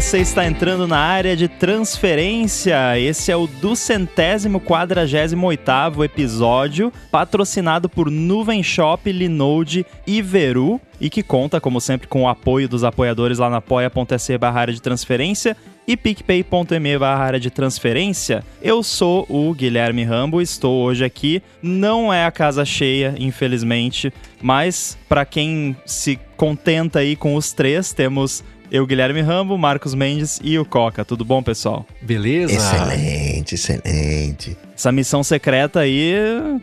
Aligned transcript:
você 0.00 0.18
está 0.18 0.46
entrando 0.46 0.86
na 0.86 0.96
área 0.96 1.36
de 1.36 1.48
transferência. 1.48 2.96
Esse 3.00 3.32
é 3.32 3.36
o 3.36 3.48
duzentésimo 3.48 4.60
quadragésimo 4.60 5.44
oitavo 5.48 6.04
episódio, 6.04 6.92
patrocinado 7.10 7.88
por 7.88 8.08
Nuvem 8.08 8.62
Shop, 8.62 9.10
Linode 9.10 9.84
e 10.06 10.22
Veru, 10.22 10.80
e 11.00 11.10
que 11.10 11.20
conta, 11.20 11.60
como 11.60 11.80
sempre, 11.80 12.06
com 12.06 12.22
o 12.22 12.28
apoio 12.28 12.68
dos 12.68 12.84
apoiadores 12.84 13.38
lá 13.38 13.50
na 13.50 13.56
apoia.se 13.56 14.38
barra 14.38 14.60
área 14.60 14.74
de 14.74 14.80
transferência 14.80 15.56
e 15.84 15.96
picpay.me 15.96 16.96
barra 16.96 17.24
área 17.24 17.40
de 17.40 17.50
transferência. 17.50 18.44
Eu 18.62 18.84
sou 18.84 19.26
o 19.28 19.52
Guilherme 19.52 20.04
Rambo, 20.04 20.40
estou 20.40 20.80
hoje 20.80 21.04
aqui. 21.04 21.42
Não 21.60 22.14
é 22.14 22.24
a 22.24 22.30
casa 22.30 22.64
cheia, 22.64 23.16
infelizmente, 23.18 24.12
mas 24.40 24.96
para 25.08 25.24
quem 25.24 25.76
se 25.84 26.20
contenta 26.36 27.00
aí 27.00 27.16
com 27.16 27.34
os 27.34 27.52
três, 27.52 27.92
temos 27.92 28.44
eu, 28.70 28.86
Guilherme 28.86 29.20
Rambo, 29.20 29.56
Marcos 29.56 29.94
Mendes 29.94 30.40
e 30.42 30.58
o 30.58 30.64
Coca. 30.64 31.04
Tudo 31.04 31.24
bom, 31.24 31.42
pessoal? 31.42 31.86
Beleza? 32.00 32.54
Excelente, 32.54 33.54
excelente. 33.54 34.56
Essa 34.76 34.92
missão 34.92 35.22
secreta 35.22 35.80
aí 35.80 36.14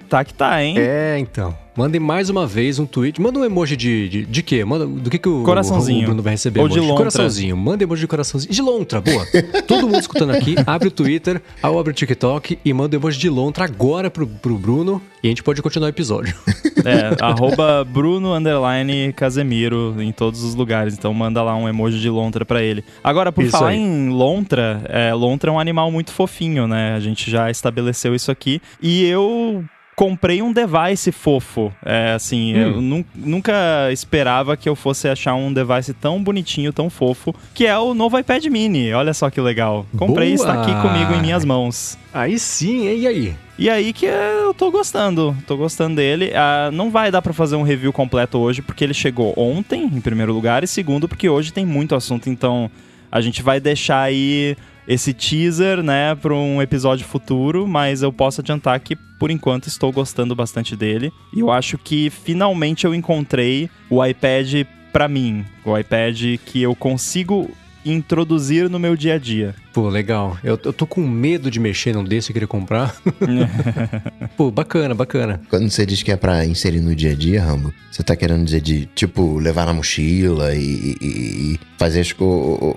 tá 0.09 0.23
que 0.23 0.33
tá, 0.33 0.63
hein? 0.63 0.75
É, 0.77 1.17
então. 1.19 1.64
Mandem 1.75 1.99
mais 1.99 2.29
uma 2.29 2.47
vez 2.47 2.79
um 2.79 2.85
tweet. 2.85 3.21
Manda 3.21 3.37
um 3.37 3.43
emoji 3.43 3.75
de, 3.75 4.07
de, 4.07 4.25
de 4.25 4.43
quê? 4.43 4.63
Manda, 4.63 4.87
do 4.87 5.09
que, 5.09 5.17
que 5.17 5.27
o, 5.27 5.43
Coraçãozinho. 5.43 6.03
o 6.03 6.05
Bruno 6.05 6.23
vai 6.23 6.31
receber? 6.33 6.61
Ou 6.61 6.69
de 6.69 6.75
emoji? 6.75 6.87
lontra. 6.89 7.03
Coraçãozinho. 7.03 7.57
Manda 7.57 7.83
emoji 7.83 8.01
de 8.01 8.07
coraçãozinho. 8.07 8.53
De 8.53 8.61
lontra, 8.61 9.01
boa. 9.01 9.25
Todo 9.67 9.85
mundo 9.85 9.99
escutando 9.99 10.29
aqui, 10.31 10.55
abre 10.65 10.87
o 10.87 10.91
Twitter, 10.91 11.41
abre 11.61 11.91
o 11.91 11.93
TikTok 11.93 12.57
e 12.63 12.73
manda 12.73 12.95
emoji 12.95 13.19
de 13.19 13.29
lontra 13.29 13.65
agora 13.65 14.09
pro, 14.09 14.25
pro 14.25 14.57
Bruno 14.57 15.01
e 15.21 15.27
a 15.27 15.29
gente 15.29 15.43
pode 15.43 15.61
continuar 15.61 15.87
o 15.87 15.89
episódio. 15.89 16.35
É, 16.85 17.17
arroba 17.19 17.83
Bruno 17.83 18.35
underline 18.35 19.11
Casemiro 19.13 19.95
em 19.97 20.11
todos 20.11 20.43
os 20.43 20.53
lugares. 20.53 20.93
Então 20.93 21.11
manda 21.15 21.41
lá 21.41 21.55
um 21.55 21.67
emoji 21.67 21.99
de 21.99 22.09
lontra 22.11 22.45
pra 22.45 22.61
ele. 22.61 22.83
Agora, 23.03 23.31
por 23.31 23.43
Isso 23.43 23.53
falar 23.53 23.69
aí. 23.69 23.79
em 23.79 24.09
lontra, 24.09 24.83
é, 24.87 25.11
lontra 25.11 25.49
é 25.49 25.53
um 25.53 25.59
animal 25.59 25.91
muito 25.91 26.11
fofinho, 26.11 26.67
né? 26.67 26.93
A 26.93 26.99
gente 26.99 27.31
já 27.31 27.49
estabeleceu 27.49 28.13
isso 28.13 28.29
aqui. 28.29 28.61
E 28.79 29.03
eu 29.05 29.65
comprei 29.95 30.41
um 30.41 30.51
device 30.51 31.11
fofo. 31.11 31.71
É, 31.85 32.13
assim, 32.13 32.53
Hum. 32.53 32.57
eu 32.57 32.81
nun- 32.81 33.05
nunca 33.15 33.53
esperava 33.91 34.57
que 34.57 34.67
eu 34.67 34.75
fosse 34.75 35.07
achar 35.07 35.35
um 35.35 35.53
device 35.53 35.93
tão 35.93 36.21
bonitinho, 36.21 36.73
tão 36.73 36.89
fofo, 36.89 37.33
que 37.53 37.65
é 37.65 37.77
o 37.77 37.93
novo 37.93 38.17
iPad 38.19 38.45
mini. 38.47 38.91
Olha 38.93 39.13
só 39.13 39.29
que 39.29 39.39
legal. 39.39 39.85
Comprei 39.97 40.31
e 40.31 40.33
está 40.33 40.61
aqui 40.61 40.73
comigo 40.81 41.13
em 41.13 41.21
minhas 41.21 41.45
mãos. 41.45 41.97
Aí 42.13 42.37
sim, 42.37 42.87
hein? 42.87 42.99
e 42.99 43.07
aí? 43.07 43.35
E 43.57 43.69
aí 43.69 43.93
que 43.93 44.05
eu 44.05 44.53
tô 44.53 44.69
gostando, 44.69 45.35
tô 45.47 45.55
gostando 45.55 45.95
dele. 45.95 46.31
Ah, 46.35 46.69
não 46.73 46.91
vai 46.91 47.09
dar 47.09 47.21
pra 47.21 47.31
fazer 47.31 47.55
um 47.55 47.63
review 47.63 47.93
completo 47.93 48.37
hoje, 48.37 48.61
porque 48.61 48.83
ele 48.83 48.93
chegou 48.93 49.33
ontem, 49.37 49.83
em 49.85 50.01
primeiro 50.01 50.33
lugar, 50.33 50.61
e 50.63 50.67
segundo, 50.67 51.07
porque 51.07 51.29
hoje 51.29 51.53
tem 51.53 51.65
muito 51.65 51.95
assunto, 51.95 52.29
então 52.29 52.69
a 53.09 53.21
gente 53.21 53.41
vai 53.41 53.61
deixar 53.61 54.01
aí 54.01 54.57
esse 54.87 55.13
teaser, 55.13 55.81
né, 55.81 56.13
pra 56.15 56.33
um 56.33 56.61
episódio 56.61 57.05
futuro, 57.05 57.67
mas 57.67 58.01
eu 58.01 58.13
posso 58.13 58.41
adiantar 58.41 58.79
que, 58.79 58.95
por 58.95 59.31
enquanto, 59.31 59.67
estou 59.67 59.91
gostando 59.91 60.35
bastante 60.35 60.75
dele. 60.75 61.11
E 61.33 61.39
eu 61.39 61.51
acho 61.51 61.77
que 61.77 62.09
finalmente 62.09 62.85
eu 62.85 62.93
encontrei 62.93 63.69
o 63.89 64.05
iPad 64.05 64.65
pra 64.93 65.07
mim, 65.07 65.43
o 65.65 65.77
iPad 65.77 66.37
que 66.45 66.61
eu 66.61 66.75
consigo 66.75 67.49
introduzir 67.85 68.69
no 68.69 68.79
meu 68.79 68.95
dia 68.95 69.15
a 69.15 69.19
dia. 69.19 69.55
Pô, 69.75 69.89
legal. 69.89 70.37
Eu, 70.41 70.57
eu 70.63 70.71
tô 70.71 70.87
com 70.87 71.01
medo 71.05 71.51
de 71.51 71.59
mexer 71.59 71.93
num 71.93 72.01
desse 72.03 72.31
e 72.31 72.33
querer 72.33 72.47
comprar. 72.47 72.95
Pô, 74.37 74.49
bacana, 74.49 74.95
bacana. 74.95 75.41
Quando 75.49 75.69
você 75.69 75.85
diz 75.85 76.01
que 76.01 76.13
é 76.13 76.15
pra 76.15 76.45
inserir 76.45 76.79
no 76.79 76.95
dia 76.95 77.11
a 77.11 77.13
dia, 77.13 77.43
Rambo, 77.43 77.73
você 77.91 78.01
tá 78.01 78.15
querendo 78.15 78.45
dizer 78.45 78.61
de, 78.61 78.85
tipo, 78.95 79.37
levar 79.37 79.65
na 79.65 79.73
mochila 79.73 80.55
e, 80.55 80.95
e- 81.01 81.55
e 81.55 81.59
fazer 81.77 81.99
as 81.99 82.13
coisas. 82.13 82.75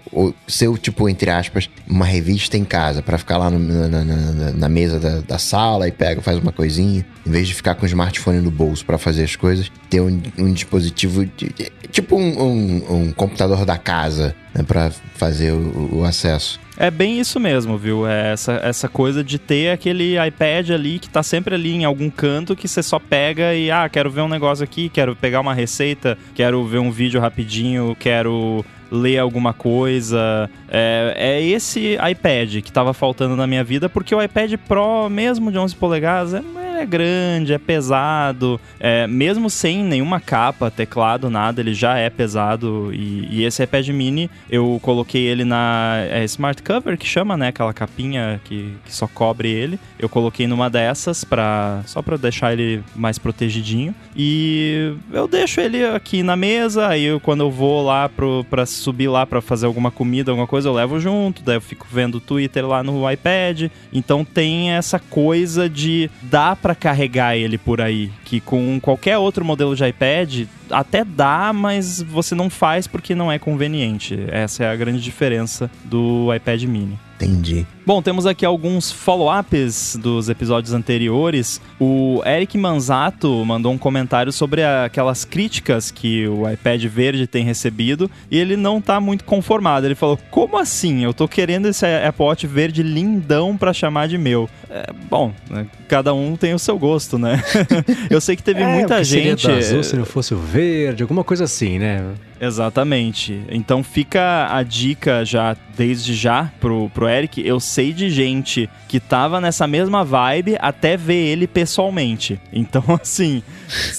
Ser, 0.49 0.77
tipo, 0.79 1.09
entre 1.09 1.31
aspas, 1.31 1.71
uma 1.89 2.05
revista 2.05 2.57
em 2.57 2.65
casa, 2.65 3.01
pra 3.01 3.17
ficar 3.17 3.39
lá 3.39 3.49
no- 3.49 3.61
na, 3.61 3.87
na- 3.89 4.05
na- 4.05 4.53
na 4.53 4.69
mesa 4.69 4.99
da, 4.99 5.21
da 5.21 5.39
sala 5.39 5.87
e 5.87 5.93
pega, 5.93 6.21
faz 6.21 6.37
uma 6.39 6.51
coisinha. 6.51 7.07
Em 7.25 7.31
vez 7.31 7.47
de 7.47 7.55
ficar 7.55 7.77
com 7.77 7.85
o 7.85 7.87
smartphone 7.87 8.41
no 8.41 8.51
bolso 8.51 8.85
pra 8.85 8.99
fazer 8.99 9.23
as 9.23 9.37
coisas, 9.37 9.71
ter 9.89 10.01
um, 10.01 10.21
um 10.37 10.53
dispositivo, 10.53 11.25
de- 11.25 11.49
de- 11.51 11.71
tipo 11.93 12.17
um, 12.17 12.43
um- 12.43 12.95
um 13.03 13.13
computador 13.13 13.65
da 13.65 13.77
casa, 13.79 14.35
né, 14.53 14.65
pra 14.65 14.91
fazer 15.15 15.53
o- 15.53 15.99
o 15.99 16.05
acesso. 16.05 16.59
É 16.81 16.93
bem 16.93 17.19
isso 17.19 17.41
mesmo, 17.41 17.77
viu? 17.77 18.07
É 18.07 18.31
essa, 18.31 18.53
essa 18.63 18.89
coisa 18.89 19.25
de 19.25 19.37
ter 19.37 19.71
aquele 19.71 20.15
iPad 20.17 20.71
ali 20.71 21.01
que 21.01 21.09
tá 21.09 21.25
sempre 21.25 21.57
ali 21.57 21.75
em 21.75 21.85
algum 21.85 22.09
canto 22.09 22.55
que 22.55 22.69
você 22.69 22.85
só 22.85 23.01
pega 23.01 23.53
e, 23.53 23.69
ah, 23.69 23.89
quero 23.89 24.09
ver 24.09 24.21
um 24.21 24.29
negócio 24.29 24.63
aqui, 24.63 24.89
quero 24.89 25.17
pegar 25.17 25.41
uma 25.41 25.53
receita, 25.53 26.17
quero 26.37 26.65
ver 26.65 26.79
um 26.79 26.93
vídeo 26.93 27.21
rapidinho, 27.21 27.97
quero 27.99 28.65
ler 28.93 29.19
alguma 29.19 29.53
coisa. 29.53 30.49
É, 30.69 31.15
é 31.17 31.43
esse 31.43 31.97
iPad 32.11 32.61
que 32.63 32.73
tava 32.73 32.93
faltando 32.93 33.37
na 33.37 33.47
minha 33.47 33.65
vida, 33.65 33.89
porque 33.89 34.15
o 34.15 34.23
iPad 34.23 34.55
Pro, 34.67 35.09
mesmo 35.09 35.51
de 35.51 35.59
11 35.59 35.75
polegadas, 35.77 36.35
é, 36.35 36.43
é 36.81 36.87
grande, 36.87 37.53
é 37.53 37.59
pesado. 37.59 38.61
É, 38.79 39.07
mesmo 39.07 39.51
sem 39.51 39.83
nenhuma 39.83 40.21
capa, 40.21 40.71
teclado, 40.71 41.31
nada, 41.31 41.61
ele 41.61 41.75
já 41.75 41.97
é 41.99 42.09
pesado. 42.09 42.91
E, 42.93 43.29
e 43.31 43.45
esse 43.45 43.63
iPad 43.63 43.89
mini, 43.89 44.31
eu 44.49 44.79
coloquei 44.83 45.23
ele 45.23 45.45
na 45.45 45.97
é, 46.11 46.25
Smart 46.25 46.63
Cover, 46.63 46.97
que 46.97 47.07
chama, 47.07 47.37
né? 47.37 47.49
Aquela 47.49 47.73
capinha 47.73 48.41
que, 48.45 48.75
que 48.85 48.95
só 48.95 49.07
cobre 49.07 49.51
ele. 49.51 49.79
Eu 49.99 50.09
coloquei 50.09 50.47
numa 50.47 50.71
dessas, 50.71 51.25
pra, 51.25 51.83
só 51.87 52.03
pra 52.03 52.17
deixar 52.17 52.53
ele 52.53 52.83
mais 52.95 53.19
protegidinho. 53.19 53.95
E 54.17 54.95
eu 55.13 55.27
deixo 55.27 55.61
ele 55.61 55.85
aqui 55.85 56.23
na 56.23 56.37
mesa, 56.37 56.89
aí 56.89 57.05
eu, 57.05 57.21
quando 57.21 57.41
eu 57.41 57.51
vou 57.51 57.85
lá 57.85 58.09
pro, 58.09 58.45
pra 58.49 58.67
subir 58.67 59.09
lá 59.09 59.27
pra 59.27 59.41
fazer 59.41 59.67
alguma 59.67 59.91
comida, 59.91 60.31
alguma 60.31 60.47
coisa, 60.47 60.58
eu 60.65 60.73
levo 60.73 60.99
junto, 61.01 61.43
daí 61.43 61.57
eu 61.57 61.61
fico 61.61 61.87
vendo 61.91 62.17
o 62.17 62.21
Twitter 62.21 62.67
lá 62.67 62.83
no 62.83 63.11
iPad. 63.11 63.71
Então 63.93 64.25
tem 64.25 64.71
essa 64.71 64.99
coisa 64.99 65.69
de 65.69 66.11
dá 66.23 66.55
pra 66.55 66.75
carregar 66.75 67.37
ele 67.37 67.59
por 67.59 67.81
aí, 67.81 68.11
que 68.25 68.41
com 68.41 68.79
qualquer 68.81 69.19
outro 69.19 69.45
modelo 69.45 69.75
de 69.75 69.87
iPad 69.87 70.47
até 70.71 71.05
dá, 71.05 71.53
mas 71.53 72.03
você 72.03 72.35
não 72.35 72.51
faz 72.51 72.87
porque 72.87 73.15
não 73.15 73.33
é 73.33 73.39
conveniente. 73.39 74.19
Essa 74.29 74.65
é 74.65 74.71
a 74.71 74.77
grande 74.77 75.01
diferença 75.01 75.71
do 75.85 76.35
iPad 76.35 76.63
mini. 76.65 76.99
Entendi. 77.21 77.67
Bom, 77.85 78.01
temos 78.01 78.27
aqui 78.27 78.45
alguns 78.47 78.93
follow-ups 78.93 79.97
dos 80.01 80.29
episódios 80.29 80.73
anteriores. 80.73 81.61
O 81.81 82.23
Eric 82.25 82.57
Manzato 82.57 83.45
mandou 83.45 83.73
um 83.73 83.79
comentário 83.79 84.31
sobre 84.31 84.63
aquelas 84.63 85.25
críticas 85.25 85.91
que 85.91 86.29
o 86.29 86.49
iPad 86.49 86.85
verde 86.85 87.27
tem 87.27 87.45
recebido 87.45 88.09
e 88.31 88.39
ele 88.39 88.57
não 88.57 88.81
tá 88.81 89.01
muito 89.01 89.25
conformado. 89.25 89.87
Ele 89.87 89.95
falou: 89.97 90.19
Como 90.31 90.57
assim? 90.59 91.03
Eu 91.03 91.13
tô 91.13 91.27
querendo 91.27 91.67
esse 91.67 91.85
Apple 91.87 92.25
Watch 92.25 92.47
verde 92.47 92.83
lindão 92.83 93.57
pra 93.57 93.73
chamar 93.73 94.07
de 94.07 94.17
meu. 94.19 94.49
É, 94.71 94.93
bom, 95.11 95.33
né, 95.51 95.67
cada 95.89 96.13
um 96.15 96.37
tem 96.37 96.55
o 96.55 96.59
seu 96.59 96.79
gosto, 96.79 97.19
né? 97.19 97.43
Eu 98.11 98.21
sei 98.21 98.37
que 98.37 98.43
teve 98.43 98.61
É, 98.61 98.67
muita 98.67 98.97
o 98.97 98.99
que 98.99 99.05
seria 99.07 99.31
gente. 99.31 99.47
do 99.47 99.53
azul 99.55 99.83
se 99.83 99.97
não 99.97 100.05
fosse 100.05 100.35
o 100.35 100.39
verde, 100.39 101.03
alguma 101.03 101.25
coisa 101.25 101.45
assim, 101.45 101.79
né? 101.79 102.05
Exatamente. 102.41 103.43
Então 103.51 103.83
fica 103.83 104.49
a 104.51 104.63
dica 104.63 105.25
já, 105.25 105.57
desde 105.77 106.15
já, 106.15 106.51
pro, 106.61 106.91
pro 106.91 107.09
Eric. 107.09 107.45
Eu 107.45 107.59
sei 107.61 107.93
de 107.93 108.09
gente 108.11 108.69
que 108.87 109.01
tava 109.01 109.41
nessa 109.41 109.67
mesma 109.67 110.05
vibe 110.05 110.57
até 110.61 110.97
ver 110.97 111.27
ele 111.27 111.47
pessoalmente. 111.47 112.41
Então, 112.53 112.83
assim, 113.01 113.43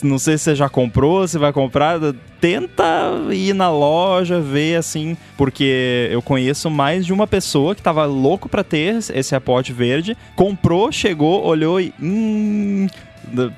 não 0.02 0.18
sei 0.18 0.38
se 0.38 0.46
você 0.46 0.56
já 0.56 0.70
comprou, 0.70 1.28
se 1.28 1.38
vai 1.38 1.52
comprar. 1.52 2.00
Tenta 2.40 2.86
ir 3.32 3.54
na 3.54 3.70
loja, 3.70 4.40
ver 4.40 4.78
assim, 4.78 5.18
porque 5.36 6.08
eu 6.10 6.22
conheço 6.22 6.70
mais 6.70 7.06
de 7.06 7.12
uma 7.12 7.28
pessoa 7.28 7.76
que 7.76 7.82
tava 7.82 8.06
louco 8.06 8.48
pra 8.48 8.64
ter 8.64 8.98
esse 9.14 9.36
Watch 9.46 9.74
verde, 9.74 10.16
comprou, 10.36 10.90
chegou, 10.92 11.44
olhou 11.44 11.82
e. 11.82 11.94
Hum, 12.02 12.88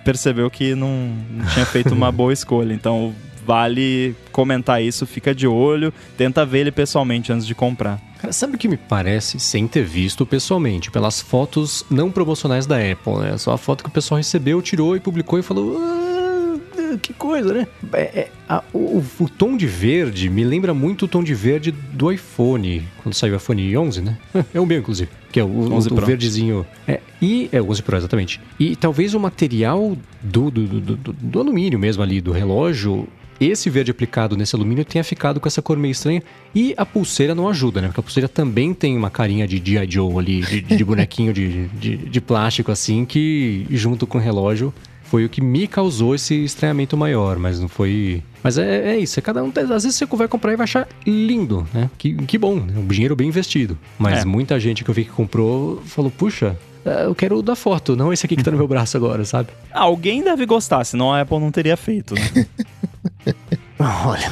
percebeu 0.03 0.49
que 0.49 0.73
não, 0.73 1.11
não 1.29 1.45
tinha 1.47 1.65
feito 1.65 1.93
uma 1.93 2.09
boa 2.11 2.33
escolha. 2.33 2.73
Então, 2.73 3.13
vale 3.45 4.15
comentar 4.31 4.81
isso, 4.83 5.05
fica 5.05 5.33
de 5.33 5.47
olho, 5.47 5.93
tenta 6.17 6.45
ver 6.45 6.59
ele 6.59 6.71
pessoalmente 6.71 7.31
antes 7.31 7.45
de 7.45 7.55
comprar. 7.55 7.99
Cara, 8.19 8.31
sabe 8.33 8.55
o 8.55 8.57
que 8.57 8.67
me 8.67 8.77
parece, 8.77 9.39
sem 9.39 9.67
ter 9.67 9.83
visto 9.83 10.25
pessoalmente, 10.25 10.91
pelas 10.91 11.19
fotos 11.19 11.83
não 11.89 12.11
promocionais 12.11 12.65
da 12.67 12.75
Apple, 12.77 13.17
né? 13.19 13.37
Só 13.37 13.53
a 13.53 13.57
foto 13.57 13.83
que 13.83 13.89
o 13.89 13.93
pessoal 13.93 14.17
recebeu, 14.17 14.61
tirou 14.61 14.95
e 14.95 14.99
publicou 14.99 15.39
e 15.39 15.41
falou. 15.43 15.77
"Ah, 15.79 16.97
que 17.01 17.13
coisa, 17.13 17.53
né? 17.53 17.67
É, 17.93 18.01
é, 18.01 18.31
a- 18.47 18.63
o, 18.73 19.03
o 19.19 19.29
tom 19.29 19.55
de 19.57 19.65
verde 19.65 20.29
me 20.29 20.43
lembra 20.43 20.73
muito 20.73 21.05
o 21.05 21.07
tom 21.07 21.23
de 21.23 21.33
verde 21.33 21.71
do 21.71 22.11
iPhone, 22.11 22.83
quando 23.01 23.15
saiu 23.15 23.33
o 23.33 23.37
iPhone 23.37 23.75
11, 23.77 24.01
né? 24.01 24.17
É 24.53 24.59
o 24.59 24.65
meu, 24.65 24.77
inclusive. 24.79 25.09
Que 25.31 25.39
é 25.39 25.43
o, 25.43 25.47
o- 25.47 25.73
11 25.73 25.87
o 25.87 25.95
Pro. 25.95 26.05
verdezinho. 26.05 26.65
É, 26.87 26.99
e 27.21 27.49
é 27.51 27.61
o 27.61 27.69
11 27.71 27.81
Pro, 27.81 27.95
exatamente. 27.97 28.39
E 28.59 28.75
talvez 28.75 29.13
o 29.15 29.19
material 29.19 29.97
do, 30.21 30.51
do, 30.51 30.67
do, 30.67 30.95
do- 30.97 31.13
do 31.13 31.39
alumínio 31.39 31.79
mesmo 31.79 32.03
ali, 32.03 32.19
do 32.21 32.31
relógio, 32.33 33.07
esse 33.45 33.69
verde 33.69 33.91
aplicado 33.91 34.37
nesse 34.37 34.55
alumínio 34.55 34.85
tenha 34.85 35.03
ficado 35.03 35.39
com 35.39 35.47
essa 35.47 35.61
cor 35.61 35.77
meio 35.77 35.91
estranha. 35.91 36.21
E 36.53 36.73
a 36.77 36.85
pulseira 36.85 37.33
não 37.33 37.47
ajuda, 37.49 37.81
né? 37.81 37.87
Porque 37.87 37.99
a 37.99 38.03
pulseira 38.03 38.29
também 38.29 38.73
tem 38.73 38.95
uma 38.95 39.09
carinha 39.09 39.47
de 39.47 39.57
G.I. 39.63 39.89
Joe 39.89 40.17
ali, 40.17 40.41
de, 40.41 40.61
de 40.61 40.83
bonequinho 40.83 41.33
de, 41.33 41.67
de, 41.67 41.97
de 41.97 42.21
plástico 42.21 42.71
assim, 42.71 43.05
que 43.05 43.65
junto 43.71 44.05
com 44.05 44.17
o 44.17 44.21
relógio 44.21 44.73
foi 45.03 45.25
o 45.25 45.29
que 45.29 45.41
me 45.41 45.67
causou 45.67 46.15
esse 46.15 46.35
estranhamento 46.45 46.95
maior, 46.95 47.37
mas 47.37 47.59
não 47.59 47.67
foi. 47.67 48.23
Mas 48.41 48.57
é, 48.57 48.93
é 48.93 48.97
isso, 48.97 49.19
é 49.19 49.21
cada 49.21 49.43
um. 49.43 49.51
Às 49.55 49.83
vezes 49.83 49.95
você 49.95 50.05
vai 50.05 50.27
comprar 50.27 50.53
e 50.53 50.55
vai 50.55 50.63
achar 50.63 50.87
lindo, 51.05 51.67
né? 51.73 51.89
Que, 51.97 52.13
que 52.13 52.37
bom, 52.37 52.55
né? 52.55 52.73
um 52.77 52.87
dinheiro 52.87 53.15
bem 53.15 53.27
investido. 53.27 53.77
Mas 53.99 54.19
É. 54.19 54.25
muita 54.25 54.57
gente 54.59 54.85
que 54.85 54.89
eu 54.89 54.95
vi 54.95 55.03
que 55.03 55.11
comprou 55.11 55.81
falou, 55.85 56.09
puxa, 56.09 56.57
é, 56.85 57.05
eu 57.05 57.13
quero 57.13 57.37
o 57.37 57.41
da 57.41 57.55
foto, 57.57 57.95
não 57.95 58.13
esse 58.13 58.25
aqui 58.25 58.35
que 58.37 58.43
tá 58.43 58.51
no 58.51 58.57
meu 58.57 58.67
braço 58.67 58.95
agora, 58.95 59.25
sabe? 59.25 59.49
Alguém 59.73 60.23
deve 60.23 60.45
gostar, 60.45 60.83
senão 60.85 61.11
a 61.13 61.21
Apple 61.21 61.39
não 61.39 61.51
teria 61.51 61.75
feito. 61.75 62.15
Né? 62.15 62.47
Olha. 63.79 64.31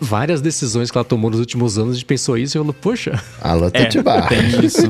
Várias 0.00 0.40
decisões 0.42 0.90
que 0.90 0.98
ela 0.98 1.04
tomou 1.04 1.30
nos 1.30 1.40
últimos 1.40 1.78
anos, 1.78 1.92
a 1.92 1.94
gente 1.94 2.04
pensou 2.04 2.36
isso 2.36 2.56
e 2.56 2.58
falou, 2.58 2.74
poxa. 2.74 3.22
Alô, 3.40 3.66
É, 3.66 3.70
Tatibar. 3.70 4.28
tem 4.28 4.64
isso. 4.64 4.82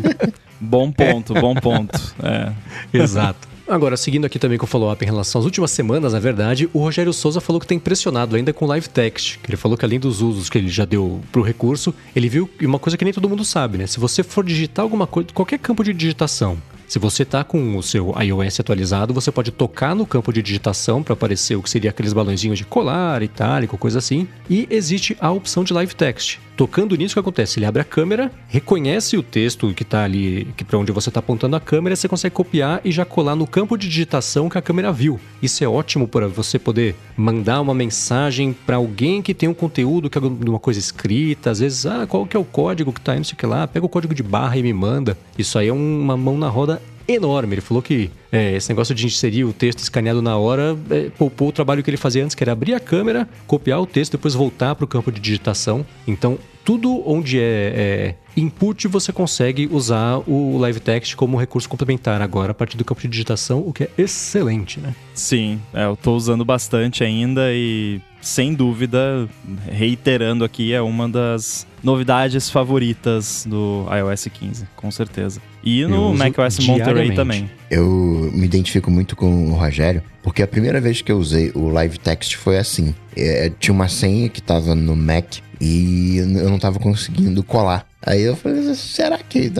Bom 0.61 0.91
ponto, 0.93 1.35
bom 1.35 1.55
ponto. 1.55 2.01
É. 2.23 2.53
Exato. 2.93 3.47
Agora, 3.69 3.97
seguindo 3.97 4.27
aqui 4.27 4.39
também 4.39 4.59
com 4.59 4.65
o 4.65 4.69
follow-up 4.69 5.03
em 5.03 5.07
relação 5.07 5.39
às 5.39 5.45
últimas 5.45 5.71
semanas, 5.71 6.13
na 6.13 6.19
verdade, 6.21 6.69
o 6.73 6.81
Rogério 6.81 7.13
Souza 7.13 7.41
falou 7.41 7.61
que 7.61 7.65
está 7.65 7.75
impressionado 7.75 8.35
ainda 8.37 8.53
com 8.53 8.65
o 8.65 8.69
live 8.69 8.89
text. 8.89 9.39
Que 9.43 9.51
ele 9.51 9.57
falou 9.57 9.77
que 9.79 9.85
além 9.85 9.99
dos 10.01 10.21
usos 10.21 10.51
que 10.51 10.59
ele 10.59 10.69
já 10.69 10.85
deu 10.85 11.21
pro 11.33 11.41
recurso, 11.43 11.95
ele 12.15 12.29
viu 12.29 12.51
uma 12.61 12.79
coisa 12.79 12.97
que 12.97 13.05
nem 13.05 13.15
todo 13.15 13.29
mundo 13.29 13.45
sabe, 13.45 13.79
né? 13.79 13.87
Se 13.87 13.99
você 14.01 14.23
for 14.23 14.45
digitar 14.45 14.83
alguma 14.83 15.07
coisa, 15.07 15.29
qualquer 15.33 15.59
campo 15.59 15.83
de 15.85 15.95
digitação, 15.95 16.59
se 16.87 16.99
você 16.99 17.25
tá 17.25 17.43
com 17.43 17.77
o 17.77 17.83
seu 17.83 18.15
iOS 18.21 18.61
atualizado, 18.61 19.15
você 19.15 19.33
pode 19.33 19.51
tocar 19.51 19.95
no 19.95 20.07
campo 20.07 20.33
de 20.33 20.43
digitação 20.43 21.03
para 21.03 21.15
aparecer 21.15 21.57
o 21.57 21.63
que 21.63 21.71
seria 21.71 21.91
aqueles 21.91 22.13
balãozinhos 22.13 22.59
de 22.59 22.65
colar, 22.65 23.23
itálico, 23.23 23.79
coisa 23.79 23.99
assim. 23.99 24.29
E 24.49 24.67
existe 24.71 25.17
a 25.21 25.31
opção 25.31 25.65
de 25.65 25.73
live 25.73 25.95
text. 25.95 26.39
Tocando 26.57 26.95
nisso, 26.97 27.13
o 27.13 27.15
que 27.17 27.21
acontece? 27.21 27.59
Ele 27.59 27.67
abre 27.67 27.83
a 27.83 27.85
câmera, 27.85 28.31
reconhece 28.47 29.17
o 29.17 29.23
texto 29.23 29.75
que 29.75 29.85
tá 29.85 30.05
ali, 30.05 30.47
que 30.57 30.65
para 30.65 30.79
onde 30.79 30.93
você 30.93 31.11
tá 31.11 31.19
apontando 31.19 31.57
a 31.57 31.61
câmera, 31.61 31.97
você 31.97 32.09
consegue 32.09 32.35
copiar 32.35 32.81
e 32.85 32.93
já 32.93 33.05
colar 33.05 33.35
no 33.35 33.47
campo 33.47 33.77
de 33.77 33.89
digitação 33.89 34.49
que 34.49 34.57
a 34.57 34.63
câmera 34.63 34.93
viu. 34.93 35.19
Isso 35.43 35.65
é 35.65 35.69
ótimo 35.69 36.07
para 36.07 36.29
você 36.29 36.57
poder 36.57 36.95
mandar 37.17 37.61
uma 37.61 37.75
mensagem 37.75 38.55
para 38.65 38.77
alguém 38.77 39.21
que 39.21 39.35
tem 39.35 39.49
um 39.49 39.55
conteúdo 39.55 40.09
que 40.09 40.17
é 40.17 40.21
uma 40.21 40.61
coisa 40.61 40.79
escrita, 40.79 41.51
às 41.51 41.59
vezes, 41.59 41.87
ah, 41.87 42.07
qual 42.07 42.25
que 42.25 42.37
é 42.37 42.41
o 42.41 42.45
código 42.45 42.93
que 42.93 43.01
tá 43.01 43.13
aí, 43.13 43.19
não 43.19 43.25
sei 43.25 43.35
o 43.35 43.37
que 43.37 43.47
lá, 43.47 43.67
pega 43.67 43.85
o 43.85 43.89
código 43.89 44.15
de 44.15 44.23
barra 44.23 44.57
e 44.57 44.63
me 44.63 44.73
manda. 44.73 45.19
Isso 45.37 45.59
aí 45.59 45.69
é 45.69 45.73
uma 45.73 46.17
mão 46.17 46.39
na 46.39 46.49
roda 46.49 46.81
enorme. 47.07 47.55
Ele 47.55 47.61
falou 47.61 47.83
que 47.83 48.11
é, 48.33 48.55
esse 48.55 48.69
negócio 48.69 48.95
de 48.95 49.07
inserir 49.07 49.45
o 49.45 49.53
texto 49.53 49.81
escaneado 49.81 50.23
na 50.23 50.37
hora 50.37 50.77
é, 50.91 51.11
poupou 51.11 51.49
o 51.49 51.53
trabalho 51.53 51.83
que 51.83 51.91
ele 51.91 51.97
fazia 51.97 52.25
antes, 52.25 52.35
que 52.35 52.43
era 52.43 52.53
abrir 52.53 52.75
a 52.75 52.81
câmera, 52.81 53.29
copiar 53.47 53.81
o 53.81 53.87
texto, 53.87 54.13
depois 54.13 54.35
voltar 54.35 54.75
para 54.75 54.85
o 54.85 54.89
campo 54.89 55.13
de 55.13 55.21
digitação. 55.21 55.85
Então, 56.07 56.39
tudo 56.65 57.03
onde 57.07 57.39
é, 57.39 57.73
é 57.77 58.15
input, 58.37 58.89
você 58.89 59.13
consegue 59.13 59.69
usar 59.71 60.19
o 60.27 60.57
live 60.59 60.81
text 60.81 61.15
como 61.15 61.37
recurso 61.37 61.69
complementar 61.69 62.23
agora 62.23 62.53
a 62.53 62.55
partir 62.55 62.77
do 62.77 62.85
campo 62.85 63.03
de 63.03 63.09
digitação, 63.09 63.61
o 63.61 63.73
que 63.73 63.85
é 63.85 63.91
excelente, 63.99 64.81
né? 64.81 64.95
Sim, 65.13 65.61
é, 65.73 65.85
eu 65.85 65.97
tô 65.97 66.17
usando 66.17 66.45
bastante 66.45 67.05
ainda 67.05 67.53
e, 67.53 68.01
sem 68.21 68.55
dúvida, 68.55 69.29
reiterando 69.71 70.43
aqui, 70.43 70.73
é 70.73 70.81
uma 70.81 71.09
das 71.09 71.67
novidades 71.83 72.49
favoritas 72.49 73.47
do 73.49 73.87
iOS 73.91 74.29
15, 74.33 74.67
com 74.75 74.91
certeza. 74.91 75.41
E 75.65 75.81
Eu 75.81 75.89
no 75.89 76.15
macOS 76.15 76.59
Monterey 76.61 77.15
também. 77.15 77.51
Eu 77.71 78.31
me 78.33 78.45
identifico 78.45 78.91
muito 78.91 79.17
com 79.17 79.51
o 79.51 79.55
Rogério, 79.55 80.03
porque 80.23 80.43
a 80.43 80.47
primeira 80.47 80.81
vez 80.81 81.01
que 81.01 81.11
eu 81.11 81.19
usei 81.19 81.51
o 81.55 81.69
live 81.69 81.99
text 81.99 82.37
foi 82.37 82.59
assim. 82.59 82.95
É, 83.17 83.51
tinha 83.59 83.73
uma 83.73 83.89
senha 83.89 84.29
que 84.29 84.43
tava 84.43 84.75
no 84.75 84.95
Mac 84.95 85.37
e 85.61 86.19
eu 86.19 86.51
não 86.51 86.59
tava 86.59 86.79
conseguindo 86.79 87.43
colar. 87.43 87.87
Aí 88.07 88.23
eu 88.23 88.37
falei, 88.37 88.75
será 88.75 89.19
que. 89.19 89.51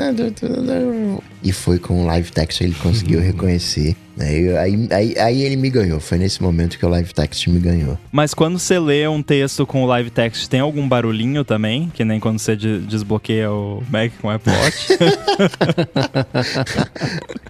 E 1.43 1.53
foi 1.53 1.79
com 1.79 2.03
o 2.03 2.07
live 2.07 2.31
text 2.31 2.61
ele 2.61 2.75
conseguiu 2.75 3.21
reconhecer. 3.23 3.97
Aí, 4.19 4.57
aí, 4.57 4.89
aí, 4.91 5.19
aí 5.19 5.43
ele 5.43 5.57
me 5.57 5.69
ganhou. 5.71 5.99
Foi 5.99 6.19
nesse 6.19 6.41
momento 6.43 6.79
que 6.79 6.87
o 6.87 6.89
live 6.89 7.13
text 7.13 7.49
me 7.49 7.59
ganhou. 7.59 7.99
Mas 8.13 8.33
quando 8.33 8.59
você 8.59 8.79
lê 8.79 9.09
um 9.09 9.23
texto 9.23 9.67
com 9.67 9.83
o 9.83 9.87
live 9.87 10.11
text, 10.11 10.47
tem 10.49 10.61
algum 10.61 10.87
barulhinho 10.89 11.45
também? 11.45 11.91
Que 11.93 12.05
nem 12.05 12.21
quando 12.21 12.39
você 12.39 12.55
de- 12.55 12.81
desbloqueia 12.81 13.51
o 13.51 13.83
Mac 13.91 14.13
com 14.21 14.29
o 14.29 14.31
Apple 14.31 14.53
Watch? 14.53 14.89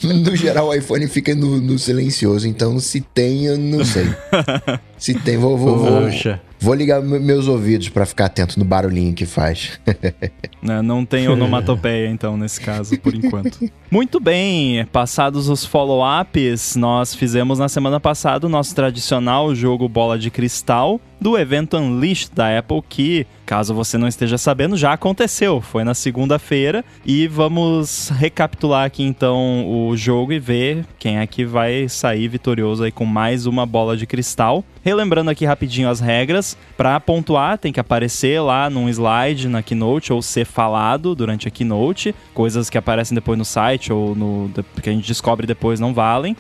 No 0.03 0.37
geral, 0.37 0.69
o 0.69 0.75
iPhone 0.75 1.07
fica 1.09 1.35
no, 1.35 1.61
no 1.61 1.79
silencioso, 1.79 2.47
então 2.47 2.79
se 2.79 3.01
tem, 3.01 3.47
eu 3.47 3.57
não 3.57 3.85
sei. 3.85 4.07
Se 4.99 5.13
tem, 5.15 5.37
vou, 5.37 5.57
vou, 5.59 5.79
vou, 5.79 6.03
Poxa. 6.03 6.41
Vou 6.65 6.75
ligar 6.75 7.03
me- 7.03 7.19
meus 7.19 7.47
ouvidos 7.47 7.89
pra 7.91 8.07
ficar 8.07 8.25
atento 8.27 8.59
no 8.59 8.65
barulhinho 8.65 9.13
que 9.15 9.27
faz. 9.27 9.79
Né, 10.65 10.81
Não 10.81 11.05
tem 11.05 11.29
onomatopeia, 11.29 12.09
então, 12.09 12.39
nesse 12.39 12.59
caso, 12.59 12.99
por 12.99 13.15
enquanto. 13.15 13.71
Muito 13.91 14.19
bem, 14.19 14.87
passados 14.87 15.51
os 15.51 15.63
follow-ups, 15.67 16.75
nós 16.75 17.15
fizemos 17.15 17.59
na 17.59 17.69
semana 17.69 18.01
passada 18.01 18.47
o 18.47 18.49
nosso 18.49 18.75
tradicional 18.75 19.55
jogo 19.55 19.87
Bola 19.91 20.19
de 20.19 20.31
Cristal 20.31 20.99
do 21.25 21.39
evento 21.39 21.79
Unleashed 21.79 22.35
da 22.35 22.59
Apple, 22.59 22.83
que, 22.87 23.27
caso 23.47 23.73
você 23.73 23.97
não 23.97 24.07
esteja 24.07 24.37
sabendo, 24.37 24.77
já 24.77 24.93
aconteceu. 24.93 25.59
Foi 25.59 25.83
na 25.83 25.95
segunda-feira 25.95 26.85
e 27.03 27.27
vamos 27.27 28.11
recapitular 28.11 28.85
aqui 28.85 29.03
então 29.03 29.65
o 29.67 29.97
jogo 29.97 30.35
e 30.35 30.39
ver 30.39 30.85
quem 30.99 31.17
é 31.17 31.27
que 31.27 31.43
vai 31.47 31.89
sair 31.89 32.29
vitorioso 32.29 32.85
aí 32.85 32.93
com 32.93 33.07
mais 33.07 33.47
uma 33.47 33.65
bola 33.65 33.97
de 33.97 34.07
cristal. 34.07 34.63
Relembrando 34.85 35.31
aqui 35.31 35.47
rapidinho 35.47 35.89
as 35.89 35.99
regras, 35.99 36.59
para 36.77 37.01
pontuar 37.01 37.57
tem 37.57 37.73
que 37.73 37.81
aparecer 37.81 38.39
lá 38.43 38.69
num 38.69 38.87
slide 38.87 39.49
na 39.49 39.63
Keynote 39.63 40.13
ou 40.13 40.21
ser 40.21 40.45
falado 40.45 41.15
durante 41.15 41.49
a 41.49 41.51
Keynote, 41.51 42.15
coisas 42.35 42.69
que 42.69 42.77
aparecem 42.77 43.15
depois 43.15 43.39
no 43.39 43.47
site 43.47 43.91
ou 43.91 44.15
no 44.15 44.51
que 44.83 44.91
a 44.91 44.93
gente 44.93 45.09
descobre 45.09 45.47
depois 45.47 45.81
não 45.81 45.95
valem. 45.95 46.37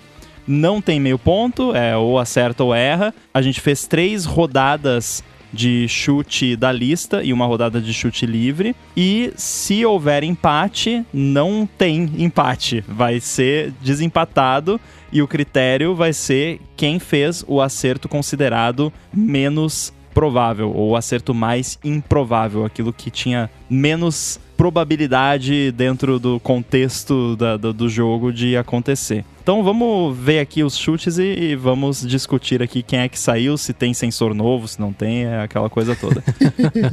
Não 0.46 0.81
tem 0.81 1.00
meio 1.00 1.19
ponto, 1.19 1.75
é 1.75 1.96
ou 1.96 2.19
acerta 2.19 2.62
ou 2.62 2.75
erra. 2.75 3.14
A 3.32 3.41
gente 3.41 3.61
fez 3.61 3.87
três 3.87 4.25
rodadas 4.25 5.23
de 5.52 5.87
chute 5.88 6.56
da 6.56 6.73
lista 6.73 7.23
e 7.23 7.32
uma 7.32 7.46
rodada 7.46 7.81
de 7.81 7.94
chute 7.94 8.26
livre. 8.26 8.75
E 8.96 9.32
se 9.37 9.87
houver 9.87 10.25
empate, 10.25 11.05
não 11.12 11.69
tem 11.79 12.11
empate. 12.19 12.85
Vai 12.88 13.20
ser 13.20 13.73
desempatado 13.81 14.81
e 15.12 15.23
o 15.23 15.29
critério 15.29 15.94
vai 15.94 16.12
ser 16.12 16.61
quem 16.76 16.99
fez 16.99 17.44
o 17.47 17.61
acerto 17.61 18.08
considerado 18.08 18.93
menos 19.12 19.93
provável 20.12 20.73
ou 20.73 20.90
o 20.90 20.97
acerto 20.97 21.32
mais 21.35 21.79
improvável, 21.85 22.64
aquilo 22.64 22.93
que 22.93 23.11
tinha 23.11 23.50
menos 23.69 24.40
probabilidade 24.56 25.73
dentro 25.73 26.19
do 26.19 26.38
contexto 26.38 27.35
da- 27.37 27.56
do, 27.56 27.73
do 27.73 27.88
jogo 27.88 28.32
de 28.32 28.56
acontecer. 28.56 29.25
Então 29.44 29.62
vamos 29.62 30.17
ver 30.17 30.38
aqui 30.38 30.64
os 30.64 30.75
chutes 30.75 31.18
e, 31.18 31.23
e 31.23 31.54
vamos 31.54 32.00
discutir 32.00 32.62
aqui 32.62 32.83
quem 32.83 33.00
é 33.00 33.09
que 33.11 33.18
saiu, 33.18 33.59
se 33.59 33.75
tem 33.75 33.92
sensor 33.92 34.35
novo, 34.35 34.66
se 34.66 34.80
não 34.80 34.90
tem, 34.90 35.26
é 35.26 35.42
aquela 35.42 35.68
coisa 35.68 35.95
toda. 35.95 36.25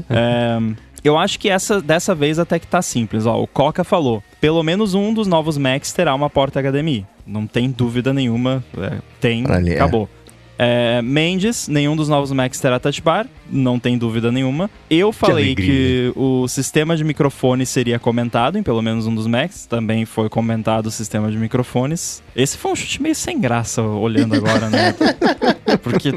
É, 0.10 0.60
eu 1.04 1.18
acho 1.18 1.40
que 1.40 1.50
essa 1.50 1.82
dessa 1.82 2.14
vez 2.14 2.38
até 2.38 2.60
que 2.60 2.68
tá 2.68 2.82
simples. 2.82 3.25
Ó, 3.25 3.42
o 3.42 3.48
Coca 3.48 3.84
falou: 3.84 4.22
pelo 4.42 4.62
menos 4.62 4.94
um 4.94 5.14
dos 5.14 5.28
novos 5.28 5.58
Macs 5.58 5.94
terá 5.94 6.14
uma 6.14 6.30
porta 6.30 6.62
HDMI. 6.62 7.06
Não 7.25 7.48
tem 7.48 7.72
dúvida 7.72 8.14
nenhuma. 8.14 8.64
é, 8.78 9.00
tem, 9.20 9.50
Olha, 9.50 9.72
é. 9.72 9.75
acabou. 9.75 10.10
É, 10.21 10.21
Mendes, 11.03 11.68
nenhum 11.68 11.96
dos 11.96 12.08
novos 12.08 12.32
Macs 12.32 12.60
terá 12.60 12.80
touch 12.80 13.01
bar, 13.01 13.27
não 13.50 13.80
tem 13.80 13.98
dúvida 13.98 14.32
nenhuma. 14.32 14.70
Eu 14.89 15.12
falei 15.12 15.46
alegria. 15.46 15.68
que 15.68 16.13
o 16.15 16.48
sistema 16.48 16.96
de 16.96 17.03
microfone 17.03 17.65
seria 17.65 17.98
comentado 17.98 18.58
em 18.58 18.63
pelo 18.63 18.82
menos 18.82 19.08
um 19.08 19.15
dos 19.15 19.27
Macs, 19.27 19.65
também 19.65 20.06
foi 20.06 20.30
comentado 20.30 20.88
o 20.88 20.91
sistema 20.91 21.32
de 21.32 21.38
microfones. 21.38 22.22
Esse 22.36 22.58
foi 22.58 22.72
um 22.72 22.75
chute 22.75 23.01
meio 23.01 23.15
sem 23.15 23.39
graça 23.39 23.82
olhando 23.82 24.36
agora, 24.36 24.70
né? 24.70 24.94
Porque 25.82 26.13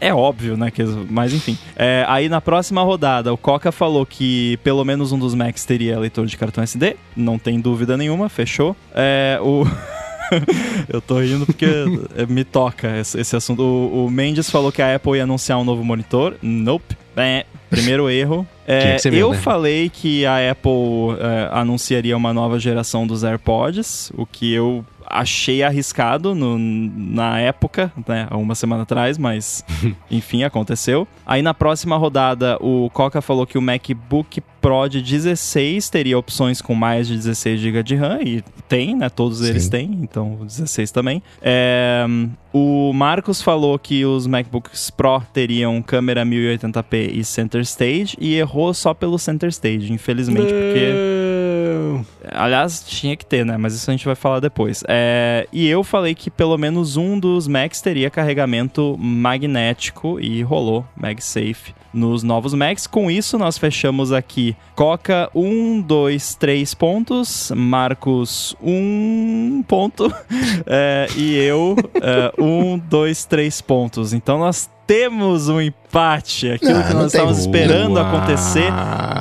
é 0.00 0.14
óbvio, 0.14 0.56
né? 0.56 0.70
Que, 0.70 0.82
mas 1.08 1.32
enfim. 1.32 1.58
É, 1.76 2.04
aí 2.08 2.28
na 2.28 2.40
próxima 2.40 2.82
rodada, 2.82 3.32
o 3.32 3.36
Coca 3.36 3.70
falou 3.70 4.06
que 4.06 4.58
pelo 4.62 4.84
menos 4.84 5.12
um 5.12 5.18
dos 5.18 5.34
Macs 5.34 5.64
teria 5.64 5.98
leitor 5.98 6.26
de 6.26 6.36
cartão 6.36 6.62
SD. 6.62 6.96
Não 7.16 7.38
tem 7.38 7.60
dúvida 7.60 7.96
nenhuma, 7.96 8.28
fechou. 8.28 8.76
É, 8.94 9.38
o. 9.40 9.64
Eu 10.88 11.00
tô 11.00 11.18
rindo 11.20 11.46
porque 11.46 11.66
é, 12.16 12.26
me 12.26 12.44
toca 12.44 12.98
esse, 12.98 13.20
esse 13.20 13.36
assunto. 13.36 13.62
O, 13.62 14.06
o 14.06 14.10
Mendes 14.10 14.50
falou 14.50 14.70
que 14.72 14.82
a 14.82 14.94
Apple 14.94 15.16
ia 15.16 15.24
anunciar 15.24 15.58
um 15.58 15.64
novo 15.64 15.84
monitor. 15.84 16.36
Nope. 16.42 16.96
É, 17.16 17.46
primeiro 17.70 18.10
erro. 18.10 18.46
É, 18.66 18.96
que 18.96 19.08
eu 19.08 19.32
né? 19.32 19.36
falei 19.36 19.90
que 19.90 20.24
a 20.24 20.50
Apple 20.50 20.72
é, 21.20 21.50
anunciaria 21.52 22.16
uma 22.16 22.32
nova 22.32 22.58
geração 22.58 23.06
dos 23.06 23.22
AirPods, 23.22 24.10
o 24.16 24.24
que 24.24 24.54
eu 24.54 24.82
achei 25.06 25.62
arriscado 25.62 26.34
no- 26.34 26.58
na 26.58 27.38
época, 27.40 27.92
né, 28.08 28.26
há 28.30 28.36
uma 28.36 28.54
semana 28.54 28.82
atrás, 28.82 29.18
mas 29.18 29.64
enfim, 30.10 30.42
aconteceu. 30.44 31.06
Aí 31.26 31.42
na 31.42 31.54
próxima 31.54 31.96
rodada, 31.96 32.56
o 32.60 32.90
Coca 32.90 33.20
falou 33.22 33.46
que 33.46 33.58
o 33.58 33.62
MacBook 33.62 34.40
Pro 34.60 34.88
de 34.88 35.02
16 35.02 35.90
teria 35.90 36.18
opções 36.18 36.62
com 36.62 36.74
mais 36.74 37.06
de 37.06 37.16
16 37.16 37.60
GB 37.60 37.82
de 37.82 37.94
RAM, 37.96 38.18
e 38.22 38.42
tem, 38.66 38.96
né? 38.96 39.10
Todos 39.10 39.42
eles 39.46 39.64
Sim. 39.64 39.70
têm, 39.70 39.98
então 40.00 40.38
o 40.40 40.44
16 40.46 40.90
também. 40.90 41.22
É, 41.42 42.06
o 42.50 42.90
Marcos 42.94 43.42
falou 43.42 43.78
que 43.78 44.06
os 44.06 44.26
MacBooks 44.26 44.88
Pro 44.88 45.20
teriam 45.34 45.82
câmera 45.82 46.24
1080p 46.24 47.10
e 47.12 47.22
Center 47.24 47.60
Stage, 47.60 48.16
e 48.18 48.36
errou 48.36 48.72
só 48.72 48.94
pelo 48.94 49.18
Center 49.18 49.50
Stage, 49.50 49.92
infelizmente, 49.92 50.46
porque. 50.50 50.94
Aliás, 52.32 52.82
tinha 52.86 53.16
que 53.16 53.24
ter, 53.26 53.44
né? 53.44 53.56
Mas 53.56 53.74
isso 53.74 53.90
a 53.90 53.92
gente 53.92 54.06
vai 54.06 54.14
falar 54.14 54.40
depois. 54.40 54.82
É, 54.88 54.93
e 55.52 55.68
eu 55.68 55.84
falei 55.84 56.14
que 56.14 56.30
pelo 56.30 56.56
menos 56.58 56.96
um 56.96 57.18
dos 57.18 57.46
Macs 57.46 57.80
teria 57.80 58.10
carregamento 58.10 58.96
magnético 58.98 60.20
e 60.20 60.42
rolou 60.42 60.84
MagSafe 60.96 61.74
nos 61.94 62.22
novos 62.22 62.52
Macs. 62.52 62.86
Com 62.86 63.10
isso, 63.10 63.38
nós 63.38 63.56
fechamos 63.56 64.12
aqui 64.12 64.56
Coca, 64.74 65.30
um, 65.34 65.80
dois, 65.80 66.34
três 66.34 66.74
pontos, 66.74 67.52
Marcos, 67.54 68.56
um 68.62 69.62
ponto, 69.66 70.12
é, 70.66 71.06
e 71.16 71.34
eu, 71.36 71.76
é, 71.94 72.32
um, 72.42 72.76
dois, 72.78 73.24
três 73.24 73.60
pontos. 73.60 74.12
Então 74.12 74.38
nós 74.38 74.68
temos 74.86 75.48
um 75.48 75.58
empate, 75.62 76.50
aquilo 76.50 76.76
Ah, 76.78 76.82
que 76.82 76.92
nós 76.92 77.06
estávamos 77.06 77.38
como. 77.38 77.56
esperando 77.56 77.98
acontecer 77.98 78.70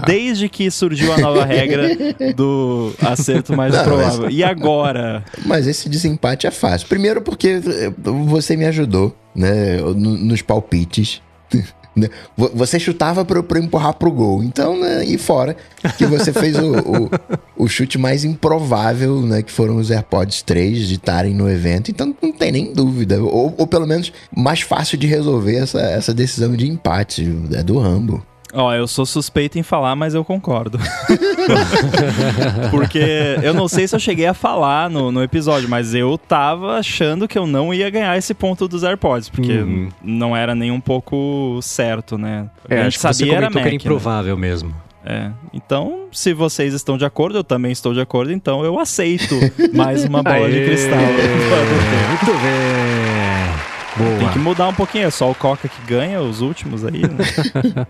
desde 0.06 0.50
que 0.50 0.70
surgiu 0.70 1.14
a 1.14 1.18
nova 1.18 1.46
regra 1.46 1.88
do 2.36 2.94
acerto 3.02 3.56
mais 3.56 3.74
Não, 3.74 3.84
provável. 3.86 4.30
E 4.30 4.44
agora? 4.44 5.24
Mas 5.46 5.66
esse 5.66 5.88
desempate 5.88 6.46
é 6.48 6.52
fácil. 6.52 6.90
Primeiro 6.90 7.22
porque 7.22 7.62
eh, 7.66 7.94
você 8.26 8.58
me 8.58 8.66
ajudou, 8.66 9.16
né, 9.34 9.78
no- 9.78 10.18
nos 10.18 10.42
palpites. 10.42 11.22
Né? 11.96 12.08
Vo- 12.36 12.52
Você 12.56 12.80
chutava 12.80 13.24
eu 13.38 13.44
empurrar 13.58 13.94
pro 13.94 14.12
gol. 14.12 14.44
Então, 14.44 14.80
né, 14.80 15.06
e 15.06 15.18
fora 15.18 15.56
que 15.98 16.06
você 16.06 16.32
fez 16.34 16.58
o, 16.58 16.72
o, 16.78 17.10
o 17.66 17.68
chute 17.68 17.98
mais 17.98 18.24
improvável, 18.26 19.22
né? 19.22 19.42
Que 19.42 19.52
foram 19.52 19.78
os 19.78 19.92
AirPods 19.92 20.42
3 20.42 20.88
de 20.88 20.96
estarem 20.96 21.34
no 21.34 21.50
evento. 21.50 21.92
Então 21.92 22.16
não 22.22 22.32
tem 22.32 22.52
nem 22.52 22.74
dúvida. 22.74 23.22
Ou, 23.22 23.54
ou 23.58 23.68
pelo 23.68 23.86
menos 23.88 24.12
mais 24.36 24.62
fácil 24.62 24.98
de 24.98 25.06
resolver 25.08 25.56
essa, 25.58 25.80
essa 25.82 26.14
decisão 26.14 26.56
de 26.56 26.68
empate. 26.68 27.32
É 27.54 27.64
do 27.64 27.78
Rambo. 27.80 28.24
Ó, 28.56 28.72
eu 28.74 28.88
sou 28.88 29.06
suspeito 29.06 29.58
em 29.58 29.64
falar, 29.64 29.96
mas 29.96 30.14
eu 30.14 30.24
concordo. 30.24 30.78
Porque 32.70 33.38
eu 33.42 33.54
não 33.54 33.68
sei 33.68 33.88
se 33.88 33.96
eu 33.96 34.00
cheguei 34.00 34.28
a 34.28 34.34
falar 34.34 34.90
no, 34.90 35.12
no 35.12 35.24
episódio, 35.24 35.68
mas 35.68 35.94
eu 35.96 36.18
tava 36.18 36.78
achando 36.78 37.28
que 37.28 37.38
eu 37.38 37.48
não 37.48 37.74
ia 37.74 37.90
ganhar 37.90 38.18
esse 38.18 38.34
ponto 38.34 38.68
dos 38.68 38.84
AirPods, 38.84 39.30
porque 39.30 39.54
Uhum. 39.58 39.90
não 40.04 40.36
era 40.36 40.54
nem 40.54 40.72
um 40.72 40.80
pouco 40.80 41.60
certo, 41.62 42.18
né? 42.18 42.48
É, 42.70 42.82
a 42.82 42.84
gente 42.84 42.94
que 42.96 43.00
sabia 43.02 43.34
era 43.34 43.48
comentou 43.48 43.54
Mac, 43.54 43.54
que 43.54 43.60
era 43.60 43.70
né? 43.70 43.76
improvável 43.76 44.38
mesmo. 44.38 44.74
É. 45.06 45.32
Então, 45.54 46.06
se 46.12 46.34
vocês 46.34 46.74
estão 46.74 46.98
de 46.98 47.06
acordo, 47.06 47.38
eu 47.40 47.44
também 47.44 47.72
estou 47.72 47.94
de 47.94 48.00
acordo, 48.00 48.32
então 48.32 48.64
eu 48.64 48.80
aceito 48.80 49.36
mais 49.74 50.06
uma 50.06 50.24
bola 50.24 50.50
de 50.50 50.64
cristal. 50.64 50.98
Muito 52.10 52.32
bem. 52.42 53.23
Boa. 53.96 54.20
Tem 54.20 54.30
que 54.32 54.40
mudar 54.40 54.68
um 54.68 54.74
pouquinho, 54.74 55.06
é 55.06 55.12
só 55.12 55.30
o 55.30 55.36
Coca 55.36 55.68
que 55.68 55.82
ganha, 55.86 56.22
os 56.22 56.42
últimos 56.42 56.84
aí, 56.84 57.02
né? 57.02 57.88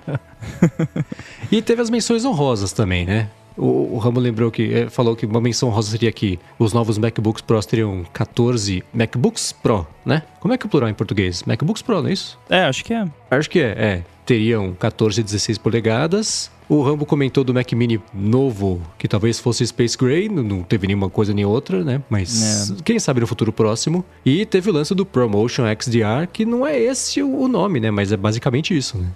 E 1.52 1.62
teve 1.62 1.82
as 1.82 1.90
menções 1.90 2.26
honrosas 2.26 2.74
também, 2.74 3.06
né? 3.06 3.30
O, 3.56 3.96
o 3.96 3.98
Ramo 3.98 4.20
lembrou 4.20 4.50
que 4.50 4.74
eh, 4.74 4.90
falou 4.90 5.16
que 5.16 5.26
uma 5.26 5.40
menção 5.40 5.70
honrosa 5.70 5.92
seria 5.92 6.12
que 6.12 6.40
os 6.58 6.74
novos 6.74 6.98
MacBooks 6.98 7.42
Pro 7.42 7.60
teriam 7.64 8.04
14 8.12 8.84
MacBooks 8.92 9.52
Pro, 9.52 9.88
né? 10.04 10.24
Como 10.40 10.54
é 10.54 10.58
que 10.58 10.66
é 10.66 10.68
o 10.68 10.70
plural 10.70 10.90
em 10.90 10.94
português? 10.94 11.44
MacBooks 11.44 11.84
Pro, 11.84 12.02
não 12.02 12.10
é 12.10 12.14
isso? 12.14 12.40
É, 12.50 12.64
acho 12.64 12.84
que 12.84 12.94
é. 12.94 13.06
Acho 13.30 13.50
que 13.50 13.60
é, 13.60 13.70
é. 13.78 14.04
Teriam 14.26 14.74
14 14.74 15.22
e 15.22 15.24
16 15.24 15.58
polegadas. 15.60 16.50
O 16.70 16.82
Rambo 16.82 17.06
comentou 17.06 17.44
do 17.44 17.54
Mac 17.54 17.72
Mini 17.74 18.02
novo, 18.14 18.82
que 18.98 19.08
talvez 19.08 19.40
fosse 19.40 19.66
Space 19.68 19.98
Gray, 19.98 20.30
não- 20.30 20.64
teve 20.64 20.88
nenhuma 20.88 21.10
coisa 21.10 21.34
nem 21.34 21.46
outra, 21.46 21.84
né? 21.84 22.02
Mas 22.10 22.74
quem 22.84 22.98
sabe 23.00 23.20
no 23.20 23.28
futuro 23.28 23.52
próximo. 23.52 24.04
E 24.26 24.46
teve 24.46 24.70
o 24.70 24.74
lance 24.74 24.96
do 24.96 25.06
ProMotion 25.06 25.64
XDR, 25.80 26.28
que 26.32 26.46
não 26.46 26.66
é 26.66 26.80
esse 26.80 27.22
o 27.22 27.34
o 27.44 27.48
nome, 27.48 27.80
né? 27.80 27.92
Mas 27.92 28.12
é 28.12 28.18
basicamente 28.18 28.76
isso, 28.76 28.98
né? 28.98 29.08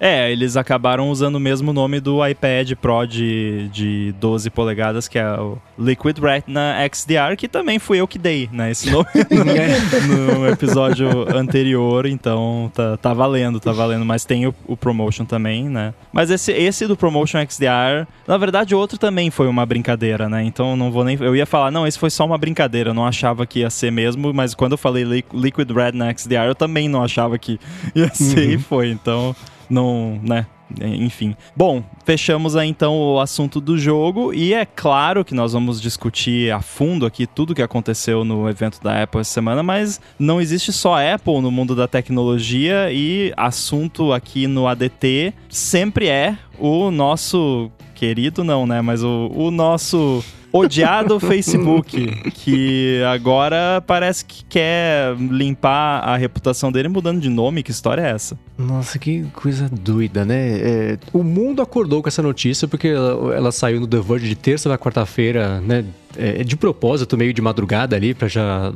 É, 0.00 0.32
eles 0.32 0.56
acabaram 0.56 1.10
usando 1.10 1.34
o 1.34 1.40
mesmo 1.40 1.74
nome 1.74 2.00
do 2.00 2.26
iPad 2.26 2.72
Pro 2.80 3.04
de, 3.06 3.68
de 3.68 4.14
12 4.18 4.48
polegadas, 4.48 5.06
que 5.06 5.18
é 5.18 5.30
o 5.38 5.58
Liquid 5.78 6.16
Retina 6.18 6.74
XDR, 6.90 7.36
que 7.36 7.46
também 7.46 7.78
fui 7.78 7.98
eu 8.00 8.08
que 8.08 8.18
dei, 8.18 8.48
né? 8.50 8.70
Esse 8.70 8.90
nome 8.90 9.04
no 10.08 10.48
episódio 10.48 11.08
anterior, 11.36 12.06
então 12.06 12.72
tá, 12.74 12.96
tá 12.96 13.12
valendo, 13.12 13.60
tá 13.60 13.72
valendo. 13.72 14.04
Mas 14.04 14.24
tem 14.24 14.46
o, 14.46 14.54
o 14.66 14.74
Promotion 14.76 15.26
também, 15.26 15.68
né? 15.68 15.92
Mas 16.12 16.30
esse, 16.30 16.50
esse 16.52 16.86
do 16.86 16.96
Promotion 16.96 17.38
XDR, 17.46 18.06
na 18.26 18.38
verdade, 18.38 18.74
o 18.74 18.78
outro 18.78 18.96
também 18.98 19.30
foi 19.30 19.48
uma 19.48 19.66
brincadeira, 19.66 20.28
né? 20.30 20.42
Então 20.42 20.76
não 20.76 20.90
vou 20.90 21.04
nem. 21.04 21.18
Eu 21.20 21.36
ia 21.36 21.44
falar, 21.44 21.70
não, 21.70 21.86
esse 21.86 21.98
foi 21.98 22.08
só 22.10 22.24
uma 22.24 22.38
brincadeira, 22.38 22.90
eu 22.90 22.94
não 22.94 23.06
achava 23.06 23.44
que 23.46 23.58
ia 23.60 23.68
ser 23.68 23.92
mesmo, 23.92 24.32
mas 24.32 24.54
quando 24.54 24.72
eu 24.72 24.78
falei 24.78 25.04
Li- 25.04 25.24
Liquid 25.34 25.70
Retina 25.70 26.10
XDR, 26.16 26.46
eu 26.46 26.54
também 26.54 26.88
não 26.88 27.02
achava 27.02 27.38
que 27.38 27.60
ia 27.94 28.08
ser 28.14 28.50
e 28.54 28.58
foi, 28.58 28.88
então 28.90 29.36
não, 29.70 30.20
né? 30.22 30.46
Enfim. 30.80 31.34
Bom, 31.56 31.82
fechamos 32.04 32.54
aí 32.54 32.68
então 32.68 32.96
o 32.96 33.20
assunto 33.20 33.60
do 33.60 33.76
jogo 33.76 34.32
e 34.32 34.54
é 34.54 34.64
claro 34.64 35.24
que 35.24 35.34
nós 35.34 35.52
vamos 35.52 35.80
discutir 35.80 36.52
a 36.52 36.60
fundo 36.60 37.04
aqui 37.04 37.26
tudo 37.26 37.54
que 37.54 37.62
aconteceu 37.62 38.24
no 38.24 38.48
evento 38.48 38.80
da 38.80 39.02
Apple 39.02 39.20
essa 39.20 39.32
semana, 39.32 39.62
mas 39.62 40.00
não 40.18 40.40
existe 40.40 40.72
só 40.72 40.94
Apple 40.96 41.40
no 41.40 41.50
mundo 41.50 41.74
da 41.74 41.88
tecnologia 41.88 42.92
e 42.92 43.32
assunto 43.36 44.12
aqui 44.12 44.46
no 44.46 44.68
ADT 44.68 45.34
sempre 45.48 46.06
é 46.06 46.36
o 46.58 46.90
nosso 46.90 47.70
querido 47.94 48.44
não, 48.44 48.66
né, 48.66 48.80
mas 48.80 49.02
o, 49.02 49.30
o 49.34 49.50
nosso 49.50 50.24
odiado 50.52 51.18
Facebook, 51.20 52.30
que 52.34 53.02
agora 53.12 53.82
parece 53.86 54.24
que 54.24 54.44
quer 54.44 55.14
limpar 55.16 56.00
a 56.00 56.16
reputação 56.16 56.72
dele 56.72 56.88
mudando 56.88 57.20
de 57.20 57.28
nome. 57.28 57.62
Que 57.62 57.70
história 57.70 58.02
é 58.02 58.10
essa? 58.10 58.38
Nossa, 58.58 58.98
que 58.98 59.24
coisa 59.34 59.68
doida, 59.68 60.24
né? 60.24 60.58
É, 60.60 60.98
o 61.12 61.22
mundo 61.22 61.62
acordou 61.62 62.02
com 62.02 62.08
essa 62.08 62.22
notícia 62.22 62.68
porque 62.68 62.88
ela, 62.88 63.34
ela 63.34 63.52
saiu 63.52 63.80
no 63.80 63.86
The 63.86 64.00
Verge 64.00 64.28
de 64.28 64.36
terça 64.36 64.68
na 64.68 64.78
quarta-feira, 64.78 65.60
né? 65.60 65.84
É, 66.16 66.42
de 66.42 66.56
propósito, 66.56 67.16
meio 67.16 67.32
de 67.32 67.40
madrugada 67.40 67.94
ali, 67.94 68.14
pra 68.14 68.28
já 68.28 68.72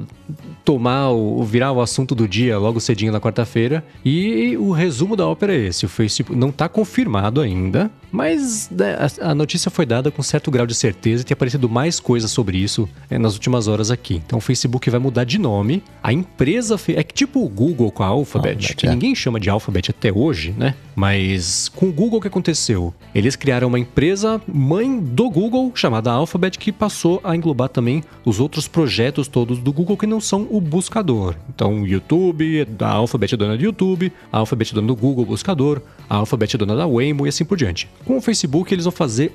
tomar 0.65 1.11
o, 1.11 1.43
virar 1.45 1.73
o 1.73 1.81
assunto 1.81 2.15
do 2.15 2.27
dia 2.27 2.59
logo 2.59 2.81
cedinho 2.81 3.13
na 3.13 3.21
quarta-feira. 3.21 3.85
E 4.05 4.57
o 4.57 4.71
resumo 4.71 5.17
da 5.17 5.27
ópera 5.27 5.55
é 5.55 5.67
esse: 5.67 5.85
o 5.85 5.89
Facebook 5.89 6.39
não 6.39 6.51
tá 6.51 6.69
confirmado 6.69 7.41
ainda, 7.41 7.91
mas 8.11 8.71
né, 8.71 8.97
a, 9.21 9.35
notícia 9.35 9.71
foi 9.71 9.85
dada 9.85 10.11
com 10.11 10.23
certo 10.23 10.51
grau 10.51 10.67
de 10.67 10.75
certeza 10.75 11.23
e 11.23 11.25
tem 11.25 11.35
aparecido 11.35 11.69
mais 11.69 12.01
coisas 12.01 12.31
sobre 12.31 12.57
isso 12.57 12.89
é, 13.11 13.19
nas 13.19 13.35
últimas 13.35 13.69
horas 13.69 13.91
aqui. 13.91 14.23
Então 14.25 14.39
o 14.39 14.43
Facebook 14.43 14.89
vai 14.89 15.01
mudar 15.01 15.25
de 15.25 15.39
nome. 15.39 15.83
A 16.03 16.13
empresa. 16.13 16.77
É 16.89 17.03
que 17.03 17.15
tipo 17.15 17.45
o 17.45 17.49
Google 17.49 17.91
com 17.91 18.03
a 18.03 18.07
Alphabet, 18.07 18.55
Alphabet, 18.55 18.77
que 18.77 18.87
é. 18.87 18.91
ninguém 18.91 19.15
chama 19.15 19.41
de 19.41 19.51
Alphabet 19.51 19.91
até 19.91 20.13
hoje, 20.13 20.55
né? 20.57 20.75
Mas 20.95 21.69
com 21.69 21.89
o 21.89 21.93
Google 21.93 22.19
o 22.19 22.23
que 22.23 22.29
aconteceu? 22.29 22.95
Eles 23.15 23.37
criaram 23.37 23.69
uma 23.69 23.79
empresa 23.79 24.41
mãe 24.47 24.99
do 24.99 25.29
Google 25.29 25.73
chamada 25.75 26.13
Alphabet 26.13 26.59
que 26.59 26.73
passou 26.73 27.21
a 27.25 27.35
englobar 27.35 27.69
também 27.69 28.03
os 28.25 28.41
outros 28.41 28.69
projetos 28.69 29.29
todos 29.29 29.59
do 29.59 29.73
Google 29.73 29.97
que 29.97 30.07
não 30.07 30.21
são 30.21 30.47
o 30.51 30.61
buscador. 30.61 31.35
Então, 31.49 31.87
YouTube, 31.87 32.67
a 32.81 32.91
Alphabet 32.91 33.35
é 33.35 33.37
dona 33.37 33.57
do 33.57 33.65
YouTube, 33.65 34.13
a 34.33 34.39
Alphabet 34.39 34.73
é 34.73 34.75
dona 34.75 34.87
do 34.89 34.97
Google 34.97 35.25
Buscador, 35.25 35.81
a 36.09 36.17
Alphabet 36.17 36.55
é 36.55 36.59
dona 36.59 36.77
da 36.77 36.87
Waymo 36.87 37.27
e 37.27 37.29
assim 37.29 37.45
por 37.45 37.57
diante. 37.57 37.89
Com 38.05 38.17
o 38.17 38.21
Facebook 38.21 38.73
eles 38.73 38.85
vão 38.85 38.93
fazer, 38.93 39.33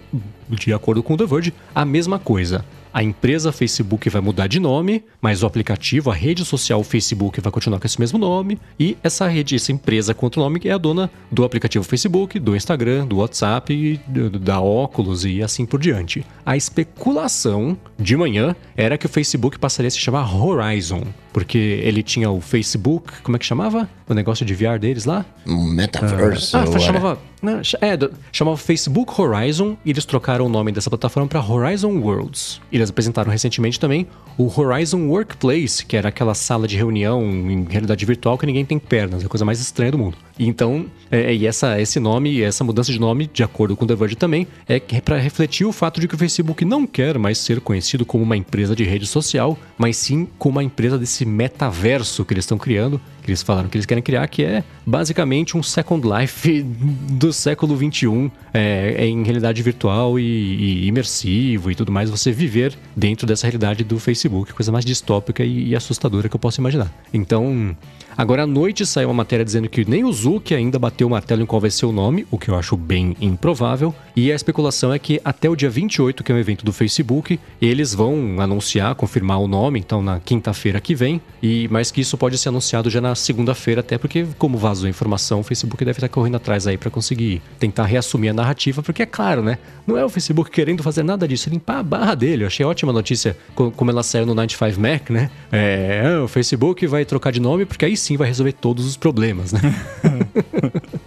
de 0.50 0.74
acordo 0.74 1.04
com 1.04 1.14
o 1.14 1.18
The 1.18 1.26
Verge, 1.26 1.54
a 1.74 1.84
mesma 1.84 2.20
coisa. 2.20 2.64
A 2.94 3.04
empresa 3.04 3.52
Facebook 3.52 4.10
vai 4.10 4.22
mudar 4.22 4.48
de 4.48 4.60
nome, 4.60 5.04
mas 5.22 5.44
o 5.44 5.46
aplicativo, 5.46 6.10
a 6.10 6.14
rede 6.14 6.44
social 6.44 6.84
Facebook 6.84 7.40
vai 7.40 7.52
continuar 7.52 7.80
com 7.80 7.86
esse 7.86 8.00
mesmo 8.00 8.18
nome. 8.18 8.60
E 8.80 8.98
essa 9.04 9.28
rede, 9.28 9.56
essa 9.56 9.72
empresa 9.72 10.14
com 10.14 10.26
outro 10.26 10.42
nome 10.42 10.60
é 10.66 10.72
a 10.72 10.78
dona 10.78 11.10
do 11.32 11.44
aplicativo 11.44 11.84
Facebook, 11.84 12.40
do 12.40 12.56
Instagram, 12.56 13.06
do 13.06 13.18
WhatsApp, 13.18 14.00
da 14.42 14.60
Oculus 14.60 15.24
e 15.24 15.44
assim 15.44 15.66
por 15.66 15.80
diante. 15.80 16.26
A 16.46 16.58
especulação 16.58 17.78
de 17.98 18.18
manhã 18.18 18.56
era 18.76 18.98
que 18.98 19.06
o 19.06 19.10
Facebook 19.10 19.60
passaria 19.60 19.88
a 19.88 19.92
se 19.92 20.00
chamar 20.00 20.34
Horizon, 20.34 21.04
porque 21.32 21.58
ele 21.58 22.02
tinha 22.02 22.30
o 22.30 22.42
Facebook, 22.42 23.22
como 23.22 23.36
é 23.36 23.40
que 23.40 23.46
chamava? 23.46 23.88
O 24.08 24.14
negócio 24.14 24.46
de 24.46 24.56
VR 24.56 24.80
deles 24.80 25.06
lá? 25.06 25.26
Metaverse. 25.46 26.56
Ah, 26.56 26.62
whatever. 26.62 26.82
chamava, 26.82 27.20
não, 27.42 27.60
é, 27.60 28.10
chamava 28.32 28.58
Facebook 28.58 29.22
Horizon 29.22 29.78
e 29.86 29.92
eles 29.92 30.06
trocaram 30.06 30.48
o 30.48 30.50
nome 30.50 30.72
dessa 30.72 30.90
plataforma 30.90 31.30
para 31.30 31.44
Horizon 31.46 32.00
Worlds. 32.00 32.60
E 32.72 32.79
eles 32.80 32.90
apresentaram 32.90 33.32
recentemente 33.32 33.80
também 33.80 34.08
o 34.38 34.52
Horizon 34.60 35.08
Workplace, 35.08 35.86
que 35.86 35.98
era 35.98 36.10
aquela 36.10 36.34
sala 36.34 36.68
de 36.68 36.76
reunião 36.76 37.22
em 37.22 37.66
realidade 37.70 38.06
virtual 38.06 38.38
que 38.38 38.46
ninguém 38.46 38.66
tem 38.66 38.80
pernas, 38.80 39.24
é 39.24 39.26
a 39.26 39.30
coisa 39.30 39.46
mais 39.46 39.60
estranha 39.60 39.92
do 39.92 39.98
mundo. 39.98 40.18
Então, 40.38 40.86
é, 41.12 41.34
e 41.34 41.46
essa, 41.46 41.80
esse 41.82 42.00
nome, 42.00 42.42
essa 42.42 42.64
mudança 42.64 42.92
de 42.92 43.00
nome, 43.00 43.30
de 43.32 43.44
acordo 43.44 43.76
com 43.76 43.84
o 43.84 43.88
The 43.88 43.96
Verge 43.96 44.16
também, 44.16 44.48
é 44.68 44.80
para 45.02 45.18
refletir 45.18 45.66
o 45.66 45.74
fato 45.74 46.00
de 46.00 46.08
que 46.08 46.16
o 46.16 46.18
Facebook 46.18 46.64
não 46.64 46.88
quer 46.88 47.18
mais 47.18 47.38
ser 47.38 47.60
conhecido 47.60 48.06
como 48.06 48.24
uma 48.24 48.38
empresa 48.38 48.76
de 48.76 48.86
rede 48.86 49.06
social, 49.06 49.58
mas 49.78 49.98
sim 49.98 50.28
como 50.38 50.56
uma 50.56 50.64
empresa 50.64 50.98
desse 50.98 51.26
metaverso 51.26 52.24
que 52.24 52.34
eles 52.34 52.46
estão 52.46 52.58
criando, 52.58 53.02
que 53.30 53.32
eles 53.32 53.44
falaram 53.44 53.70
que 53.70 53.78
eles 53.78 53.86
querem 53.86 54.02
criar, 54.02 54.28
que 54.28 54.44
é 54.44 54.64
basicamente 54.86 55.56
um 55.56 55.62
Second 55.62 56.08
Life 56.08 56.64
do 56.64 57.32
século 57.32 57.78
XXI, 57.78 58.32
é, 58.54 58.96
é 58.98 59.06
em 59.06 59.24
realidade 59.24 59.62
virtual 59.62 60.20
e, 60.20 60.24
e, 60.24 60.88
imersivo 60.88 61.70
e 61.72 61.76
tudo 61.76 61.92
mais, 61.92 62.10
você 62.10 62.32
viver 62.32 62.76
dentro 62.96 63.28
dessa 63.28 63.46
realidade 63.46 63.84
do 63.84 64.00
Facebook, 64.00 64.54
coisa 64.54 64.72
mais 64.72 64.84
distópica 64.84 65.44
e, 65.44 65.70
e 65.70 65.76
assustadora 65.76 66.28
que 66.28 66.36
eu 66.36 66.40
posso 66.40 66.60
imaginar. 66.60 66.92
Então, 67.14 67.76
Agora 68.20 68.44
à 68.44 68.46
noite 68.46 68.86
saiu 68.86 69.08
uma 69.08 69.14
matéria 69.14 69.46
dizendo 69.46 69.70
que 69.70 69.90
nem 69.90 70.04
o 70.04 70.12
Zuki 70.12 70.54
ainda 70.54 70.78
bateu 70.78 71.08
o 71.08 71.10
martelo 71.10 71.42
em 71.42 71.46
qual 71.46 71.62
vai 71.62 71.72
ser 71.72 71.86
o 71.86 71.92
nome, 71.94 72.28
o 72.30 72.38
que 72.38 72.50
eu 72.50 72.56
acho 72.56 72.76
bem 72.76 73.16
improvável. 73.22 73.96
E 74.14 74.30
a 74.30 74.36
especulação 74.36 74.92
é 74.92 75.00
que 75.00 75.22
até 75.24 75.50
o 75.50 75.56
dia 75.56 75.70
28, 75.70 76.22
que 76.22 76.30
é 76.30 76.36
o 76.36 76.38
evento 76.38 76.66
do 76.66 76.74
Facebook, 76.74 77.40
eles 77.62 77.94
vão 77.94 78.42
anunciar, 78.42 78.94
confirmar 78.96 79.40
o 79.40 79.48
nome, 79.48 79.80
então 79.80 80.04
na 80.04 80.20
quinta-feira 80.20 80.82
que 80.82 80.94
vem. 80.94 81.22
E 81.42 81.70
mas 81.72 81.92
que 81.92 82.02
isso 82.02 82.18
pode 82.18 82.38
ser 82.38 82.50
anunciado 82.50 82.90
já 82.90 83.00
na 83.00 83.16
segunda-feira, 83.16 83.80
até 83.80 83.98
porque 83.98 84.28
como 84.38 84.58
vazou 84.58 84.88
a 84.88 84.90
informação, 84.90 85.40
o 85.40 85.44
Facebook 85.44 85.86
deve 85.86 85.96
estar 86.00 86.10
correndo 86.10 86.36
atrás 86.36 86.68
aí 86.68 86.78
para 86.78 86.92
conseguir 86.92 87.42
tentar 87.58 87.86
reassumir 87.86 88.32
a 88.32 88.34
narrativa, 88.34 88.84
porque 88.84 89.02
é 89.02 89.06
claro, 89.06 89.42
né? 89.42 89.60
Não 89.88 89.98
é 89.98 90.04
o 90.04 90.10
Facebook 90.10 90.52
querendo 90.52 90.84
fazer 90.84 91.04
nada 91.04 91.26
disso, 91.26 91.48
é 91.48 91.54
limpar 91.54 91.80
a 91.80 91.84
barra 91.84 92.16
dele. 92.16 92.44
Eu 92.44 92.48
achei 92.48 92.66
ótima 92.66 92.92
a 92.92 92.94
notícia 92.94 93.38
como 93.56 93.90
ela 93.90 94.04
saiu 94.04 94.26
no 94.26 94.36
95 94.36 94.78
Mac, 94.78 95.10
né? 95.10 95.32
É, 95.54 96.20
o 96.22 96.28
Facebook 96.28 96.86
vai 96.86 97.06
trocar 97.06 97.32
de 97.32 97.40
nome 97.40 97.64
porque 97.64 97.86
aí 97.86 97.96
sim 97.96 98.09
vai 98.18 98.28
resolver 98.28 98.54
todos 98.54 98.86
os 98.86 98.98
problemas, 98.98 99.52
né? 99.52 99.62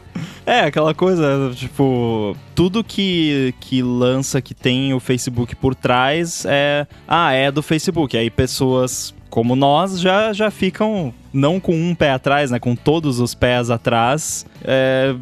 É, 0.44 0.60
aquela 0.60 0.92
coisa, 0.92 1.52
tipo, 1.54 2.36
tudo 2.52 2.82
que, 2.82 3.54
que 3.60 3.80
lança 3.80 4.42
que 4.42 4.52
tem 4.52 4.92
o 4.92 4.98
Facebook 4.98 5.54
por 5.54 5.72
trás 5.72 6.44
é. 6.44 6.86
Ah, 7.06 7.32
é 7.32 7.50
do 7.50 7.62
Facebook. 7.62 8.16
Aí 8.16 8.28
pessoas 8.28 9.14
como 9.30 9.56
nós 9.56 9.98
já, 9.98 10.30
já 10.34 10.50
ficam 10.50 11.14
não 11.32 11.58
com 11.58 11.74
um 11.74 11.94
pé 11.94 12.10
atrás, 12.10 12.50
né? 12.50 12.58
Com 12.58 12.76
todos 12.76 13.18
os 13.18 13.34
pés 13.34 13.70
atrás. 13.70 14.44
É, 14.62 15.14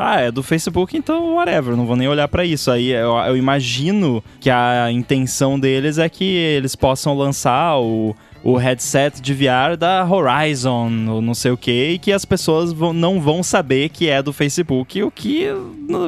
ah, 0.00 0.20
é 0.20 0.30
do 0.30 0.42
Facebook, 0.42 0.96
então 0.96 1.34
whatever, 1.34 1.76
não 1.76 1.84
vou 1.84 1.94
nem 1.94 2.08
olhar 2.08 2.26
para 2.26 2.44
isso. 2.44 2.70
Aí 2.70 2.90
eu, 2.90 3.14
eu, 3.18 3.36
imagino 3.36 4.24
que 4.40 4.48
a 4.48 4.90
intenção 4.90 5.60
deles 5.60 5.98
é 5.98 6.08
que 6.08 6.24
eles 6.24 6.74
possam 6.74 7.14
lançar 7.14 7.76
o 7.78 8.16
o 8.44 8.58
headset 8.58 9.22
de 9.22 9.32
VR 9.32 9.74
da 9.78 10.06
Horizon, 10.06 10.90
não 10.90 11.32
sei 11.32 11.50
o 11.50 11.56
que, 11.56 11.92
e 11.92 11.98
que 11.98 12.12
as 12.12 12.26
pessoas 12.26 12.74
vão, 12.74 12.92
não 12.92 13.18
vão 13.18 13.42
saber 13.42 13.88
que 13.88 14.10
é 14.10 14.22
do 14.22 14.34
Facebook, 14.34 15.02
o 15.02 15.10
que 15.10 15.46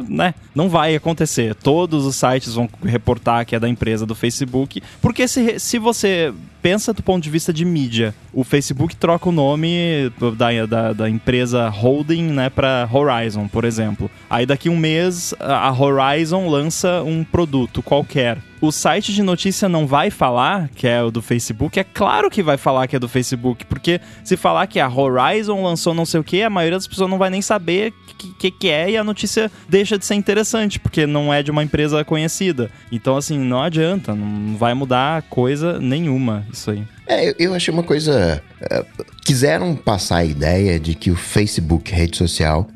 né, 0.06 0.34
não 0.54 0.68
vai 0.68 0.94
acontecer. 0.94 1.54
Todos 1.54 2.04
os 2.04 2.14
sites 2.14 2.52
vão 2.52 2.68
reportar 2.84 3.46
que 3.46 3.56
é 3.56 3.58
da 3.58 3.68
empresa 3.68 4.04
do 4.04 4.14
Facebook, 4.14 4.82
porque 5.00 5.26
se, 5.26 5.58
se 5.58 5.78
você 5.78 6.34
pensa 6.66 6.92
do 6.92 7.00
ponto 7.00 7.22
de 7.22 7.30
vista 7.30 7.52
de 7.52 7.64
mídia, 7.64 8.12
o 8.32 8.42
Facebook 8.42 8.96
troca 8.96 9.28
o 9.28 9.32
nome 9.32 10.12
da, 10.36 10.66
da, 10.66 10.92
da 10.92 11.08
empresa 11.08 11.68
holding 11.68 12.24
né, 12.24 12.50
para 12.50 12.88
Horizon, 12.92 13.46
por 13.46 13.64
exemplo. 13.64 14.10
Aí 14.28 14.44
daqui 14.44 14.68
um 14.68 14.76
mês 14.76 15.32
a 15.38 15.72
Horizon 15.72 16.48
lança 16.48 17.04
um 17.04 17.22
produto 17.22 17.84
qualquer 17.84 18.38
o 18.60 18.72
site 18.72 19.12
de 19.12 19.22
notícia 19.22 19.68
não 19.68 19.86
vai 19.86 20.10
falar 20.10 20.68
que 20.74 20.86
é 20.86 21.02
o 21.02 21.10
do 21.10 21.20
Facebook, 21.20 21.78
é 21.78 21.84
claro 21.84 22.30
que 22.30 22.42
vai 22.42 22.56
falar 22.56 22.86
que 22.86 22.96
é 22.96 22.98
do 22.98 23.08
Facebook, 23.08 23.64
porque 23.66 24.00
se 24.24 24.36
falar 24.36 24.66
que 24.66 24.80
a 24.80 24.88
Horizon 24.88 25.62
lançou 25.62 25.94
não 25.94 26.06
sei 26.06 26.20
o 26.20 26.24
que, 26.24 26.42
a 26.42 26.50
maioria 26.50 26.76
das 26.76 26.86
pessoas 26.86 27.10
não 27.10 27.18
vai 27.18 27.30
nem 27.30 27.42
saber 27.42 27.92
o 27.92 28.14
que, 28.14 28.32
que, 28.34 28.50
que, 28.50 28.68
é 28.68 28.90
e 28.90 28.96
a 28.96 29.04
notícia 29.04 29.50
deixa 29.68 29.98
de 29.98 30.06
ser 30.06 30.14
interessante, 30.14 30.80
porque 30.80 31.06
não 31.06 31.32
é 31.32 31.42
de 31.42 31.50
uma 31.50 31.62
empresa 31.62 32.04
conhecida. 32.04 32.70
Então, 32.90 33.16
assim, 33.16 33.38
não 33.38 33.60
adianta, 33.60 34.14
não 34.14 34.56
vai 34.56 34.72
mudar 34.74 35.22
coisa 35.22 35.78
nenhuma 35.78 36.46
isso 36.56 36.70
aí. 36.70 36.84
É, 37.06 37.34
eu, 37.38 37.54
achei 37.54 37.72
uma 37.72 37.82
coisa. 37.82 38.42
É, 38.60 38.84
quiseram 39.24 39.74
passar 39.76 40.18
a 40.18 40.24
ideia 40.24 40.80
de 40.80 40.94
que 40.94 41.10
o 41.10 41.16
Facebook, 41.16 41.92
rede 41.92 42.16
social, 42.16 42.66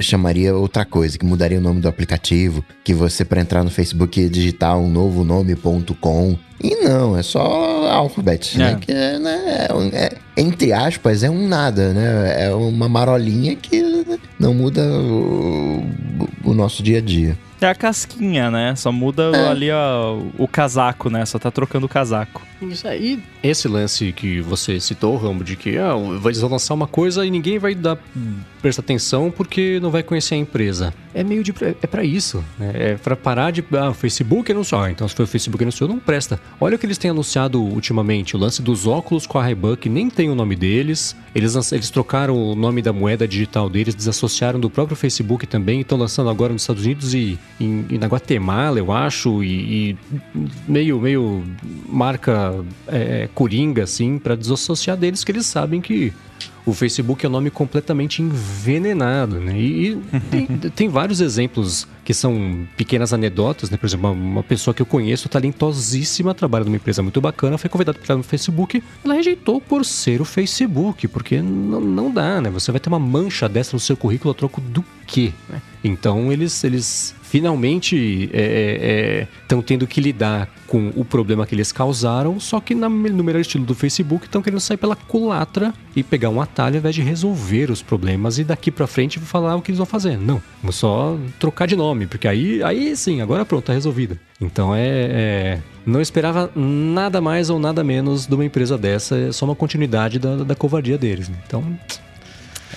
chamaria 0.00 0.54
outra 0.54 0.84
coisa, 0.84 1.18
que 1.18 1.24
mudaria 1.24 1.58
o 1.58 1.60
nome 1.60 1.80
do 1.80 1.88
aplicativo, 1.88 2.64
que 2.82 2.94
você 2.94 3.24
para 3.24 3.40
entrar 3.40 3.62
no 3.62 3.70
Facebook 3.70 4.20
ia 4.20 4.28
digitar 4.28 4.76
um 4.76 4.88
novo 4.88 5.24
nome.com. 5.24 6.38
E 6.62 6.74
não, 6.76 7.16
é 7.16 7.22
só 7.22 7.86
alphabet, 7.90 8.56
é. 8.56 8.58
né? 8.58 8.78
Que 8.80 8.90
é, 8.90 9.18
né, 9.18 9.66
é, 9.92 10.04
é, 10.04 10.12
entre 10.36 10.72
aspas, 10.72 11.22
é 11.22 11.30
um 11.30 11.46
nada, 11.46 11.92
né? 11.92 12.46
É 12.46 12.54
uma 12.54 12.88
marolinha 12.88 13.54
que 13.54 13.82
não 14.38 14.54
muda 14.54 14.82
o, 14.82 15.84
o 16.44 16.54
nosso 16.54 16.82
dia 16.82 16.98
a 16.98 17.00
dia. 17.00 17.36
É 17.60 17.66
a 17.66 17.74
casquinha, 17.74 18.50
né? 18.50 18.74
Só 18.76 18.92
muda 18.92 19.30
é. 19.34 19.48
ali 19.48 19.70
ó, 19.70 20.18
o 20.38 20.46
casaco, 20.46 21.08
né? 21.08 21.24
Só 21.24 21.38
tá 21.38 21.50
trocando 21.50 21.86
o 21.86 21.88
casaco. 21.88 22.42
Isso 22.62 22.88
aí, 22.88 23.22
esse 23.42 23.68
lance 23.68 24.12
que 24.12 24.40
você 24.40 24.80
citou, 24.80 25.16
Rambo, 25.16 25.44
de 25.44 25.56
que 25.56 25.76
ah, 25.76 25.94
vai 26.18 26.32
lançar 26.34 26.74
uma 26.74 26.86
coisa 26.86 27.24
e 27.26 27.30
ninguém 27.30 27.58
vai 27.58 27.74
dar 27.74 27.98
prestar 28.62 28.82
atenção 28.82 29.30
porque 29.30 29.78
não 29.80 29.90
vai 29.90 30.02
conhecer 30.02 30.34
a 30.34 30.38
empresa. 30.38 30.92
É 31.14 31.22
meio 31.22 31.42
de 31.42 31.54
é 31.82 31.86
para 31.86 32.02
isso, 32.02 32.44
né? 32.58 32.72
É 32.74 32.94
para 32.94 33.14
parar 33.14 33.50
de 33.50 33.64
ah, 33.72 33.90
o 33.90 33.94
Facebook 33.94 34.50
anunciou, 34.50 34.80
ah, 34.80 34.90
então 34.90 35.06
se 35.06 35.14
foi 35.14 35.24
o 35.24 35.28
Facebook 35.28 35.62
anunciou, 35.62 35.88
não 35.88 35.98
presta. 35.98 36.40
Olha 36.60 36.76
o 36.76 36.78
que 36.78 36.86
eles 36.86 36.98
têm 36.98 37.10
anunciado 37.10 37.62
ultimamente, 37.62 38.36
o 38.36 38.38
lance 38.38 38.62
dos 38.62 38.86
óculos 38.86 39.26
com 39.26 39.38
a 39.38 39.42
ray 39.42 39.56
que 39.80 39.88
nem 39.88 40.08
tem 40.08 40.30
o 40.30 40.34
nome 40.34 40.56
deles. 40.56 41.16
Eles 41.34 41.54
eles 41.72 41.90
trocaram 41.90 42.36
o 42.36 42.54
nome 42.54 42.82
da 42.82 42.92
moeda 42.92 43.28
digital 43.28 43.68
deles, 43.68 43.94
desassociaram 43.94 44.58
do 44.58 44.70
próprio 44.70 44.96
Facebook 44.96 45.46
também, 45.46 45.80
estão 45.80 45.98
lançando 45.98 46.30
agora 46.30 46.52
nos 46.52 46.62
Estados 46.62 46.84
Unidos 46.84 47.14
e, 47.14 47.38
e, 47.60 47.84
e 47.90 47.98
na 47.98 48.06
Guatemala, 48.06 48.78
eu 48.78 48.90
acho, 48.90 49.42
e, 49.44 49.90
e 49.90 49.98
meio 50.66 51.00
meio 51.00 51.44
marca 51.88 52.45
é, 52.86 53.28
coringa, 53.34 53.84
assim, 53.84 54.18
para 54.18 54.34
desassociar 54.34 54.96
deles, 54.96 55.24
que 55.24 55.32
eles 55.32 55.46
sabem 55.46 55.80
que 55.80 56.12
o 56.66 56.74
Facebook 56.74 57.24
é 57.24 57.28
um 57.28 57.32
nome 57.32 57.48
completamente 57.48 58.20
envenenado, 58.20 59.38
né? 59.38 59.56
E, 59.56 59.96
tem, 60.28 60.46
tem, 60.46 60.88
vários 60.88 61.20
exemplos 61.20 61.86
que 62.04 62.12
são 62.12 62.66
pequenas 62.76 63.12
anedotas, 63.12 63.70
né? 63.70 63.76
Por 63.76 63.86
exemplo, 63.86 64.10
uma, 64.10 64.12
uma, 64.12 64.42
pessoa 64.42 64.74
que 64.74 64.82
eu 64.82 64.86
conheço, 64.86 65.28
talentosíssima, 65.28 66.34
trabalha 66.34 66.64
numa 66.64 66.76
empresa 66.76 67.02
muito 67.04 67.20
bacana, 67.20 67.56
foi 67.56 67.70
convidada 67.70 67.98
para 67.98 68.16
no 68.16 68.24
Facebook, 68.24 68.82
ela 69.04 69.14
rejeitou 69.14 69.60
por 69.60 69.84
ser 69.84 70.20
o 70.20 70.24
Facebook, 70.24 71.06
porque 71.06 71.40
não 71.40 72.10
dá, 72.10 72.40
né? 72.40 72.50
Você 72.50 72.72
vai 72.72 72.80
ter 72.80 72.88
uma 72.88 72.98
mancha 72.98 73.48
dessa 73.48 73.76
no 73.76 73.80
seu 73.80 73.96
currículo 73.96 74.32
a 74.32 74.34
troco 74.34 74.60
do 74.60 74.84
quê? 75.06 75.32
Né? 75.48 75.62
Então 75.84 76.32
eles, 76.32 76.64
eles 76.64 77.14
finalmente 77.36 77.96
estão 78.24 79.58
é, 79.58 79.58
é, 79.58 79.60
é 79.60 79.62
tendo 79.62 79.86
que 79.86 80.00
lidar 80.00 80.48
com 80.66 80.90
o 80.96 81.04
problema 81.04 81.46
que 81.46 81.54
eles 81.54 81.70
causaram, 81.70 82.40
só 82.40 82.60
que 82.60 82.74
na, 82.74 82.88
no 82.88 83.22
melhor 83.22 83.40
estilo 83.40 83.66
do 83.66 83.74
Facebook 83.74 84.24
estão 84.24 84.40
querendo 84.40 84.58
sair 84.58 84.78
pela 84.78 84.96
culatra 84.96 85.74
e 85.94 86.02
pegar 86.02 86.30
um 86.30 86.40
atalho 86.40 86.76
ao 86.76 86.78
invés 86.78 86.94
de 86.94 87.02
resolver 87.02 87.70
os 87.70 87.82
problemas 87.82 88.38
e 88.38 88.44
daqui 88.44 88.70
para 88.70 88.86
frente 88.86 89.20
falar 89.20 89.54
o 89.54 89.60
que 89.60 89.70
eles 89.70 89.76
vão 89.76 89.86
fazer. 89.86 90.16
Não, 90.16 90.42
vamos 90.62 90.76
só 90.76 91.18
trocar 91.38 91.66
de 91.66 91.76
nome, 91.76 92.06
porque 92.06 92.26
aí, 92.26 92.62
aí 92.62 92.96
sim, 92.96 93.20
agora 93.20 93.44
pronto, 93.44 93.64
tá 93.64 93.74
resolvida. 93.74 94.18
Então 94.40 94.74
é, 94.74 94.88
é, 94.88 95.58
Não 95.84 96.00
esperava 96.00 96.50
nada 96.56 97.20
mais 97.20 97.50
ou 97.50 97.58
nada 97.58 97.84
menos 97.84 98.26
de 98.26 98.34
uma 98.34 98.46
empresa 98.46 98.78
dessa, 98.78 99.14
é 99.18 99.30
só 99.30 99.44
uma 99.44 99.54
continuidade 99.54 100.18
da, 100.18 100.36
da 100.36 100.54
covardia 100.54 100.96
deles. 100.96 101.28
Né? 101.28 101.36
Então. 101.46 101.62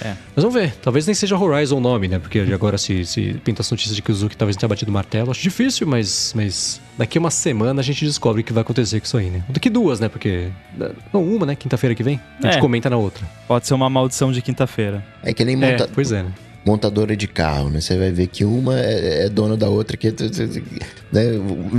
É. 0.01 0.15
Mas 0.35 0.43
vamos 0.43 0.53
ver. 0.53 0.73
Talvez 0.81 1.05
nem 1.05 1.13
seja 1.13 1.37
Horizon 1.37 1.77
o 1.77 1.79
nome, 1.79 2.07
né? 2.07 2.19
Porque 2.19 2.39
agora 2.39 2.77
se, 2.77 3.05
se 3.05 3.33
pinta 3.43 3.61
as 3.61 3.69
notícias 3.69 3.95
de 3.95 4.01
que 4.01 4.11
o 4.11 4.15
Zuki 4.15 4.35
talvez 4.35 4.55
tenha 4.55 4.67
batido 4.67 4.89
o 4.91 4.93
martelo. 4.93 5.31
Acho 5.31 5.41
difícil, 5.41 5.87
mas, 5.87 6.33
mas 6.35 6.81
daqui 6.97 7.17
a 7.17 7.21
uma 7.21 7.31
semana 7.31 7.81
a 7.81 7.83
gente 7.83 8.05
descobre 8.05 8.41
o 8.41 8.43
que 8.43 8.53
vai 8.53 8.61
acontecer 8.61 8.99
com 8.99 9.05
isso 9.05 9.17
aí, 9.17 9.29
né? 9.29 9.43
Daqui 9.49 9.69
duas, 9.69 9.99
né? 9.99 10.09
Porque. 10.09 10.49
Não, 11.13 11.23
uma, 11.23 11.45
né? 11.45 11.55
Quinta-feira 11.55 11.95
que 11.95 12.03
vem. 12.03 12.19
A 12.39 12.47
gente 12.47 12.57
é. 12.57 12.61
comenta 12.61 12.89
na 12.89 12.97
outra. 12.97 13.25
Pode 13.47 13.67
ser 13.67 13.73
uma 13.73 13.89
maldição 13.89 14.31
de 14.31 14.41
quinta-feira. 14.41 15.03
É 15.23 15.33
que 15.33 15.43
nem 15.43 15.55
monta... 15.55 15.83
É, 15.83 15.87
pois 15.87 16.11
é, 16.11 16.23
né? 16.23 16.31
Montadora 16.65 17.15
de 17.15 17.27
carro, 17.27 17.69
né? 17.69 17.81
Você 17.81 17.97
vai 17.97 18.11
ver 18.11 18.27
que 18.27 18.43
uma 18.43 18.79
é, 18.79 19.25
é 19.25 19.29
dona 19.29 19.55
da 19.55 19.69
outra, 19.69 19.97
que 19.97 20.09
né? 21.11 21.23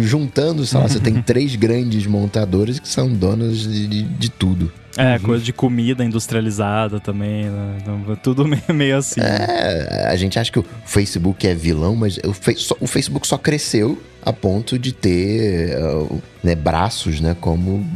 juntando, 0.00 0.64
sei 0.66 0.80
lá, 0.80 0.88
você 0.88 1.00
tem 1.00 1.20
três 1.22 1.54
grandes 1.56 2.06
montadoras 2.06 2.78
que 2.78 2.88
são 2.88 3.12
donas 3.12 3.58
de, 3.58 3.86
de, 3.86 4.02
de 4.02 4.30
tudo. 4.30 4.72
É, 4.96 5.14
uhum. 5.14 5.20
coisa 5.20 5.44
de 5.44 5.52
comida 5.52 6.04
industrializada 6.04 6.98
também, 6.98 7.44
né? 7.44 7.78
Então, 7.80 8.16
tudo 8.16 8.44
meio, 8.48 8.62
meio 8.74 8.96
assim. 8.96 9.20
É, 9.20 10.08
a 10.08 10.16
gente 10.16 10.38
acha 10.38 10.50
que 10.50 10.58
o 10.58 10.64
Facebook 10.84 11.46
é 11.46 11.54
vilão, 11.54 11.94
mas 11.94 12.18
o, 12.18 12.84
o 12.84 12.86
Facebook 12.86 13.26
só 13.26 13.38
cresceu 13.38 14.00
a 14.22 14.32
ponto 14.32 14.78
de 14.78 14.92
ter 14.92 15.78
uh, 15.78 16.20
né, 16.42 16.54
braços, 16.54 17.20
né, 17.20 17.36
como 17.40 17.86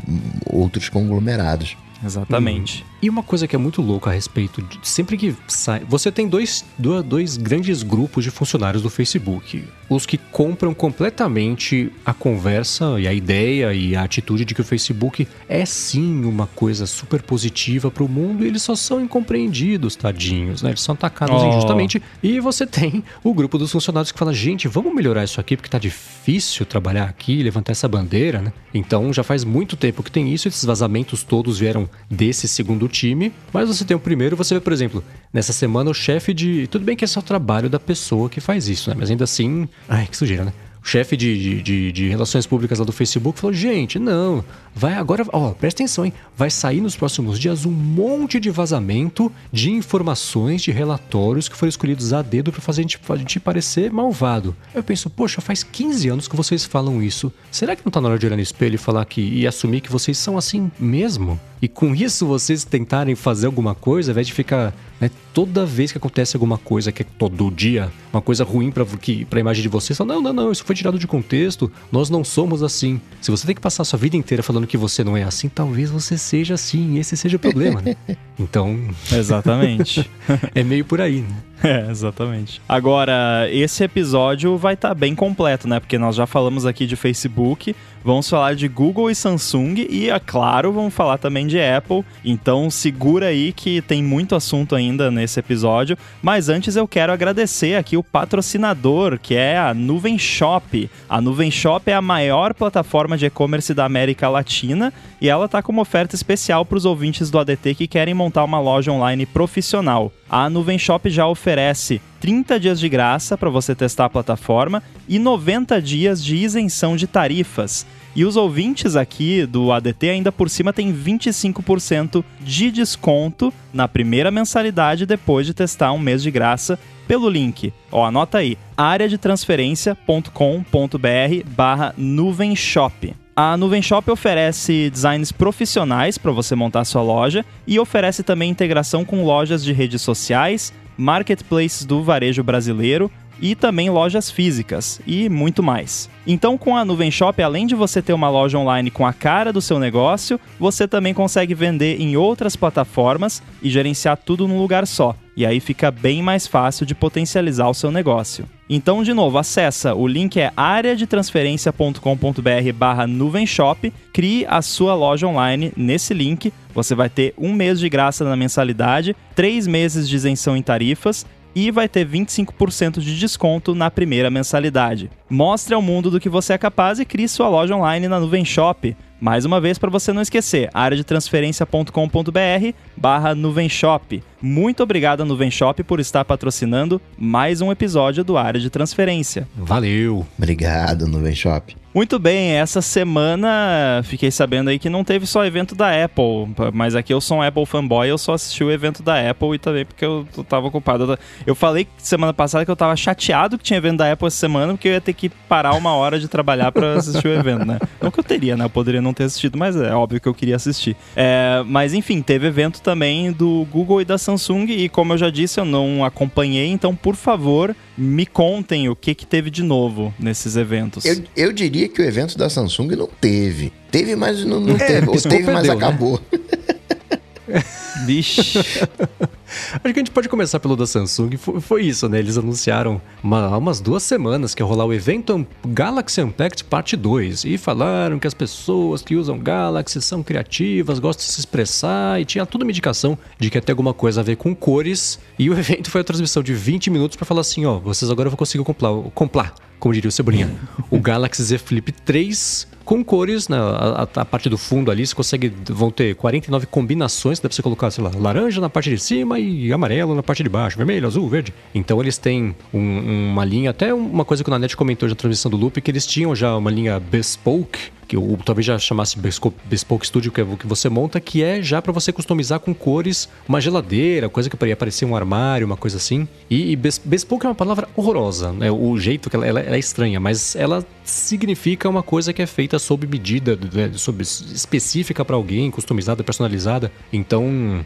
outros 0.47 0.89
conglomerados. 0.89 1.77
Exatamente. 2.03 2.85
E 3.03 3.11
uma 3.11 3.23
coisa 3.23 3.47
que 3.47 3.55
é 3.55 3.59
muito 3.59 3.83
louca 3.83 4.11
a 4.11 4.13
respeito 4.13 4.63
de 4.63 4.79
sempre 4.83 5.17
que 5.17 5.37
sai. 5.47 5.81
Você 5.89 6.11
tem 6.11 6.27
dois, 6.27 6.65
dois 6.79 7.37
grandes 7.37 7.83
grupos 7.83 8.25
de 8.25 8.31
funcionários 8.31 8.83
do 8.83 8.89
Facebook. 8.89 9.65
Os 9.91 10.07
que 10.07 10.17
compram 10.17 10.73
completamente 10.73 11.93
a 12.05 12.15
conversa 12.15 12.99
e 12.99 13.07
a 13.07 13.13
ideia 13.13 13.75
e 13.75 13.95
a 13.95 14.03
atitude 14.03 14.45
de 14.45 14.55
que 14.55 14.63
o 14.63 14.65
Facebook 14.65 15.29
é 15.49 15.67
sim 15.67 16.25
uma 16.25 16.47
coisa 16.47 16.87
super 16.87 17.21
positiva 17.21 17.91
para 17.91 18.03
o 18.03 18.09
mundo 18.09 18.45
e 18.45 18.49
eles 18.49 18.63
só 18.63 18.75
são 18.75 19.01
incompreendidos, 19.01 19.97
tadinhos, 19.97 20.63
né? 20.63 20.71
Eles 20.71 20.81
são 20.81 20.95
atacados 20.95 21.43
oh. 21.43 21.49
injustamente. 21.49 22.03
E 22.23 22.41
você 22.41 22.67
tem 22.67 23.05
o 23.23 23.35
grupo 23.35 23.59
dos 23.59 23.71
funcionários 23.71 24.11
que 24.11 24.19
fala: 24.19 24.33
gente, 24.33 24.67
vamos 24.67 24.95
melhorar 24.95 25.25
isso 25.25 25.41
aqui 25.41 25.57
porque 25.57 25.69
tá 25.69 25.79
difícil 25.79 26.65
trabalhar 26.65 27.05
aqui, 27.05 27.43
levantar 27.43 27.73
essa 27.73 27.87
bandeira, 27.87 28.41
né? 28.41 28.53
Então 28.73 29.13
já 29.13 29.23
faz 29.23 29.45
muito 29.45 29.77
tempo 29.77 30.03
que 30.03 30.11
tem 30.11 30.33
isso, 30.33 30.49
esses 30.49 30.65
vazamentos 30.65 31.23
todos 31.23 31.59
vieram 31.59 31.89
desse 32.11 32.49
segundo 32.49 32.89
time, 32.95 33.33
mas 33.53 33.69
você 33.69 33.85
tem 33.85 33.97
o 33.97 34.01
primeiro, 34.01 34.37
você 34.37 34.55
vê, 34.55 34.61
por 34.61 34.73
exemplo, 34.73 35.05
nessa 35.33 35.53
semana 35.53 35.91
o 35.91 35.95
chefe 35.95 36.33
de. 36.33 36.67
Tudo 36.69 36.85
bem 36.85 36.97
que 36.97 37.05
esse 37.05 37.19
é 37.19 37.21
o 37.21 37.25
trabalho 37.25 37.69
da 37.69 37.81
pessoa 37.81 38.31
que 38.31 38.41
faz 38.41 38.69
isso, 38.69 38.91
né? 38.91 38.97
Mas 38.99 39.11
ainda 39.11 39.25
assim. 39.25 39.69
Ai, 39.89 40.07
que 40.07 40.17
sujeira, 40.17 40.45
né? 40.45 40.53
o 40.85 40.87
chefe 40.87 41.17
de, 41.17 41.63
de, 41.63 41.91
de, 41.91 42.09
relações 42.09 42.47
públicas 42.47 42.79
lá 42.79 42.85
do 42.85 42.93
Facebook 42.93 43.41
falou: 43.41 43.55
gente, 43.55 43.99
não, 43.99 44.45
vai 44.75 44.95
agora, 44.95 45.25
ó, 45.33 45.51
presta 45.51 45.83
atenção, 45.83 46.05
hein? 46.05 46.13
Vai 46.37 46.51
sair 46.51 46.81
nos 46.81 46.97
próximos 46.97 47.39
dias 47.39 47.65
um 47.65 47.71
monte 47.71 48.41
de 48.41 48.51
vazamento 48.51 49.31
de 49.53 49.71
informações, 49.71 50.63
de 50.63 50.73
relatórios 50.73 51.49
que 51.49 51.57
foram 51.57 51.69
escolhidos 51.69 52.13
a 52.13 52.23
dedo 52.23 52.51
para 52.51 52.61
fazer 52.61 52.81
a 52.81 52.83
gente, 52.83 53.01
a 53.09 53.17
gente 53.17 53.41
parecer 53.41 53.93
malvado. 53.93 54.55
Eu 54.75 54.83
penso, 54.83 55.09
poxa, 55.09 55.41
faz 55.41 55.63
15 55.63 56.09
anos 56.09 56.29
que 56.29 56.37
vocês 56.37 56.65
falam 56.65 57.03
isso. 57.03 57.33
Será 57.51 57.77
que 57.77 57.85
não 57.85 57.93
tá 57.93 58.01
na 58.01 58.09
hora 58.09 58.19
de 58.19 58.27
olhar 58.27 58.37
no 58.37 58.43
espelho 58.43 58.75
e 58.75 58.79
falar 58.79 59.05
que 59.05 59.21
e 59.21 59.47
assumir 59.47 59.81
que 59.81 59.93
vocês 59.93 60.19
são 60.19 60.37
assim 60.37 60.71
mesmo? 60.79 61.39
E 61.63 61.69
com 61.69 61.95
isso 61.95 62.27
vocês 62.27 62.63
tentarem 62.63 63.15
fazer 63.15 63.47
alguma 63.47 63.75
coisa, 63.75 64.11
ao 64.11 64.13
invés 64.13 64.27
de 64.27 64.35
ficar 64.35 64.75
né, 65.01 65.11
toda 65.33 65.65
vez 65.65 65.91
que 65.91 65.99
acontece 65.99 66.37
alguma 66.37 66.59
coisa, 66.59 66.93
que 66.93 67.03
é 67.03 67.07
todo 67.19 67.51
dia, 67.51 67.91
uma 68.13 68.21
coisa 68.21 68.45
ruim 68.45 68.71
para 68.71 68.85
a 68.85 69.41
imagem 69.41 69.63
de 69.63 69.69
vocês, 69.69 69.97
falam, 69.97 70.17
não, 70.17 70.23
não, 70.23 70.45
não, 70.45 70.53
isso 70.53 70.65
foi 70.65 70.75
tirado 70.75 70.99
de 70.99 71.07
contexto, 71.07 71.73
nós 71.91 72.11
não 72.11 72.23
somos 72.23 72.63
assim. 72.63 73.01
Se 73.21 73.31
você 73.31 73.47
tem 73.47 73.55
que 73.55 73.61
passar 73.61 73.83
a 73.83 73.85
sua 73.85 73.99
vida 73.99 74.17
inteira 74.17 74.43
falando 74.43 74.64
que 74.67 74.77
você 74.77 75.03
não 75.05 75.17
é 75.17 75.23
assim, 75.23 75.49
talvez 75.49 75.91
você 75.91 76.17
seja 76.17 76.55
assim, 76.55 76.99
esse 76.99 77.17
seja 77.17 77.37
o 77.37 77.41
problema, 77.41 77.81
né? 77.81 77.97
Então. 78.37 78.77
Exatamente. 79.13 80.11
é 80.55 80.65
meio 80.65 80.85
por 80.85 81.01
aí, 81.01 81.21
né? 81.21 81.37
É, 81.65 81.91
exatamente. 81.91 82.61
Agora, 82.69 83.49
esse 83.51 83.83
episódio 83.83 84.59
vai 84.59 84.75
estar 84.75 84.89
tá 84.89 84.95
bem 84.95 85.15
completo, 85.15 85.67
né? 85.67 85.81
Porque 85.81 85.97
nós 85.97 86.15
já 86.15 86.27
falamos 86.27 86.67
aqui 86.67 86.87
de 86.87 86.95
Facebook, 86.95 87.75
vamos 88.05 88.29
falar 88.29 88.55
de 88.55 88.69
Google 88.69 89.11
e 89.11 89.15
Samsung 89.15 89.87
e, 89.89 90.11
é 90.11 90.21
claro, 90.21 90.73
vamos 90.73 90.93
falar 90.93 91.17
também 91.17 91.47
de 91.47 91.61
Apple. 91.61 92.05
Então, 92.25 92.71
segura 92.71 93.29
aí 93.29 93.53
que 93.53 93.81
tem 93.81 94.03
muito 94.03 94.35
assunto 94.35 94.77
ainda 94.77 95.11
nesse 95.11 95.41
episódio. 95.41 95.97
Mas 96.23 96.49
antes 96.49 96.77
eu 96.77 96.87
quero 96.87 97.13
agradecer 97.13 97.77
aqui 97.77 97.97
o 97.97 98.03
patrocinador, 98.03 99.19
que 99.19 99.35
é 99.35 99.57
a 99.57 99.73
Nuvem 99.73 100.19
Shop. 100.19 100.91
A 101.09 101.21
Nuvem 101.21 101.51
Shop 101.51 101.91
é 101.91 101.95
a 101.95 102.03
maior 102.03 102.53
plataforma 102.53 103.17
de 103.17 103.27
e-commerce 103.27 103.73
da 103.73 103.87
América 103.87 104.29
Latina 104.29 104.93
e 105.21 105.29
ela 105.29 105.49
tá 105.49 105.63
com 105.63 105.73
uma 105.73 105.83
oferta 105.83 106.15
especial 106.15 106.67
para 106.67 106.77
os 106.77 106.85
ouvintes 106.85 107.31
do 107.31 107.39
ADT 107.39 107.75
que 107.75 107.87
querem 107.87 108.13
montar 108.13 108.45
uma 108.45 108.61
loja 108.61 108.93
online 108.93 109.25
profissional. 109.25 110.13
A 110.29 110.51
Nuvem 110.51 110.79
Shop 110.79 111.09
já 111.11 111.27
oferece 111.27 112.01
30 112.21 112.59
dias 112.59 112.81
de 112.81 112.89
graça 112.89 113.37
para 113.37 113.51
você 113.51 113.75
testar 113.75 114.07
a 114.07 114.11
plataforma 114.11 114.83
e 115.09 115.19
90 115.19 115.83
dias 115.83 116.25
de 116.25 116.37
isenção 116.37 116.97
de 116.97 117.07
tarifas. 117.07 117.87
E 118.17 118.25
os 118.25 118.37
ouvintes 118.37 118.97
aqui 118.97 119.45
do 119.45 119.71
ADT 119.73 120.09
ainda 120.09 120.33
por 120.33 120.49
cima 120.49 120.73
têm 120.73 120.95
25% 120.95 122.25
de 122.41 122.71
desconto 122.71 123.53
na 123.73 123.89
primeira 123.89 124.31
mensalidade 124.31 125.05
depois 125.05 125.47
de 125.47 125.53
testar 125.53 125.91
um 125.93 125.99
mês 125.99 126.23
de 126.23 126.31
graça 126.31 126.79
pelo 127.07 127.29
link. 127.29 127.71
Ó, 127.91 128.05
anota 128.05 128.39
aí, 128.39 128.57
areadetransferência.com.br 128.77 131.51
barra 131.57 131.93
nuvenshop. 131.97 133.24
A 133.37 133.57
Nuvem 133.57 133.83
Shop 133.83 134.09
oferece 134.13 134.89
designs 134.91 135.33
profissionais 135.33 136.17
para 136.17 136.31
você 136.31 136.55
montar 136.55 136.85
sua 136.85 137.03
loja 137.03 137.45
e 137.67 137.81
oferece 137.81 138.23
também 138.23 138.49
integração 138.49 139.05
com 139.05 139.25
lojas 139.25 139.65
de 139.65 139.73
redes 139.73 140.03
sociais, 140.03 140.73
marketplaces 140.97 141.85
do 141.85 142.01
varejo 142.01 142.45
brasileiro 142.45 143.11
e 143.41 143.55
também 143.55 143.91
lojas 143.91 144.31
físicas 144.31 145.01
e 145.07 145.29
muito 145.29 145.63
mais. 145.63 146.09
Então, 146.27 146.57
com 146.57 146.77
a 146.77 146.85
Nuvem 146.85 147.11
Shop, 147.11 147.43
além 147.43 147.67
de 147.67 147.75
você 147.75 148.01
ter 148.01 148.13
uma 148.13 148.31
loja 148.31 148.59
online 148.59 148.91
com 148.91 149.07
a 149.07 149.13
cara 149.13 149.53
do 149.53 149.61
seu 149.61 149.79
negócio, 149.79 150.41
você 150.59 150.89
também 150.89 151.13
consegue 151.13 151.55
vender 151.55 152.01
em 152.01 152.17
outras 152.17 152.57
plataformas 152.57 153.43
e 153.63 153.69
gerenciar 153.69 154.17
tudo 154.17 154.49
num 154.49 154.59
lugar 154.59 154.87
só. 154.87 155.15
E 155.37 155.45
aí 155.45 155.61
fica 155.61 155.91
bem 155.91 156.23
mais 156.23 156.47
fácil 156.47 156.87
de 156.87 156.95
potencializar 156.95 157.69
o 157.69 157.75
seu 157.75 157.91
negócio. 157.91 158.49
Então, 158.71 159.03
de 159.03 159.13
novo, 159.13 159.37
acessa, 159.37 159.95
o 159.95 160.07
link 160.07 160.41
é 160.41 160.51
areadetransferencia.com.br 160.57 162.73
barra 162.75 163.07
nuvenshop, 163.07 163.93
crie 164.13 164.47
a 164.49 164.63
sua 164.63 164.95
loja 164.95 165.27
online 165.27 165.73
nesse 165.77 166.15
link, 166.15 166.53
você 166.73 166.95
vai 166.95 167.11
ter 167.11 167.35
um 167.37 167.53
mês 167.53 167.79
de 167.79 167.89
graça 167.89 168.25
na 168.25 168.37
mensalidade, 168.37 169.15
três 169.35 169.67
meses 169.67 170.09
de 170.09 170.17
isenção 170.17 170.57
em 170.57 170.63
tarifas 170.63 171.27
e 171.55 171.71
vai 171.71 171.89
ter 171.89 172.07
25% 172.07 173.01
de 173.01 173.19
desconto 173.19 173.75
na 173.75 173.91
primeira 173.91 174.31
mensalidade. 174.31 175.11
Mostre 175.31 175.75
ao 175.75 175.83
mundo 175.83 176.11
do 176.11 176.21
que 176.21 176.29
você 176.29 176.53
é 176.53 176.59
capaz 176.59 176.99
e 176.99 177.05
crie 177.05 177.29
sua 177.29 177.49
loja 177.49 177.77
online 177.77 178.09
na 178.09 178.19
Nuvem 178.19 178.45
Shop. 178.45 178.97
Mais 179.21 179.45
uma 179.45 179.61
vez, 179.61 179.79
para 179.79 179.91
você 179.91 180.13
não 180.13 180.21
esquecer, 180.21 180.69
área 180.75 180.97
de 180.97 181.05
transferência.com.br 181.05 182.75
barra 182.97 183.35
Nuvenshop. 183.35 184.23
Muito 184.41 184.83
obrigado, 184.83 185.25
Nuvenshop, 185.25 185.83
por 185.85 186.01
estar 186.01 186.25
patrocinando 186.25 187.01
mais 187.17 187.61
um 187.63 187.73
episódio 187.73 188.23
do 188.23 188.37
Área 188.37 188.61
de 188.61 188.69
Transferência. 188.69 189.49
Valeu! 189.57 190.27
Obrigado, 190.37 191.07
Nuvenshop. 191.07 191.77
Muito 191.95 192.19
bem, 192.19 192.51
essa 192.51 192.83
semana 192.83 194.03
fiquei 194.03 194.29
sabendo 194.29 194.69
aí 194.69 194.81
que 194.81 194.91
não 194.91 195.05
teve 195.05 195.27
só 195.27 195.47
evento 195.47 195.77
da 195.77 196.05
Apple, 196.05 196.53
mas 196.73 196.97
aqui 196.97 197.15
eu 197.15 197.21
sou 197.21 197.39
um 197.39 197.43
Apple 197.43 197.65
fanboy, 197.65 198.09
eu 198.09 198.19
só 198.19 198.33
assisti 198.33 198.65
o 198.65 198.71
evento 198.71 199.01
da 199.01 199.31
Apple 199.31 199.55
e 199.55 199.59
também 199.61 199.85
porque 199.85 200.05
eu 200.05 200.27
tava 200.49 200.67
ocupado. 200.67 201.17
Eu 201.47 201.55
falei 201.55 201.87
semana 201.97 202.35
passada 202.35 202.65
que 202.65 202.71
eu 202.71 202.75
tava 202.75 202.97
chateado 202.97 203.57
que 203.57 203.63
tinha 203.63 203.77
evento 203.77 203.99
da 203.99 204.11
Apple 204.11 204.27
essa 204.27 204.37
semana, 204.37 204.73
porque 204.73 204.89
eu 204.89 204.93
ia 204.93 205.01
ter 205.01 205.13
que 205.13 205.29
parar 205.29 205.75
uma 205.75 205.95
hora 205.95 206.19
de 206.19 206.27
trabalhar 206.27 206.73
para 206.73 206.95
assistir 206.95 207.29
o 207.29 207.33
evento, 207.33 207.65
né? 207.65 207.79
Não 208.03 208.11
que 208.11 208.19
eu 208.19 208.25
teria, 208.25 208.57
né? 208.57 208.65
Eu 208.65 208.71
poderia 208.71 209.01
não 209.05 209.15
ter 209.15 209.25
assistido, 209.25 209.57
mas 209.57 209.77
é 209.77 209.95
óbvio 209.95 210.21
que 210.21 210.27
eu 210.27 210.35
queria 210.35 210.57
assistir. 210.57 210.97
É, 211.15 211.63
mas 211.67 211.95
enfim, 211.95 212.21
teve 212.23 212.47
evento 212.47 212.81
também 212.81 213.31
do 213.31 213.67
Google 213.71 214.01
e 214.01 214.05
da 214.05 214.19
Samsung 214.19 214.67
e 214.71 214.89
como 214.89 215.13
eu 215.13 215.19
já 215.19 215.31
disse, 215.31 215.61
eu 215.61 215.65
não 215.65 216.05
acompanhei, 216.05 216.69
então 216.69 216.95
por 216.97 217.15
favor, 217.15 217.77
me 217.97 218.27
contem 218.27 218.89
o 218.89 218.97
que, 218.97 219.15
que 219.15 219.27
teve 219.27 219.51
de 219.51 219.63
novo 219.63 220.13
nesses 220.19 220.57
eventos. 220.57 221.05
Eu, 221.05 221.23
eu 221.37 221.53
diria 221.53 221.89
que 221.89 222.01
o 222.01 222.05
evento 222.05 222.37
da 222.37 222.49
Samsung 222.51 222.97
não 222.97 223.09
teve. 223.21 223.73
Teve, 223.91 224.17
mas 224.17 224.45
não, 224.45 224.59
não 224.59 224.75
é, 224.75 224.79
teve. 224.79 225.09
Ou 225.09 225.21
teve, 225.21 225.51
mas 225.53 225.69
né? 225.69 225.75
acabou. 225.75 226.21
Vixe. 228.05 228.59
Acho 229.75 229.83
que 229.83 229.89
a 229.89 229.93
gente 229.93 230.11
pode 230.11 230.29
começar 230.29 230.59
pelo 230.59 230.77
da 230.77 230.87
Samsung. 230.87 231.37
Foi, 231.37 231.61
foi 231.61 231.83
isso, 231.83 232.09
né? 232.09 232.19
Eles 232.19 232.37
anunciaram 232.37 233.01
uma, 233.23 233.47
há 233.47 233.57
umas 233.57 233.81
duas 233.81 234.03
semanas 234.03 234.55
que 234.55 234.63
ia 234.63 234.67
rolar 234.67 234.85
o 234.85 234.93
evento 234.93 235.47
Galaxy 235.67 236.21
Unpacked 236.21 236.65
Parte 236.65 236.97
2. 236.97 237.45
E 237.45 237.57
falaram 237.57 238.19
que 238.19 238.27
as 238.27 238.35
pessoas 238.35 239.03
que 239.03 239.15
usam 239.15 239.39
Galaxy 239.39 240.01
são 240.03 240.23
criativas, 240.23 240.99
gostam 240.99 241.25
de 241.25 241.33
se 241.33 241.41
expressar. 241.41 242.21
E 242.21 242.25
tinha 242.25 242.45
toda 242.45 242.65
uma 242.65 242.71
indicação 242.71 243.17
de 243.39 243.51
que 243.51 243.57
ia 243.57 243.63
ter 243.63 243.73
alguma 243.73 243.95
coisa 243.95 244.21
a 244.21 244.25
ver 244.25 244.37
com 244.37 244.55
cores. 244.55 245.19
E 245.39 245.49
o 245.49 245.55
evento 245.59 245.91
foi 245.91 246.01
a 246.01 246.05
transmissão 246.05 246.43
de 246.43 246.53
20 246.53 246.91
minutos 246.91 247.17
para 247.17 247.27
falar 247.27 247.43
assim: 247.43 247.65
ó, 247.65 247.79
vocês 247.79 248.11
agora 248.11 248.29
vão 248.29 248.37
conseguir 248.37 248.65
comprar, 248.65 248.91
comprar 249.15 249.55
como 249.79 249.93
diria 249.93 250.09
o 250.09 250.13
Cebolinha, 250.13 250.51
o 250.91 250.99
Galaxy 250.99 251.43
Z 251.43 251.59
Flip 251.59 251.93
3 251.93 252.69
com 252.85 253.05
cores, 253.05 253.49
né? 253.49 253.57
A, 253.57 254.03
a, 254.03 254.21
a, 254.21 254.25
parte 254.25 254.49
do 254.49 254.59
fundo 254.59 254.91
ali, 254.91 255.07
você 255.07 255.15
consegue. 255.15 255.53
Vão 255.67 255.91
ter 255.91 256.15
49 256.15 256.67
combinações, 256.67 257.39
dá 257.39 257.49
pra 257.49 257.57
você 257.57 257.63
colocar, 257.63 257.84
lá, 257.99 258.11
laranja 258.15 258.61
na 258.61 258.69
parte 258.69 258.91
de 258.91 258.99
cima 258.99 259.39
e 259.39 259.73
amarelo 259.73 260.15
na 260.15 260.23
parte 260.23 260.43
de 260.43 260.49
baixo, 260.49 260.77
vermelho, 260.77 261.07
azul, 261.07 261.29
verde. 261.29 261.53
Então 261.75 262.01
eles 262.01 262.19
têm 262.19 262.55
um, 262.73 263.31
uma 263.33 263.45
linha, 263.45 263.71
até 263.71 263.93
uma 263.93 264.25
coisa 264.25 264.43
que 264.43 264.51
o 264.51 264.53
Nanete 264.53 264.77
comentou 264.77 265.09
na 265.09 265.15
transmissão 265.15 265.51
do 265.51 265.57
Loop, 265.57 265.81
que 265.81 265.91
eles 265.91 266.07
tinham 266.07 266.35
já 266.35 266.57
uma 266.57 266.71
linha 266.71 266.99
bespoke, 266.99 267.91
que 268.05 268.17
o 268.17 268.39
talvez 268.45 268.67
já 268.67 268.79
chamasse 268.79 269.19
Bespoke 269.19 270.07
Studio, 270.07 270.31
que 270.31 270.41
é 270.41 270.45
o 270.45 270.57
que 270.57 270.67
você 270.67 270.89
monta, 270.89 271.21
que 271.21 271.43
é 271.43 271.63
já 271.63 271.81
para 271.81 271.93
você 271.93 272.13
customizar 272.13 272.61
com 272.61 272.75
cores, 272.75 273.29
uma 273.49 273.61
geladeira, 273.61 274.29
coisa 274.29 274.51
que 274.51 274.57
poderia 274.57 274.77
parecer 274.77 275.05
um 275.05 275.17
armário, 275.17 275.67
uma 275.67 275.77
coisa 275.77 275.97
assim. 275.97 276.29
E, 276.51 276.73
e 276.73 276.77
Bespoke 276.77 277.47
é 277.47 277.49
uma 277.49 277.55
palavra 277.55 277.89
horrorosa, 277.97 278.53
né? 278.53 278.71
O 278.71 278.99
jeito 278.99 279.31
que 279.31 279.37
ela, 279.37 279.47
ela, 279.47 279.61
ela 279.61 279.77
é 279.77 279.79
estranha, 279.79 280.21
mas 280.21 280.55
ela 280.57 280.85
significa 281.03 281.89
uma 281.89 282.03
coisa 282.03 282.33
que 282.33 282.43
é 282.43 282.47
feita 282.47 282.79
sob 282.79 283.07
medida, 283.07 283.59
né? 283.73 283.91
sob, 283.95 284.23
específica 284.23 285.25
para 285.25 285.37
alguém, 285.37 285.71
customizada, 285.71 286.23
personalizada. 286.23 286.91
Então, 287.13 287.85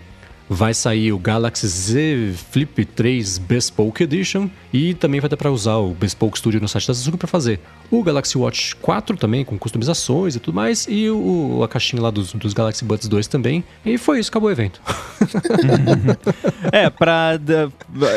vai 0.48 0.72
sair 0.72 1.12
o 1.12 1.18
Galaxy 1.18 1.66
Z 1.66 2.34
Flip 2.50 2.84
3 2.84 3.38
Bespoke 3.38 4.02
Edition 4.02 4.48
e 4.72 4.94
também 4.94 5.20
vai 5.20 5.28
dar 5.28 5.36
para 5.36 5.50
usar 5.50 5.76
o 5.76 5.90
Bespoke 5.90 6.38
Studio 6.38 6.60
no 6.60 6.68
site 6.68 6.88
da 6.88 6.94
Samsung 6.94 7.16
para 7.16 7.28
fazer 7.28 7.60
o 7.90 8.02
Galaxy 8.02 8.36
Watch 8.36 8.76
4 8.76 9.16
também 9.16 9.44
com 9.44 9.58
customizações 9.58 10.36
e 10.36 10.40
tudo 10.40 10.54
mais 10.54 10.86
e 10.88 11.08
o, 11.08 11.62
a 11.62 11.68
caixinha 11.68 12.02
lá 12.02 12.10
dos, 12.10 12.32
dos 12.32 12.52
Galaxy 12.52 12.84
Buds 12.84 13.08
2 13.08 13.26
também. 13.26 13.64
E 13.84 13.98
foi 13.98 14.20
isso, 14.20 14.30
acabou 14.30 14.48
o 14.48 14.52
evento. 14.52 14.80
é, 16.72 16.88
para 16.90 17.40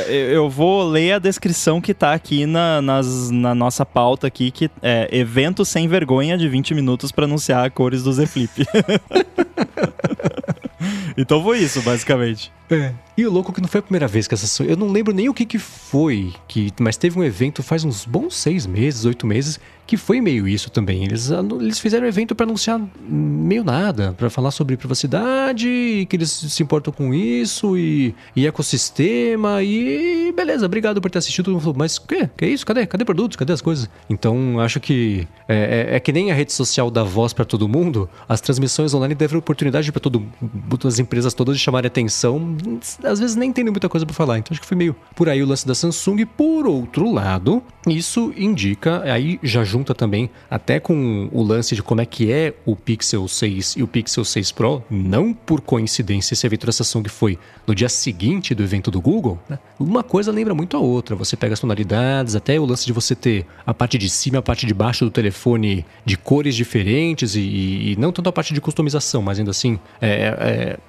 eu 0.08 0.50
vou 0.50 0.84
ler 0.84 1.14
a 1.14 1.20
descrição 1.20 1.82
que 1.82 1.94
tá 1.94 2.14
aqui 2.14 2.46
na, 2.46 2.82
nas, 2.82 3.30
na 3.30 3.56
nossa 3.56 3.86
pauta 3.86 4.28
aqui 4.28 4.52
que 4.52 4.70
é 4.82 5.08
evento 5.12 5.64
sem 5.66 5.88
vergonha 5.88 6.38
de 6.38 6.48
20 6.48 6.74
minutos 6.74 7.12
para 7.12 7.26
anunciar 7.26 7.70
cores 7.72 8.04
do 8.04 8.12
Z 8.12 8.26
Flip. 8.28 8.52
então 11.18 11.44
foi 11.44 11.60
isso, 11.60 11.82
basicamente. 11.82 12.52
É. 12.70 12.94
E 13.18 13.26
o 13.26 13.32
louco 13.32 13.52
que 13.52 13.62
não 13.62 13.68
foi 13.68 13.80
a 13.80 13.84
primeira 13.84 14.08
vez 14.08 14.28
que 14.28 14.34
essa. 14.34 14.64
Eu 14.64 14.78
não 14.78 14.88
lembro 14.88 15.14
nem 15.14 15.28
o 15.28 15.34
que, 15.34 15.46
que 15.46 15.60
foi, 15.60 16.34
que, 16.48 16.72
mas 16.80 16.98
teve 16.98 17.20
um 17.20 17.24
evento 17.24 17.62
faz 17.62 17.84
uns 17.84 18.06
bons 18.06 18.36
seis 18.36 18.66
meses, 18.66 19.06
oito 19.06 19.28
meses, 19.28 19.60
que 19.92 19.98
foi 19.98 20.22
meio 20.22 20.48
isso 20.48 20.72
também. 20.72 21.04
Eles, 21.04 21.30
eles 21.60 21.78
fizeram 21.78 22.06
um 22.06 22.08
evento 22.08 22.34
para 22.34 22.46
anunciar 22.46 22.80
meio 23.02 23.62
nada, 23.62 24.14
para 24.14 24.30
falar 24.30 24.50
sobre 24.52 24.78
privacidade, 24.78 26.08
que 26.10 26.16
eles 26.16 26.32
se 26.32 26.64
importam 26.64 26.94
com 26.94 27.14
isso 27.14 27.78
e, 27.78 28.16
e 28.34 28.48
ecossistema 28.48 29.62
e 29.62 30.32
beleza, 30.32 30.66
obrigado 30.66 31.02
por 31.02 31.12
ter 31.12 31.18
assistido. 31.18 31.44
Todo 31.44 31.56
mundo 31.56 31.64
falou, 31.64 31.76
mas 31.78 32.00
que? 32.00 32.26
Que 32.38 32.46
é 32.46 32.48
isso? 32.48 32.66
Cadê? 32.66 32.86
Cadê 32.86 33.04
produtos? 33.04 33.36
Cadê 33.36 33.52
as 33.52 33.60
coisas? 33.60 33.90
Então 34.10 34.62
acho 34.62 34.80
que 34.80 35.28
é, 35.46 35.90
é, 35.92 35.96
é 35.98 36.00
que 36.00 36.14
nem 36.14 36.32
a 36.32 36.34
rede 36.34 36.54
social 36.54 36.90
dá 36.90 37.04
voz 37.04 37.34
para 37.34 37.44
todo 37.44 37.68
mundo, 37.68 38.10
as 38.30 38.40
transmissões 38.40 38.94
online 38.94 39.14
devem 39.14 39.40
oportunidade 39.40 39.92
para 39.92 40.02
as 40.88 41.00
empresas 41.00 41.34
todas 41.34 41.58
de 41.58 41.62
chamarem 41.62 41.88
atenção. 41.88 42.56
Às 43.04 43.20
vezes 43.20 43.36
nem 43.36 43.52
tem 43.52 43.66
muita 43.66 43.90
coisa 43.90 44.06
para 44.06 44.16
falar. 44.16 44.38
Então 44.38 44.54
acho 44.54 44.62
que 44.62 44.68
foi 44.68 44.78
meio 44.78 44.96
por 45.18 45.28
aí 45.28 45.44
o 45.44 45.46
lance 45.46 45.68
da 45.68 45.76
Samsung. 45.76 46.26
Por 46.26 46.66
outro 46.66 47.12
lado, 47.12 47.62
isso 47.86 48.34
indica, 48.38 49.02
aí 49.04 49.38
já 49.44 49.66
junto 49.66 49.81
junta 49.82 49.96
também 49.96 50.30
até 50.50 50.80
com 50.80 51.28
o 51.32 51.42
lance 51.42 51.76
de 51.76 51.82
como 51.82 52.02
é 52.02 52.06
que 52.06 52.32
é 52.32 52.54
o 52.66 52.76
Pixel 52.76 53.28
6 53.28 53.76
e 53.78 53.84
o 53.84 53.88
Pixel 53.88 54.24
6 54.24 54.52
Pro, 54.52 54.84
não 54.90 55.34
por 55.34 55.60
coincidência 55.60 56.34
esse 56.34 56.46
evento 56.46 56.68
da 56.68 56.72
Samsung 56.72 57.10
foi 57.10 57.38
no 57.66 57.74
dia 57.74 57.90
seguinte 57.90 58.54
do 58.54 58.64
evento 58.64 58.92
do 58.92 59.02
Google, 59.02 59.40
né? 59.50 59.58
uma 59.80 60.04
coisa 60.04 60.32
lembra 60.32 60.54
muito 60.54 60.78
a 60.78 60.80
outra. 60.80 61.16
Você 61.16 61.36
pega 61.36 61.54
as 61.54 61.60
tonalidades, 61.60 62.36
até 62.36 62.60
o 62.60 62.66
lance 62.66 62.86
de 62.86 62.94
você 62.94 63.16
ter 63.16 63.46
a 63.66 63.74
parte 63.74 63.98
de 63.98 64.10
cima 64.10 64.38
e 64.38 64.40
a 64.40 64.42
parte 64.42 64.66
de 64.66 64.74
baixo 64.74 65.04
do 65.04 65.12
telefone 65.12 65.86
de 66.06 66.18
cores 66.18 66.56
diferentes 66.56 67.36
e, 67.36 67.40
e 67.42 67.96
não 67.98 68.12
tanto 68.12 68.30
a 68.30 68.32
parte 68.32 68.54
de 68.54 68.62
customização, 68.62 69.22
mas 69.22 69.40
ainda 69.40 69.52
assim 69.52 69.80
é, 70.00 70.10
é, 70.10 70.38
é 70.40 70.80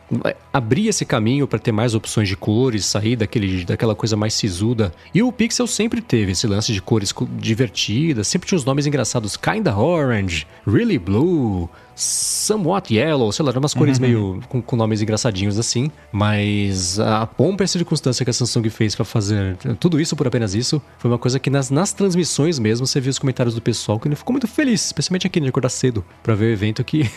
abrir 0.53 0.89
esse 0.89 1.05
caminho 1.05 1.47
para 1.47 1.59
ter 1.59 1.73
mais 1.73 1.95
opções 1.95 2.29
de 2.29 2.37
cores, 2.37 2.85
sair 2.85 3.17
daquele, 3.17 3.65
daquela 3.65 3.95
coisa 3.95 4.17
mais 4.17 4.35
sisuda. 4.35 4.93
E 5.15 5.23
o 5.23 5.33
Pixel 5.33 5.67
sempre 5.67 6.01
teve 6.01 6.33
esse 6.33 6.47
lance 6.47 6.73
de 6.73 6.83
cores 6.83 7.15
divertidas, 7.39 8.29
sempre 8.29 8.49
tinha 8.49 8.57
os 8.57 8.65
nomes 8.65 8.87
engraçados. 8.87 9.37
Kinda 9.37 9.77
Orange, 9.77 10.47
Really 10.67 10.99
Blue, 10.99 11.69
Somewhat 11.95 12.93
Yellow, 12.93 13.31
sei 13.33 13.45
lá, 13.45 13.53
umas 13.53 13.75
cores 13.75 13.99
uhum. 13.99 14.03
meio 14.03 14.41
com, 14.49 14.63
com, 14.63 14.77
nomes 14.77 15.03
engraçadinhos 15.03 15.59
assim. 15.59 15.91
Mas 16.11 16.99
a 16.99 17.27
pompa 17.27 17.63
e 17.63 17.67
a 17.67 17.69
circunstância 17.69 18.25
que 18.25 18.31
a 18.31 18.35
Samsung 18.35 18.69
fez 18.71 18.95
para 18.95 19.05
fazer 19.05 19.57
tudo 19.79 20.01
isso 20.01 20.17
por 20.17 20.27
apenas 20.27 20.55
isso 20.55 20.81
foi 20.99 21.11
uma 21.11 21.19
coisa 21.19 21.39
que 21.39 21.51
nas, 21.51 21.71
nas 21.71 21.93
transmissões 21.93 22.59
mesmo 22.59 22.87
você 22.87 23.01
viu 23.01 23.11
os 23.11 23.19
comentários 23.19 23.55
do 23.55 23.61
pessoal 23.61 23.99
que 23.99 24.09
ele 24.09 24.17
ficou 24.17 24.33
muito 24.33 24.49
feliz, 24.49 24.87
especialmente 24.87 25.27
aqui 25.27 25.41
de 25.41 25.49
acordar 25.49 25.69
cedo 25.69 26.05
para 26.23 26.35
ver 26.35 26.47
o 26.47 26.53
evento 26.53 26.83
que 26.83 27.11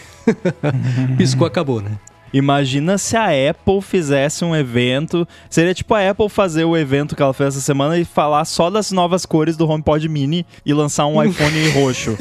piscou 1.17 1.47
acabou, 1.47 1.81
né? 1.81 1.97
Imagina 2.34 2.98
se 2.98 3.16
a 3.16 3.28
Apple 3.50 3.82
fizesse 3.82 4.44
um 4.44 4.56
evento. 4.56 5.28
Seria 5.50 5.74
tipo 5.74 5.94
a 5.94 6.10
Apple 6.10 6.30
fazer 6.30 6.66
o 6.66 6.76
evento 6.76 7.16
que 7.16 7.22
ela 7.22 7.34
fez 7.34 7.56
essa 7.56 7.62
semana 7.62 7.98
e 7.98 8.06
falar 8.06 8.44
só 8.46 8.70
das 8.70 8.92
novas 8.92 9.26
cores 9.26 9.56
do 9.56 9.68
HomePod 9.68 10.08
Mini 10.10 10.46
e 10.66 10.74
lançar 10.74 11.06
um 11.08 11.22
iPhone 11.24 11.70
roxo. 11.72 12.18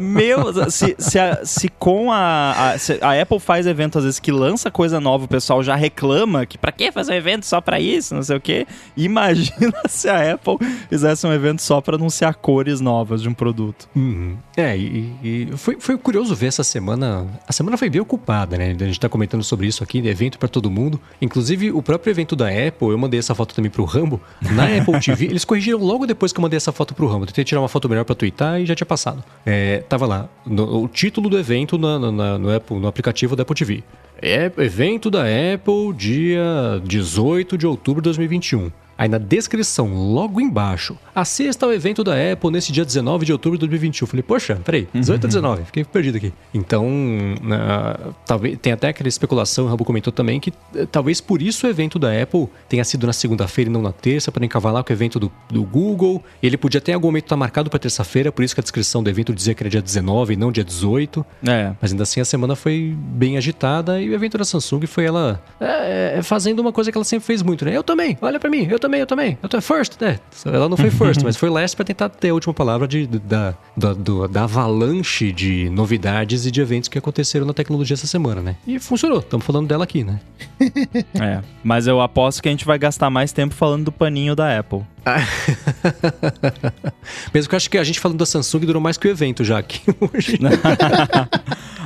Meu, 0.00 0.70
se, 0.70 0.96
se, 0.98 1.18
a, 1.18 1.44
se 1.44 1.68
com 1.68 2.10
a, 2.10 2.72
a, 2.72 2.78
se 2.78 2.98
a, 3.02 3.20
Apple 3.20 3.38
faz 3.38 3.66
evento 3.66 3.98
às 3.98 4.04
vezes 4.04 4.20
que 4.20 4.32
lança 4.32 4.70
coisa 4.70 5.00
nova, 5.00 5.24
o 5.24 5.28
pessoal 5.28 5.62
já 5.62 5.74
reclama 5.74 6.46
que 6.46 6.56
pra 6.56 6.72
que 6.72 6.90
fazer 6.90 7.12
um 7.12 7.16
evento 7.16 7.44
só 7.44 7.60
pra 7.60 7.80
isso, 7.80 8.14
não 8.14 8.22
sei 8.22 8.36
o 8.36 8.40
quê. 8.40 8.66
Imagina 8.96 9.74
se 9.88 10.08
a 10.08 10.34
Apple 10.34 10.56
fizesse 10.88 11.26
um 11.26 11.32
evento 11.32 11.62
só 11.62 11.80
pra 11.80 11.96
anunciar 11.96 12.34
cores 12.34 12.80
novas 12.80 13.22
de 13.22 13.28
um 13.28 13.34
produto. 13.34 13.88
Uhum. 13.94 14.36
É, 14.56 14.76
e, 14.76 15.14
e, 15.22 15.48
foi, 15.56 15.76
foi 15.78 15.96
curioso 15.98 16.34
ver 16.34 16.46
essa 16.46 16.64
semana. 16.64 17.26
A 17.46 17.52
semana 17.52 17.76
foi 17.76 17.90
bem 17.90 18.00
ocupada, 18.00 18.56
né? 18.56 18.74
A 18.78 18.84
gente 18.84 19.00
tá 19.00 19.07
comentando 19.08 19.42
sobre 19.42 19.66
isso 19.66 19.82
aqui, 19.82 19.98
evento 20.06 20.38
para 20.38 20.48
todo 20.48 20.70
mundo. 20.70 21.00
Inclusive, 21.20 21.70
o 21.72 21.82
próprio 21.82 22.10
evento 22.10 22.34
da 22.34 22.48
Apple, 22.48 22.88
eu 22.88 22.98
mandei 22.98 23.18
essa 23.18 23.34
foto 23.34 23.54
também 23.54 23.70
pro 23.70 23.84
Rambo. 23.84 24.20
Na 24.52 24.64
Apple 24.76 25.00
TV, 25.00 25.26
eles 25.26 25.44
corrigiram 25.44 25.78
logo 25.78 26.06
depois 26.06 26.32
que 26.32 26.38
eu 26.38 26.42
mandei 26.42 26.56
essa 26.56 26.72
foto 26.72 26.94
pro 26.94 27.06
Rambo. 27.06 27.26
tentei 27.26 27.44
tirar 27.44 27.60
uma 27.60 27.68
foto 27.68 27.88
melhor 27.88 28.04
para 28.04 28.14
twittar 28.14 28.60
e 28.60 28.66
já 28.66 28.74
tinha 28.74 28.86
passado. 28.86 29.22
É, 29.44 29.78
tava 29.88 30.06
lá, 30.06 30.28
no, 30.46 30.84
o 30.84 30.88
título 30.88 31.28
do 31.28 31.38
evento 31.38 31.78
na, 31.78 31.98
na, 31.98 32.38
no, 32.38 32.54
Apple, 32.54 32.78
no 32.78 32.86
aplicativo 32.86 33.36
da 33.36 33.42
Apple 33.42 33.56
TV. 33.56 33.82
É 34.20 34.50
evento 34.58 35.10
da 35.10 35.22
Apple, 35.22 35.92
dia 35.96 36.80
18 36.84 37.56
de 37.56 37.66
outubro 37.66 38.02
de 38.02 38.06
2021. 38.06 38.70
Aí 38.98 39.08
na 39.08 39.18
descrição, 39.18 39.94
logo 39.94 40.40
embaixo, 40.40 40.98
assista 41.14 41.64
ao 41.64 41.72
evento 41.72 42.02
da 42.02 42.14
Apple 42.32 42.50
nesse 42.50 42.72
dia 42.72 42.84
19 42.84 43.24
de 43.24 43.32
outubro 43.32 43.56
de 43.56 43.60
2021. 43.60 44.04
Eu 44.04 44.08
falei, 44.08 44.22
poxa, 44.24 44.60
peraí, 44.64 44.88
18 44.92 45.22
ou 45.22 45.28
19? 45.28 45.64
Fiquei 45.66 45.84
perdido 45.84 46.16
aqui. 46.16 46.32
Então, 46.52 46.84
uh, 46.84 48.14
talvez 48.26 48.58
tem 48.60 48.72
até 48.72 48.88
aquela 48.88 49.08
especulação, 49.08 49.66
o 49.66 49.68
Rabu 49.68 49.84
comentou 49.84 50.12
também, 50.12 50.40
que 50.40 50.50
uh, 50.50 50.86
talvez 50.90 51.20
por 51.20 51.40
isso 51.40 51.64
o 51.64 51.70
evento 51.70 51.96
da 51.96 52.10
Apple 52.20 52.48
tenha 52.68 52.82
sido 52.82 53.06
na 53.06 53.12
segunda-feira 53.12 53.70
e 53.70 53.72
não 53.72 53.80
na 53.80 53.92
terça, 53.92 54.32
para 54.32 54.44
encavalar 54.44 54.82
com 54.82 54.92
o 54.92 54.96
evento 54.96 55.20
do, 55.20 55.30
do 55.48 55.62
Google. 55.62 56.20
Ele 56.42 56.56
podia 56.56 56.78
até 56.78 56.90
em 56.90 56.94
algum 56.96 57.06
momento 57.06 57.26
estar 57.26 57.36
marcado 57.36 57.70
para 57.70 57.78
terça-feira, 57.78 58.32
por 58.32 58.42
isso 58.42 58.52
que 58.52 58.60
a 58.60 58.62
descrição 58.62 59.00
do 59.00 59.08
evento 59.08 59.32
dizia 59.32 59.54
que 59.54 59.62
era 59.62 59.70
dia 59.70 59.82
19 59.82 60.34
e 60.34 60.36
não 60.36 60.50
dia 60.50 60.64
18. 60.64 61.24
É. 61.46 61.72
Mas 61.80 61.92
ainda 61.92 62.02
assim 62.02 62.20
a 62.20 62.24
semana 62.24 62.56
foi 62.56 62.96
bem 62.98 63.36
agitada 63.36 64.00
e 64.00 64.10
o 64.10 64.14
evento 64.14 64.36
da 64.38 64.44
Samsung 64.44 64.86
foi 64.86 65.04
ela 65.04 65.40
é, 65.60 66.20
fazendo 66.22 66.58
uma 66.58 66.72
coisa 66.72 66.90
que 66.90 66.98
ela 66.98 67.04
sempre 67.04 67.26
fez 67.26 67.42
muito, 67.42 67.64
né? 67.64 67.76
Eu 67.76 67.84
também, 67.84 68.18
olha 68.20 68.40
para 68.40 68.50
mim, 68.50 68.66
eu 68.68 68.78
também 68.78 68.87
também, 68.88 69.00
eu 69.00 69.06
também. 69.06 69.38
Eu 69.42 69.48
tô 69.48 69.60
first, 69.60 70.00
né? 70.00 70.18
Ela 70.46 70.68
não 70.68 70.76
foi 70.76 70.90
first, 70.90 71.20
mas 71.22 71.36
foi 71.36 71.50
last 71.50 71.76
para 71.76 71.84
tentar 71.84 72.08
ter 72.08 72.30
a 72.30 72.34
última 72.34 72.54
palavra 72.54 72.88
de, 72.88 73.06
da, 73.06 73.54
da, 73.76 73.92
do, 73.92 74.26
da 74.26 74.44
avalanche 74.44 75.30
de 75.30 75.68
novidades 75.68 76.46
e 76.46 76.50
de 76.50 76.60
eventos 76.60 76.88
que 76.88 76.96
aconteceram 76.96 77.46
na 77.46 77.52
tecnologia 77.52 77.94
essa 77.94 78.06
semana, 78.06 78.40
né? 78.40 78.56
E 78.66 78.78
funcionou. 78.78 79.18
Estamos 79.18 79.44
falando 79.44 79.68
dela 79.68 79.84
aqui, 79.84 80.02
né? 80.02 80.20
é. 81.20 81.42
Mas 81.62 81.86
eu 81.86 82.00
aposto 82.00 82.42
que 82.42 82.48
a 82.48 82.50
gente 82.50 82.64
vai 82.64 82.78
gastar 82.78 83.10
mais 83.10 83.30
tempo 83.30 83.54
falando 83.54 83.84
do 83.84 83.92
paninho 83.92 84.34
da 84.34 84.58
Apple. 84.58 84.80
Mesmo 87.32 87.48
que 87.48 87.54
eu 87.54 87.56
acho 87.56 87.70
que 87.70 87.78
a 87.78 87.84
gente 87.84 88.00
falando 88.00 88.18
da 88.18 88.26
Samsung 88.26 88.60
durou 88.60 88.80
mais 88.80 88.96
que 88.96 89.06
o 89.06 89.10
evento 89.10 89.44
já 89.44 89.58
aqui 89.58 89.82
hoje. 90.00 90.38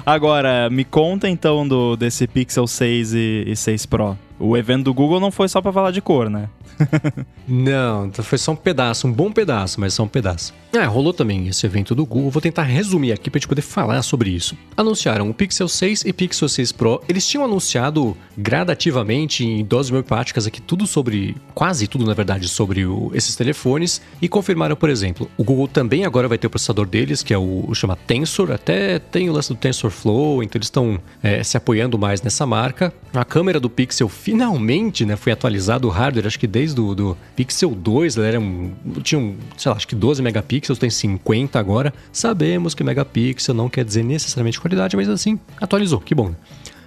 Agora, 0.04 0.68
me 0.70 0.84
conta 0.84 1.28
então 1.28 1.66
do, 1.66 1.96
desse 1.96 2.26
Pixel 2.26 2.66
6 2.66 3.14
e, 3.14 3.44
e 3.46 3.56
6 3.56 3.86
Pro. 3.86 4.18
O 4.38 4.56
evento 4.56 4.84
do 4.84 4.94
Google 4.94 5.20
não 5.20 5.30
foi 5.30 5.48
só 5.48 5.62
para 5.62 5.72
falar 5.72 5.92
de 5.92 6.00
cor, 6.00 6.28
né? 6.28 6.48
Não, 7.46 8.10
foi 8.12 8.38
só 8.38 8.52
um 8.52 8.56
pedaço, 8.56 9.06
um 9.06 9.12
bom 9.12 9.30
pedaço, 9.32 9.80
mas 9.80 9.94
só 9.94 10.02
um 10.02 10.08
pedaço. 10.08 10.54
É, 10.72 10.84
rolou 10.84 11.12
também 11.12 11.48
esse 11.48 11.66
evento 11.66 11.94
do 11.94 12.06
Google. 12.06 12.30
Vou 12.30 12.40
tentar 12.40 12.62
resumir 12.62 13.12
aqui 13.12 13.28
pra 13.28 13.38
gente 13.38 13.48
poder 13.48 13.62
falar 13.62 14.02
sobre 14.02 14.30
isso. 14.30 14.56
Anunciaram 14.76 15.28
o 15.28 15.34
Pixel 15.34 15.68
6 15.68 16.04
e 16.06 16.12
Pixel 16.12 16.48
6 16.48 16.72
Pro. 16.72 17.02
Eles 17.08 17.26
tinham 17.26 17.44
anunciado 17.44 18.16
gradativamente 18.36 19.44
em 19.44 19.64
doses 19.64 19.90
homeopáticas 19.90 20.46
aqui 20.46 20.62
tudo 20.62 20.86
sobre, 20.86 21.36
quase 21.54 21.86
tudo 21.86 22.06
na 22.06 22.14
verdade, 22.14 22.48
sobre 22.48 22.86
o, 22.86 23.10
esses 23.14 23.36
telefones 23.36 24.00
e 24.20 24.28
confirmaram, 24.28 24.74
por 24.74 24.88
exemplo, 24.88 25.30
o 25.36 25.44
Google 25.44 25.68
também 25.68 26.04
agora 26.04 26.26
vai 26.26 26.38
ter 26.38 26.46
o 26.46 26.50
processador 26.50 26.86
deles, 26.86 27.22
que 27.22 27.34
é 27.34 27.38
o, 27.38 27.64
o 27.68 27.74
chama 27.74 27.96
Tensor, 27.96 28.50
até 28.50 28.98
tem 28.98 29.28
o 29.28 29.32
lance 29.32 29.50
do 29.50 29.56
TensorFlow, 29.56 30.42
então 30.42 30.58
eles 30.58 30.66
estão 30.66 30.98
é, 31.22 31.42
se 31.42 31.56
apoiando 31.56 31.98
mais 31.98 32.22
nessa 32.22 32.46
marca. 32.46 32.92
A 33.12 33.24
câmera 33.24 33.60
do 33.60 33.68
Pixel 33.68 34.08
finalmente 34.08 35.04
né, 35.04 35.16
foi 35.16 35.32
atualizado 35.32 35.86
o 35.86 35.90
hardware, 35.90 36.26
acho 36.26 36.38
que 36.38 36.46
desde 36.46 36.71
o 36.78 36.94
do 36.94 37.16
Pixel 37.36 37.70
2, 37.70 38.16
ele 38.16 38.26
era 38.26 38.40
um, 38.40 38.72
tinha 39.02 39.20
um, 39.20 39.36
sei 39.56 39.70
lá, 39.70 39.76
acho 39.76 39.86
que 39.86 39.94
12 39.94 40.22
megapixels, 40.22 40.78
tem 40.78 40.90
50 40.90 41.58
agora. 41.58 41.92
Sabemos 42.12 42.74
que 42.74 42.84
megapixel 42.84 43.54
não 43.54 43.68
quer 43.68 43.84
dizer 43.84 44.02
necessariamente 44.02 44.60
qualidade, 44.60 44.96
mas 44.96 45.08
assim, 45.08 45.38
atualizou, 45.60 46.00
que 46.00 46.14
bom. 46.14 46.30
Né? 46.30 46.36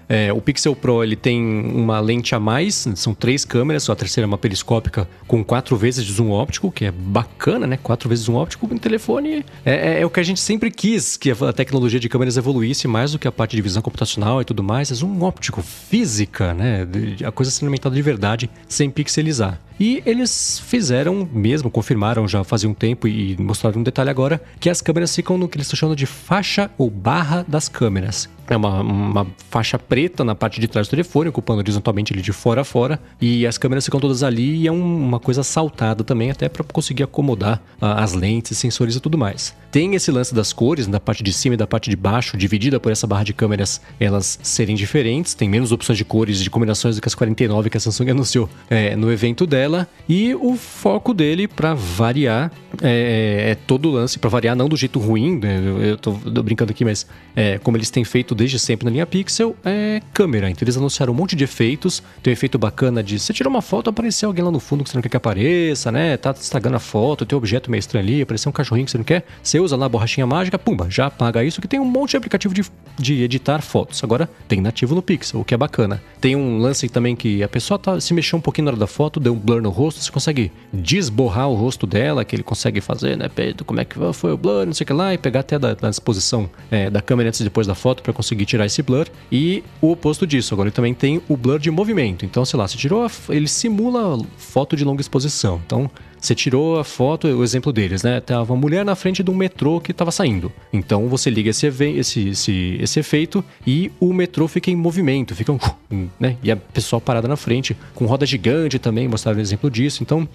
É, 0.07 0.31
o 0.31 0.39
Pixel 0.39 0.75
Pro 0.75 1.03
ele 1.03 1.15
tem 1.15 1.41
uma 1.41 1.99
lente 1.99 2.35
a 2.35 2.39
mais, 2.39 2.87
são 2.95 3.13
três 3.13 3.43
câmeras, 3.43 3.89
a 3.89 3.95
terceira 3.95 4.25
é 4.25 4.27
uma 4.27 4.37
periscópica 4.37 5.07
com 5.27 5.43
quatro 5.43 5.75
vezes 5.75 6.05
de 6.05 6.13
zoom 6.13 6.29
óptico, 6.29 6.71
que 6.71 6.85
é 6.85 6.91
bacana, 6.91 7.65
né? 7.65 7.77
Quatro 7.81 8.07
vezes 8.07 8.25
zoom 8.25 8.35
óptico 8.35 8.67
no 8.67 8.79
telefone 8.79 9.43
é, 9.65 9.73
é, 9.73 10.01
é, 10.01 10.05
o 10.05 10.09
que 10.09 10.19
a 10.19 10.23
gente 10.23 10.39
sempre 10.39 10.69
quis, 10.69 11.17
que 11.17 11.31
a 11.31 11.53
tecnologia 11.53 11.99
de 11.99 12.07
câmeras 12.07 12.37
evoluísse 12.37 12.87
mais 12.87 13.13
do 13.13 13.19
que 13.19 13.27
a 13.27 13.31
parte 13.31 13.55
de 13.55 13.61
visão 13.61 13.81
computacional 13.81 14.41
e 14.41 14.45
tudo 14.45 14.63
mais. 14.63 14.91
É 14.91 14.95
zoom 14.95 15.21
óptico, 15.21 15.61
física, 15.61 16.53
né? 16.53 16.87
A 17.25 17.31
coisa 17.31 17.51
sendo 17.51 17.67
aumentada 17.67 17.95
de 17.95 18.01
verdade, 18.01 18.49
sem 18.67 18.89
pixelizar. 18.89 19.59
E 19.79 20.01
eles 20.05 20.59
fizeram 20.59 21.27
mesmo, 21.31 21.69
confirmaram 21.69 22.27
já 22.27 22.43
fazia 22.43 22.69
um 22.69 22.73
tempo 22.73 23.07
e 23.07 23.35
mostraram 23.37 23.79
um 23.79 23.83
detalhe 23.83 24.09
agora, 24.09 24.41
que 24.59 24.69
as 24.69 24.81
câmeras 24.81 25.13
ficam 25.13 25.37
no 25.37 25.47
que 25.47 25.57
eles 25.57 25.67
estão 25.67 25.77
chamando 25.77 25.97
de 25.97 26.05
faixa 26.05 26.71
ou 26.77 26.89
barra 26.89 27.45
das 27.47 27.67
câmeras. 27.67 28.29
É 28.47 28.55
uma, 28.55 28.81
uma 28.81 29.27
faixa 29.49 29.77
preta 29.79 30.23
na 30.23 30.35
parte 30.35 30.61
de 30.61 30.67
trás 30.67 30.87
do 30.87 30.91
telefone, 30.91 31.29
ocupando 31.29 31.59
horizontalmente 31.59 32.13
ele 32.13 32.21
de 32.21 32.31
fora 32.31 32.61
a 32.61 32.63
fora, 32.63 32.99
e 33.19 33.45
as 33.45 33.57
câmeras 33.57 33.85
ficam 33.85 33.99
todas 33.99 34.21
ali 34.21 34.57
e 34.57 34.67
é 34.67 34.71
um, 34.71 35.07
uma 35.07 35.19
coisa 35.19 35.41
saltada 35.41 36.03
também, 36.03 36.29
até 36.29 36.47
para 36.47 36.63
conseguir 36.63 37.03
acomodar 37.03 37.61
as 37.81 38.13
lentes, 38.13 38.57
sensores 38.57 38.95
e 38.95 38.99
tudo 38.99 39.17
mais. 39.17 39.55
Tem 39.71 39.95
esse 39.95 40.11
lance 40.11 40.33
das 40.33 40.53
cores, 40.53 40.87
da 40.87 40.99
parte 40.99 41.23
de 41.23 41.33
cima 41.33 41.55
e 41.55 41.57
da 41.57 41.65
parte 41.65 41.89
de 41.89 41.95
baixo, 41.95 42.37
dividida 42.37 42.79
por 42.79 42.91
essa 42.91 43.07
barra 43.07 43.23
de 43.23 43.33
câmeras, 43.33 43.81
elas 43.99 44.39
serem 44.43 44.75
diferentes, 44.75 45.33
tem 45.33 45.49
menos 45.49 45.71
opções 45.71 45.97
de 45.97 46.05
cores 46.05 46.39
de 46.39 46.49
combinações 46.49 46.95
do 46.95 47.01
que 47.01 47.07
as 47.07 47.15
49 47.15 47.69
que 47.69 47.77
a 47.77 47.79
Samsung 47.79 48.11
anunciou 48.11 48.47
é, 48.69 48.95
no 48.95 49.11
evento 49.11 49.47
dela 49.47 49.64
e 50.07 50.35
o 50.35 50.55
foco 50.55 51.13
dele 51.13 51.47
para 51.47 51.73
variar 51.73 52.51
é, 52.81 53.51
é, 53.51 53.55
todo 53.55 53.89
o 53.89 53.91
lance, 53.91 54.19
para 54.19 54.29
variar 54.29 54.55
não 54.55 54.67
do 54.67 54.75
jeito 54.75 54.99
ruim, 54.99 55.39
né? 55.39 55.59
eu 55.81 55.97
tô, 55.97 56.13
tô, 56.13 56.43
brincando 56.43 56.71
aqui, 56.71 56.83
mas 56.83 57.07
é, 57.35 57.57
como 57.59 57.77
eles 57.77 57.89
têm 57.89 58.03
feito 58.03 58.35
desde 58.35 58.59
sempre 58.59 58.85
na 58.85 58.91
linha 58.91 59.05
Pixel 59.05 59.55
é 59.63 60.01
câmera. 60.13 60.49
Então 60.49 60.63
eles 60.63 60.77
anunciaram 60.77 61.13
um 61.13 61.15
monte 61.15 61.35
de 61.35 61.43
efeitos. 61.43 62.03
Tem 62.21 62.31
um 62.31 62.33
efeito 62.33 62.57
bacana 62.57 63.03
de 63.03 63.19
você 63.19 63.33
tirou 63.33 63.51
uma 63.51 63.61
foto, 63.61 63.89
aparecer 63.89 64.25
alguém 64.25 64.43
lá 64.43 64.51
no 64.51 64.59
fundo 64.59 64.83
que 64.83 64.89
você 64.89 64.97
não 64.97 65.01
quer 65.01 65.09
que 65.09 65.17
apareça, 65.17 65.91
né? 65.91 66.17
Tá 66.17 66.31
estragando 66.31 66.75
a 66.75 66.79
foto, 66.79 67.25
tem 67.25 67.35
um 67.35 67.39
objeto 67.39 67.69
meio 67.71 67.79
estranho 67.79 68.05
ali, 68.05 68.21
aparecer 68.21 68.49
um 68.49 68.51
cachorrinho 68.51 68.85
que 68.85 68.91
você 68.91 68.97
não 68.97 69.05
quer. 69.05 69.25
Você 69.41 69.59
usa 69.59 69.75
lá 69.75 69.85
a 69.85 69.89
borrachinha 69.89 70.27
mágica, 70.27 70.57
pumba, 70.59 70.87
já 70.89 71.07
apaga 71.07 71.43
isso, 71.43 71.61
que 71.61 71.67
tem 71.67 71.79
um 71.79 71.85
monte 71.85 72.11
de 72.11 72.17
aplicativo 72.17 72.53
de, 72.53 72.63
de 72.97 73.23
editar 73.23 73.61
fotos. 73.61 74.03
Agora 74.03 74.29
tem 74.47 74.61
nativo 74.61 74.95
no 74.95 75.01
Pixel, 75.01 75.41
o 75.41 75.45
que 75.45 75.53
é 75.53 75.57
bacana. 75.57 76.01
Tem 76.19 76.35
um 76.35 76.57
lance 76.57 76.89
também 76.89 77.15
que 77.15 77.43
a 77.43 77.47
pessoa 77.47 77.79
tá, 77.79 77.99
se 77.99 78.13
mexeu 78.13 78.37
um 78.37 78.41
pouquinho 78.41 78.65
na 78.65 78.71
hora 78.71 78.79
da 78.79 78.87
foto, 78.87 79.19
deu 79.19 79.33
um 79.33 79.39
blur 79.39 79.54
no 79.61 79.69
rosto, 79.69 80.01
você 80.01 80.11
consegue 80.11 80.51
desborrar 80.71 81.49
o 81.49 81.55
rosto 81.55 81.85
dela, 81.87 82.23
que 82.23 82.35
ele 82.35 82.43
consegue 82.43 82.81
fazer, 82.81 83.17
né? 83.17 83.29
Como 83.65 83.79
é 83.79 83.85
que 83.85 83.95
foi 84.13 84.31
o 84.31 84.37
blur, 84.37 84.65
não 84.65 84.73
sei 84.73 84.83
o 84.83 84.87
que 84.87 84.93
lá, 84.93 85.13
e 85.13 85.17
pegar 85.17 85.41
até 85.41 85.57
da, 85.57 85.73
da 85.73 85.89
disposição 85.89 86.49
é, 86.71 86.89
da 86.89 87.01
câmera 87.01 87.29
antes 87.29 87.39
e 87.39 87.43
depois 87.43 87.67
da 87.67 87.75
foto 87.75 88.03
para 88.03 88.13
conseguir 88.13 88.45
tirar 88.45 88.65
esse 88.65 88.81
blur. 88.81 89.07
E 89.31 89.63
o 89.81 89.91
oposto 89.91 90.25
disso, 90.25 90.53
agora 90.53 90.67
ele 90.67 90.75
também 90.75 90.93
tem 90.93 91.21
o 91.27 91.37
blur 91.37 91.59
de 91.59 91.71
movimento. 91.71 92.25
Então, 92.25 92.43
sei 92.45 92.57
lá, 92.57 92.67
você 92.67 92.77
tirou 92.77 93.05
a, 93.05 93.11
ele 93.29 93.47
simula 93.47 94.19
foto 94.37 94.75
de 94.75 94.83
longa 94.83 95.01
exposição. 95.01 95.61
Então, 95.65 95.89
você 96.25 96.35
tirou 96.35 96.79
a 96.79 96.83
foto, 96.83 97.27
o 97.27 97.43
exemplo 97.43 97.71
deles, 97.71 98.03
né? 98.03 98.19
Tava 98.19 98.53
uma 98.53 98.59
mulher 98.59 98.83
na 98.83 98.95
frente 98.95 99.23
de 99.23 99.29
um 99.29 99.35
metrô 99.35 99.79
que 99.79 99.91
estava 99.91 100.11
saindo. 100.11 100.51
Então 100.73 101.07
você 101.07 101.29
liga 101.29 101.49
esse, 101.49 101.67
esse, 101.67 102.29
esse, 102.29 102.77
esse 102.81 102.99
efeito 102.99 103.43
e 103.65 103.91
o 103.99 104.13
metrô 104.13 104.47
fica 104.47 104.71
em 104.71 104.75
movimento, 104.75 105.35
fica 105.35 105.51
um, 105.51 106.07
né? 106.19 106.37
E 106.43 106.51
a 106.51 106.55
pessoa 106.55 106.99
parada 106.99 107.27
na 107.27 107.35
frente, 107.35 107.75
com 107.93 108.05
roda 108.05 108.25
gigante 108.25 108.79
também, 108.79 109.07
mostraram 109.07 109.39
um 109.39 109.41
exemplo 109.41 109.69
disso. 109.69 110.03
Então 110.03 110.27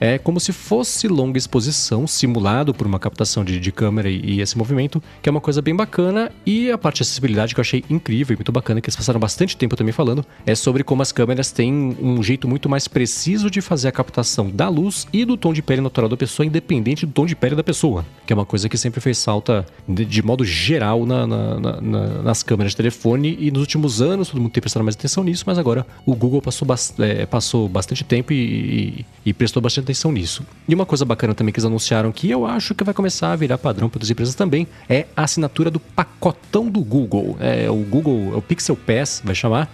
é 0.00 0.18
como 0.18 0.38
se 0.38 0.52
fosse 0.52 1.08
longa 1.08 1.38
exposição, 1.38 2.06
simulado 2.06 2.74
por 2.74 2.86
uma 2.86 2.98
captação 2.98 3.44
de, 3.44 3.58
de 3.58 3.72
câmera 3.72 4.08
e, 4.08 4.20
e, 4.36 4.40
esse 4.40 4.56
movimento, 4.56 5.02
que 5.22 5.28
é 5.28 5.30
uma 5.30 5.40
coisa 5.40 5.62
bem 5.62 5.74
bacana. 5.74 6.30
E 6.44 6.70
a 6.70 6.78
parte 6.78 6.96
de 6.96 7.02
acessibilidade 7.02 7.54
que 7.54 7.60
eu 7.60 7.62
achei 7.62 7.84
incrível 7.88 8.34
e 8.34 8.36
muito 8.36 8.52
bacana, 8.52 8.80
que 8.80 8.88
eles 8.88 8.96
passaram 8.96 9.18
bastante 9.18 9.56
tempo 9.56 9.76
também 9.76 9.92
falando, 9.92 10.24
é 10.44 10.54
sobre 10.54 10.84
como 10.84 11.02
as 11.02 11.12
câmeras 11.12 11.50
têm 11.50 11.96
um 12.00 12.22
jeito 12.22 12.48
muito 12.48 12.68
mais 12.68 12.88
preciso 12.88 13.50
de 13.50 13.60
fazer 13.60 13.88
a 13.88 13.92
captação 13.92 14.50
da 14.50 14.68
luz 14.68 15.06
e 15.12 15.24
do 15.24 15.36
tom 15.36 15.52
de 15.52 15.62
pele 15.62 15.80
natural 15.80 16.08
da 16.08 16.16
pessoa, 16.16 16.46
independente 16.46 17.06
do 17.06 17.12
tom 17.12 17.26
de 17.26 17.34
pele 17.34 17.54
da 17.54 17.64
pessoa. 17.64 18.04
Que 18.26 18.32
é 18.32 18.36
uma 18.36 18.46
coisa 18.46 18.68
que 18.68 18.76
sempre 18.76 19.00
fez 19.00 19.22
falta 19.24 19.66
de, 19.88 20.04
de 20.04 20.22
modo 20.22 20.44
geral 20.44 21.06
na, 21.06 21.26
na, 21.26 21.80
na, 21.80 22.06
nas 22.22 22.42
câmeras 22.42 22.72
de 22.72 22.76
telefone. 22.76 23.36
E 23.40 23.50
nos 23.50 23.60
últimos 23.60 24.02
anos 24.02 24.28
todo 24.28 24.40
mundo 24.40 24.52
tem 24.52 24.60
prestado 24.60 24.82
mais 24.82 24.94
atenção 24.94 25.24
nisso, 25.24 25.44
mas 25.46 25.58
agora 25.58 25.86
o 26.04 26.14
Google 26.14 26.42
passou, 26.42 26.66
é, 26.98 27.26
passou 27.26 27.68
bastante 27.68 28.04
tempo 28.04 28.32
e, 28.32 28.36
e, 28.36 29.06
e 29.26 29.32
prestou 29.32 29.62
bastante 29.62 29.85
atenção 29.86 30.12
nisso. 30.12 30.44
E 30.68 30.74
uma 30.74 30.84
coisa 30.84 31.04
bacana 31.04 31.34
também 31.34 31.52
que 31.52 31.58
eles 31.58 31.64
anunciaram 31.64 32.12
que 32.12 32.30
eu 32.30 32.46
acho 32.46 32.74
que 32.74 32.84
vai 32.84 32.92
começar 32.92 33.32
a 33.32 33.36
virar 33.36 33.58
padrão 33.58 33.88
para 33.88 34.02
as 34.02 34.10
empresas 34.10 34.34
também 34.34 34.66
é 34.88 35.06
a 35.16 35.22
assinatura 35.24 35.70
do 35.70 35.80
pacotão 35.80 36.68
do 36.68 36.80
Google. 36.80 37.36
É 37.40 37.70
o 37.70 37.76
Google, 37.76 38.34
é 38.34 38.36
o 38.36 38.42
Pixel 38.42 38.76
Pass, 38.76 39.22
vai 39.24 39.34
chamar 39.34 39.70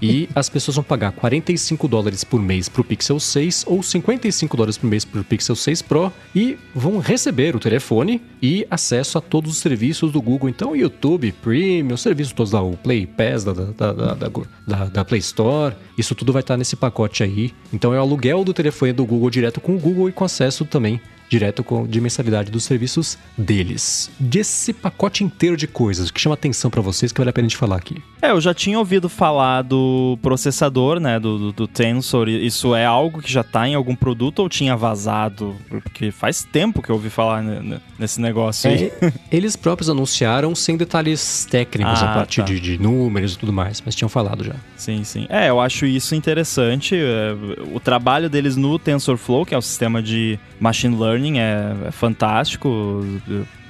e 0.00 0.28
as 0.34 0.48
pessoas 0.48 0.76
vão 0.76 0.84
pagar 0.84 1.12
45 1.12 1.88
dólares 1.88 2.24
por 2.24 2.40
mês 2.40 2.68
para 2.68 2.80
o 2.80 2.84
Pixel 2.84 3.18
6 3.18 3.64
ou 3.66 3.82
55 3.82 4.56
dólares 4.56 4.78
por 4.78 4.86
mês 4.86 5.04
para 5.04 5.20
o 5.20 5.24
Pixel 5.24 5.56
6 5.56 5.82
Pro 5.82 6.12
e 6.34 6.58
vão 6.74 6.98
receber 6.98 7.56
o 7.56 7.60
telefone 7.60 8.20
e 8.42 8.66
acesso 8.70 9.18
a 9.18 9.20
todos 9.20 9.52
os 9.52 9.58
serviços 9.58 10.12
do 10.12 10.20
Google. 10.20 10.48
Então, 10.48 10.76
YouTube, 10.76 11.32
Premium, 11.32 11.96
serviços 11.96 12.32
todos 12.32 12.54
o 12.54 12.76
Play 12.76 13.06
Pass 13.06 13.44
da, 13.44 13.52
da, 13.52 13.92
da, 13.92 14.14
da, 14.66 14.84
da 14.86 15.04
Play 15.04 15.20
Store, 15.20 15.74
isso 15.96 16.14
tudo 16.14 16.32
vai 16.32 16.40
estar 16.40 16.56
nesse 16.56 16.76
pacote 16.76 17.22
aí. 17.22 17.52
Então, 17.72 17.94
é 17.94 17.98
o 17.98 18.00
aluguel 18.00 18.44
do 18.44 18.52
telefone 18.52 18.92
do 18.92 19.04
Google 19.04 19.30
direto 19.30 19.60
com 19.60 19.74
o 19.74 19.78
Google 19.78 20.08
e 20.08 20.12
com 20.12 20.24
acesso 20.24 20.64
também 20.64 21.00
direto 21.28 21.62
com, 21.64 21.86
de 21.86 22.00
mensalidade 22.00 22.50
dos 22.50 22.64
serviços 22.64 23.18
deles. 23.36 24.10
Desse 24.18 24.72
pacote 24.72 25.24
inteiro 25.24 25.56
de 25.56 25.66
coisas 25.66 26.10
que 26.10 26.20
chama 26.20 26.34
atenção 26.34 26.70
para 26.70 26.80
vocês 26.80 27.12
que 27.12 27.18
vale 27.18 27.30
a 27.30 27.32
pena 27.32 27.46
a 27.46 27.48
gente 27.48 27.56
falar 27.56 27.76
aqui. 27.76 28.02
É, 28.20 28.30
eu 28.30 28.40
já 28.40 28.54
tinha 28.54 28.78
ouvido 28.78 29.08
falar 29.08 29.62
do 29.62 30.18
processador, 30.22 30.98
né, 30.98 31.18
do, 31.18 31.38
do, 31.38 31.52
do 31.52 31.68
Tensor. 31.68 32.28
Isso 32.28 32.74
é 32.74 32.84
algo 32.84 33.20
que 33.20 33.30
já 33.30 33.42
tá 33.42 33.68
em 33.68 33.74
algum 33.74 33.94
produto 33.94 34.40
ou 34.40 34.48
tinha 34.48 34.76
vazado? 34.76 35.54
Porque 35.68 36.10
faz 36.10 36.42
tempo 36.44 36.82
que 36.82 36.90
eu 36.90 36.96
ouvi 36.96 37.10
falar 37.10 37.42
nesse 37.98 38.20
negócio 38.20 38.70
aí. 38.70 38.92
É, 39.00 39.12
eles 39.30 39.56
próprios 39.56 39.90
anunciaram 39.90 40.54
sem 40.54 40.76
detalhes 40.76 41.46
técnicos, 41.50 42.02
ah, 42.02 42.12
a 42.12 42.14
partir 42.14 42.40
tá. 42.40 42.46
de, 42.46 42.60
de, 42.60 42.78
números 42.78 43.34
e 43.34 43.38
tudo 43.38 43.52
mais, 43.52 43.82
mas 43.84 43.94
tinham 43.94 44.08
falado 44.08 44.44
já. 44.44 44.54
Sim, 44.76 45.04
sim. 45.04 45.26
É, 45.28 45.48
eu 45.50 45.60
acho 45.60 45.86
isso 45.86 46.14
interessante. 46.14 46.96
É, 46.96 47.34
o 47.74 47.80
trabalho 47.80 48.28
deles 48.28 48.56
no 48.56 48.78
TensorFlow, 48.78 49.44
que 49.44 49.54
é 49.54 49.58
o 49.58 49.62
sistema 49.62 50.02
de 50.02 50.38
machine 50.60 50.96
learning 50.96 51.15
learning 51.16 51.38
é, 51.38 51.88
é 51.88 51.90
fantástico. 51.90 53.04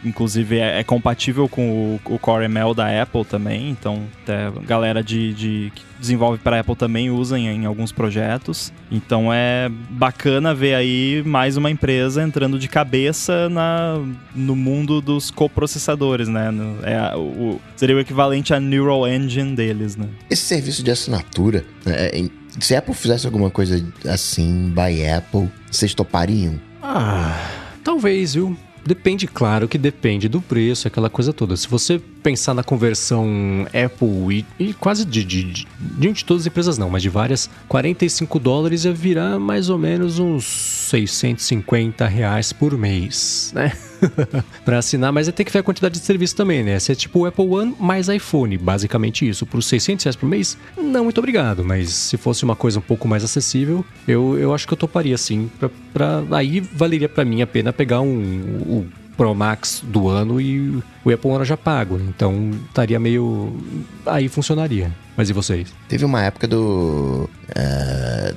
Inclusive 0.04 0.58
é, 0.58 0.80
é 0.80 0.84
compatível 0.84 1.48
com 1.48 1.98
o, 2.06 2.14
o, 2.14 2.18
Core 2.18 2.44
ML 2.44 2.74
da 2.74 3.02
Apple 3.02 3.24
também. 3.24 3.70
Então, 3.70 4.04
até 4.22 4.50
galera 4.64 5.02
de, 5.02 5.32
de 5.32 5.72
que 5.74 5.82
desenvolve 5.98 6.38
para 6.38 6.60
Apple 6.60 6.76
também 6.76 7.10
usa 7.10 7.38
em, 7.38 7.48
em, 7.48 7.64
alguns 7.64 7.90
projetos. 7.90 8.72
Então 8.90 9.32
é 9.32 9.68
bacana 9.90 10.54
ver 10.54 10.74
aí 10.74 11.22
mais 11.24 11.56
uma 11.56 11.70
empresa 11.70 12.22
entrando 12.22 12.58
de 12.58 12.68
cabeça 12.68 13.48
na, 13.48 13.98
no 14.34 14.54
mundo 14.54 15.00
dos 15.00 15.30
coprocessadores, 15.30 16.28
né? 16.28 16.50
É, 16.82 17.16
o, 17.16 17.58
seria 17.74 17.96
o 17.96 18.00
equivalente 18.00 18.54
à 18.54 18.60
Neural 18.60 19.08
Engine 19.08 19.56
deles, 19.56 19.96
né? 19.96 20.06
Esse 20.30 20.42
serviço 20.42 20.82
de 20.84 20.90
assinatura, 20.90 21.64
é, 21.86 22.28
se 22.60 22.74
a 22.74 22.78
Apple 22.78 22.94
fizesse 22.94 23.26
alguma 23.26 23.50
coisa 23.50 23.84
assim, 24.08 24.70
by 24.70 25.06
Apple, 25.08 25.48
vocês 25.70 25.94
topariam? 25.94 26.60
Ah, 26.88 27.36
talvez, 27.82 28.34
viu? 28.34 28.56
Depende, 28.86 29.26
claro 29.26 29.66
que 29.66 29.76
depende 29.76 30.28
do 30.28 30.40
preço, 30.40 30.86
aquela 30.86 31.10
coisa 31.10 31.32
toda. 31.32 31.56
Se 31.56 31.66
você 31.66 31.98
pensar 32.22 32.54
na 32.54 32.62
conversão 32.62 33.66
Apple 33.66 34.46
e, 34.60 34.66
e 34.68 34.72
quase 34.72 35.04
de, 35.04 35.24
de, 35.24 35.42
de, 35.42 35.66
de, 36.12 36.24
todas 36.24 36.44
as 36.44 36.46
empresas 36.46 36.78
não, 36.78 36.88
mas 36.88 37.02
de 37.02 37.08
várias, 37.08 37.50
45 37.66 38.38
dólares 38.38 38.84
ia 38.84 38.92
virar 38.92 39.40
mais 39.40 39.68
ou 39.68 39.76
menos 39.76 40.20
uns 40.20 40.44
650 40.44 42.06
reais 42.06 42.52
por 42.52 42.78
mês, 42.78 43.50
né? 43.52 43.72
para 44.64 44.78
assinar, 44.78 45.12
mas 45.12 45.28
é 45.28 45.32
ter 45.32 45.44
que 45.44 45.52
ver 45.52 45.60
a 45.60 45.62
quantidade 45.62 45.98
de 45.98 46.04
serviço 46.04 46.36
também, 46.36 46.62
né? 46.62 46.78
Se 46.78 46.92
é 46.92 46.94
tipo 46.94 47.20
o 47.20 47.26
Apple 47.26 47.46
One 47.46 47.74
mais 47.78 48.08
iPhone, 48.08 48.56
basicamente 48.58 49.28
isso. 49.28 49.46
Por 49.46 49.62
600 49.62 50.04
reais 50.04 50.16
por 50.16 50.28
mês, 50.28 50.56
não, 50.76 51.04
muito 51.04 51.18
obrigado. 51.18 51.64
Mas 51.64 51.90
se 51.90 52.16
fosse 52.16 52.44
uma 52.44 52.56
coisa 52.56 52.78
um 52.78 52.82
pouco 52.82 53.06
mais 53.08 53.24
acessível, 53.24 53.84
eu, 54.06 54.38
eu 54.38 54.54
acho 54.54 54.66
que 54.66 54.72
eu 54.72 54.78
toparia 54.78 55.16
sim. 55.16 55.50
Pra, 55.58 55.70
pra 55.92 56.22
aí 56.32 56.60
valeria 56.60 57.08
para 57.08 57.24
mim 57.24 57.42
a 57.42 57.46
pena 57.46 57.72
pegar 57.72 58.00
um, 58.00 58.06
um 58.06 58.86
Pro 59.16 59.34
Max 59.34 59.82
do 59.82 60.08
ano 60.08 60.38
e 60.40 60.82
o 61.02 61.10
Apple 61.10 61.30
One 61.30 61.44
já 61.44 61.56
pago. 61.56 61.98
Então 61.98 62.50
estaria 62.68 63.00
meio. 63.00 63.56
Aí 64.04 64.28
funcionaria. 64.28 64.92
Mas 65.16 65.30
e 65.30 65.32
vocês? 65.32 65.72
Teve 65.88 66.04
uma 66.04 66.22
época 66.22 66.46
do 66.46 67.28
uh, 67.48 68.36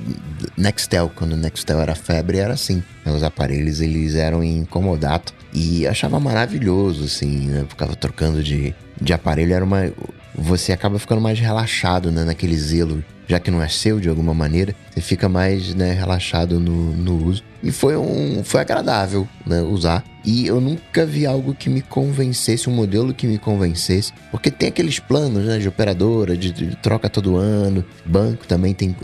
Nextel, 0.56 1.12
quando 1.14 1.32
o 1.32 1.36
Nextel 1.36 1.78
era 1.80 1.94
febre, 1.94 2.38
era 2.38 2.54
assim. 2.54 2.82
Os 3.04 3.22
aparelhos 3.22 3.82
eles 3.82 4.14
eram 4.14 4.42
em 4.42 4.64
e 5.52 5.86
achava 5.86 6.20
maravilhoso, 6.20 7.04
assim, 7.04 7.48
né? 7.48 7.64
Ficava 7.68 7.94
trocando 7.96 8.42
de, 8.42 8.74
de 9.00 9.12
aparelho, 9.12 9.52
era 9.52 9.64
uma. 9.64 9.92
Você 10.34 10.72
acaba 10.72 10.98
ficando 10.98 11.20
mais 11.20 11.38
relaxado, 11.38 12.10
né? 12.10 12.24
Naquele 12.24 12.56
zelo 12.56 13.02
já 13.30 13.38
que 13.38 13.50
não 13.50 13.62
é 13.62 13.68
seu 13.68 14.00
de 14.00 14.08
alguma 14.08 14.34
maneira, 14.34 14.74
você 14.92 15.00
fica 15.00 15.28
mais 15.28 15.72
né, 15.72 15.92
relaxado 15.92 16.58
no, 16.58 16.96
no 16.96 17.26
uso. 17.26 17.44
E 17.62 17.70
foi 17.70 17.96
um 17.96 18.42
foi 18.42 18.60
agradável 18.60 19.28
né, 19.46 19.60
usar. 19.60 20.02
E 20.24 20.46
eu 20.46 20.60
nunca 20.60 21.06
vi 21.06 21.24
algo 21.24 21.54
que 21.54 21.70
me 21.70 21.80
convencesse, 21.80 22.68
um 22.68 22.72
modelo 22.72 23.14
que 23.14 23.28
me 23.28 23.38
convencesse. 23.38 24.12
Porque 24.32 24.50
tem 24.50 24.68
aqueles 24.68 24.98
planos 24.98 25.44
né, 25.44 25.58
de 25.58 25.68
operadora, 25.68 26.36
de, 26.36 26.50
de 26.50 26.74
troca 26.76 27.08
todo 27.08 27.36
ano, 27.36 27.84
banco 28.04 28.46
também 28.48 28.74
tem 28.74 28.96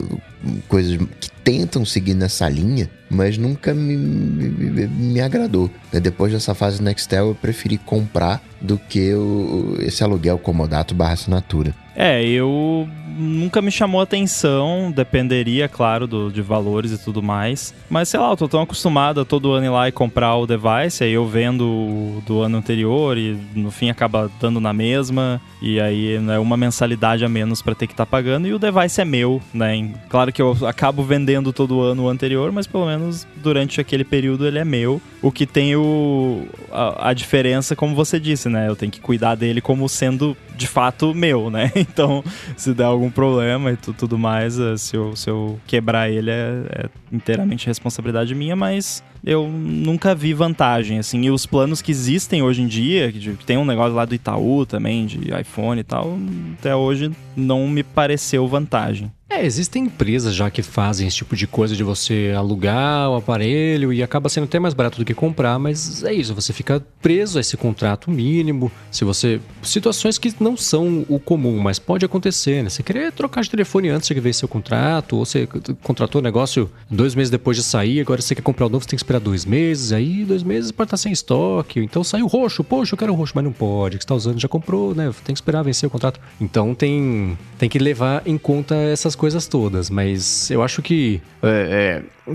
coisas 0.66 0.98
que 1.20 1.30
tentam 1.44 1.84
seguir 1.84 2.14
nessa 2.14 2.48
linha, 2.48 2.90
mas 3.08 3.38
nunca 3.38 3.72
me, 3.72 3.96
me, 3.96 4.88
me 4.88 5.20
agradou. 5.20 5.70
Né, 5.92 6.00
depois 6.00 6.32
dessa 6.32 6.54
fase 6.54 6.82
Nextel, 6.82 7.28
eu 7.28 7.34
preferi 7.36 7.78
comprar 7.78 8.42
do 8.60 8.76
que 8.76 9.14
o, 9.14 9.76
esse 9.80 10.02
aluguel 10.02 10.38
comodato 10.38 10.96
barra 10.96 11.12
assinatura. 11.12 11.72
É, 11.96 12.22
eu 12.22 12.86
nunca 13.16 13.62
me 13.62 13.70
chamou 13.70 14.00
atenção, 14.00 14.92
dependeria, 14.94 15.68
claro, 15.68 16.06
do, 16.06 16.30
de 16.30 16.42
valores 16.42 16.92
e 16.92 17.02
tudo 17.02 17.22
mais. 17.22 17.74
Mas 17.88 18.10
sei 18.10 18.20
lá, 18.20 18.30
eu 18.30 18.36
tô 18.36 18.46
tão 18.46 18.60
acostumado 18.60 19.20
a 19.20 19.24
todo 19.24 19.52
ano 19.52 19.66
ir 19.66 19.70
lá 19.70 19.88
e 19.88 19.92
comprar 19.92 20.36
o 20.36 20.46
device, 20.46 21.02
aí 21.02 21.12
eu 21.12 21.26
vendo 21.26 22.22
do 22.26 22.42
ano 22.42 22.58
anterior 22.58 23.16
e 23.16 23.38
no 23.54 23.70
fim 23.70 23.88
acaba 23.88 24.30
dando 24.40 24.60
na 24.60 24.72
mesma. 24.72 25.40
E 25.62 25.80
aí 25.80 26.16
é 26.16 26.20
né, 26.20 26.38
uma 26.38 26.56
mensalidade 26.56 27.24
a 27.24 27.28
menos 27.28 27.62
para 27.62 27.74
ter 27.74 27.86
que 27.86 27.94
estar 27.94 28.04
tá 28.04 28.10
pagando. 28.10 28.46
E 28.46 28.52
o 28.52 28.58
device 28.58 29.00
é 29.00 29.04
meu, 29.04 29.40
né? 29.54 29.90
Claro 30.08 30.32
que 30.32 30.42
eu 30.42 30.56
acabo 30.66 31.02
vendendo 31.02 31.52
todo 31.52 31.80
ano 31.80 32.04
o 32.04 32.08
anterior, 32.08 32.52
mas 32.52 32.66
pelo 32.66 32.86
menos 32.86 33.26
durante 33.36 33.80
aquele 33.80 34.04
período 34.04 34.46
ele 34.46 34.58
é 34.58 34.64
meu. 34.64 35.00
O 35.26 35.32
que 35.32 35.44
tem 35.44 35.74
o, 35.74 36.46
a, 36.70 37.10
a, 37.10 37.12
diferença, 37.12 37.74
como 37.74 37.96
você 37.96 38.20
disse, 38.20 38.48
né? 38.48 38.68
Eu 38.68 38.76
tenho 38.76 38.92
que 38.92 39.00
cuidar 39.00 39.34
dele 39.34 39.60
como 39.60 39.88
sendo 39.88 40.36
de 40.56 40.68
fato 40.68 41.12
meu, 41.12 41.50
né? 41.50 41.72
Então, 41.76 42.22
se 42.56 42.72
der 42.72 42.84
algum 42.84 43.10
problema 43.10 43.72
e 43.72 43.76
tudo 43.76 44.16
mais, 44.16 44.56
eh, 44.56 44.76
se 44.76 44.96
eu, 44.96 45.16
se 45.16 45.28
eu 45.28 45.58
quebrar 45.66 46.08
ele, 46.08 46.30
é, 46.30 46.62
é 46.70 46.88
inteiramente 47.10 47.66
responsabilidade 47.66 48.34
minha, 48.36 48.54
mas 48.54 49.02
eu 49.24 49.48
nunca 49.48 50.14
vi 50.14 50.32
vantagem, 50.32 50.98
assim. 50.98 51.22
E 51.22 51.30
os 51.30 51.46
planos 51.46 51.82
que 51.82 51.90
existem 51.90 52.42
hoje 52.42 52.62
em 52.62 52.66
dia, 52.66 53.12
que 53.12 53.44
tem 53.44 53.56
um 53.56 53.64
negócio 53.64 53.94
lá 53.94 54.04
do 54.04 54.14
Itaú 54.14 54.66
também, 54.66 55.06
de 55.06 55.32
iPhone 55.38 55.80
e 55.80 55.84
tal, 55.84 56.16
até 56.58 56.74
hoje 56.74 57.10
não 57.36 57.68
me 57.68 57.82
pareceu 57.82 58.46
vantagem. 58.46 59.10
É, 59.28 59.44
existem 59.44 59.86
empresas 59.86 60.36
já 60.36 60.48
que 60.48 60.62
fazem 60.62 61.08
esse 61.08 61.16
tipo 61.16 61.34
de 61.34 61.48
coisa 61.48 61.74
de 61.74 61.82
você 61.82 62.32
alugar 62.36 63.10
o 63.10 63.16
aparelho 63.16 63.92
e 63.92 64.00
acaba 64.00 64.28
sendo 64.28 64.44
até 64.44 64.60
mais 64.60 64.72
barato 64.72 64.98
do 64.98 65.04
que 65.04 65.12
comprar, 65.12 65.58
mas 65.58 66.04
é 66.04 66.12
isso, 66.12 66.32
você 66.32 66.52
fica 66.52 66.80
preso 67.02 67.36
a 67.36 67.40
esse 67.40 67.56
contrato 67.56 68.08
mínimo. 68.08 68.70
Se 68.88 69.04
você. 69.04 69.40
Situações 69.62 70.16
que 70.16 70.32
não 70.38 70.56
são 70.56 71.04
o 71.08 71.18
comum, 71.18 71.58
mas 71.58 71.76
pode 71.80 72.04
acontecer, 72.04 72.62
né? 72.62 72.70
Você 72.70 72.84
querer 72.84 73.10
trocar 73.10 73.42
de 73.42 73.50
telefone 73.50 73.88
antes 73.88 74.08
de 74.08 74.20
ver 74.20 74.32
seu 74.32 74.46
contrato, 74.46 75.16
ou 75.16 75.26
você 75.26 75.48
contratou 75.82 76.20
o 76.20 76.24
negócio 76.24 76.70
dois 76.88 77.16
meses 77.16 77.28
depois 77.28 77.56
de 77.56 77.64
sair, 77.64 78.00
agora 78.00 78.22
você 78.22 78.32
quer 78.32 78.42
comprar 78.42 78.66
o 78.66 78.68
novo, 78.68 78.84
você 78.84 78.90
tem 78.90 78.96
que 78.96 79.04
esperar 79.06 79.20
dois 79.20 79.44
meses, 79.44 79.92
aí 79.92 80.24
dois 80.24 80.42
meses 80.42 80.72
pode 80.72 80.88
estar 80.88 80.96
sem 80.96 81.12
estoque, 81.12 81.80
então 81.80 82.02
saiu 82.02 82.26
roxo, 82.26 82.64
poxa, 82.64 82.94
eu 82.94 82.98
quero 82.98 83.14
roxo, 83.14 83.32
mas 83.34 83.44
não 83.44 83.52
pode, 83.52 83.98
que 83.98 84.04
está 84.04 84.14
usando 84.14 84.40
já 84.40 84.48
comprou, 84.48 84.94
né? 84.94 85.12
Tem 85.24 85.32
que 85.32 85.38
esperar 85.38 85.62
vencer 85.62 85.86
o 85.86 85.90
contrato. 85.90 86.20
Então 86.40 86.74
tem, 86.74 87.38
tem 87.56 87.68
que 87.68 87.78
levar 87.78 88.22
em 88.26 88.36
conta 88.36 88.74
essas 88.74 89.14
coisas 89.14 89.46
todas, 89.46 89.88
mas 89.88 90.50
eu 90.50 90.62
acho 90.62 90.82
que 90.82 91.20
é, 91.42 92.02
é, 92.28 92.34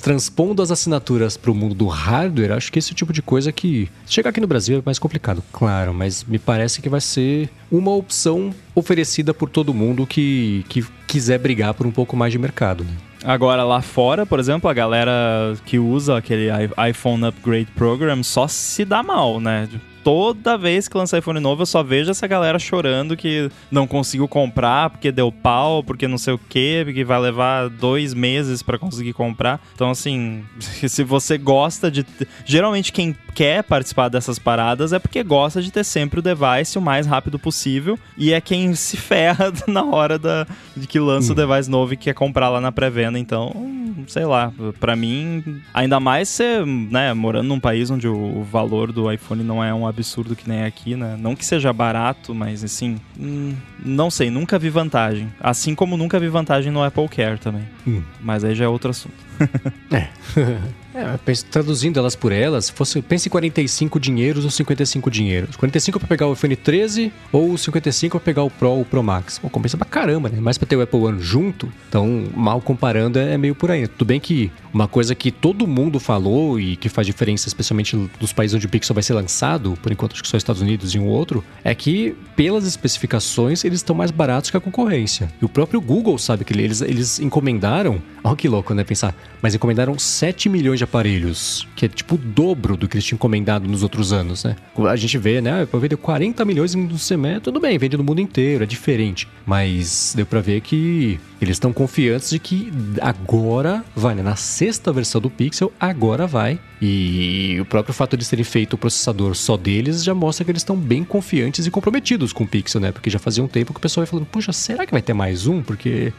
transpondo 0.00 0.62
as 0.62 0.70
assinaturas 0.70 1.36
para 1.36 1.50
o 1.50 1.54
mundo 1.54 1.74
do 1.74 1.86
hardware, 1.86 2.52
acho 2.52 2.72
que 2.72 2.78
esse 2.78 2.94
tipo 2.94 3.12
de 3.12 3.20
coisa 3.20 3.52
que 3.52 3.88
chegar 4.06 4.30
aqui 4.30 4.40
no 4.40 4.46
Brasil 4.46 4.78
é 4.78 4.82
mais 4.84 4.98
complicado, 4.98 5.42
claro, 5.52 5.92
mas 5.92 6.24
me 6.24 6.38
parece 6.38 6.80
que 6.80 6.88
vai 6.88 7.00
ser 7.00 7.50
uma 7.70 7.90
opção 7.90 8.54
oferecida 8.74 9.34
por 9.34 9.50
todo 9.50 9.74
mundo 9.74 10.06
que, 10.06 10.64
que 10.68 10.84
quiser 11.06 11.38
brigar 11.38 11.74
por 11.74 11.86
um 11.86 11.92
pouco 11.92 12.16
mais 12.16 12.32
de 12.32 12.38
mercado. 12.38 12.84
Né? 12.84 12.90
Agora, 13.26 13.64
lá 13.64 13.82
fora, 13.82 14.24
por 14.24 14.38
exemplo, 14.38 14.70
a 14.70 14.72
galera 14.72 15.12
que 15.64 15.80
usa 15.80 16.16
aquele 16.16 16.46
iPhone 16.88 17.26
Upgrade 17.26 17.66
Program 17.74 18.22
só 18.22 18.46
se 18.46 18.84
dá 18.84 19.02
mal, 19.02 19.40
né? 19.40 19.68
Toda 20.06 20.56
vez 20.56 20.86
que 20.86 20.96
lança 20.96 21.18
iPhone 21.18 21.40
novo, 21.40 21.62
eu 21.62 21.66
só 21.66 21.82
vejo 21.82 22.12
essa 22.12 22.28
galera 22.28 22.60
chorando 22.60 23.16
que 23.16 23.50
não 23.68 23.88
conseguiu 23.88 24.28
comprar 24.28 24.88
porque 24.88 25.10
deu 25.10 25.32
pau, 25.32 25.82
porque 25.82 26.06
não 26.06 26.16
sei 26.16 26.32
o 26.32 26.38
que, 26.38 26.82
porque 26.84 27.02
vai 27.02 27.18
levar 27.18 27.68
dois 27.68 28.14
meses 28.14 28.62
para 28.62 28.78
conseguir 28.78 29.12
comprar. 29.14 29.60
Então, 29.74 29.90
assim, 29.90 30.44
se 30.60 31.02
você 31.02 31.36
gosta 31.36 31.90
de. 31.90 32.06
Geralmente, 32.44 32.92
quem 32.92 33.16
quer 33.34 33.64
participar 33.64 34.08
dessas 34.08 34.38
paradas 34.38 34.92
é 34.92 35.00
porque 35.00 35.24
gosta 35.24 35.60
de 35.60 35.72
ter 35.72 35.82
sempre 35.82 36.20
o 36.20 36.22
device 36.22 36.78
o 36.78 36.80
mais 36.80 37.04
rápido 37.04 37.38
possível 37.38 37.98
e 38.16 38.32
é 38.32 38.40
quem 38.40 38.74
se 38.78 38.96
ferra 38.96 39.52
na 39.66 39.84
hora 39.84 40.20
da, 40.20 40.46
de 40.76 40.86
que 40.86 41.00
lança 41.00 41.30
hum. 41.30 41.32
o 41.32 41.34
device 41.34 41.68
novo 41.68 41.94
e 41.94 41.96
quer 41.96 42.14
comprar 42.14 42.48
lá 42.48 42.60
na 42.60 42.70
pré-venda. 42.70 43.18
Então, 43.18 43.52
sei 44.06 44.24
lá, 44.24 44.52
para 44.78 44.94
mim, 44.94 45.60
ainda 45.74 45.98
mais 45.98 46.28
ser, 46.28 46.64
né, 46.64 47.12
morando 47.12 47.48
num 47.48 47.58
país 47.58 47.90
onde 47.90 48.06
o 48.06 48.44
valor 48.44 48.92
do 48.92 49.10
iPhone 49.10 49.42
não 49.42 49.62
é 49.64 49.74
um 49.74 49.86
absurdo 49.96 50.36
que 50.36 50.48
nem 50.48 50.64
aqui, 50.64 50.94
né? 50.94 51.16
Não 51.18 51.34
que 51.34 51.44
seja 51.44 51.72
barato, 51.72 52.34
mas 52.34 52.62
assim, 52.62 53.00
hum, 53.18 53.54
não 53.82 54.10
sei, 54.10 54.30
nunca 54.30 54.58
vi 54.58 54.68
vantagem. 54.68 55.32
Assim 55.40 55.74
como 55.74 55.96
nunca 55.96 56.20
vi 56.20 56.28
vantagem 56.28 56.70
no 56.70 56.82
Apple 56.82 57.08
Care 57.08 57.38
também. 57.38 57.64
Hum. 57.86 58.02
Mas 58.20 58.44
aí 58.44 58.54
já 58.54 58.66
é 58.66 58.68
outro 58.68 58.90
assunto. 58.90 59.14
é. 59.90 60.08
É, 60.96 61.34
traduzindo 61.50 61.98
elas 61.98 62.16
por 62.16 62.32
elas, 62.32 62.70
fosse, 62.70 63.02
pense 63.02 63.28
em 63.28 63.30
45 63.30 64.00
dinheiros 64.00 64.44
ou 64.44 64.50
55 64.50 65.10
dinheiros. 65.10 65.54
45 65.54 65.98
para 65.98 66.08
pegar 66.08 66.26
o 66.26 66.32
iPhone 66.32 66.56
13 66.56 67.12
ou 67.30 67.56
55 67.58 68.18
para 68.18 68.24
pegar 68.24 68.42
o 68.42 68.50
Pro 68.50 68.70
ou 68.70 68.80
o 68.80 68.84
Pro 68.84 69.02
Max. 69.02 69.38
Pô, 69.38 69.50
compensa 69.50 69.76
pra 69.76 69.86
caramba, 69.86 70.30
né? 70.30 70.40
Mais 70.40 70.56
para 70.56 70.66
ter 70.66 70.76
o 70.76 70.80
Apple 70.80 71.00
One 71.00 71.20
junto. 71.20 71.70
Então, 71.86 72.24
mal 72.34 72.62
comparando, 72.62 73.18
é 73.18 73.36
meio 73.36 73.54
por 73.54 73.70
aí. 73.70 73.82
Né? 73.82 73.86
Tudo 73.86 74.06
bem 74.06 74.18
que 74.18 74.50
uma 74.72 74.88
coisa 74.88 75.14
que 75.14 75.30
todo 75.30 75.66
mundo 75.66 76.00
falou 76.00 76.58
e 76.58 76.76
que 76.76 76.88
faz 76.88 77.06
diferença, 77.06 77.46
especialmente 77.46 77.96
dos 78.18 78.32
países 78.32 78.54
onde 78.54 78.64
o 78.64 78.68
Pixel 78.68 78.94
vai 78.94 79.02
ser 79.02 79.12
lançado, 79.12 79.76
por 79.82 79.92
enquanto 79.92 80.14
acho 80.14 80.22
que 80.22 80.28
só 80.28 80.36
Estados 80.36 80.62
Unidos 80.62 80.94
e 80.94 80.98
um 80.98 81.06
outro, 81.06 81.44
é 81.62 81.74
que 81.74 82.16
pelas 82.34 82.66
especificações 82.66 83.64
eles 83.64 83.80
estão 83.80 83.94
mais 83.94 84.10
baratos 84.10 84.50
que 84.50 84.56
a 84.56 84.60
concorrência. 84.60 85.30
E 85.40 85.44
o 85.44 85.48
próprio 85.48 85.80
Google 85.80 86.16
sabe 86.16 86.44
que 86.44 86.54
eles, 86.54 86.80
eles 86.80 87.20
encomendaram, 87.20 88.00
olha 88.24 88.36
que 88.36 88.48
louco, 88.48 88.72
né? 88.72 88.84
Pensar, 88.84 89.14
mas 89.42 89.54
encomendaram 89.54 89.98
7 89.98 90.48
milhões 90.48 90.78
de 90.78 90.84
aparelhos, 90.86 91.66
que 91.76 91.84
é 91.84 91.88
tipo 91.88 92.14
o 92.14 92.18
dobro 92.18 92.76
do 92.76 92.88
que 92.88 92.96
eles 92.96 93.04
tinham 93.04 93.16
encomendado 93.16 93.68
nos 93.68 93.82
outros 93.82 94.12
anos, 94.12 94.44
né? 94.44 94.56
A 94.88 94.96
gente 94.96 95.18
vê, 95.18 95.40
né? 95.40 95.62
Ah, 95.62 95.78
vendeu 95.78 95.98
40 95.98 96.44
milhões 96.44 96.74
no 96.74 96.98
semestre, 96.98 97.42
tudo 97.42 97.60
bem, 97.60 97.76
vende 97.78 97.96
no 97.96 98.04
mundo 98.04 98.20
inteiro, 98.20 98.64
é 98.64 98.66
diferente. 98.66 99.28
Mas 99.44 100.14
deu 100.16 100.24
para 100.24 100.40
ver 100.40 100.60
que 100.60 101.20
eles 101.40 101.56
estão 101.56 101.72
confiantes 101.72 102.30
de 102.30 102.38
que 102.38 102.72
agora 103.00 103.84
vai, 103.94 104.14
né? 104.14 104.22
Na 104.22 104.36
sexta 104.36 104.92
versão 104.92 105.20
do 105.20 105.28
Pixel, 105.28 105.72
agora 105.78 106.26
vai. 106.26 106.58
E 106.80 107.58
o 107.60 107.64
próprio 107.64 107.94
fato 107.94 108.16
de 108.16 108.28
terem 108.28 108.44
feito 108.44 108.74
o 108.74 108.78
processador 108.78 109.34
só 109.34 109.56
deles 109.56 110.04
já 110.04 110.14
mostra 110.14 110.44
que 110.44 110.50
eles 110.50 110.60
estão 110.60 110.76
bem 110.76 111.04
confiantes 111.04 111.66
e 111.66 111.70
comprometidos 111.70 112.32
com 112.32 112.44
o 112.44 112.46
Pixel, 112.46 112.80
né? 112.80 112.92
Porque 112.92 113.10
já 113.10 113.18
fazia 113.18 113.42
um 113.42 113.48
tempo 113.48 113.72
que 113.72 113.78
o 113.78 113.82
pessoal 113.82 114.02
ia 114.02 114.06
falando, 114.06 114.26
puxa, 114.26 114.52
será 114.52 114.86
que 114.86 114.92
vai 114.92 115.02
ter 115.02 115.14
mais 115.14 115.46
um? 115.46 115.62
Porque 115.62 116.12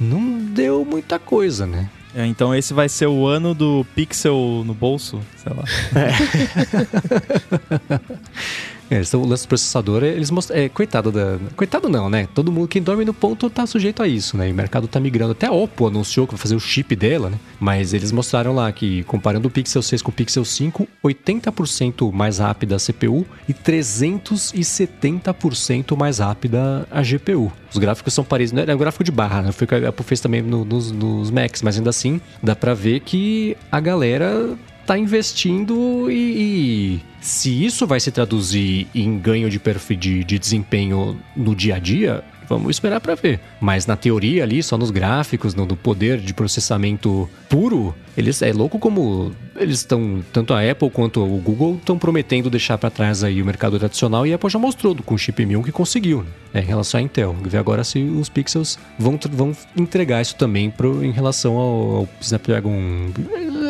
não 0.00 0.38
deu 0.38 0.84
muita 0.84 1.18
coisa, 1.18 1.66
né? 1.66 1.88
É, 2.14 2.26
então 2.26 2.54
esse 2.54 2.74
vai 2.74 2.88
ser 2.88 3.06
o 3.06 3.26
ano 3.26 3.54
do 3.54 3.86
pixel 3.94 4.62
no 4.66 4.74
bolso, 4.74 5.20
sei 5.36 5.52
lá. 5.52 5.64
É. 5.94 6.10
É, 8.90 9.00
o 9.16 9.24
lance 9.24 9.44
do 9.44 9.48
processador, 9.48 10.02
eles 10.02 10.32
mostram. 10.32 10.58
É, 10.58 10.68
coitado 10.68 11.12
da. 11.12 11.38
Coitado 11.54 11.88
não, 11.88 12.10
né? 12.10 12.26
Todo 12.34 12.50
mundo, 12.50 12.66
quem 12.66 12.82
dorme 12.82 13.04
no 13.04 13.14
ponto 13.14 13.48
tá 13.48 13.64
sujeito 13.64 14.02
a 14.02 14.08
isso, 14.08 14.36
né? 14.36 14.48
E 14.48 14.52
o 14.52 14.54
mercado 14.54 14.88
tá 14.88 14.98
migrando. 14.98 15.30
Até 15.30 15.46
a 15.46 15.52
Oppo 15.52 15.86
anunciou 15.86 16.26
que 16.26 16.34
vai 16.34 16.40
fazer 16.40 16.56
o 16.56 16.60
chip 16.60 16.96
dela, 16.96 17.30
né? 17.30 17.38
Mas 17.60 17.94
eles 17.94 18.10
mostraram 18.10 18.52
lá 18.52 18.72
que, 18.72 19.04
comparando 19.04 19.46
o 19.46 19.50
Pixel 19.50 19.80
6 19.80 20.02
com 20.02 20.10
o 20.10 20.14
Pixel 20.14 20.44
5, 20.44 20.88
80% 21.04 22.12
mais 22.12 22.38
rápida 22.38 22.74
a 22.74 22.78
CPU 22.78 23.24
e 23.48 23.54
370% 23.54 25.96
mais 25.96 26.18
rápida 26.18 26.84
a 26.90 27.00
GPU. 27.00 27.52
Os 27.72 27.78
gráficos 27.78 28.12
são 28.12 28.24
parecidos. 28.24 28.68
É 28.68 28.74
um 28.74 28.78
gráfico 28.78 29.04
de 29.04 29.12
barra, 29.12 29.42
né? 29.42 29.52
Foi 29.52 29.66
o 29.66 29.68
que 29.68 29.74
a 29.76 29.90
Apple 29.90 30.04
fez 30.04 30.18
também 30.20 30.42
no, 30.42 30.64
nos, 30.64 30.90
nos 30.90 31.30
Macs, 31.30 31.62
mas 31.62 31.78
ainda 31.78 31.90
assim 31.90 32.20
dá 32.42 32.56
pra 32.56 32.74
ver 32.74 32.98
que 33.00 33.56
a 33.70 33.78
galera 33.78 34.58
tá 34.90 34.98
investindo 34.98 36.10
e, 36.10 36.14
e, 36.16 37.00
se 37.20 37.64
isso 37.64 37.86
vai 37.86 38.00
se 38.00 38.10
traduzir 38.10 38.88
em 38.92 39.20
ganho 39.20 39.48
de, 39.48 39.60
de, 39.96 40.24
de 40.24 40.36
desempenho 40.36 41.16
no 41.36 41.54
dia 41.54 41.76
a 41.76 41.78
dia, 41.78 42.24
vamos 42.48 42.70
esperar 42.70 43.00
para 43.00 43.14
ver. 43.14 43.38
Mas 43.60 43.86
na 43.86 43.94
teoria 43.94 44.42
ali, 44.42 44.60
só 44.64 44.76
nos 44.76 44.90
gráficos, 44.90 45.54
no, 45.54 45.64
no 45.64 45.76
poder 45.76 46.18
de 46.18 46.34
processamento 46.34 47.30
puro, 47.48 47.94
eles 48.16 48.42
é 48.42 48.52
louco 48.52 48.80
como 48.80 49.30
eles 49.54 49.78
estão 49.78 50.24
tanto 50.32 50.52
a 50.52 50.68
Apple 50.68 50.90
quanto 50.90 51.22
o 51.22 51.36
Google 51.38 51.76
estão 51.76 51.96
prometendo 51.96 52.50
deixar 52.50 52.76
para 52.76 52.90
trás 52.90 53.22
aí 53.22 53.40
o 53.40 53.46
mercado 53.46 53.78
tradicional 53.78 54.26
e 54.26 54.32
a 54.32 54.34
Apple 54.34 54.50
já 54.50 54.58
mostrou 54.58 54.96
com 54.96 55.14
o 55.14 55.18
chip 55.18 55.40
M1 55.40 55.62
que 55.62 55.70
conseguiu. 55.70 56.26
Né, 56.52 56.62
em 56.62 56.66
relação 56.66 56.98
à 56.98 57.02
Intel, 57.02 57.32
ver 57.44 57.58
agora 57.58 57.84
se 57.84 58.00
os 58.00 58.28
Pixels 58.28 58.76
vão, 58.98 59.16
vão 59.30 59.56
entregar 59.76 60.20
isso 60.20 60.34
também 60.34 60.68
pro, 60.68 61.04
em 61.04 61.12
relação 61.12 61.56
ao, 61.56 61.96
ao 61.96 62.08
Snapdragon, 62.20 63.12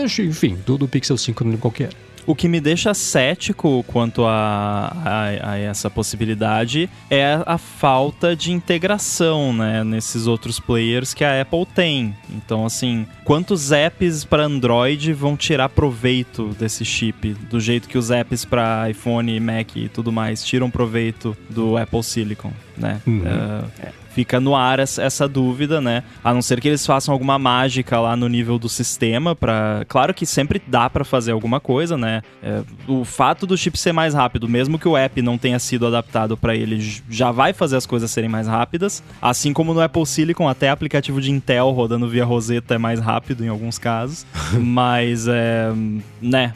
enfim, 0.04 0.56
do, 0.66 0.78
do 0.78 0.88
Pixel 0.88 1.16
5 1.16 1.58
qualquer. 1.58 1.90
O 2.26 2.34
que 2.34 2.48
me 2.48 2.60
deixa 2.60 2.92
cético 2.94 3.82
quanto 3.88 4.24
a, 4.24 4.94
a, 5.04 5.50
a, 5.52 5.58
essa 5.58 5.90
possibilidade 5.90 6.88
é 7.10 7.40
a 7.46 7.58
falta 7.58 8.36
de 8.36 8.52
integração, 8.52 9.52
né, 9.52 9.82
nesses 9.82 10.26
outros 10.26 10.60
players 10.60 11.14
que 11.14 11.24
a 11.24 11.40
Apple 11.40 11.66
tem. 11.74 12.14
Então, 12.28 12.64
assim, 12.66 13.06
quantos 13.24 13.72
apps 13.72 14.24
para 14.24 14.44
Android 14.44 15.12
vão 15.12 15.36
tirar 15.36 15.70
proveito 15.70 16.54
desse 16.58 16.84
chip, 16.84 17.32
do 17.50 17.58
jeito 17.58 17.88
que 17.88 17.98
os 17.98 18.10
apps 18.10 18.44
para 18.44 18.88
iPhone, 18.90 19.40
Mac 19.40 19.76
e 19.76 19.88
tudo 19.88 20.12
mais 20.12 20.44
tiram 20.44 20.70
proveito 20.70 21.36
do 21.48 21.76
Apple 21.76 22.02
Silicon, 22.02 22.52
né? 22.76 23.00
Uhum. 23.06 23.22
Uh, 23.22 23.99
fica 24.20 24.38
no 24.38 24.54
ar 24.54 24.78
essa 24.80 25.26
dúvida, 25.26 25.80
né? 25.80 26.02
A 26.22 26.34
não 26.34 26.42
ser 26.42 26.60
que 26.60 26.68
eles 26.68 26.84
façam 26.84 27.10
alguma 27.10 27.38
mágica 27.38 27.98
lá 27.98 28.14
no 28.14 28.28
nível 28.28 28.58
do 28.58 28.68
sistema 28.68 29.34
para, 29.34 29.82
claro 29.88 30.12
que 30.12 30.26
sempre 30.26 30.60
dá 30.66 30.90
para 30.90 31.06
fazer 31.06 31.32
alguma 31.32 31.58
coisa, 31.58 31.96
né? 31.96 32.20
É, 32.42 32.60
o 32.86 33.02
fato 33.02 33.46
do 33.46 33.56
chip 33.56 33.78
ser 33.78 33.92
mais 33.92 34.12
rápido, 34.12 34.46
mesmo 34.46 34.78
que 34.78 34.86
o 34.86 34.94
app 34.94 35.22
não 35.22 35.38
tenha 35.38 35.58
sido 35.58 35.86
adaptado 35.86 36.36
para 36.36 36.54
ele, 36.54 36.78
já 37.08 37.32
vai 37.32 37.54
fazer 37.54 37.76
as 37.76 37.86
coisas 37.86 38.10
serem 38.10 38.28
mais 38.28 38.46
rápidas, 38.46 39.02
assim 39.22 39.54
como 39.54 39.72
no 39.72 39.80
Apple 39.80 40.04
Silicon 40.04 40.46
até 40.46 40.68
aplicativo 40.68 41.18
de 41.18 41.30
Intel 41.30 41.70
rodando 41.70 42.06
via 42.06 42.24
Rosetta 42.24 42.74
é 42.74 42.78
mais 42.78 43.00
rápido 43.00 43.42
em 43.42 43.48
alguns 43.48 43.78
casos, 43.78 44.26
mas 44.52 45.26
é, 45.28 45.72
né, 46.20 46.52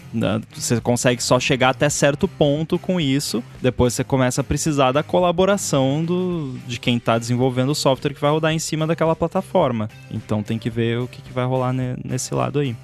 você 0.52 0.78
consegue 0.82 1.22
só 1.22 1.40
chegar 1.40 1.70
até 1.70 1.88
certo 1.88 2.28
ponto 2.28 2.78
com 2.78 3.00
isso, 3.00 3.42
depois 3.62 3.94
você 3.94 4.04
começa 4.04 4.42
a 4.42 4.44
precisar 4.44 4.92
da 4.92 5.02
colaboração 5.02 6.04
do, 6.04 6.58
de 6.66 6.78
quem 6.78 6.98
está 6.98 7.16
desenvolvendo 7.18 7.53
desenvolvendo 7.54 7.70
o 7.70 7.74
software 7.74 8.12
que 8.12 8.20
vai 8.20 8.30
rodar 8.30 8.52
em 8.52 8.58
cima 8.58 8.86
daquela 8.86 9.14
plataforma. 9.14 9.88
Então 10.10 10.42
tem 10.42 10.58
que 10.58 10.68
ver 10.68 10.98
o 10.98 11.06
que, 11.06 11.22
que 11.22 11.32
vai 11.32 11.46
rolar 11.46 11.72
ne 11.72 11.96
nesse 12.04 12.34
lado 12.34 12.58
aí. 12.58 12.76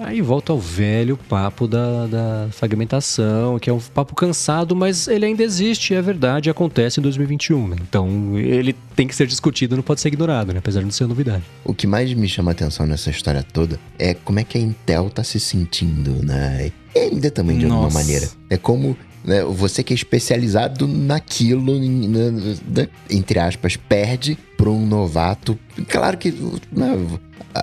Aí 0.00 0.20
volta 0.20 0.52
ao 0.52 0.58
velho 0.58 1.16
papo 1.16 1.68
da, 1.68 2.08
da 2.08 2.48
fragmentação, 2.50 3.60
que 3.60 3.70
é 3.70 3.72
um 3.72 3.78
papo 3.78 4.12
cansado, 4.12 4.74
mas 4.74 5.06
ele 5.06 5.24
ainda 5.24 5.44
existe, 5.44 5.94
é 5.94 6.02
verdade, 6.02 6.50
acontece 6.50 6.98
em 6.98 7.02
2021, 7.04 7.68
né? 7.68 7.76
Então 7.88 8.36
ele 8.36 8.74
tem 8.96 9.06
que 9.06 9.14
ser 9.14 9.28
discutido, 9.28 9.76
não 9.76 9.82
pode 9.84 10.00
ser 10.00 10.08
ignorado, 10.08 10.52
né? 10.52 10.58
Apesar 10.58 10.80
de 10.80 10.86
não 10.86 10.90
ser 10.90 11.06
novidade. 11.06 11.44
O 11.64 11.72
que 11.72 11.86
mais 11.86 12.12
me 12.12 12.28
chama 12.28 12.50
a 12.50 12.54
atenção 12.54 12.86
nessa 12.88 13.08
história 13.10 13.40
toda 13.52 13.78
é 14.00 14.14
como 14.14 14.40
é 14.40 14.44
que 14.44 14.58
a 14.58 14.60
Intel 14.60 15.10
tá 15.10 15.22
se 15.22 15.38
sentindo, 15.38 16.26
né? 16.26 16.72
E 16.92 16.98
ainda 16.98 17.30
também, 17.30 17.56
de 17.56 17.66
alguma 17.66 17.82
Nossa. 17.82 17.98
maneira. 18.00 18.28
É 18.50 18.56
como 18.56 18.96
né, 19.28 19.44
você 19.44 19.82
que 19.82 19.92
é 19.92 19.96
especializado 19.96 20.88
naquilo, 20.88 21.78
né, 21.78 22.88
entre 23.10 23.38
aspas, 23.38 23.76
perde 23.76 24.36
para 24.56 24.70
um 24.70 24.84
novato. 24.86 25.58
Claro 25.88 26.16
que 26.18 26.32
né, 26.72 26.98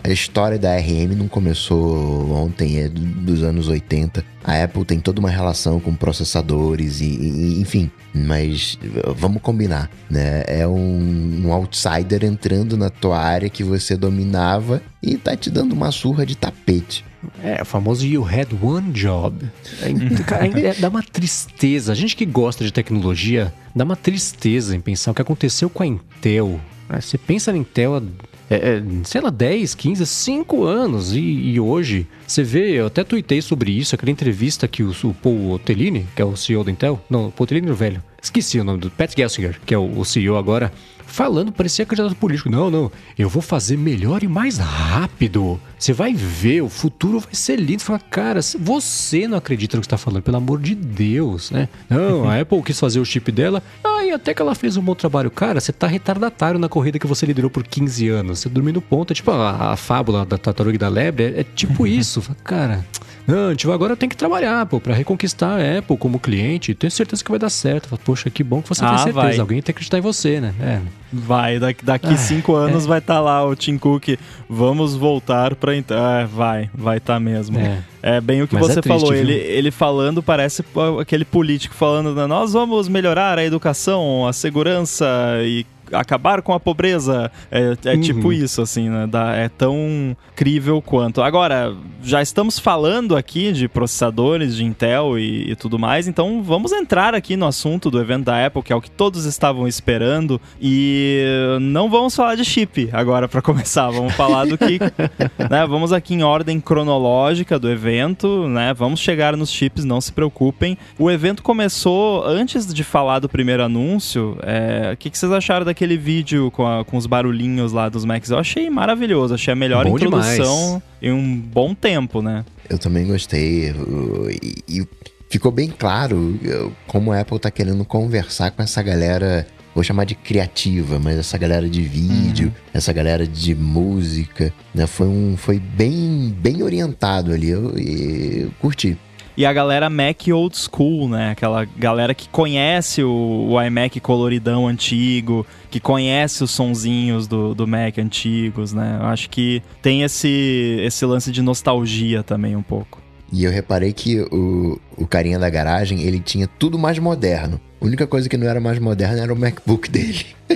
a 0.03 0.09
história 0.09 0.57
da 0.57 0.75
RM 0.77 1.15
não 1.17 1.27
começou 1.27 2.31
ontem, 2.31 2.79
é 2.79 2.87
do- 2.87 3.01
dos 3.01 3.43
anos 3.43 3.67
80. 3.67 4.23
A 4.43 4.63
Apple 4.63 4.85
tem 4.85 4.99
toda 4.99 5.19
uma 5.19 5.29
relação 5.29 5.79
com 5.79 5.93
processadores 5.95 7.01
e, 7.01 7.05
e- 7.05 7.59
enfim. 7.61 7.89
Mas 8.13 8.77
vamos 9.17 9.41
combinar, 9.41 9.89
né? 10.09 10.43
É 10.47 10.65
um, 10.67 11.41
um 11.45 11.51
outsider 11.51 12.23
entrando 12.23 12.77
na 12.77 12.89
tua 12.89 13.19
área 13.19 13.49
que 13.49 13.63
você 13.63 13.97
dominava 13.97 14.81
e 15.03 15.17
tá 15.17 15.35
te 15.35 15.49
dando 15.49 15.73
uma 15.73 15.91
surra 15.91 16.25
de 16.25 16.35
tapete. 16.37 17.03
É, 17.43 17.61
o 17.61 17.65
famoso 17.65 18.05
You 18.05 18.25
Had 18.27 18.47
One 18.61 18.91
Job. 18.91 19.45
É, 19.81 20.23
cara, 20.23 20.47
é- 20.47 20.73
dá 20.75 20.89
uma 20.89 21.03
tristeza. 21.03 21.91
A 21.91 21.95
gente 21.95 22.15
que 22.15 22.25
gosta 22.25 22.63
de 22.63 22.71
tecnologia, 22.71 23.53
dá 23.75 23.83
uma 23.83 23.95
tristeza 23.95 24.75
em 24.75 24.81
pensar 24.81 25.11
o 25.11 25.13
que 25.13 25.21
aconteceu 25.21 25.69
com 25.69 25.83
a 25.83 25.87
Intel. 25.87 26.59
né? 26.89 27.01
Você 27.01 27.17
pensa 27.17 27.51
na 27.51 27.57
Intel 27.57 28.01
é, 28.49 28.55
é, 28.55 28.83
sei 29.03 29.21
lá, 29.21 29.29
10, 29.29 29.73
15, 29.75 30.05
5 30.05 30.63
anos. 30.63 31.13
E, 31.13 31.19
e 31.19 31.59
hoje, 31.59 32.07
você 32.27 32.43
vê, 32.43 32.71
eu 32.71 32.87
até 32.87 33.03
tuitei 33.03 33.41
sobre 33.41 33.71
isso, 33.71 33.95
aquela 33.95 34.11
entrevista 34.11 34.67
que 34.67 34.83
o, 34.83 34.91
o 35.03 35.13
Paul 35.13 35.51
Ottolini, 35.51 36.05
que 36.15 36.21
é 36.21 36.25
o 36.25 36.35
CEO 36.35 36.63
da 36.63 36.71
Intel, 36.71 37.01
não, 37.09 37.27
o 37.27 37.31
Paul 37.31 37.47
era 37.51 37.71
o 37.71 37.75
velho, 37.75 38.03
esqueci 38.21 38.59
o 38.59 38.63
nome 38.63 38.79
do 38.79 38.91
Pat 38.91 39.15
Gelsinger, 39.15 39.59
que 39.65 39.73
é 39.73 39.77
o, 39.77 39.99
o 39.99 40.05
CEO 40.05 40.37
agora, 40.37 40.71
falando, 41.15 41.51
parecia 41.51 41.85
candidato 41.85 42.15
político. 42.15 42.49
Não, 42.49 42.69
não, 42.69 42.91
eu 43.17 43.29
vou 43.29 43.41
fazer 43.41 43.77
melhor 43.77 44.21
e 44.21 44.27
mais 44.27 44.57
rápido. 44.57 45.59
Você 45.79 45.93
vai 45.93 46.13
ver, 46.13 46.61
o 46.61 46.69
futuro 46.69 47.19
vai 47.19 47.33
ser 47.33 47.55
lindo. 47.55 47.81
Você 47.81 47.85
fala, 47.85 47.99
cara, 47.99 48.41
você 48.59 49.25
não 49.27 49.37
acredita 49.37 49.77
no 49.77 49.81
que 49.81 49.87
está 49.87 49.97
falando, 49.97 50.21
pelo 50.21 50.37
amor 50.37 50.59
de 50.59 50.75
Deus, 50.75 51.51
né? 51.51 51.69
Não, 51.89 52.29
a 52.29 52.39
Apple 52.39 52.61
quis 52.61 52.77
fazer 52.77 52.99
o 52.99 53.05
chip 53.05 53.31
dela, 53.31 53.63
ah, 53.81 54.03
e 54.03 54.11
até 54.11 54.33
que 54.33 54.41
ela 54.41 54.53
fez 54.53 54.75
um 54.75 54.81
bom 54.81 54.93
trabalho. 54.93 55.31
Cara, 55.31 55.61
você 55.61 55.71
tá 55.71 55.87
retardatário 55.87 56.59
na 56.59 56.67
corrida 56.67 56.99
que 56.99 57.07
você 57.07 57.25
liderou 57.25 57.49
por 57.49 57.63
15 57.63 58.09
anos. 58.09 58.39
Você 58.39 58.49
dormindo 58.49 58.81
ponto, 58.81 59.11
é 59.11 59.15
tipo 59.15 59.31
a, 59.31 59.71
a 59.71 59.77
fábula 59.77 60.25
da 60.25 60.37
tartaruga 60.37 60.75
e 60.75 60.79
da 60.79 60.89
lebre, 60.89 61.23
é, 61.23 61.39
é 61.39 61.43
tipo 61.43 61.87
isso. 61.87 62.21
Fala, 62.21 62.37
Cara, 62.43 62.85
não, 63.27 63.55
tipo, 63.55 63.71
agora 63.71 63.95
tem 63.95 64.07
que 64.07 64.15
trabalhar, 64.15 64.65
pô, 64.65 64.79
pra 64.79 64.93
reconquistar 64.93 65.59
a 65.59 65.79
Apple 65.79 65.97
como 65.97 66.19
cliente. 66.19 66.73
Tenho 66.75 66.91
certeza 66.91 67.23
que 67.23 67.29
vai 67.31 67.39
dar 67.39 67.49
certo. 67.49 67.97
Poxa, 68.03 68.29
que 68.29 68.43
bom 68.43 68.61
que 68.61 68.69
você 68.69 68.83
Ah, 68.85 68.89
tem 68.89 68.97
certeza. 68.99 69.15
vai. 69.15 69.39
Alguém 69.39 69.57
tem 69.57 69.65
que 69.65 69.71
acreditar 69.71 69.97
em 69.97 70.01
você, 70.01 70.39
né? 70.39 70.53
É. 70.61 70.79
Vai, 71.11 71.59
daqui, 71.59 71.85
daqui 71.85 72.17
cinco 72.17 72.53
anos 72.55 72.85
vai 72.85 72.99
estar 72.99 73.19
lá 73.21 73.45
o 73.45 73.55
Tim 73.55 73.77
Cook. 73.77 74.17
Vamos 74.49 74.95
voltar 74.95 75.55
pra. 75.55 75.73
É, 75.75 76.25
vai, 76.31 76.69
vai 76.73 76.97
estar 76.97 77.19
mesmo. 77.19 77.57
É. 77.57 77.79
É. 78.01 78.21
bem 78.21 78.41
o 78.41 78.47
que 78.47 78.53
Mas 78.55 78.67
você 78.67 78.79
é 78.79 78.81
triste, 78.81 78.99
falou. 78.99 79.11
viu? 79.13 79.21
Ele, 79.21 79.33
ele 79.33 79.71
falando 79.71 80.21
parece 80.21 80.63
aquele 80.99 81.23
político 81.25 81.73
falando: 81.73 82.13
né, 82.13 82.25
nós 82.27 82.53
vamos 82.53 82.87
melhorar 82.89 83.37
a 83.39 83.45
educação, 83.45 84.27
a 84.27 84.33
segurança 84.33 85.05
e 85.43 85.65
acabar 85.91 86.41
com 86.41 86.53
a 86.53 86.59
pobreza. 86.59 87.31
É, 87.51 87.75
é 87.85 87.93
Uhum. 87.93 88.01
tipo 88.01 88.33
isso, 88.33 88.61
assim, 88.61 88.89
né? 88.89 89.07
Dá- 89.07 89.35
é 89.35 89.49
tão 89.49 90.15
crível 90.35 90.81
quanto. 90.81 91.21
Agora, 91.21 91.73
já 92.03 92.21
estamos 92.21 92.59
falando 92.59 93.15
aqui 93.15 93.51
de 93.51 93.67
processadores 93.67 94.55
de 94.55 94.63
Intel 94.65 95.17
e, 95.17 95.51
e 95.51 95.55
tudo 95.55 95.77
mais, 95.79 96.07
então 96.07 96.41
vamos 96.43 96.71
entrar 96.71 97.13
aqui 97.15 97.35
no 97.37 97.45
assunto 97.45 97.89
do 97.91 97.99
evento 97.99 98.25
da 98.25 98.45
Apple, 98.45 98.61
que 98.63 98.73
é 98.73 98.75
o 98.75 98.81
que 98.81 98.91
todos 98.91 99.25
estavam 99.25 99.67
esperando. 99.67 100.39
E 100.61 101.57
não 101.61 101.89
vamos 101.89 102.15
falar 102.15 102.35
de 102.35 102.43
chip 102.45 102.89
agora 102.91 103.27
para 103.27 103.41
começar, 103.43 103.89
vamos 103.91 104.13
falar 104.13 104.45
do 104.45 104.57
que. 104.57 104.79
né, 105.49 105.65
vamos 105.67 105.93
aqui 105.93 106.13
em 106.15 106.23
ordem 106.23 106.59
cronológica 106.59 107.57
do 107.59 107.69
evento, 107.69 108.47
né? 108.47 108.73
Vamos 108.73 108.99
chegar 108.99 109.35
nos 109.37 109.49
chips, 109.49 109.83
não 109.85 110.01
se 110.01 110.11
preocupem. 110.11 110.77
O 110.99 111.09
evento 111.09 111.41
começou 111.43 112.25
antes 112.25 112.73
de 112.73 112.83
falar 112.83 113.19
do 113.19 113.29
primeiro 113.29 113.63
anúncio. 113.63 114.37
é, 114.43 114.91
O 114.93 114.97
que, 114.97 115.09
que 115.09 115.17
vocês 115.17 115.31
acharam 115.31 115.65
daquele 115.75 115.97
vídeo 115.97 116.49
com, 116.51 116.65
a- 116.65 116.85
com 116.85 116.95
os 116.95 117.05
barulhinhos 117.05 117.73
lá 117.73 117.89
dos 117.89 118.05
Macs? 118.05 118.29
Eu 118.31 118.39
achei 118.39 118.69
maravilhoso, 118.69 119.33
achei 119.33 119.51
a 119.51 119.55
melhor 119.55 119.83
Bom 119.85 119.97
introdução 119.97 120.81
em 121.01 121.11
um 121.11 121.37
bom 121.37 121.75
tempo, 121.75 122.21
né? 122.21 122.45
Eu 122.69 122.79
também 122.79 123.05
gostei. 123.05 123.71
uh, 123.71 124.29
E, 124.41 124.55
e 124.79 124.87
ficou 125.29 125.51
bem 125.51 125.67
claro 125.69 126.17
uh, 126.17 126.71
como 126.87 127.11
a 127.11 127.19
Apple 127.19 127.37
tá 127.37 127.51
querendo 127.51 127.83
conversar 127.83 128.51
com 128.51 128.63
essa 128.63 128.81
galera. 128.81 129.45
Vou 129.75 129.83
chamar 129.83 130.05
de 130.05 130.15
criativa, 130.15 130.97
mas 130.97 131.17
essa 131.17 131.37
galera 131.37 131.67
de 131.67 131.81
vídeo, 131.81 132.53
essa 132.73 132.93
galera 132.93 133.27
de 133.27 133.53
música, 133.53 134.53
né? 134.73 134.87
Foi 134.87 135.05
um, 135.07 135.35
foi 135.35 135.59
bem, 135.59 136.33
bem 136.39 136.63
orientado 136.63 137.33
ali. 137.33 137.49
Eu, 137.49 137.77
eu 137.77 138.49
curti. 138.61 138.97
E 139.37 139.45
a 139.45 139.51
galera 139.51 139.89
Mac 139.89 140.27
old 140.31 140.57
school, 140.57 141.09
né? 141.09 141.31
Aquela 141.31 141.65
galera 141.65 142.13
que 142.13 142.29
conhece 142.29 143.03
o, 143.03 143.49
o 143.49 143.61
iMac 143.61 143.99
coloridão 143.99 144.65
antigo, 144.67 145.45
que 145.69 145.79
conhece 145.79 146.43
os 146.43 146.51
sonzinhos 146.51 147.27
do, 147.27 147.53
do 147.53 147.67
Mac 147.67 147.97
antigos, 147.97 148.71
né? 148.71 148.97
Eu 149.01 149.07
acho 149.07 149.29
que 149.29 149.61
tem 149.81 150.03
esse, 150.03 150.79
esse 150.81 151.05
lance 151.05 151.31
de 151.31 151.41
nostalgia 151.41 152.23
também 152.23 152.55
um 152.55 152.63
pouco. 152.63 153.01
E 153.31 153.43
eu 153.43 153.51
reparei 153.51 153.91
que 153.91 154.21
o, 154.31 154.79
o 154.95 155.05
carinha 155.05 155.37
da 155.37 155.49
garagem, 155.49 156.01
ele 156.01 156.21
tinha 156.21 156.47
tudo 156.47 156.79
mais 156.79 156.97
moderno. 156.97 157.59
A 157.81 157.85
única 157.85 158.07
coisa 158.07 158.29
que 158.29 158.37
não 158.37 158.47
era 158.47 158.61
mais 158.61 158.79
moderna 158.79 159.21
era 159.21 159.33
o 159.33 159.37
MacBook 159.37 159.89
dele. 159.89 160.25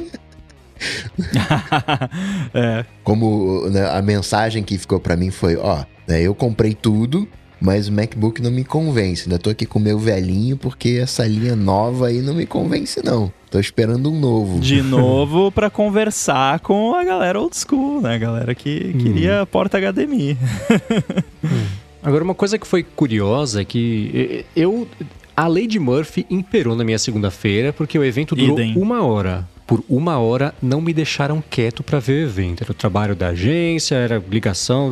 é, 2.53 2.85
Como 3.03 3.67
né, 3.69 3.89
a 3.89 4.01
mensagem 4.01 4.63
que 4.63 4.77
ficou 4.77 4.99
pra 4.99 5.17
mim 5.17 5.31
foi, 5.31 5.57
ó, 5.57 5.83
né, 6.07 6.21
eu 6.21 6.33
comprei 6.33 6.73
tudo, 6.73 7.27
mas 7.61 7.87
o 7.87 7.91
MacBook 7.91 8.41
não 8.41 8.51
me 8.51 8.63
convence. 8.63 9.23
Ainda 9.23 9.39
tô 9.39 9.49
aqui 9.49 9.65
com 9.65 9.79
o 9.79 9.81
meu 9.81 9.99
velhinho 9.99 10.57
porque 10.57 10.99
essa 11.01 11.25
linha 11.25 11.55
nova 11.55 12.07
aí 12.07 12.21
não 12.21 12.33
me 12.33 12.45
convence 12.45 13.01
não. 13.03 13.31
Tô 13.49 13.59
esperando 13.59 14.11
um 14.11 14.19
novo. 14.19 14.59
de 14.59 14.81
novo 14.83 15.51
pra 15.51 15.69
conversar 15.69 16.59
com 16.59 16.93
a 16.93 17.03
galera 17.03 17.39
old 17.39 17.55
school, 17.57 18.01
né? 18.01 18.15
A 18.15 18.17
galera 18.17 18.55
que 18.55 18.93
queria 18.93 19.45
porta 19.45 19.79
HDMI. 19.79 20.37
Agora, 22.01 22.23
uma 22.23 22.35
coisa 22.35 22.57
que 22.57 22.65
foi 22.65 22.83
curiosa 22.83 23.61
é 23.61 23.65
que 23.65 24.45
eu. 24.55 24.87
A 25.35 25.47
lei 25.47 25.67
de 25.67 25.79
Murphy 25.79 26.25
imperou 26.29 26.75
na 26.75 26.83
minha 26.83 26.99
segunda-feira 26.99 27.71
porque 27.73 27.97
o 27.97 28.03
evento 28.03 28.35
durou 28.35 28.59
Idem. 28.59 28.77
uma 28.77 29.03
hora. 29.03 29.47
Por 29.69 29.83
uma 29.87 30.17
hora 30.17 30.51
não 30.59 30.81
me 30.81 30.91
deixaram 30.91 31.43
quieto 31.47 31.83
pra 31.83 31.99
ver 31.99 32.23
o 32.25 32.27
evento. 32.27 32.63
Era 32.63 32.71
o 32.71 32.73
trabalho 32.73 33.15
da 33.15 33.27
agência, 33.27 33.93
era 33.93 34.17
ligação. 34.27 34.89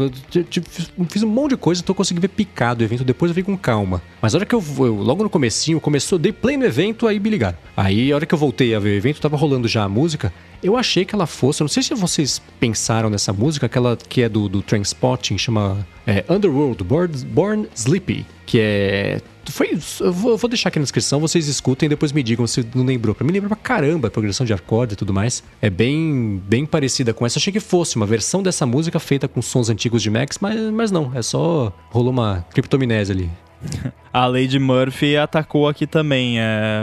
Fiz- 1.10 1.24
um 1.24 1.28
monte 1.28 1.50
de 1.50 1.58
coisa, 1.58 1.82
então 1.82 1.94
eu 1.94 1.98
consegui 1.98 2.20
ver 2.20 2.28
picado 2.28 2.84
o 2.84 2.86
evento. 2.86 3.04
Depois 3.04 3.32
eu 3.32 3.34
vi 3.36 3.42
com 3.42 3.58
calma. 3.58 4.04
Mas 4.22 4.36
a 4.36 4.38
hora 4.38 4.46
que 4.46 4.54
eu, 4.54 4.64
eu 4.78 4.94
logo 4.98 5.24
no 5.24 5.32
comecinho, 5.32 5.82
começou, 5.82 6.20
dei 6.20 6.32
play 6.32 6.58
no 6.58 6.64
evento, 6.64 7.08
aí 7.08 7.20
me 7.20 7.28
ligaram. 7.28 7.58
Aí 7.76 8.12
a 8.12 8.16
hora 8.16 8.26
que 8.28 8.36
eu 8.36 8.38
voltei 8.38 8.76
a 8.76 8.80
ver 8.80 8.90
o 8.90 8.94
evento, 8.98 9.20
tava 9.20 9.36
rolando 9.36 9.68
já 9.68 9.84
a 9.84 9.90
música. 9.90 10.32
Eu 10.62 10.78
achei 10.78 11.04
que 11.06 11.16
ela 11.16 11.26
fosse, 11.26 11.62
não 11.62 11.68
sei 11.68 11.82
se 11.82 11.96
vocês 11.96 12.40
pensaram 12.60 13.10
nessa 13.10 13.34
música, 13.34 13.66
aquela 13.66 13.98
que 13.98 14.22
é 14.22 14.30
do, 14.30 14.48
do 14.48 14.62
Trainspotting, 14.62 15.40
chama 15.40 15.88
é, 16.06 16.24
Underworld, 16.30 16.84
Born, 16.84 17.18
Born 17.26 17.68
Sleepy, 17.76 18.28
que 18.46 18.60
é 18.60 19.22
foi, 19.52 19.78
eu 20.00 20.14
vou, 20.14 20.50
deixar 20.50 20.70
aqui 20.70 20.80
na 20.80 20.84
descrição, 20.84 21.20
vocês 21.20 21.48
escutem 21.48 21.88
e 21.88 21.90
depois 21.90 22.12
me 22.12 22.22
digam 22.24 22.46
se 22.48 22.66
não 22.76 22.86
lembrou. 22.86 23.16
Pra 23.16 23.26
mim 23.26 23.34
lembra 23.34 23.50
pra 23.50 23.58
caramba 23.58 24.08
a 24.08 24.12
progressão 24.12 24.46
de 24.46 24.54
acorde 24.54 24.94
e 24.94 24.96
tudo 24.96 25.14
mais. 25.14 25.44
É 25.62 25.70
bem, 25.70 26.42
bem 26.48 26.66
parecida 26.66 27.14
com 27.14 27.26
essa. 27.26 27.40
Achei 27.40 27.54
que 27.54 27.60
fosse 27.60 27.96
uma 27.96 28.06
versão 28.06 28.42
dessa 28.44 28.66
música 28.66 29.00
feita 29.00 29.28
com 29.28 29.42
sons 29.42 29.70
antigos 29.70 30.02
de 30.02 30.10
Max, 30.10 30.38
mas, 30.40 30.60
mas 30.72 30.92
não. 30.92 31.12
É 31.16 31.22
só 31.22 31.72
rolou 31.90 32.12
uma 32.12 32.46
criptominese 32.52 33.12
ali. 33.12 33.30
A 34.18 34.26
Lady 34.26 34.58
Murphy 34.58 35.16
atacou 35.16 35.68
aqui 35.68 35.86
também. 35.86 36.40
É, 36.40 36.82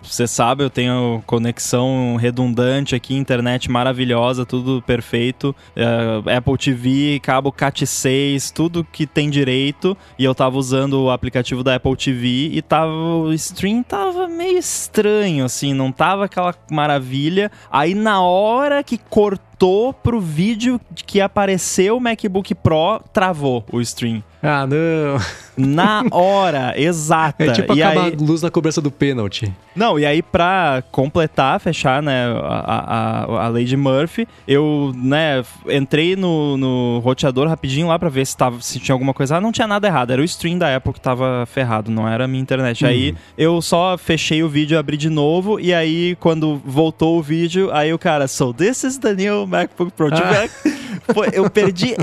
você 0.00 0.26
sabe, 0.26 0.64
eu 0.64 0.70
tenho 0.70 1.22
conexão 1.26 2.16
redundante 2.16 2.94
aqui, 2.94 3.14
internet 3.14 3.70
maravilhosa, 3.70 4.46
tudo 4.46 4.80
perfeito. 4.80 5.54
É, 5.76 6.34
Apple 6.34 6.56
TV, 6.56 7.20
cabo 7.22 7.52
CAT6, 7.52 8.50
tudo 8.54 8.82
que 8.90 9.06
tem 9.06 9.28
direito. 9.28 9.94
E 10.18 10.24
eu 10.24 10.34
tava 10.34 10.56
usando 10.56 10.94
o 10.94 11.10
aplicativo 11.10 11.62
da 11.62 11.74
Apple 11.74 11.94
TV 11.94 12.48
e 12.50 12.62
tava, 12.62 12.90
o 12.90 13.34
stream 13.34 13.82
tava 13.82 14.26
meio 14.26 14.56
estranho, 14.56 15.44
assim, 15.44 15.74
não 15.74 15.92
tava 15.92 16.24
aquela 16.24 16.54
maravilha. 16.70 17.52
Aí 17.70 17.94
na 17.94 18.22
hora 18.22 18.82
que 18.82 18.96
cortou 18.96 19.44
voltou 19.56 19.92
pro 19.92 20.20
vídeo 20.20 20.78
que 20.94 21.20
apareceu 21.20 21.96
o 21.96 22.00
MacBook 22.00 22.54
Pro, 22.54 23.00
travou 23.12 23.64
o 23.72 23.80
stream. 23.80 24.22
Ah, 24.42 24.66
não. 24.66 25.18
Na 25.56 26.04
hora, 26.10 26.45
exata. 26.76 27.44
É 27.44 27.52
tipo 27.52 27.74
e 27.74 27.82
acabar 27.82 28.06
aí, 28.06 28.16
a 28.18 28.22
luz 28.24 28.42
na 28.42 28.50
cobrança 28.50 28.80
do 28.80 28.90
pênalti. 28.90 29.52
Não, 29.74 29.98
e 29.98 30.06
aí 30.06 30.22
pra 30.22 30.82
completar, 30.90 31.60
fechar, 31.60 32.02
né, 32.02 32.26
a, 32.42 33.24
a, 33.28 33.44
a 33.44 33.48
lei 33.48 33.64
de 33.64 33.76
Murphy, 33.76 34.26
eu, 34.48 34.92
né, 34.96 35.44
entrei 35.68 36.16
no, 36.16 36.56
no 36.56 36.98
roteador 37.00 37.46
rapidinho 37.48 37.88
lá 37.88 37.98
pra 37.98 38.08
ver 38.08 38.26
se, 38.26 38.36
tava, 38.36 38.60
se 38.60 38.78
tinha 38.80 38.94
alguma 38.94 39.12
coisa. 39.12 39.36
Ah, 39.36 39.40
não 39.40 39.52
tinha 39.52 39.66
nada 39.66 39.86
errado, 39.86 40.12
era 40.12 40.22
o 40.22 40.24
stream 40.24 40.56
da 40.58 40.74
Apple 40.74 40.92
que 40.94 41.00
tava 41.00 41.44
ferrado, 41.46 41.90
não 41.90 42.08
era 42.08 42.24
a 42.24 42.28
minha 42.28 42.40
internet. 42.42 42.86
Aí 42.86 43.14
eu 43.36 43.60
só 43.60 43.98
fechei 43.98 44.42
o 44.42 44.48
vídeo, 44.48 44.78
abri 44.78 44.96
de 44.96 45.10
novo, 45.10 45.60
e 45.60 45.74
aí 45.74 46.16
quando 46.20 46.60
voltou 46.64 47.18
o 47.18 47.22
vídeo, 47.22 47.70
aí 47.72 47.92
o 47.92 47.98
cara, 47.98 48.26
so 48.26 48.54
this 48.54 48.82
is 48.84 48.96
the 48.98 49.14
new 49.14 49.46
MacBook 49.46 49.92
Pro. 49.92 50.10
Tipo, 50.10 50.26
Ah. 50.26 50.48
foi- 51.14 51.28
eu 51.32 51.48
perdi 51.50 51.94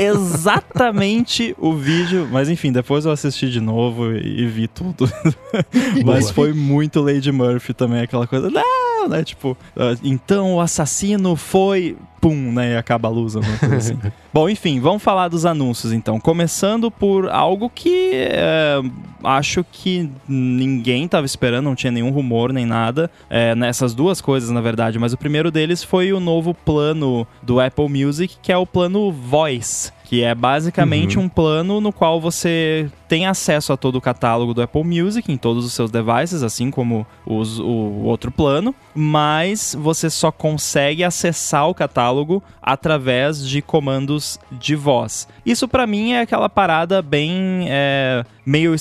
exatamente 0.58 1.56
o 1.60 1.74
vídeo, 1.74 2.28
mas 2.32 2.50
enfim, 2.50 2.72
depois 2.72 3.06
eu 3.06 3.12
assisti 3.12 3.50
de 3.50 3.60
novo 3.60 4.12
e, 4.24 4.46
vi 4.48 4.68
tudo. 4.68 5.10
mas 6.06 6.26
Boa. 6.26 6.34
foi 6.34 6.54
muito 6.54 7.02
Lady 7.02 7.32
Murphy 7.32 7.74
também, 7.74 8.02
aquela 8.02 8.28
coisa, 8.28 8.50
não, 8.50 9.10
né? 9.10 9.24
Tipo, 9.24 9.58
ah, 9.76 9.96
então 10.04 10.56
o 10.56 10.62
assassino 10.62 11.36
foi. 11.36 11.98
Pum, 12.22 12.54
né? 12.54 12.74
E 12.74 12.78
acaba 12.78 13.10
a 13.10 13.12
luz, 13.12 13.36
alguma 13.36 13.58
coisa 13.58 13.76
assim. 13.76 14.00
Bom, 14.34 14.48
enfim, 14.48 14.80
vamos 14.80 15.04
falar 15.04 15.28
dos 15.28 15.46
anúncios 15.46 15.92
então. 15.92 16.22
Começando 16.22 16.90
por 16.90 17.30
algo 17.30 17.70
que 17.70 18.12
é, 18.14 18.82
acho 19.24 19.66
que 19.70 20.10
ninguém 20.26 21.06
tava 21.06 21.26
esperando, 21.26 21.66
não 21.66 21.76
tinha 21.76 21.92
nenhum 21.92 22.12
rumor 22.12 22.54
nem 22.54 22.66
nada. 22.66 23.12
É, 23.30 23.54
nessas 23.56 23.94
duas 23.94 24.22
coisas, 24.22 24.50
na 24.52 24.62
verdade. 24.62 24.98
Mas 24.98 25.12
o 25.12 25.18
primeiro 25.18 25.52
deles 25.52 25.84
foi 25.84 26.14
o 26.14 26.20
novo 26.22 26.54
plano 26.54 27.28
do 27.42 27.60
Apple 27.60 27.90
Music, 27.90 28.38
que 28.42 28.54
é 28.54 28.58
o 28.58 28.66
plano 28.66 29.12
Voice. 29.12 29.92
Que 30.04 30.22
é 30.24 30.36
basicamente 30.36 31.18
um 31.18 31.28
plano 31.30 31.82
no 31.82 31.92
qual 31.92 32.20
você 32.22 32.90
tem 33.08 33.26
acesso 33.26 33.72
a 33.74 33.78
todo 33.78 33.96
o 33.96 34.02
catálogo 34.02 34.54
do 34.54 34.62
Apple 34.62 34.84
Music 34.84 35.32
em 35.32 35.38
todos 35.38 35.66
os 35.66 35.74
seus 35.74 35.90
devices, 35.90 36.44
assim 36.44 36.70
como 36.70 37.06
os- 37.26 37.60
o 37.60 38.04
outro 38.04 38.30
plano, 38.32 38.76
mas 38.94 39.76
você 39.80 40.10
só 40.10 40.32
consegue 40.32 41.04
acessar 41.04 41.68
o 41.68 41.74
catálogo 41.74 42.44
através 42.62 43.48
de 43.48 43.62
comandos 43.62 44.40
de 44.52 44.76
voz. 44.76 45.28
Isso 45.46 45.68
pra 45.68 45.88
mim 45.88 46.12
é 46.14 46.22
aquela 46.22 46.50
parada 46.50 47.02
bem 47.02 47.66
é, 47.70 48.24
meio 48.46 48.76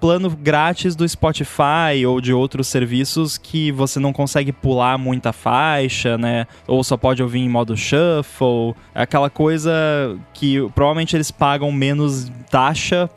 plano 0.00 0.30
grátis 0.30 0.96
do 0.96 1.08
Spotify 1.08 2.04
ou 2.06 2.20
de 2.20 2.32
outros 2.32 2.66
serviços 2.68 3.38
que 3.38 3.70
você 3.72 4.00
não 4.00 4.12
consegue 4.12 4.52
pular 4.52 4.98
muita 4.98 5.32
faixa, 5.32 6.16
né? 6.16 6.46
Ou 6.66 6.82
só 6.82 6.96
pode 6.96 7.22
ouvir 7.22 7.40
em 7.40 7.48
modo 7.48 7.76
shuffle. 7.76 8.74
É 8.94 9.02
aquela 9.02 9.30
coisa 9.30 9.72
que 10.32 10.58
provavelmente 10.74 11.16
eles 11.16 11.30
pagam 11.30 11.70
menos 11.70 12.30
taxa 12.50 13.08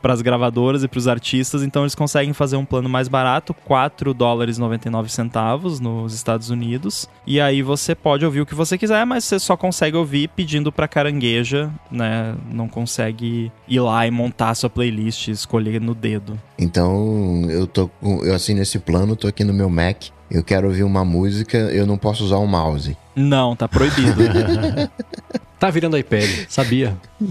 para 0.00 0.12
as 0.12 0.22
gravadoras 0.22 0.82
e 0.82 0.88
para 0.88 0.98
os 0.98 1.06
artistas, 1.06 1.62
então 1.62 1.82
eles 1.82 1.94
conseguem 1.94 2.32
fazer 2.32 2.56
um 2.56 2.64
plano 2.64 2.88
mais 2.88 3.08
barato, 3.08 3.54
4 3.54 4.12
dólares 4.14 4.56
e 4.56 4.60
99 4.60 5.10
centavos 5.10 5.80
nos 5.80 6.14
Estados 6.14 6.50
Unidos. 6.50 7.08
E 7.26 7.40
aí 7.40 7.62
você 7.62 7.94
pode 7.94 8.24
ouvir 8.24 8.40
o 8.40 8.46
que 8.46 8.54
você 8.54 8.76
quiser, 8.76 9.04
mas 9.04 9.24
você 9.24 9.38
só 9.38 9.56
consegue 9.56 9.96
ouvir 9.96 10.28
pedindo 10.28 10.72
para 10.72 10.88
carangueja, 10.88 11.70
né? 11.90 12.34
Não 12.50 12.68
consegue 12.68 13.52
ir 13.68 13.80
lá 13.80 14.06
e 14.06 14.10
montar 14.10 14.54
sua 14.54 14.70
playlist, 14.70 15.28
escolher 15.28 15.80
no 15.80 15.94
dedo. 16.00 16.40
Então, 16.58 17.46
eu 17.48 17.66
tô 17.66 17.90
eu 18.02 18.34
assino 18.34 18.62
esse 18.62 18.78
plano, 18.78 19.14
tô 19.14 19.28
aqui 19.28 19.44
no 19.44 19.52
meu 19.52 19.68
Mac. 19.68 20.04
Eu 20.30 20.42
quero 20.44 20.68
ouvir 20.68 20.84
uma 20.84 21.04
música, 21.04 21.58
eu 21.58 21.86
não 21.86 21.98
posso 21.98 22.24
usar 22.24 22.36
o 22.36 22.46
mouse. 22.46 22.96
Não, 23.14 23.56
tá 23.56 23.68
proibido. 23.68 24.22
Tá 25.60 25.68
virando 25.68 25.98
iPad, 25.98 26.46
sabia? 26.48 26.96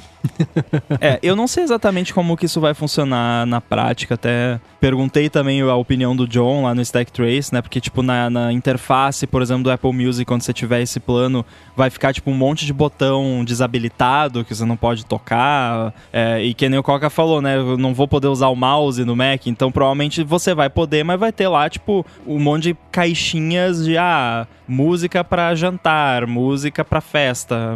É, 1.02 1.18
eu 1.24 1.36
não 1.36 1.48
sei 1.48 1.64
exatamente 1.64 2.14
como 2.14 2.38
que 2.38 2.46
isso 2.46 2.62
vai 2.62 2.74
funcionar 2.74 3.46
na 3.48 3.60
prática, 3.60 4.14
até 4.14 4.60
perguntei 4.80 5.30
também 5.30 5.62
a 5.62 5.76
opinião 5.76 6.16
do 6.16 6.28
John 6.28 6.64
lá 6.64 6.76
no 6.76 6.82
Stack 6.82 7.12
Trace, 7.12 7.54
né, 7.54 7.62
porque 7.62 7.82
tipo 7.82 8.04
na, 8.04 8.30
na 8.30 8.54
interface, 8.54 9.26
por 9.26 9.42
exemplo, 9.42 9.64
do 9.64 9.72
Apple 9.72 9.92
Music, 9.92 10.26
quando 10.26 10.42
você 10.42 10.54
tiver 10.54 10.82
esse 10.82 11.00
plano, 11.00 11.44
vai 11.76 11.90
ficar 11.90 12.14
tipo 12.14 12.30
um 12.30 12.36
monte 12.36 12.66
de 12.66 12.74
botão 12.74 13.44
desabilitado 13.44 14.46
que 14.46 14.54
você 14.54 14.66
não 14.66 14.78
pode 14.78 15.06
tocar, 15.06 15.94
é, 16.14 16.44
e 16.44 16.54
que 16.54 16.70
nem 16.70 16.80
o 16.80 16.84
Coca 16.84 17.10
falou, 17.10 17.42
né, 17.42 17.58
eu 17.58 17.78
não 17.78 17.94
vou 17.94 18.08
poder 18.08 18.28
usar 18.28 18.50
o 18.50 18.56
mouse 18.56 19.04
no 19.04 19.16
Mac, 19.16 19.48
então 19.48 19.72
provavelmente 19.72 20.24
você 20.24 20.54
vai 20.54 20.70
poder, 20.70 21.04
mas 21.04 21.20
vai 21.20 21.32
ter 21.32 21.48
lá 21.48 21.68
tipo 21.70 22.06
um 22.28 22.40
monte 22.40 22.64
de 22.64 22.78
caixinhas 22.92 23.86
de, 23.86 23.98
ah, 23.98 24.46
música 24.70 25.24
pra 25.24 25.56
jantar, 25.56 25.68
música 26.28 26.84
pra 26.84 27.01
festa, 27.01 27.76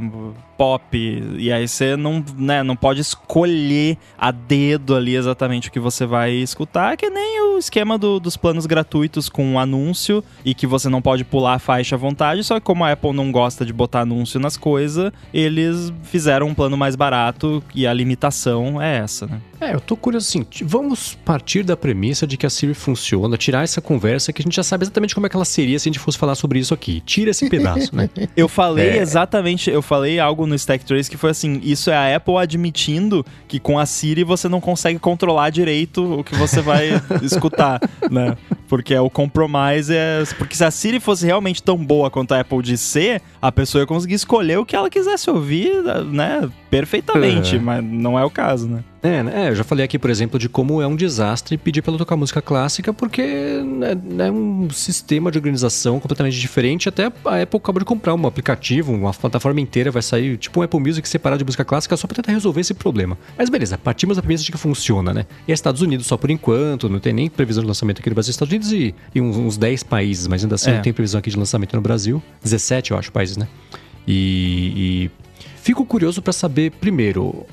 pop, 0.63 0.97
e 1.37 1.51
aí 1.51 1.67
você 1.67 1.97
não, 1.97 2.23
né, 2.37 2.63
não 2.63 2.73
pode 2.75 3.01
escolher 3.01 3.97
a 4.17 4.31
dedo 4.31 4.95
ali 4.95 5.13
exatamente 5.13 5.67
o 5.67 5.71
que 5.71 5.79
você 5.79 6.05
vai 6.05 6.31
escutar, 6.31 6.95
que 6.95 7.09
nem 7.09 7.41
o 7.53 7.57
esquema 7.57 7.97
do- 7.97 8.17
dos 8.17 8.37
planos 8.37 8.65
gratuitos 8.65 9.27
com 9.27 9.59
anúncio 9.59 10.23
e 10.45 10.53
que 10.53 10.65
você 10.65 10.87
não 10.87 11.01
pode 11.01 11.25
pular 11.25 11.55
a 11.55 11.59
faixa 11.59 11.95
à 11.95 11.97
vontade, 11.99 12.43
só 12.45 12.59
que 12.61 12.65
como 12.65 12.85
a 12.85 12.93
Apple 12.93 13.11
não 13.11 13.29
gosta 13.29 13.65
de 13.65 13.73
botar 13.73 14.01
anúncio 14.01 14.39
nas 14.39 14.55
coisas, 14.55 15.11
eles 15.33 15.91
fizeram 16.03 16.47
um 16.47 16.53
plano 16.53 16.77
mais 16.77 16.95
barato 16.95 17.61
e 17.75 17.85
a 17.85 17.93
limitação 17.93 18.81
é 18.81 18.99
essa, 18.99 19.27
né? 19.27 19.41
É, 19.59 19.73
eu 19.73 19.79
tô 19.79 19.95
curioso 19.95 20.27
assim, 20.27 20.45
vamos 20.65 21.15
partir 21.23 21.63
da 21.63 21.75
premissa 21.77 22.27
de 22.27 22.35
que 22.37 22.45
a 22.45 22.49
Siri 22.49 22.73
funciona, 22.73 23.37
tirar 23.37 23.63
essa 23.63 23.81
conversa 23.81 24.31
que 24.33 24.41
a 24.41 24.43
gente 24.43 24.55
já 24.55 24.63
sabe 24.63 24.83
exatamente 24.83 25.13
como 25.15 25.25
é 25.25 25.29
que 25.29 25.35
ela 25.37 25.45
seria 25.45 25.79
se 25.79 25.87
a 25.87 25.91
gente 25.91 25.99
fosse 25.99 26.17
falar 26.17 26.35
sobre 26.35 26.59
isso 26.59 26.73
aqui. 26.73 27.01
Tira 27.05 27.31
esse 27.31 27.49
pedaço, 27.49 27.95
né? 27.95 28.09
Eu 28.35 28.47
falei 28.49 28.97
exatamente, 28.97 29.69
eu 29.69 29.81
falei 29.81 30.19
algo 30.19 30.45
no 30.45 30.52
Stack 30.55 30.85
Trace 30.85 31.09
que 31.09 31.17
foi 31.17 31.31
assim, 31.31 31.59
isso 31.63 31.89
é 31.89 31.95
a 31.95 32.15
Apple 32.15 32.37
admitindo 32.37 33.25
que 33.47 33.59
com 33.59 33.77
a 33.77 33.85
Siri 33.85 34.23
você 34.23 34.47
não 34.49 34.61
consegue 34.61 34.99
controlar 34.99 35.49
direito 35.49 36.19
o 36.19 36.23
que 36.23 36.35
você 36.35 36.61
vai 36.61 36.89
escutar, 37.21 37.79
né? 38.09 38.35
Porque 38.73 38.91
é 38.91 38.99
o 38.99 39.07
compromise 39.07 39.93
é, 39.93 40.23
porque 40.35 40.55
se 40.55 40.65
a 40.65 40.71
Siri 40.71 40.99
fosse 40.99 41.27
realmente 41.27 41.61
tão 41.61 41.77
boa 41.77 42.09
quanto 42.09 42.31
a 42.31 42.39
Apple 42.39 42.59
diz 42.63 42.81
ser, 42.81 43.21
a 43.39 43.51
pessoa 43.51 43.83
ia 43.83 43.85
conseguir 43.85 44.15
escolher 44.15 44.57
o 44.57 44.65
que 44.65 44.75
ela 44.75 44.89
quisesse 44.89 45.29
ouvir, 45.29 45.69
né, 46.07 46.49
perfeitamente, 46.71 47.57
É. 47.57 47.59
mas 47.59 47.83
não 47.83 48.17
é 48.17 48.25
o 48.25 48.31
caso, 48.31 48.67
né? 48.67 48.83
É, 49.03 49.21
né? 49.21 49.47
É, 49.47 49.49
eu 49.49 49.55
já 49.55 49.65
falei 49.65 49.83
aqui, 49.83 49.99
por 49.99 50.09
exemplo, 50.09 50.39
de 50.39 50.47
como 50.47 50.81
é 50.81 50.87
um 50.87 50.95
desastre 50.95 51.57
pedir 51.57 51.81
pra 51.81 51.91
ela 51.91 51.97
tocar 51.97 52.15
música 52.15 52.41
clássica, 52.41 52.93
porque 52.93 53.21
é, 53.21 54.23
é 54.27 54.31
um 54.31 54.69
sistema 54.69 55.29
de 55.29 55.37
organização 55.37 55.99
completamente 55.99 56.39
diferente. 56.39 56.87
Até 56.87 57.07
a 57.07 57.41
Apple 57.41 57.57
acabou 57.57 57.79
de 57.79 57.85
comprar 57.85 58.15
um 58.15 58.25
aplicativo, 58.25 58.93
uma 58.93 59.13
plataforma 59.13 59.59
inteira 59.59 59.91
vai 59.91 60.01
sair, 60.01 60.37
tipo 60.37 60.61
um 60.61 60.63
Apple 60.63 60.79
Music 60.79 61.07
separado 61.07 61.39
de 61.39 61.45
música 61.45 61.65
clássica, 61.65 61.97
só 61.97 62.07
pra 62.07 62.15
tentar 62.15 62.31
resolver 62.31 62.61
esse 62.61 62.73
problema. 62.73 63.17
Mas 63.37 63.49
beleza, 63.49 63.77
partimos 63.77 64.15
da 64.15 64.23
premissa 64.23 64.45
de 64.45 64.53
que 64.53 64.57
funciona, 64.57 65.13
né? 65.13 65.25
E 65.45 65.51
é 65.51 65.53
Estados 65.53 65.81
Unidos 65.81 66.07
só 66.07 66.15
por 66.15 66.29
enquanto, 66.31 66.87
não 66.87 66.99
tem 67.01 67.11
nem 67.11 67.29
previsão 67.29 67.61
de 67.61 67.67
lançamento 67.67 67.99
aqui 67.99 68.09
no 68.09 68.15
Brasil. 68.15 68.31
Estados 68.31 68.53
Unidos 68.53 68.62
e, 68.71 68.93
e 69.13 69.21
uns, 69.21 69.35
uns 69.35 69.57
10 69.57 69.83
países, 69.83 70.27
mas 70.27 70.43
ainda 70.43 70.55
assim 70.55 70.71
É. 70.71 70.75
não 70.75 70.81
tem 70.81 70.93
previsão 70.93 71.19
aqui 71.19 71.29
de 71.29 71.37
lançamento 71.37 71.75
no 71.75 71.81
Brasil. 71.81 72.21
17, 72.43 72.91
eu 72.91 72.97
acho, 72.97 73.11
países, 73.11 73.37
né? 73.37 73.47
E, 74.07 74.73
e 74.75 75.11
fico 75.61 75.85
curioso 75.85 76.21
pra 76.21 76.33
saber, 76.33 76.71
primeiro, 76.71 77.45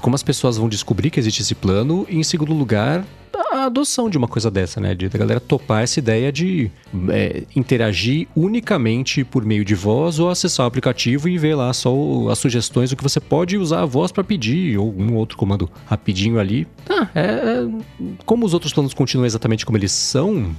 como 0.00 0.14
as 0.14 0.22
pessoas 0.22 0.56
vão 0.56 0.68
descobrir 0.68 1.10
que 1.10 1.18
existe 1.20 1.42
esse 1.42 1.54
plano, 1.54 2.06
e 2.08 2.16
em 2.18 2.22
segundo 2.22 2.52
lugar, 2.52 3.04
a 3.52 3.64
adoção 3.66 4.08
de 4.10 4.16
uma 4.18 4.28
coisa 4.28 4.50
dessa, 4.50 4.80
né? 4.80 4.94
De 4.94 5.08
da 5.08 5.18
galera 5.18 5.40
topar 5.40 5.82
essa 5.82 5.98
ideia 5.98 6.30
de 6.32 6.70
é, 7.10 7.42
interagir 7.56 8.28
unicamente 8.36 9.24
por 9.24 9.44
meio 9.44 9.64
de 9.64 9.74
voz 9.74 10.18
ou 10.18 10.28
acessar 10.30 10.64
o 10.64 10.68
aplicativo 10.68 11.28
e 11.28 11.38
ver 11.38 11.54
lá 11.54 11.72
só 11.72 11.94
o- 11.94 12.28
as 12.30 12.38
sugestões 12.38 12.90
do 12.90 12.96
que 12.96 13.02
você 13.02 13.20
pode 13.20 13.56
usar 13.56 13.82
a 13.82 13.86
voz 13.86 14.12
pra 14.12 14.22
pedir, 14.24 14.78
ou 14.78 14.92
um 14.96 15.14
outro 15.14 15.36
comando 15.36 15.70
rapidinho 15.86 16.38
ali. 16.38 16.66
Ah, 16.88 17.08
é, 17.14 17.20
é- 17.22 17.68
como 18.24 18.44
os 18.46 18.54
outros 18.54 18.72
planos 18.72 18.94
continuam 18.94 19.26
exatamente 19.26 19.64
como 19.66 19.78
eles 19.78 19.92
são, 19.92 20.54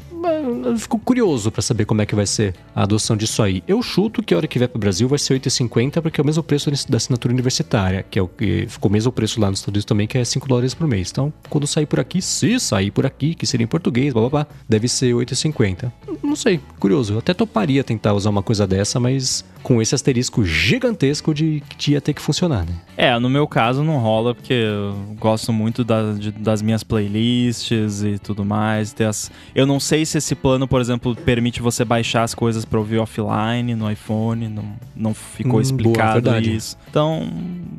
eu 0.65 0.77
fico 0.77 0.97
curioso 0.99 1.51
pra 1.51 1.61
saber 1.61 1.85
como 1.85 2.01
é 2.01 2.05
que 2.05 2.15
vai 2.15 2.25
ser 2.25 2.53
a 2.75 2.83
adoção 2.83 3.15
disso 3.17 3.41
aí. 3.43 3.63
Eu 3.67 3.81
chuto 3.81 4.23
que 4.23 4.33
a 4.33 4.37
hora 4.37 4.47
que 4.47 4.57
vier 4.57 4.69
pro 4.69 4.79
Brasil 4.79 5.07
vai 5.07 5.19
ser 5.19 5.33
8,50, 5.33 6.01
porque 6.01 6.19
é 6.19 6.23
o 6.23 6.25
mesmo 6.25 6.41
preço 6.43 6.69
da 6.89 6.97
assinatura 6.97 7.33
universitária, 7.33 8.05
que 8.09 8.17
é 8.17 8.21
o 8.21 8.27
que 8.27 8.65
ficou 8.67 8.89
o 8.89 8.91
mesmo 8.91 9.11
preço 9.11 9.39
lá 9.39 9.49
nos 9.49 9.59
Estados 9.59 9.73
Unidos 9.73 9.85
também, 9.85 10.07
que 10.07 10.17
é 10.17 10.23
5 10.25 10.47
dólares 10.47 10.73
por 10.73 10.87
mês. 10.87 11.09
Então, 11.11 11.31
quando 11.49 11.67
sair 11.67 11.85
por 11.85 11.99
aqui, 11.99 12.21
se 12.21 12.53
sair 12.63 12.91
por 12.91 13.05
aqui, 13.05 13.35
que 13.35 13.45
seria 13.45 13.63
em 13.63 13.67
português, 13.67 14.13
blá 14.13 14.21
blá 14.21 14.29
blá, 14.29 14.47
deve 14.67 14.87
ser 14.87 15.13
8,50. 15.13 15.91
Não 16.23 16.35
sei, 16.35 16.59
curioso. 16.79 17.13
Eu 17.13 17.19
até 17.19 17.33
toparia 17.33 17.83
tentar 17.83 18.13
usar 18.13 18.29
uma 18.29 18.41
coisa 18.41 18.65
dessa, 18.65 18.99
mas 18.99 19.45
com 19.63 19.81
esse 19.81 19.95
asterisco 19.95 20.43
gigantesco 20.45 21.33
de 21.33 21.63
que 21.77 21.93
ia 21.93 22.01
ter 22.01 22.13
que 22.13 22.21
funcionar, 22.21 22.65
né? 22.65 22.73
É, 22.97 23.17
no 23.17 23.29
meu 23.29 23.47
caso 23.47 23.83
não 23.83 23.97
rola, 23.97 24.35
porque 24.35 24.53
eu 24.53 24.93
gosto 25.19 25.51
muito 25.53 25.83
da- 25.83 26.11
de- 26.13 26.31
das 26.31 26.61
minhas 26.61 26.83
playlists 26.83 28.03
e 28.03 28.19
tudo 28.19 28.43
mais. 28.45 28.93
as- 29.07 29.31
Eu 29.55 29.65
não 29.65 29.79
sei 29.79 30.05
se 30.05 30.17
esse 30.17 30.35
plano, 30.35 30.67
por 30.67 30.79
exemplo, 30.81 31.15
permite 31.15 31.61
você 31.61 31.83
baixar 31.85 32.23
as 32.23 32.33
coisas 32.35 32.65
pra 32.65 32.77
ouvir 32.79 32.97
offline 32.99 33.73
no 33.75 33.89
iPhone, 33.91 34.47
não, 34.49 34.65
não 34.95 35.13
ficou 35.13 35.51
Hum, 35.51 35.53
boa, 35.53 35.61
explicado 35.63 36.13
verdade. 36.29 36.55
isso. 36.55 36.77
Então, 36.89 37.27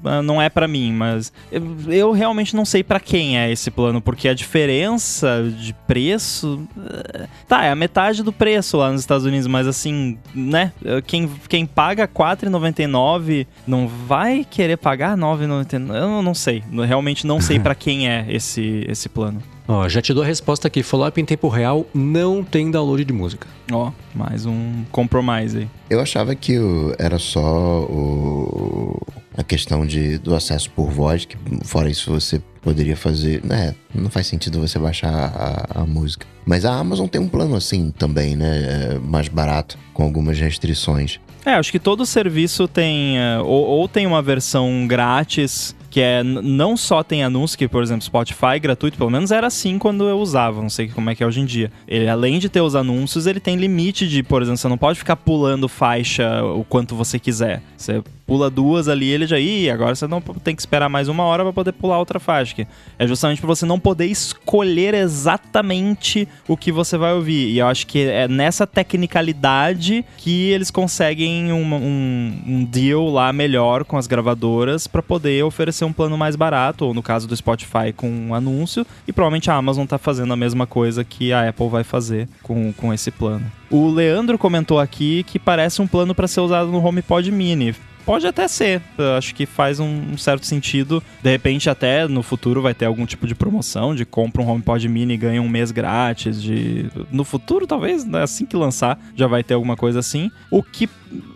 ah, 0.04 0.22
não 0.22 0.40
é 0.40 0.48
pra 0.48 0.66
mim, 0.66 0.92
mas 0.92 1.32
eu, 1.52 1.62
eu 1.88 2.12
realmente 2.12 2.56
não 2.56 2.64
sei 2.64 2.82
pra 2.82 2.98
quem 2.98 3.38
é 3.38 3.50
esse 3.52 3.70
plano, 3.70 4.00
porque 4.00 4.28
a 4.28 4.34
diferença 4.34 5.44
de 5.58 5.72
preço. 5.86 6.66
eh, 6.78 7.26
Tá, 7.48 7.64
é 7.64 7.70
a 7.70 7.76
metade 7.76 8.22
do 8.22 8.32
preço 8.32 8.76
lá 8.78 8.90
nos 8.90 9.00
Estados 9.00 9.24
Unidos, 9.26 9.46
mas 9.46 9.66
assim, 9.66 10.18
né? 10.34 10.72
eh, 10.84 11.02
Quem, 11.06 11.30
quem 11.48 11.66
paga 11.74 12.04
R$4,99, 12.04 13.46
não 13.66 13.88
vai 13.88 14.46
querer 14.48 14.76
pagar 14.76 15.16
R$9,99? 15.16 15.94
Eu 15.94 16.22
não 16.22 16.34
sei. 16.34 16.62
Realmente 16.86 17.26
não 17.26 17.40
sei 17.40 17.58
para 17.58 17.74
quem 17.74 18.08
é 18.08 18.24
esse, 18.28 18.86
esse 18.88 19.08
plano. 19.08 19.42
Ó, 19.66 19.88
já 19.88 20.02
te 20.02 20.12
dou 20.12 20.22
a 20.22 20.26
resposta 20.26 20.68
aqui. 20.68 20.82
Follow-up 20.82 21.18
em 21.18 21.24
tempo 21.24 21.48
real 21.48 21.86
não 21.94 22.44
tem 22.44 22.70
download 22.70 23.02
de 23.04 23.12
música. 23.12 23.46
Ó, 23.72 23.90
mais 24.14 24.44
um 24.44 24.84
compromise 24.92 25.58
aí. 25.58 25.68
Eu 25.88 26.00
achava 26.00 26.34
que 26.34 26.58
era 26.98 27.18
só 27.18 27.80
o, 27.84 29.00
a 29.36 29.42
questão 29.42 29.86
de, 29.86 30.18
do 30.18 30.34
acesso 30.34 30.70
por 30.70 30.90
voz, 30.90 31.24
que 31.24 31.38
fora 31.64 31.88
isso 31.88 32.12
você 32.12 32.42
poderia 32.60 32.96
fazer. 32.96 33.42
Né, 33.42 33.74
não 33.94 34.10
faz 34.10 34.26
sentido 34.26 34.60
você 34.60 34.78
baixar 34.78 35.12
a, 35.12 35.80
a 35.80 35.86
música. 35.86 36.26
Mas 36.44 36.66
a 36.66 36.74
Amazon 36.74 37.06
tem 37.06 37.20
um 37.20 37.28
plano 37.28 37.56
assim 37.56 37.90
também, 37.90 38.36
né? 38.36 38.94
é, 38.96 38.98
Mais 38.98 39.28
barato, 39.28 39.78
com 39.94 40.02
algumas 40.02 40.38
restrições. 40.38 41.18
É, 41.44 41.54
acho 41.54 41.70
que 41.70 41.78
todo 41.78 42.06
serviço 42.06 42.66
tem. 42.66 43.18
eh, 43.18 43.38
ou, 43.40 43.66
ou 43.66 43.88
tem 43.88 44.06
uma 44.06 44.22
versão 44.22 44.86
grátis, 44.86 45.76
que 45.90 46.00
é 46.00 46.24
não 46.24 46.76
só 46.76 47.02
tem 47.02 47.22
anúncio, 47.22 47.56
que, 47.56 47.68
por 47.68 47.82
exemplo, 47.82 48.02
Spotify 48.02 48.58
gratuito, 48.60 48.96
pelo 48.96 49.10
menos 49.10 49.30
era 49.30 49.46
assim 49.46 49.78
quando 49.78 50.08
eu 50.08 50.18
usava, 50.18 50.60
não 50.60 50.70
sei 50.70 50.88
como 50.88 51.10
é 51.10 51.14
que 51.14 51.22
é 51.22 51.26
hoje 51.26 51.40
em 51.40 51.44
dia. 51.44 51.70
Ele, 51.86 52.08
além 52.08 52.38
de 52.38 52.48
ter 52.48 52.62
os 52.62 52.74
anúncios, 52.74 53.26
ele 53.26 53.38
tem 53.38 53.56
limite 53.56 54.08
de, 54.08 54.22
por 54.22 54.42
exemplo, 54.42 54.58
você 54.58 54.68
não 54.68 54.78
pode 54.78 54.98
ficar 54.98 55.16
pulando 55.16 55.68
faixa 55.68 56.42
o 56.42 56.64
quanto 56.64 56.96
você 56.96 57.18
quiser. 57.18 57.62
Você 57.76 58.02
pula 58.26 58.48
duas 58.50 58.88
ali, 58.88 59.06
ele 59.10 59.26
já. 59.26 59.38
Ih, 59.38 59.68
agora 59.70 59.94
você 59.94 60.06
não 60.06 60.20
tem 60.20 60.54
que 60.54 60.62
esperar 60.62 60.88
mais 60.88 61.08
uma 61.08 61.24
hora 61.24 61.42
para 61.42 61.52
poder 61.52 61.72
pular 61.72 61.98
outra 61.98 62.18
faixa. 62.18 62.54
que 62.54 62.66
É 62.98 63.06
justamente 63.06 63.38
para 63.40 63.48
você 63.48 63.66
não 63.66 63.78
poder 63.78 64.06
escolher 64.06 64.94
exatamente 64.94 66.26
o 66.48 66.56
que 66.56 66.72
você 66.72 66.96
vai 66.96 67.12
ouvir. 67.12 67.48
E 67.50 67.58
eu 67.58 67.66
acho 67.66 67.86
que 67.86 68.00
é 68.06 68.26
nessa 68.28 68.66
tecnicalidade 68.66 70.04
que 70.16 70.50
eles 70.50 70.70
conseguem 70.70 71.52
uma- 71.52 71.76
um, 71.76 72.38
um 72.46 72.64
deal 72.64 73.08
lá 73.10 73.32
melhor 73.32 73.84
com 73.84 73.96
as 73.96 74.06
gravadoras 74.06 74.86
para 74.86 75.02
poder 75.02 75.44
oferecer 75.44 75.84
um 75.84 75.92
plano 75.92 76.16
mais 76.16 76.36
barato, 76.36 76.86
ou 76.86 76.94
no 76.94 77.02
caso 77.02 77.26
do 77.28 77.36
Spotify 77.36 77.92
com 77.94 78.08
um 78.08 78.34
anúncio, 78.34 78.86
e 79.06 79.12
provavelmente 79.12 79.50
a 79.50 79.54
Amazon 79.54 79.86
tá 79.86 79.98
fazendo 79.98 80.32
a 80.32 80.36
mesma 80.36 80.66
coisa 80.66 81.04
que 81.04 81.32
a 81.32 81.48
Apple 81.48 81.68
vai 81.68 81.84
fazer 81.84 82.28
com, 82.42 82.72
com 82.72 82.92
esse 82.92 83.10
plano. 83.10 83.44
O 83.70 83.88
Leandro 83.88 84.38
comentou 84.38 84.78
aqui 84.78 85.24
que 85.24 85.38
parece 85.38 85.82
um 85.82 85.86
plano 85.86 86.14
para 86.14 86.28
ser 86.28 86.40
usado 86.40 86.70
no 86.70 86.84
HomePod 86.84 87.30
Mini. 87.30 87.74
Pode 88.04 88.26
até 88.26 88.46
ser, 88.46 88.82
eu 88.98 89.14
acho 89.14 89.34
que 89.34 89.46
faz 89.46 89.80
um, 89.80 90.16
certo 90.16 90.44
sentido. 90.44 91.02
De 91.22 91.30
repente, 91.30 91.70
até 91.70 92.06
no 92.06 92.22
futuro 92.22 92.60
vai 92.60 92.74
ter 92.74 92.84
algum 92.84 93.06
tipo 93.06 93.26
de 93.26 93.34
promoção 93.34 93.94
de 93.94 94.04
compra 94.04 94.42
um 94.42 94.48
HomePod 94.48 94.88
Mini 94.88 95.14
e 95.14 95.16
ganha 95.16 95.40
um 95.40 95.48
mês 95.48 95.70
grátis. 95.70 96.42
De... 96.42 96.86
No 97.10 97.24
futuro, 97.24 97.66
talvez, 97.66 98.04
né, 98.04 98.22
assim 98.22 98.44
que 98.44 98.56
lançar, 98.56 98.98
já 99.16 99.26
vai 99.26 99.42
ter 99.42 99.54
alguma 99.54 99.76
coisa 99.76 100.00
assim. 100.00 100.30
O 100.50 100.62
que 100.62 100.88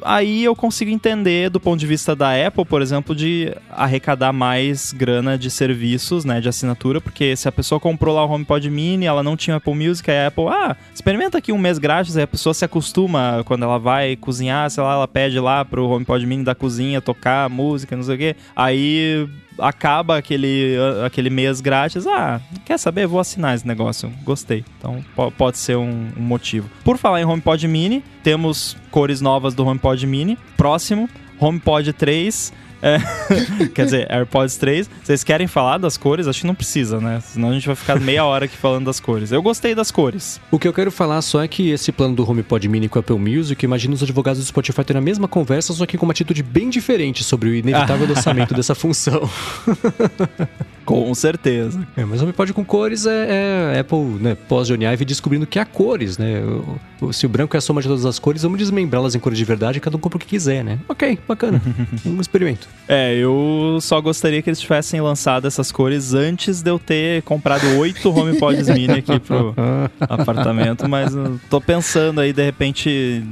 aí 0.02 0.44
eu 0.44 0.54
consigo 0.54 0.90
entender 0.90 1.50
do 1.50 1.60
ponto 1.60 1.78
de 1.78 1.86
vista 1.86 2.14
da 2.14 2.34
Apple, 2.46 2.64
por 2.64 2.82
exemplo, 2.82 3.14
de 3.14 3.52
arrecadar 3.70 4.32
mais 4.32 4.92
grana 4.92 5.38
de 5.38 5.50
serviços, 5.50 6.24
né, 6.24 6.40
de 6.40 6.48
assinatura, 6.48 7.00
porque 7.00 7.36
se 7.36 7.48
a 7.48 7.52
pessoa 7.52 7.80
comprou 7.80 8.14
lá 8.14 8.24
o 8.24 8.30
HomePod 8.30 8.68
Mini, 8.70 9.06
ela 9.06 9.22
não 9.22 9.36
tinha 9.36 9.56
Apple 9.56 9.74
Music, 9.74 10.10
a 10.10 10.28
Apple, 10.28 10.46
ah, 10.48 10.76
experimenta 10.94 11.38
aqui 11.38 11.52
um 11.52 11.58
mês 11.58 11.78
grátis, 11.78 12.16
aí 12.16 12.24
a 12.24 12.26
pessoa 12.26 12.54
se 12.54 12.64
acostuma 12.64 13.42
quando 13.44 13.62
ela 13.64 13.78
vai 13.78 14.16
cozinhar, 14.16 14.68
sei 14.70 14.82
lá, 14.82 14.94
ela 14.94 15.08
pede 15.08 15.38
lá 15.38 15.64
pro 15.64 15.88
HomePod 15.88 16.26
Mini 16.26 16.44
da 16.44 16.54
cozinha 16.58 17.00
tocar 17.00 17.48
música, 17.48 17.96
não 17.96 18.02
sei 18.02 18.14
o 18.14 18.18
quê. 18.18 18.36
Aí 18.54 19.28
acaba 19.58 20.16
aquele, 20.18 20.76
aquele 21.04 21.30
mês 21.30 21.60
grátis. 21.60 22.06
Ah, 22.06 22.40
quer 22.64 22.78
saber? 22.78 23.06
Vou 23.06 23.18
assinar 23.20 23.54
esse 23.54 23.66
negócio. 23.66 24.12
Gostei. 24.24 24.64
Então 24.78 25.04
po- 25.16 25.30
pode 25.32 25.58
ser 25.58 25.76
um, 25.76 26.08
um 26.16 26.22
motivo. 26.22 26.68
Por 26.84 26.96
falar 26.98 27.20
em 27.20 27.24
HomePod 27.24 27.66
Mini, 27.66 28.04
temos 28.22 28.76
cores 28.90 29.20
novas 29.20 29.54
do 29.54 29.66
HomePod 29.66 30.06
Mini. 30.06 30.38
Próximo, 30.56 31.08
HomePod 31.40 31.92
3. 31.92 32.52
É, 32.82 32.98
quer 33.74 33.84
dizer, 33.84 34.10
AirPods 34.10 34.56
3. 34.56 34.88
Vocês 35.02 35.24
querem 35.24 35.46
falar 35.46 35.78
das 35.78 35.96
cores? 35.96 36.26
Acho 36.26 36.40
que 36.40 36.46
não 36.46 36.54
precisa, 36.54 37.00
né? 37.00 37.20
Senão 37.20 37.50
a 37.50 37.52
gente 37.52 37.66
vai 37.66 37.76
ficar 37.76 37.98
meia 38.00 38.24
hora 38.24 38.44
aqui 38.44 38.56
falando 38.56 38.86
das 38.86 39.00
cores. 39.00 39.32
Eu 39.32 39.42
gostei 39.42 39.74
das 39.74 39.90
cores. 39.90 40.40
O 40.50 40.58
que 40.58 40.68
eu 40.68 40.72
quero 40.72 40.90
falar 40.90 41.20
só 41.22 41.42
é 41.42 41.48
que 41.48 41.70
esse 41.70 41.92
plano 41.92 42.14
do 42.14 42.28
HomePod 42.28 42.68
Mini 42.68 42.88
com 42.88 42.98
o 42.98 43.00
Apple 43.00 43.18
Music, 43.18 43.64
imagina 43.64 43.94
os 43.94 44.02
advogados 44.02 44.40
do 44.40 44.46
Spotify 44.46 44.84
tendo 44.84 44.98
a 44.98 45.02
mesma 45.02 45.28
conversa, 45.28 45.72
só 45.72 45.86
que 45.86 45.98
com 45.98 46.06
uma 46.06 46.12
atitude 46.12 46.42
bem 46.42 46.70
diferente 46.70 47.24
sobre 47.24 47.48
o 47.48 47.54
inevitável 47.54 48.06
lançamento 48.08 48.54
dessa 48.54 48.74
função. 48.74 49.28
Com 50.88 51.14
certeza. 51.14 51.86
É, 51.96 52.04
mas 52.04 52.20
o 52.20 52.24
HomePod 52.24 52.52
com 52.52 52.64
cores 52.64 53.06
é, 53.06 53.74
é 53.74 53.80
Apple, 53.80 53.98
né, 54.20 54.36
pós-Johnny 54.48 54.84
Ive 54.86 55.04
descobrindo 55.04 55.46
que 55.46 55.58
há 55.58 55.64
cores, 55.64 56.16
né? 56.18 56.42
Se 57.12 57.26
o 57.26 57.28
branco 57.28 57.56
é 57.56 57.58
a 57.58 57.60
soma 57.60 57.80
de 57.80 57.86
todas 57.86 58.04
as 58.04 58.18
cores, 58.18 58.42
vamos 58.42 58.58
desmembrá-las 58.58 59.14
em 59.14 59.20
cores 59.20 59.38
de 59.38 59.44
verdade 59.44 59.78
e 59.78 59.80
cada 59.80 59.96
um 59.96 60.00
compra 60.00 60.16
o 60.16 60.20
que 60.20 60.26
quiser, 60.26 60.64
né? 60.64 60.78
Ok, 60.88 61.18
bacana. 61.28 61.62
um 62.04 62.20
experimento. 62.20 62.66
É, 62.88 63.14
eu 63.14 63.78
só 63.80 64.00
gostaria 64.00 64.42
que 64.42 64.48
eles 64.50 64.58
tivessem 64.60 65.00
lançado 65.00 65.46
essas 65.46 65.70
cores 65.70 66.12
antes 66.14 66.60
de 66.62 66.70
eu 66.70 66.78
ter 66.78 67.22
comprado 67.22 67.64
oito 67.78 68.10
HomePods 68.10 68.68
mini 68.70 68.94
aqui 68.98 69.20
pro 69.20 69.54
apartamento, 70.00 70.88
mas 70.88 71.12
tô 71.48 71.60
pensando 71.60 72.20
aí, 72.20 72.32
de 72.32 72.42
repente, 72.42 73.22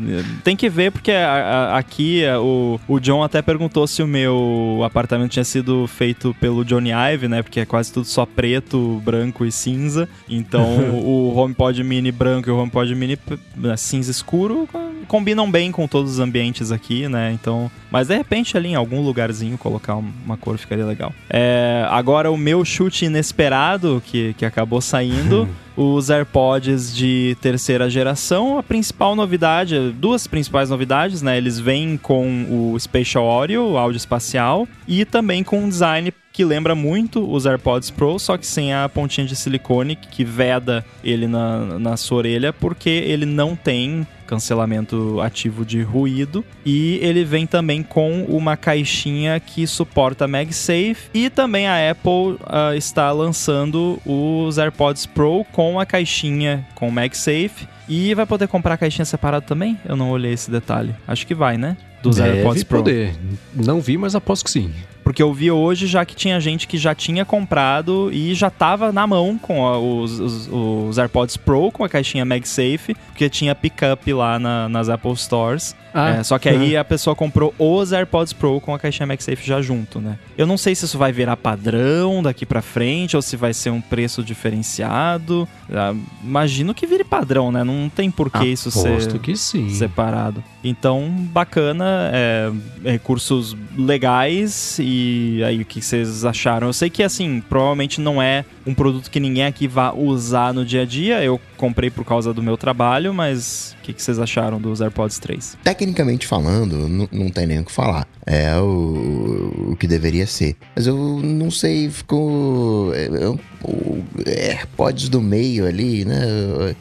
tem 0.44 0.54
que 0.56 0.68
ver, 0.68 0.92
porque 0.92 1.10
a- 1.10 1.72
a- 1.74 1.78
aqui 1.78 2.22
é, 2.22 2.38
o, 2.38 2.78
o 2.86 3.00
John 3.00 3.22
até 3.22 3.42
perguntou 3.42 3.86
se 3.86 4.02
o 4.02 4.06
meu 4.06 4.80
apartamento 4.84 5.32
tinha 5.32 5.44
sido 5.44 5.86
feito 5.86 6.34
pelo 6.40 6.64
Johnny 6.64 6.90
Ive, 7.14 7.26
né, 7.28 7.42
porque 7.46 7.60
é 7.60 7.64
quase 7.64 7.92
tudo 7.92 8.06
só 8.06 8.26
preto, 8.26 9.00
branco 9.04 9.44
e 9.46 9.52
cinza, 9.52 10.08
então 10.28 10.90
o 11.00 11.32
HomePod 11.36 11.82
mini 11.84 12.10
branco 12.10 12.48
e 12.50 12.52
o 12.52 12.58
HomePod 12.58 12.92
mini 12.94 13.16
né, 13.56 13.76
cinza 13.76 14.10
escuro 14.10 14.68
combinam 15.06 15.48
bem 15.48 15.70
com 15.70 15.86
todos 15.86 16.12
os 16.14 16.18
ambientes 16.18 16.72
aqui, 16.72 17.08
né, 17.08 17.30
então... 17.32 17.70
Mas 17.88 18.08
de 18.08 18.16
repente 18.16 18.56
ali 18.56 18.70
em 18.70 18.74
algum 18.74 19.00
lugarzinho 19.00 19.56
colocar 19.56 19.94
um- 19.94 20.10
uma 20.24 20.36
cor 20.36 20.58
ficaria 20.58 20.84
legal. 20.84 21.14
É, 21.30 21.86
agora 21.88 22.30
o 22.30 22.36
meu 22.36 22.64
chute 22.64 23.04
inesperado 23.04 24.02
que, 24.04 24.34
que 24.34 24.44
acabou 24.44 24.80
saindo, 24.80 25.48
os 25.76 26.10
AirPods 26.10 26.94
de 26.94 27.36
terceira 27.40 27.88
geração, 27.88 28.58
a 28.58 28.62
principal 28.62 29.14
novidade, 29.14 29.90
duas 29.92 30.26
principais 30.26 30.70
novidades, 30.70 31.22
né? 31.22 31.36
Eles 31.36 31.58
vêm 31.60 31.96
com 31.96 32.72
o 32.72 32.78
Spatial 32.80 33.28
Audio, 33.30 33.62
o 33.62 33.78
áudio 33.78 33.98
espacial, 33.98 34.66
e 34.88 35.04
também 35.04 35.44
com 35.44 35.60
um 35.60 35.68
design 35.68 36.12
que 36.36 36.44
lembra 36.44 36.74
muito 36.74 37.26
os 37.32 37.46
AirPods 37.46 37.90
Pro, 37.90 38.18
só 38.18 38.36
que 38.36 38.46
sem 38.46 38.70
a 38.74 38.86
pontinha 38.90 39.26
de 39.26 39.34
silicone 39.34 39.96
que 39.96 40.22
veda 40.22 40.84
ele 41.02 41.26
na, 41.26 41.78
na 41.78 41.96
sua 41.96 42.18
orelha, 42.18 42.52
porque 42.52 42.90
ele 42.90 43.24
não 43.24 43.56
tem 43.56 44.06
cancelamento 44.26 45.18
ativo 45.22 45.64
de 45.64 45.80
ruído 45.80 46.44
e 46.64 46.98
ele 47.00 47.24
vem 47.24 47.46
também 47.46 47.82
com 47.82 48.24
uma 48.24 48.54
caixinha 48.54 49.40
que 49.40 49.66
suporta 49.66 50.28
MagSafe 50.28 51.08
e 51.14 51.30
também 51.30 51.68
a 51.68 51.90
Apple 51.90 52.36
ah, 52.44 52.76
está 52.76 53.10
lançando 53.12 53.98
os 54.04 54.58
AirPods 54.58 55.06
Pro 55.06 55.42
com 55.52 55.80
a 55.80 55.86
caixinha 55.86 56.66
com 56.74 56.90
MagSafe 56.90 57.66
e 57.88 58.12
vai 58.12 58.26
poder 58.26 58.46
comprar 58.46 58.74
a 58.74 58.76
caixinha 58.76 59.06
separada 59.06 59.46
também? 59.46 59.78
Eu 59.88 59.96
não 59.96 60.10
olhei 60.10 60.34
esse 60.34 60.50
detalhe. 60.50 60.94
Acho 61.08 61.26
que 61.26 61.34
vai, 61.34 61.56
né? 61.56 61.78
Dos 62.02 62.16
Deve 62.16 62.38
AirPods 62.38 62.64
Pro. 62.64 62.78
poder. 62.80 63.14
Não 63.54 63.80
vi, 63.80 63.96
mas 63.96 64.14
aposto 64.14 64.44
que 64.44 64.50
sim. 64.50 64.70
Porque 65.06 65.22
eu 65.22 65.32
vi 65.32 65.52
hoje 65.52 65.86
já 65.86 66.04
que 66.04 66.16
tinha 66.16 66.40
gente 66.40 66.66
que 66.66 66.76
já 66.76 66.92
tinha 66.92 67.24
comprado 67.24 68.10
e 68.12 68.34
já 68.34 68.50
tava 68.50 68.90
na 68.90 69.06
mão 69.06 69.38
com 69.38 69.64
a- 69.64 69.78
os, 69.78 70.18
os- 70.18 70.48
os 70.50 70.98
AirPods 70.98 71.36
Pro 71.36 71.70
com 71.70 71.84
a 71.84 71.88
caixinha 71.88 72.24
MagSafe, 72.24 72.96
porque 73.06 73.30
tinha 73.30 73.54
pickup 73.54 74.12
lá 74.12 74.36
na- 74.36 74.68
nas 74.68 74.88
Apple 74.88 75.16
Stores. 75.16 75.76
Ah, 75.96 76.16
É, 76.16 76.22
só 76.22 76.38
que 76.38 76.48
aí 76.48 76.76
a 76.76 76.84
pessoa 76.84 77.16
comprou 77.16 77.54
os 77.58 77.92
AirPods 77.92 78.32
Pro 78.34 78.60
com 78.60 78.74
a 78.74 78.78
caixinha 78.78 79.06
MagSafe 79.06 79.46
já 79.46 79.62
junto, 79.62 79.98
né? 80.00 80.18
Eu 80.36 80.46
não 80.46 80.58
sei 80.58 80.74
se 80.74 80.84
isso 80.84 80.98
vai 80.98 81.10
virar 81.10 81.36
padrão 81.36 82.22
daqui 82.22 82.44
pra 82.44 82.60
frente 82.60 83.16
ou 83.16 83.22
se 83.22 83.36
vai 83.36 83.54
ser 83.54 83.70
um 83.70 83.80
preço 83.80 84.22
diferenciado. 84.22 85.48
Ah, 85.72 85.94
imagino 86.22 86.74
que 86.74 86.86
vire 86.86 87.04
padrão, 87.04 87.50
né? 87.50 87.64
Não 87.64 87.88
tem 87.88 88.10
por 88.10 88.30
que 88.30 88.44
isso 88.44 88.70
ser 88.70 88.88
Aposto 88.88 89.18
que 89.18 89.36
sim. 89.36 89.70
separado. 89.70 90.42
Então, 90.62 91.08
bacana, 91.32 92.10
é, 92.12 92.50
recursos 92.84 93.56
legais 93.76 94.78
e 94.80 95.40
aí 95.44 95.62
o 95.62 95.64
que 95.64 95.80
vocês 95.80 96.24
acharam? 96.24 96.66
Eu 96.66 96.72
sei 96.72 96.90
que 96.90 97.02
assim, 97.02 97.42
provavelmente 97.48 98.00
não 98.00 98.20
é 98.20 98.44
um 98.66 98.74
produto 98.74 99.10
que 99.10 99.20
ninguém 99.20 99.44
aqui 99.44 99.68
vá 99.68 99.92
usar 99.92 100.52
no 100.52 100.64
dia 100.64 100.82
a 100.82 100.84
dia. 100.84 101.22
Eu 101.22 101.40
comprei 101.56 101.88
por 101.88 102.04
causa 102.04 102.34
do 102.34 102.42
meu 102.42 102.56
trabalho, 102.56 103.14
mas 103.14 103.76
o 103.80 103.82
que 103.84 103.92
que 103.92 104.02
vocês 104.02 104.18
acharam 104.18 104.60
dos 104.60 104.80
AirPods 104.80 105.18
3? 105.18 105.56
Tecnicamente 105.62 105.85
falando, 106.26 106.88
não, 106.88 107.08
tem 107.30 107.46
nem 107.46 107.60
o 107.60 107.64
que 107.64 107.72
falar. 107.72 108.06
É 108.26 108.56
o, 108.58 109.70
o 109.72 109.76
que 109.78 109.86
deveria 109.86 110.26
ser. 110.26 110.56
Mas 110.74 110.86
eu 110.86 110.96
não 111.22 111.50
sei, 111.50 111.88
ficou. 111.88 112.92
é, 112.94 113.04
é, 113.06 113.28
o 113.28 114.02
AirPods 114.26 115.08
do 115.08 115.20
meio 115.20 115.66
ali, 115.66 116.04
né? 116.04 116.74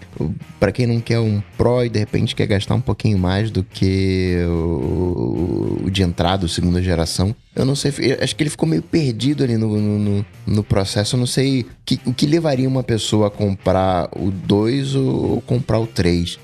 Pra 0.59 0.71
quem 0.71 0.87
não 0.87 0.99
quer 0.99 1.19
um 1.19 1.41
Pro 1.57 1.83
e 1.85 1.89
de 1.89 1.99
repente 1.99 2.35
quer 2.35 2.47
gastar 2.47 2.73
um 2.75 2.81
pouquinho 2.81 3.17
mais 3.19 3.51
do 3.51 3.63
que 3.63 4.37
o, 4.47 5.81
o 5.85 5.91
de 5.91 6.01
entrada, 6.03 6.45
o 6.45 6.49
segunda 6.49 6.81
geração. 6.81 7.35
Eu 7.55 7.63
não 7.65 7.75
sei, 7.75 7.93
eu 7.99 8.17
acho 8.23 8.35
que 8.35 8.43
ele 8.43 8.49
ficou 8.49 8.67
meio 8.67 8.81
perdido 8.81 9.43
ali 9.43 9.55
no, 9.57 9.79
no, 9.79 10.25
no- 10.47 10.63
processo. 10.63 11.15
Eu 11.15 11.19
não 11.19 11.27
sei 11.27 11.65
que- 11.85 11.99
o 12.05 12.13
que 12.13 12.25
levaria 12.25 12.67
uma 12.67 12.83
pessoa 12.83 13.27
a 13.27 13.31
comprar 13.31 14.09
o 14.15 14.31
2 14.31 14.95
ou 14.95 15.41
comprar 15.41 15.79
o 15.79 15.87
3. 15.87 16.39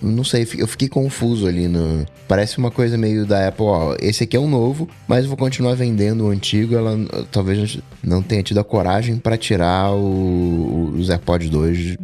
Não 0.00 0.24
sei, 0.24 0.46
eu 0.56 0.66
fiquei 0.66 0.88
confuso 0.88 1.46
ali 1.46 1.68
no. 1.68 2.06
Parece 2.28 2.58
uma 2.58 2.70
coisa 2.70 2.96
meio 2.96 3.26
da 3.26 3.48
Apple, 3.48 3.64
ó. 3.66 3.96
Esse 4.00 4.24
aqui 4.24 4.36
é 4.36 4.40
o 4.40 4.46
novo, 4.46 4.88
mas 5.06 5.26
vou 5.26 5.36
continuar 5.36 5.74
vendendo 5.74 6.24
o 6.24 6.30
antigo. 6.30 6.74
Ela 6.74 6.96
talvez 7.30 7.78
não 8.02 8.22
tenha 8.22 8.42
tido 8.42 8.58
a 8.58 8.64
coragem 8.64 9.16
para 9.16 9.36
tirar 9.36 9.92
o, 9.92 10.92
os 10.96 11.10
AirPods 11.10 11.50
2 11.50 11.96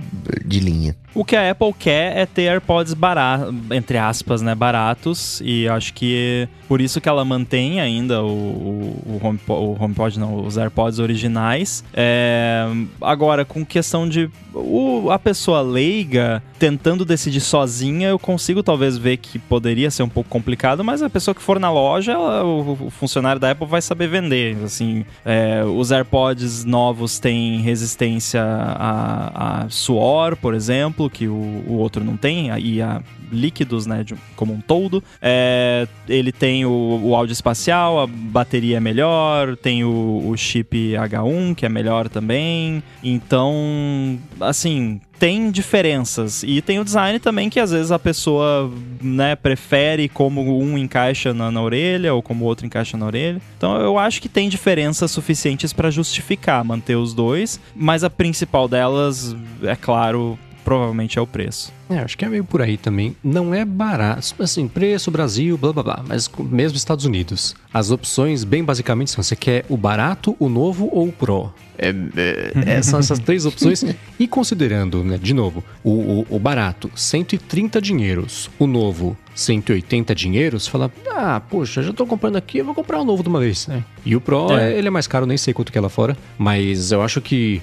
de 0.44 0.60
linha. 0.60 0.96
O 1.14 1.24
que 1.24 1.34
a 1.34 1.50
Apple 1.50 1.72
quer 1.76 2.16
é 2.16 2.26
ter 2.26 2.48
AirPods 2.48 2.94
baratos, 2.94 3.54
entre 3.72 3.98
aspas, 3.98 4.40
né, 4.40 4.54
baratos, 4.54 5.40
e 5.44 5.66
acho 5.66 5.92
que 5.94 6.48
por 6.68 6.80
isso 6.80 7.00
que 7.00 7.08
ela 7.08 7.24
mantém 7.24 7.80
ainda 7.80 8.22
o, 8.22 8.28
o, 8.28 9.18
o, 9.20 9.26
HomePod, 9.26 9.60
o 9.60 9.84
HomePod, 9.84 10.20
não, 10.20 10.46
os 10.46 10.56
AirPods 10.56 10.98
originais. 10.98 11.82
É, 11.94 12.66
agora, 13.00 13.44
com 13.44 13.64
questão 13.64 14.08
de 14.08 14.30
o, 14.54 15.10
a 15.10 15.18
pessoa 15.18 15.60
leiga 15.60 16.42
tentando 16.58 17.04
decidir 17.04 17.40
sozinha, 17.40 17.77
eu 17.82 18.18
consigo 18.18 18.62
talvez 18.62 18.96
ver 18.96 19.16
que 19.16 19.38
poderia 19.38 19.90
ser 19.90 20.02
um 20.02 20.08
pouco 20.08 20.28
complicado, 20.28 20.84
mas 20.84 21.02
a 21.02 21.10
pessoa 21.10 21.34
que 21.34 21.42
for 21.42 21.58
na 21.58 21.70
loja, 21.70 22.12
ela, 22.12 22.44
o, 22.44 22.86
o, 22.86 22.90
funcionário 22.90 23.40
da 23.40 23.50
Apple 23.50 23.66
vai 23.66 23.82
saber 23.82 24.08
vender. 24.08 24.56
Assim, 24.64 25.04
é, 25.24 25.62
os 25.64 25.90
AirPods 25.90 26.64
novos 26.64 27.18
têm 27.18 27.60
resistência 27.60 28.42
a, 28.42 29.64
a 29.64 29.68
suor, 29.68 30.36
por 30.36 30.54
exemplo, 30.54 31.08
que 31.08 31.28
o, 31.28 31.64
o 31.66 31.74
outro 31.74 32.04
não 32.04 32.16
tem, 32.16 32.50
e 32.58 32.80
a 32.82 33.02
líquidos, 33.30 33.86
né, 33.86 34.02
de, 34.02 34.14
como 34.36 34.52
um 34.52 34.60
todo. 34.60 35.02
É, 35.20 35.86
ele 36.08 36.32
tem 36.32 36.64
o, 36.64 37.00
o, 37.02 37.14
áudio 37.14 37.32
espacial, 37.32 38.00
a 38.00 38.06
bateria 38.06 38.78
é 38.78 38.80
melhor, 38.80 39.56
tem 39.56 39.84
o, 39.84 40.28
o 40.28 40.36
chip 40.36 40.92
H1, 40.92 41.54
que 41.54 41.66
é 41.66 41.68
melhor 41.68 42.08
também. 42.08 42.82
Então, 43.02 44.18
assim, 44.40 45.00
tem 45.18 45.50
diferenças. 45.50 46.42
E 46.42 46.62
tem 46.62 46.78
o 46.78 46.84
design 46.84 47.18
também 47.18 47.50
que 47.50 47.60
às 47.60 47.70
vezes 47.70 47.90
a 47.90 47.98
pessoa 47.98 48.70
né, 49.02 49.34
prefere 49.36 50.08
como 50.08 50.62
um 50.62 50.78
encaixa 50.78 51.34
na, 51.34 51.50
na, 51.50 51.60
orelha 51.60 52.14
ou 52.14 52.22
como 52.22 52.44
o 52.44 52.48
outro 52.48 52.66
encaixa 52.66 52.96
na 52.96 53.06
orelha. 53.06 53.40
Então 53.56 53.76
eu 53.80 53.98
acho 53.98 54.22
que 54.22 54.28
tem 54.28 54.48
diferenças 54.48 55.10
suficientes 55.10 55.72
para 55.72 55.90
justificar 55.90 56.64
manter 56.64 56.96
os 56.96 57.12
dois, 57.12 57.60
mas 57.74 58.04
a 58.04 58.10
principal 58.10 58.68
delas, 58.68 59.34
é 59.62 59.76
claro, 59.76 60.38
provavelmente 60.64 61.18
é 61.18 61.22
o 61.22 61.26
preço. 61.26 61.77
É, 61.90 61.98
acho 61.98 62.16
que 62.18 62.24
é 62.24 62.28
meio 62.28 62.44
por 62.44 62.60
aí 62.60 62.76
também. 62.76 63.16
Não 63.22 63.54
é 63.54 63.64
barato. 63.64 64.34
Assim, 64.38 64.68
preço, 64.68 65.10
Brasil, 65.10 65.56
blá 65.56 65.72
blá 65.72 65.82
blá. 65.82 66.04
Mas 66.06 66.30
mesmo 66.38 66.76
Estados 66.76 67.04
Unidos. 67.04 67.54
As 67.72 67.90
opções, 67.90 68.44
bem 68.44 68.62
basicamente, 68.62 69.10
são: 69.10 69.22
você 69.22 69.36
quer 69.36 69.64
o 69.68 69.76
barato, 69.76 70.36
o 70.38 70.48
novo 70.48 70.88
ou 70.92 71.08
o 71.08 71.12
Pro? 71.12 71.52
É, 71.78 71.90
é, 72.16 72.76
é 72.78 72.82
são 72.82 72.98
essas 72.98 73.18
três 73.18 73.46
opções. 73.46 73.84
E 74.18 74.26
considerando, 74.26 75.04
né, 75.04 75.16
de 75.16 75.32
novo, 75.32 75.62
o, 75.84 75.90
o, 75.90 76.26
o, 76.30 76.38
barato, 76.40 76.90
130 76.96 77.80
dinheiros, 77.80 78.50
o 78.58 78.66
novo, 78.66 79.16
180 79.32 80.12
dinheiros, 80.12 80.66
fala, 80.66 80.90
ah, 81.12 81.40
poxa, 81.40 81.84
já 81.84 81.92
tô 81.92 82.04
comprando 82.04 82.34
aqui, 82.34 82.58
eu 82.58 82.64
vou 82.64 82.74
comprar 82.74 83.00
o 83.00 83.04
novo 83.04 83.22
de 83.22 83.28
uma 83.28 83.38
vez, 83.38 83.68
né? 83.68 83.84
E 84.08 84.16
o 84.16 84.22
Pro, 84.22 84.56
é. 84.56 84.72
ele 84.78 84.88
é 84.88 84.90
mais 84.90 85.06
caro, 85.06 85.26
nem 85.26 85.36
sei 85.36 85.52
quanto 85.52 85.70
que 85.70 85.76
é 85.76 85.80
lá 85.82 85.90
fora, 85.90 86.16
mas 86.38 86.92
eu 86.92 87.02
acho 87.02 87.20
que 87.20 87.60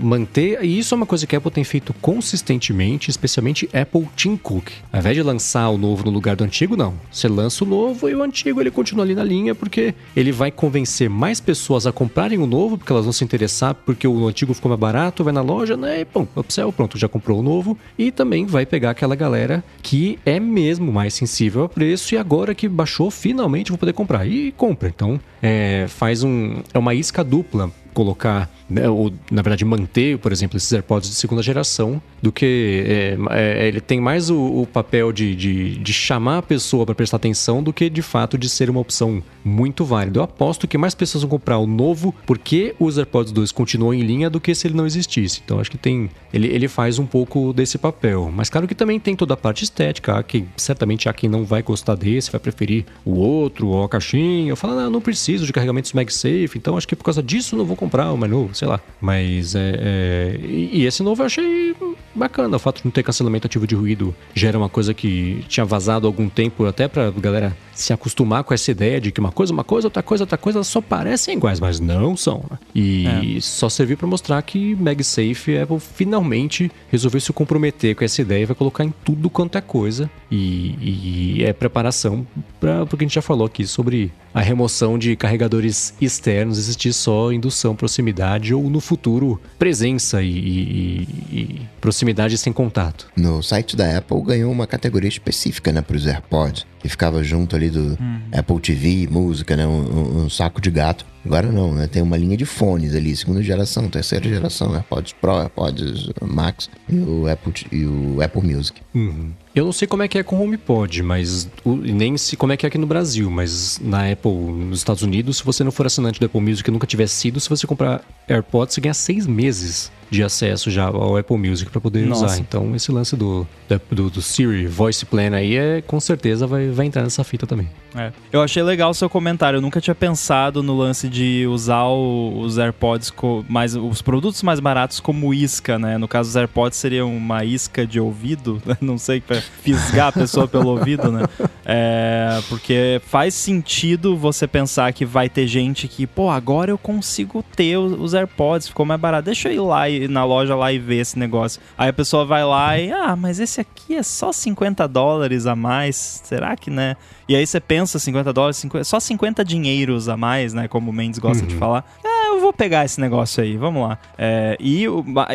manter, 0.00 0.58
e 0.64 0.78
isso 0.78 0.94
é 0.94 0.96
uma 0.96 1.04
coisa 1.04 1.26
que 1.26 1.36
a 1.36 1.38
Apple 1.38 1.50
tem 1.50 1.64
feito 1.64 1.92
consistentemente, 2.00 3.10
especialmente 3.10 3.68
Apple 3.74 4.08
Tim 4.16 4.36
Cook. 4.36 4.70
Ao 4.90 5.00
invés 5.00 5.14
de 5.14 5.22
lançar 5.22 5.68
o 5.68 5.76
novo 5.76 6.02
no 6.02 6.10
lugar 6.10 6.34
do 6.34 6.44
antigo, 6.44 6.78
não. 6.78 6.94
Você 7.12 7.28
lança 7.28 7.62
o 7.62 7.66
novo 7.66 8.08
e 8.08 8.14
o 8.14 8.22
antigo 8.22 8.58
ele 8.58 8.70
continua 8.70 9.04
ali 9.04 9.14
na 9.14 9.22
linha, 9.22 9.54
porque 9.54 9.94
ele 10.16 10.32
vai 10.32 10.50
convencer 10.50 11.10
mais 11.10 11.40
pessoas 11.40 11.86
a 11.86 11.92
comprarem 11.92 12.38
o 12.38 12.46
novo, 12.46 12.78
porque 12.78 12.90
elas 12.90 13.04
vão 13.04 13.12
se 13.12 13.22
interessar 13.22 13.74
porque 13.74 14.08
o 14.08 14.26
antigo 14.26 14.54
ficou 14.54 14.70
mais 14.70 14.80
barato, 14.80 15.22
vai 15.22 15.32
na 15.32 15.42
loja, 15.42 15.76
né? 15.76 16.00
E 16.00 16.04
pum, 16.06 16.26
upsell, 16.34 16.72
pronto, 16.72 16.96
já 16.96 17.06
comprou 17.06 17.38
o 17.38 17.42
novo. 17.42 17.76
E 17.98 18.10
também 18.10 18.46
vai 18.46 18.64
pegar 18.64 18.90
aquela 18.90 19.14
galera 19.14 19.62
que 19.82 20.18
é 20.24 20.40
mesmo 20.40 20.90
mais 20.90 21.12
sensível 21.12 21.64
a 21.64 21.68
preço 21.68 22.14
e 22.14 22.18
agora 22.18 22.54
que 22.54 22.66
baixou, 22.66 23.10
finalmente 23.10 23.70
vou 23.70 23.76
poder 23.76 23.92
comprar. 23.92 24.26
E 24.26 24.52
compra. 24.52 24.88
Então, 24.88 25.20
é, 25.42 25.49
faz 25.88 26.22
um. 26.22 26.62
É 26.72 26.78
uma 26.78 26.94
isca 26.94 27.22
dupla 27.24 27.70
colocar, 27.92 28.50
né, 28.68 28.88
ou 28.88 29.12
na 29.30 29.42
verdade 29.42 29.64
manter, 29.64 30.18
por 30.18 30.32
exemplo, 30.32 30.56
esses 30.56 30.72
AirPods 30.72 31.10
de 31.10 31.16
segunda 31.16 31.42
geração, 31.42 32.00
do 32.22 32.30
que 32.30 32.84
é, 32.86 33.18
é, 33.30 33.68
ele 33.68 33.80
tem 33.80 34.00
mais 34.00 34.30
o, 34.30 34.62
o 34.62 34.66
papel 34.66 35.12
de, 35.12 35.34
de, 35.34 35.76
de, 35.76 35.92
chamar 35.92 36.38
a 36.38 36.42
pessoa 36.42 36.84
para 36.84 36.94
prestar 36.94 37.16
atenção 37.16 37.62
do 37.62 37.72
que 37.72 37.88
de 37.88 38.02
fato 38.02 38.36
de 38.36 38.48
ser 38.48 38.70
uma 38.70 38.80
opção 38.80 39.22
muito 39.44 39.84
válida. 39.84 40.18
Eu 40.18 40.22
aposto 40.22 40.68
que 40.68 40.76
mais 40.76 40.94
pessoas 40.94 41.22
vão 41.22 41.30
comprar 41.30 41.58
o 41.58 41.66
novo 41.66 42.14
porque 42.26 42.74
os 42.78 42.98
AirPods 42.98 43.32
2 43.32 43.52
continuam 43.52 43.94
em 43.94 44.02
linha 44.02 44.28
do 44.30 44.40
que 44.40 44.54
se 44.54 44.66
ele 44.66 44.74
não 44.74 44.86
existisse. 44.86 45.40
Então 45.44 45.58
acho 45.58 45.70
que 45.70 45.78
tem 45.78 46.10
ele, 46.32 46.48
ele 46.48 46.68
faz 46.68 46.98
um 46.98 47.06
pouco 47.06 47.52
desse 47.52 47.78
papel. 47.78 48.30
Mas 48.34 48.48
claro 48.48 48.68
que 48.68 48.74
também 48.74 49.00
tem 49.00 49.16
toda 49.16 49.34
a 49.34 49.36
parte 49.36 49.64
estética, 49.64 50.18
há 50.18 50.22
quem, 50.22 50.48
certamente 50.56 51.08
há 51.08 51.12
quem 51.12 51.28
não 51.28 51.44
vai 51.44 51.62
gostar 51.62 51.94
desse, 51.94 52.30
vai 52.30 52.40
preferir 52.40 52.84
o 53.04 53.12
outro, 53.12 53.68
ou 53.68 53.84
a 53.84 53.88
caixinha. 53.88 54.50
Eu 54.50 54.56
falo, 54.56 54.76
não, 54.76 54.90
não 54.90 55.00
preciso 55.00 55.46
de 55.46 55.52
carregamentos 55.52 55.92
MagSafe, 55.92 56.52
então 56.56 56.76
acho 56.76 56.86
que 56.86 56.96
por 56.96 57.04
causa 57.04 57.22
disso 57.22 57.56
não 57.56 57.64
vou 57.64 57.76
comprar 57.80 58.12
o 58.12 58.16
mais 58.16 58.30
novo, 58.30 58.54
sei 58.54 58.68
lá. 58.68 58.78
Mas 59.00 59.54
é. 59.54 59.74
é... 59.78 60.40
E, 60.40 60.84
esse 60.84 61.02
novo 61.02 61.22
eu 61.22 61.26
achei 61.26 61.74
bacana. 62.14 62.56
O 62.56 62.60
fato 62.60 62.78
de 62.78 62.84
não 62.84 62.90
ter 62.90 63.02
cancelamento 63.02 63.46
ativo 63.46 63.66
de 63.66 63.74
ruído 63.74 64.14
gera 64.34 64.58
uma 64.58 64.68
coisa 64.68 64.92
que 64.94 65.44
tinha 65.48 65.64
vazado 65.64 66.06
há 66.06 66.08
algum 66.08 66.28
tempo, 66.28 66.64
até 66.66 66.88
pra 66.88 67.10
galera 67.10 67.56
se 67.74 67.92
acostumar 67.92 68.44
com 68.44 68.52
essa 68.52 68.70
ideia 68.70 69.00
de 69.00 69.10
que 69.10 69.20
uma 69.20 69.32
coisa, 69.32 69.52
uma 69.52 69.64
coisa, 69.64 69.86
outra 69.86 70.02
coisa, 70.02 70.24
outra 70.24 70.36
coisa, 70.36 70.62
só 70.62 70.80
parecem 70.80 71.36
iguais, 71.36 71.58
mas 71.58 71.80
não 71.80 72.16
são. 72.16 72.44
Né? 72.50 72.58
E 72.74 73.36
é. 73.36 73.40
só 73.40 73.68
serviu 73.68 73.96
para 73.96 74.06
mostrar 74.06 74.40
que 74.42 74.74
MagSafe 74.74 75.58
Apple 75.58 75.80
finalmente 75.80 76.70
resolveu 76.88 77.20
se 77.20 77.32
comprometer 77.32 77.94
com 77.94 78.04
essa 78.04 78.20
ideia 78.20 78.42
e 78.42 78.46
vai 78.46 78.54
colocar 78.54 78.84
em 78.84 78.92
tudo 79.04 79.30
quanto 79.30 79.56
é 79.56 79.60
coisa. 79.60 80.10
E, 80.30 81.38
e 81.38 81.44
é 81.44 81.52
preparação 81.52 82.26
para 82.60 82.82
o 82.82 82.86
que 82.86 82.96
a 82.96 83.00
gente 83.00 83.14
já 83.14 83.22
falou 83.22 83.46
aqui 83.46 83.66
sobre 83.66 84.12
a 84.32 84.40
remoção 84.40 84.96
de 84.96 85.16
carregadores 85.16 85.92
externos, 86.00 86.56
existir 86.56 86.92
só 86.92 87.32
indução, 87.32 87.74
proximidade 87.74 88.54
ou 88.54 88.70
no 88.70 88.80
futuro 88.80 89.40
presença 89.58 90.22
e, 90.22 90.28
e, 90.30 91.08
e 91.32 91.60
proximidade 91.80 91.99
sem 92.38 92.52
contato. 92.52 93.08
No 93.16 93.42
site 93.42 93.76
da 93.76 93.98
Apple 93.98 94.22
ganhou 94.22 94.50
uma 94.50 94.66
categoria 94.66 95.08
específica 95.08 95.72
né, 95.72 95.80
para 95.80 95.96
os 95.96 96.06
AirPods 96.06 96.66
que 96.80 96.88
ficava 96.88 97.22
junto 97.22 97.54
ali 97.54 97.68
do 97.68 97.98
hum. 98.00 98.20
Apple 98.32 98.58
TV, 98.58 99.06
música, 99.10 99.56
né? 99.56 99.66
Um, 99.66 100.24
um, 100.24 100.30
saco 100.30 100.60
de 100.60 100.70
gato. 100.70 101.04
Agora 101.24 101.52
não, 101.52 101.74
né? 101.74 101.86
Tem 101.86 102.02
uma 102.02 102.16
linha 102.16 102.36
de 102.36 102.46
fones 102.46 102.94
ali, 102.94 103.14
segunda 103.14 103.42
geração, 103.42 103.88
terceira 103.90 104.26
geração, 104.26 104.74
AirPods 104.74 105.12
Pro, 105.20 105.38
AirPods 105.38 106.08
Max 106.22 106.70
e 106.88 106.96
o 106.96 107.30
Apple, 107.30 107.52
e 107.70 107.84
o 107.84 108.22
Apple 108.22 108.42
Music. 108.42 108.80
Uhum. 108.94 109.30
Eu 109.54 109.66
não 109.66 109.72
sei 109.72 109.86
como 109.86 110.02
é 110.02 110.08
que 110.08 110.18
é 110.18 110.22
com 110.22 110.36
o 110.36 110.42
HomePod, 110.42 111.02
mas 111.02 111.46
o, 111.62 111.76
nem 111.76 112.16
se 112.16 112.36
como 112.36 112.52
é 112.52 112.56
que 112.56 112.64
é 112.64 112.68
aqui 112.68 112.78
no 112.78 112.86
Brasil, 112.86 113.30
mas 113.30 113.78
na 113.82 114.10
Apple, 114.10 114.32
nos 114.32 114.78
Estados 114.78 115.02
Unidos, 115.02 115.38
se 115.38 115.44
você 115.44 115.62
não 115.62 115.70
for 115.70 115.84
assinante 115.84 116.18
do 116.18 116.24
Apple 116.24 116.40
Music 116.40 116.68
e 116.68 116.72
nunca 116.72 116.86
tiver 116.86 117.08
sido, 117.08 117.38
se 117.38 117.50
você 117.50 117.66
comprar 117.66 118.02
AirPods, 118.26 118.74
você 118.74 118.80
ganha 118.80 118.94
seis 118.94 119.26
meses 119.26 119.92
de 120.10 120.22
acesso 120.22 120.70
já 120.70 120.86
ao 120.86 121.16
Apple 121.16 121.38
Music 121.38 121.70
para 121.70 121.80
poder 121.80 122.04
Nossa. 122.04 122.26
usar. 122.26 122.38
Então 122.38 122.74
esse 122.74 122.90
lance 122.90 123.16
do, 123.16 123.46
do, 123.90 124.10
do, 124.10 124.20
Siri 124.20 124.66
Voice 124.66 125.06
Plan 125.06 125.34
aí 125.34 125.56
é 125.56 125.82
com 125.82 126.00
certeza 126.00 126.46
vai, 126.46 126.68
vai 126.68 126.86
entrar 126.86 127.02
nessa 127.02 127.22
fita 127.22 127.46
também. 127.46 127.68
É. 127.94 128.12
Eu 128.32 128.42
achei 128.42 128.62
legal 128.62 128.90
o 128.90 128.94
seu 128.94 129.08
comentário. 129.08 129.56
Eu 129.56 129.60
nunca 129.60 129.80
tinha 129.80 129.94
pensado 129.94 130.62
no 130.62 130.76
lance 130.76 131.08
de 131.08 131.46
usar 131.48 131.84
o, 131.84 132.40
os 132.40 132.58
AirPods 132.58 133.12
mais 133.48 133.74
os 133.74 134.02
produtos 134.02 134.42
mais 134.42 134.60
baratos 134.60 135.00
como 135.00 135.32
isca, 135.32 135.78
né? 135.78 135.96
No 135.96 136.08
caso 136.08 136.30
os 136.30 136.36
AirPods 136.36 136.78
seriam 136.78 137.14
uma 137.16 137.44
isca 137.44 137.86
de 137.86 138.00
ouvido, 138.00 138.60
não 138.80 138.98
sei 138.98 139.20
para 139.20 139.40
fisgar 139.40 140.08
a 140.08 140.12
pessoa 140.12 140.48
pelo 140.48 140.68
ouvido, 140.70 141.10
né? 141.10 141.24
É, 141.64 142.40
porque 142.48 143.00
faz 143.06 143.34
sentido 143.34 144.16
você 144.16 144.46
pensar 144.46 144.92
que 144.92 145.04
vai 145.04 145.28
ter 145.28 145.46
gente 145.46 145.86
que, 145.86 146.06
pô, 146.06 146.30
agora 146.30 146.70
eu 146.70 146.78
consigo 146.78 147.44
ter 147.54 147.76
os 147.76 148.14
AirPods, 148.14 148.68
ficou 148.68 148.86
mais 148.86 149.00
barato. 149.00 149.26
Deixa 149.26 149.48
eu 149.48 149.54
ir 149.54 149.60
lá 149.60 149.88
e 149.88 149.99
na 150.08 150.24
loja 150.24 150.54
lá 150.54 150.72
e 150.72 150.78
ver 150.78 150.96
esse 150.96 151.18
negócio. 151.18 151.60
Aí 151.76 151.88
a 151.88 151.92
pessoa 151.92 152.24
vai 152.24 152.44
lá 152.44 152.78
e, 152.78 152.92
ah, 152.92 153.16
mas 153.16 153.40
esse 153.40 153.60
aqui 153.60 153.94
é 153.94 154.02
só 154.02 154.32
50 154.32 154.86
dólares 154.88 155.46
a 155.46 155.56
mais. 155.56 156.20
Será 156.24 156.56
que, 156.56 156.70
né? 156.70 156.96
E 157.28 157.36
aí 157.36 157.46
você 157.46 157.60
pensa 157.60 157.98
50 157.98 158.32
dólares, 158.32 158.56
50, 158.56 158.84
só 158.84 158.98
50 158.98 159.44
dinheiros 159.44 160.08
a 160.08 160.16
mais, 160.16 160.52
né? 160.52 160.68
Como 160.68 160.90
o 160.90 160.92
Mendes 160.92 161.18
gosta 161.18 161.42
uhum. 161.44 161.48
de 161.48 161.54
falar. 161.56 161.84
Ah, 162.04 162.09
vou 162.40 162.52
pegar 162.52 162.84
esse 162.84 163.00
negócio 163.00 163.42
aí, 163.42 163.56
vamos 163.56 163.82
lá. 163.82 163.98
É, 164.18 164.56
e, 164.58 164.84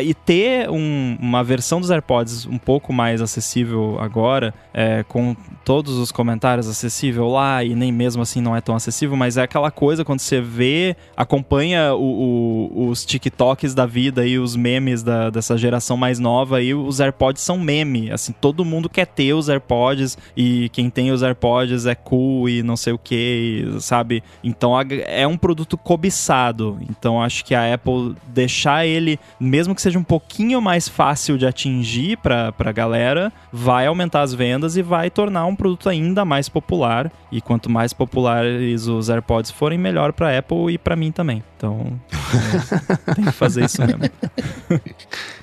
e 0.02 0.14
ter 0.14 0.68
um, 0.70 1.16
uma 1.20 1.42
versão 1.42 1.80
dos 1.80 1.90
AirPods 1.90 2.46
um 2.46 2.58
pouco 2.58 2.92
mais 2.92 3.20
acessível 3.20 3.98
agora, 4.00 4.52
é, 4.72 5.04
com 5.04 5.36
todos 5.64 5.96
os 5.96 6.12
comentários 6.12 6.68
acessível 6.68 7.28
lá, 7.28 7.64
e 7.64 7.74
nem 7.74 7.90
mesmo 7.90 8.22
assim 8.22 8.40
não 8.40 8.54
é 8.54 8.60
tão 8.60 8.74
acessível, 8.74 9.16
mas 9.16 9.36
é 9.36 9.42
aquela 9.42 9.70
coisa 9.70 10.04
quando 10.04 10.20
você 10.20 10.40
vê, 10.40 10.96
acompanha 11.16 11.94
o, 11.94 12.70
o, 12.72 12.88
os 12.88 13.04
TikToks 13.04 13.74
da 13.74 13.86
vida 13.86 14.26
e 14.26 14.38
os 14.38 14.54
memes 14.54 15.02
da, 15.02 15.30
dessa 15.30 15.56
geração 15.56 15.96
mais 15.96 16.18
nova, 16.18 16.62
e 16.62 16.74
os 16.74 17.00
AirPods 17.00 17.42
são 17.42 17.58
meme. 17.58 18.10
Assim, 18.10 18.32
todo 18.32 18.64
mundo 18.64 18.88
quer 18.88 19.06
ter 19.06 19.32
os 19.32 19.48
AirPods, 19.48 20.18
e 20.36 20.68
quem 20.70 20.90
tem 20.90 21.10
os 21.10 21.22
AirPods 21.22 21.86
é 21.86 21.94
cool 21.94 22.48
e 22.48 22.62
não 22.62 22.76
sei 22.76 22.92
o 22.92 22.98
que, 22.98 23.66
sabe? 23.80 24.22
Então 24.42 24.72
é 24.80 25.26
um 25.26 25.36
produto 25.36 25.76
cobiçado. 25.76 26.78
Então 26.98 27.22
acho 27.22 27.44
que 27.44 27.54
a 27.54 27.74
Apple 27.74 28.14
deixar 28.28 28.86
ele, 28.86 29.18
mesmo 29.38 29.74
que 29.74 29.82
seja 29.82 29.98
um 29.98 30.04
pouquinho 30.04 30.60
mais 30.60 30.88
fácil 30.88 31.38
de 31.38 31.46
atingir 31.46 32.16
para 32.18 32.52
a 32.58 32.72
galera, 32.72 33.32
vai 33.52 33.86
aumentar 33.86 34.22
as 34.22 34.34
vendas 34.34 34.76
e 34.76 34.82
vai 34.82 35.10
tornar 35.10 35.46
um 35.46 35.54
produto 35.54 35.88
ainda 35.88 36.24
mais 36.24 36.48
popular. 36.48 37.10
E 37.30 37.40
quanto 37.40 37.70
mais 37.70 37.92
populares 37.92 38.86
os 38.86 39.08
AirPods 39.08 39.50
forem, 39.50 39.78
melhor 39.78 40.12
para 40.12 40.28
a 40.28 40.38
Apple 40.38 40.72
e 40.72 40.78
para 40.78 40.96
mim 40.96 41.12
também. 41.12 41.42
Então 41.56 42.00
é, 43.08 43.14
tem 43.14 43.24
que 43.24 43.32
fazer 43.32 43.64
isso 43.64 43.82
mesmo. 43.82 44.00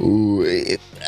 O- 0.00 0.42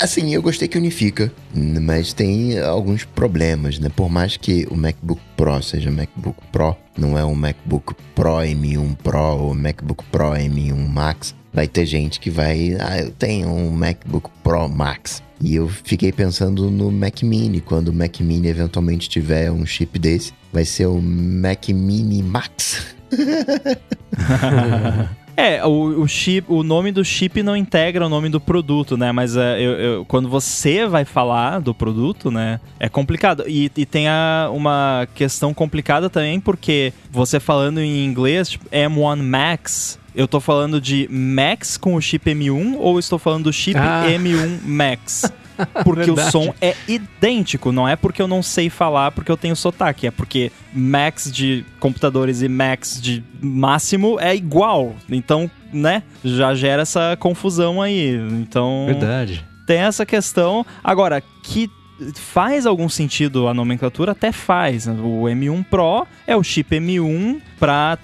assim, 0.00 0.34
eu 0.34 0.42
gostei 0.42 0.68
que 0.68 0.76
unifica, 0.78 1.32
mas 1.54 2.12
tem 2.12 2.58
alguns 2.60 3.02
problemas, 3.04 3.78
né? 3.78 3.88
Por 3.88 4.08
mais 4.10 4.36
que 4.36 4.68
o 4.70 4.76
MacBook 4.76 5.20
Pro 5.36 5.60
seja 5.62 5.90
MacBook 5.90 6.38
Pro, 6.52 6.76
não 6.96 7.18
é 7.18 7.24
um 7.24 7.34
MacBook 7.34 7.94
Pro 8.14 8.36
M1 8.36 8.94
Pro 9.02 9.18
ou 9.18 9.54
MacBook 9.54 10.04
Pro 10.12 10.32
M1 10.32 10.76
Max, 10.86 11.34
vai 11.52 11.66
ter 11.66 11.86
gente 11.86 12.20
que 12.20 12.30
vai, 12.30 12.76
ah, 12.78 12.98
eu 13.00 13.10
tenho 13.10 13.48
um 13.48 13.70
MacBook 13.70 14.28
Pro 14.44 14.68
Max. 14.68 15.22
E 15.44 15.56
eu 15.56 15.68
fiquei 15.68 16.10
pensando 16.10 16.70
no 16.70 16.90
Mac 16.90 17.22
Mini, 17.22 17.60
quando 17.60 17.88
o 17.88 17.92
Mac 17.92 18.18
Mini 18.20 18.48
eventualmente 18.48 19.10
tiver 19.10 19.52
um 19.52 19.66
chip 19.66 19.98
desse, 19.98 20.32
vai 20.50 20.64
ser 20.64 20.86
o 20.86 20.98
Mac 21.02 21.68
Mini 21.68 22.22
Max. 22.22 22.96
É, 25.36 25.64
o, 25.64 26.02
o 26.02 26.06
chip, 26.08 26.46
o 26.50 26.62
nome 26.62 26.92
do 26.92 27.04
chip 27.04 27.42
não 27.42 27.56
integra 27.56 28.06
o 28.06 28.08
nome 28.08 28.28
do 28.28 28.40
produto, 28.40 28.96
né? 28.96 29.10
Mas 29.10 29.36
é, 29.36 29.60
eu- 29.60 29.72
eu- 29.72 30.04
quando 30.04 30.28
você 30.28 30.86
vai 30.86 31.04
falar 31.04 31.60
do 31.60 31.74
produto, 31.74 32.30
né? 32.30 32.60
É 32.78 32.88
complicado. 32.88 33.44
E, 33.48 33.70
e 33.76 33.84
tem 33.84 34.06
a- 34.08 34.48
uma 34.52 35.08
questão 35.14 35.52
complicada 35.52 36.08
também, 36.08 36.38
porque 36.38 36.92
você 37.10 37.40
falando 37.40 37.80
em 37.80 38.04
inglês, 38.04 38.48
tipo, 38.50 38.66
M1 38.70 39.16
Max, 39.22 39.98
eu 40.14 40.28
tô 40.28 40.38
falando 40.38 40.80
de 40.80 41.08
Max 41.10 41.76
com 41.76 41.96
o 41.96 42.00
chip 42.00 42.30
M1 42.30 42.76
ou 42.78 42.98
estou 43.00 43.18
falando 43.18 43.44
do 43.44 43.52
chip 43.52 43.76
Ah. 43.78 44.04
M1 44.08 44.60
Max? 44.64 45.24
Porque 45.84 46.10
o 46.10 46.16
som 46.30 46.54
é 46.60 46.74
idêntico, 46.88 47.72
não 47.72 47.88
é 47.88 47.96
porque 47.96 48.20
eu 48.20 48.28
não 48.28 48.42
sei 48.42 48.68
falar 48.68 49.12
porque 49.12 49.30
eu 49.30 49.36
tenho 49.36 49.54
sotaque, 49.54 50.06
é 50.06 50.10
porque 50.10 50.50
Max 50.72 51.30
de 51.30 51.64
computadores 51.78 52.42
e 52.42 52.48
Max 52.48 53.00
de 53.00 53.22
máximo 53.40 54.18
é 54.20 54.34
igual. 54.34 54.94
Então, 55.08 55.50
né, 55.72 56.02
já 56.24 56.54
gera 56.54 56.82
essa 56.82 57.16
confusão 57.18 57.80
aí. 57.80 58.14
Então, 58.32 58.84
Verdade. 58.86 59.44
tem 59.66 59.78
essa 59.78 60.04
questão. 60.04 60.64
Agora, 60.82 61.22
que 61.42 61.70
faz 62.14 62.66
algum 62.66 62.88
sentido 62.88 63.48
a 63.48 63.54
nomenclatura, 63.54 64.12
até 64.12 64.32
faz. 64.32 64.86
O 64.86 65.24
M1 65.24 65.64
Pro 65.64 66.06
é 66.26 66.36
o 66.36 66.42
chip 66.42 66.74
M1 66.76 67.40
para 67.58 67.96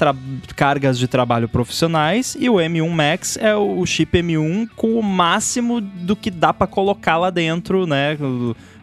cargas 0.56 0.98
de 0.98 1.08
trabalho 1.08 1.48
profissionais 1.48 2.36
e 2.38 2.48
o 2.48 2.54
M1 2.54 2.88
Max 2.88 3.36
é 3.36 3.54
o 3.54 3.84
chip 3.84 4.16
M1 4.18 4.68
com 4.76 4.98
o 4.98 5.02
máximo 5.02 5.80
do 5.80 6.14
que 6.14 6.30
dá 6.30 6.52
para 6.52 6.66
colocar 6.66 7.16
lá 7.16 7.30
dentro, 7.30 7.86
né? 7.86 8.16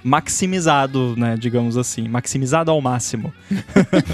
Maximizado, 0.03 1.15
né? 1.17 1.35
Digamos 1.37 1.77
assim, 1.77 2.07
maximizado 2.07 2.71
ao 2.71 2.81
máximo. 2.81 3.33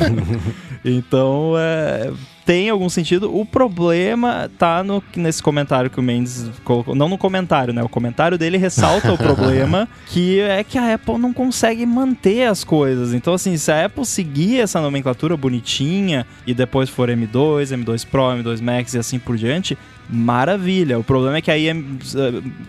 então, 0.83 1.53
é, 1.57 2.11
tem 2.45 2.69
algum 2.69 2.89
sentido. 2.89 3.33
O 3.35 3.45
problema 3.45 4.49
tá 4.57 4.83
no, 4.83 5.01
nesse 5.15 5.41
comentário 5.41 5.89
que 5.89 5.99
o 5.99 6.03
Mendes 6.03 6.49
colocou. 6.63 6.93
Não 6.93 7.07
no 7.09 7.17
comentário, 7.17 7.73
né? 7.73 7.81
O 7.81 7.89
comentário 7.89 8.37
dele 8.37 8.57
ressalta 8.57 9.11
o 9.13 9.17
problema, 9.17 9.87
que 10.07 10.39
é 10.41 10.63
que 10.63 10.77
a 10.77 10.93
Apple 10.93 11.17
não 11.17 11.31
consegue 11.33 11.85
manter 11.85 12.47
as 12.47 12.63
coisas. 12.63 13.13
Então, 13.13 13.33
assim, 13.33 13.55
se 13.57 13.71
a 13.71 13.85
Apple 13.85 14.05
seguir 14.05 14.59
essa 14.59 14.81
nomenclatura 14.81 15.35
bonitinha 15.37 16.25
e 16.45 16.53
depois 16.53 16.89
for 16.89 17.09
M2, 17.09 17.77
M2 17.83 18.05
Pro, 18.05 18.23
M2 18.23 18.61
Max 18.61 18.93
e 18.93 18.97
assim 18.97 19.17
por 19.19 19.37
diante, 19.37 19.77
maravilha. 20.09 20.99
O 20.99 21.03
problema 21.03 21.37
é 21.37 21.41
que 21.41 21.49
aí 21.51 21.69
em- 21.69 21.97